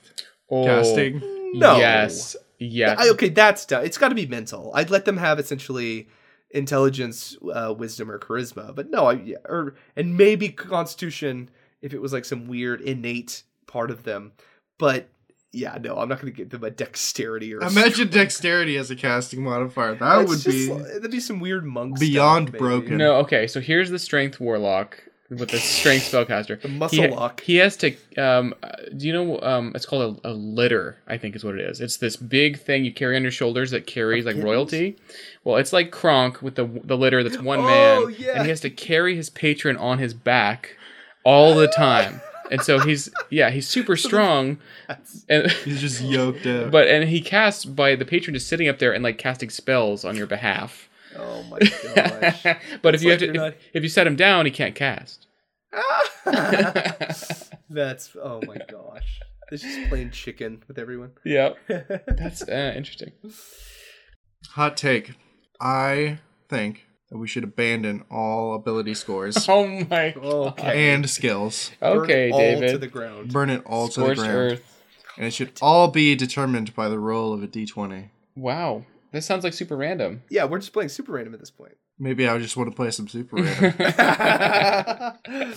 Oh, 0.54 0.66
casting? 0.66 1.22
No. 1.54 1.78
Yes. 1.78 2.36
Yes. 2.60 2.98
I, 3.00 3.10
okay, 3.10 3.30
that's 3.30 3.66
done. 3.66 3.86
It's 3.86 3.98
got 3.98 4.10
to 4.10 4.16
be 4.16 4.26
mental. 4.26 4.72
I'd 4.74 4.90
let 4.90 5.06
them 5.06 5.18
have 5.18 5.40
essentially 5.40 6.08
intelligence, 6.52 7.36
uh, 7.54 7.74
wisdom, 7.78 8.10
or 8.10 8.20
charisma. 8.20 8.74
But 8.74 8.90
no, 8.90 9.06
I 9.08 9.14
yeah, 9.14 9.38
or 9.46 9.76
and 9.96 10.16
maybe 10.18 10.50
Constitution 10.50 11.50
if 11.82 11.94
it 11.94 12.02
was 12.02 12.14
like 12.14 12.26
some 12.26 12.48
weird 12.48 12.82
innate 12.82 13.44
part 13.68 13.92
of 13.92 14.04
them. 14.04 14.32
But 14.78 15.10
yeah, 15.52 15.78
no, 15.82 15.98
I'm 15.98 16.10
not 16.10 16.22
going 16.22 16.32
to 16.34 16.38
give 16.38 16.50
them 16.50 16.64
a 16.64 16.72
dexterity 16.72 17.54
or. 17.54 17.60
a 17.60 17.68
Imagine 17.70 18.08
dexterity 18.08 18.78
as 18.78 18.90
a 18.90 18.96
casting 18.96 19.44
modifier. 19.44 19.96
That 19.96 20.22
It's 20.22 20.30
would 20.30 20.40
just 20.40 20.48
be 20.70 20.74
like- 20.74 20.86
that'd 20.86 21.12
be 21.12 21.20
some 21.20 21.40
weird 21.40 21.66
monk 21.66 22.00
beyond 22.00 22.50
stuff, 22.50 22.60
broken. 22.60 22.98
No, 22.98 23.18
okay, 23.18 23.46
so 23.48 23.60
here's 23.60 23.90
the 23.90 24.00
strength 24.00 24.40
warlock 24.40 25.04
with 25.40 25.50
the 25.52 25.58
strength 25.60 26.12
spellcaster. 26.12 26.62
The 26.62 26.68
muscle 26.68 27.04
he, 27.04 27.08
lock. 27.10 27.42
He 27.42 27.56
has 27.58 27.76
to. 27.78 27.96
Um, 28.18 28.54
uh, 28.64 28.70
do 28.98 29.08
you 29.08 29.14
know? 29.14 29.40
Um, 29.42 29.72
it's 29.76 29.86
called 29.86 30.20
a, 30.24 30.30
a 30.30 30.34
litter. 30.34 30.98
I 31.08 31.18
think 31.18 31.36
is 31.36 31.44
what 31.44 31.56
it 31.56 31.62
is. 31.62 31.82
It's 31.82 31.98
this 31.98 32.16
big 32.16 32.60
thing 32.60 32.86
you 32.86 32.94
carry 32.94 33.16
on 33.16 33.22
your 33.22 33.32
shoulders 33.32 33.72
that 33.72 33.88
carries 33.88 34.26
like 34.26 34.36
kittens? 34.36 34.46
royalty. 34.46 34.98
Well, 35.44 35.58
it's 35.58 35.74
like 35.74 35.92
Kronk 35.92 36.42
with 36.42 36.56
the 36.56 36.66
the 36.84 36.98
litter 36.98 37.24
that's 37.24 37.40
one 37.42 37.60
Oh, 37.60 37.64
man, 38.08 38.16
yeah. 38.18 38.34
and 38.34 38.44
he 38.44 38.50
has 38.50 38.60
to 38.62 38.70
carry 38.70 39.16
his 39.16 39.30
patron 39.30 39.78
on 39.78 40.00
his 40.00 40.14
back 40.14 40.78
all 41.24 41.56
the 41.56 41.68
time. 41.68 42.22
And 42.52 42.62
so 42.62 42.80
he's 42.80 43.10
yeah 43.30 43.50
he's 43.50 43.68
super 43.78 43.96
strong, 43.96 44.58
and 45.30 45.50
He's 45.66 45.80
just 45.82 46.02
yoked 46.02 46.46
up. 46.46 46.72
but 46.72 46.88
and 46.88 47.08
he 47.10 47.22
casts 47.22 47.64
by 47.66 47.96
the 47.96 48.06
patron 48.06 48.34
just 48.34 48.48
sitting 48.48 48.68
up 48.68 48.80
there 48.80 48.94
and 48.94 49.04
like 49.04 49.18
casting 49.18 49.50
spells 49.50 50.04
on 50.06 50.16
your 50.18 50.28
behalf. 50.28 50.90
Oh 51.18 51.44
my 51.44 51.60
gosh. 51.60 52.44
but 52.82 52.96
if 52.96 53.02
It's 53.02 53.04
you 53.04 53.10
like 53.10 53.20
have 53.20 53.20
to, 53.20 53.26
you're 53.26 53.36
if, 53.36 53.36
not- 53.36 53.56
if 53.74 53.84
you 53.84 53.90
set 53.90 54.08
him 54.08 54.16
down, 54.16 54.46
he 54.46 54.52
can't 54.52 54.76
cast. 54.76 55.28
That's 57.70 58.16
oh 58.22 58.42
my 58.46 58.58
gosh. 58.70 59.20
It's 59.52 59.62
just 59.64 59.90
playing 59.90 60.12
chicken 60.12 60.64
with 60.68 60.80
everyone. 60.80 61.12
Yeah, 61.26 61.54
that's 62.08 62.42
uh, 62.48 62.74
interesting. 62.76 63.12
Hot 64.52 64.78
take. 64.78 65.12
I 65.62 66.20
think 66.50 66.86
that 67.10 67.18
we 67.18 67.28
should 67.28 67.44
abandon 67.44 68.04
all 68.10 68.56
ability 68.56 68.94
scores 68.96 69.48
Oh 69.48 69.68
my 69.68 70.12
god. 70.12 70.24
Okay. 70.60 70.94
and 70.94 71.08
skills. 71.10 71.72
Okay, 71.82 72.32
Burn 72.32 72.34
all 72.34 72.40
David. 72.40 72.72
to 72.72 72.78
the 72.80 72.88
ground. 72.88 73.32
Burn 73.32 73.50
it 73.50 73.62
all 73.66 73.88
to 73.90 74.00
the 74.02 74.16
ground. 74.16 74.32
earth. 74.32 74.82
And 75.18 75.28
it 75.28 75.32
should 75.34 75.52
all 75.62 75.90
be 75.90 76.16
determined 76.16 76.74
by 76.74 76.90
the 76.90 76.98
roll 76.98 77.34
of 77.34 77.44
a 77.44 77.48
d20. 77.48 78.10
Wow, 78.36 78.86
this 79.14 79.26
sounds 79.26 79.46
like 79.46 79.54
super 79.54 79.78
random. 79.78 80.24
Yeah, 80.30 80.44
we're 80.46 80.60
just 80.60 80.74
playing 80.74 80.90
super 80.90 81.14
random 81.14 81.34
at 81.34 81.40
this 81.40 81.52
point. 81.52 81.78
Maybe 81.98 82.28
I 82.28 82.38
just 82.40 82.58
want 82.58 82.70
to 82.70 82.76
play 82.76 82.92
some 82.92 83.08
super 83.08 83.36
random. 83.42 83.74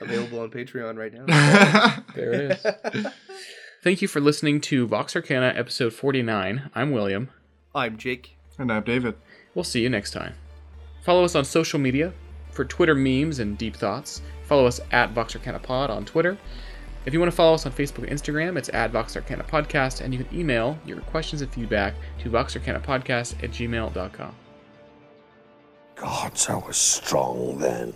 Available 0.00 0.40
on 0.40 0.50
Patreon 0.50 0.96
right 0.96 1.12
now. 1.12 1.96
There 2.14 2.32
it 2.32 2.60
is. 2.64 3.06
Thank 3.82 4.02
you 4.02 4.08
for 4.08 4.20
listening 4.20 4.60
to 4.62 4.86
Vox 4.86 5.14
Arcana 5.16 5.52
episode 5.56 5.92
49. 5.92 6.70
I'm 6.74 6.90
William. 6.92 7.28
I'm 7.74 7.98
Jake. 7.98 8.36
and 8.58 8.70
I'm 8.72 8.82
David. 8.84 9.14
We'll 9.54 9.64
see 9.64 9.82
you 9.82 9.88
next 9.90 10.10
time. 10.12 10.34
Follow 11.02 11.24
us 11.24 11.34
on 11.34 11.44
social 11.44 11.78
media 11.78 12.12
for 12.50 12.64
Twitter 12.64 12.94
memes 12.94 13.38
and 13.38 13.56
deep 13.58 13.74
thoughts. 13.76 14.22
Follow 14.44 14.66
us 14.66 14.80
at 14.90 15.10
Vox 15.12 15.34
Arcana 15.34 15.58
Pod 15.58 15.90
on 15.90 16.04
Twitter. 16.04 16.36
If 17.06 17.14
you 17.14 17.20
want 17.20 17.32
to 17.32 17.36
follow 17.36 17.54
us 17.54 17.64
on 17.64 17.72
Facebook 17.72 18.08
and 18.08 18.20
Instagram, 18.20 18.58
it's 18.58 18.68
at 18.70 18.90
Vox 18.90 19.14
Podcast, 19.14 20.02
and 20.02 20.12
you 20.12 20.22
can 20.22 20.38
email 20.38 20.78
your 20.84 21.00
questions 21.00 21.40
and 21.40 21.50
feedback 21.50 21.94
to 22.20 22.28
voxarcanapodcast 22.28 23.42
at 23.42 23.50
gmail.com. 23.50 24.34
Gods, 25.96 26.48
I 26.48 26.56
was 26.56 26.76
strong 26.76 27.58
then. 27.58 27.94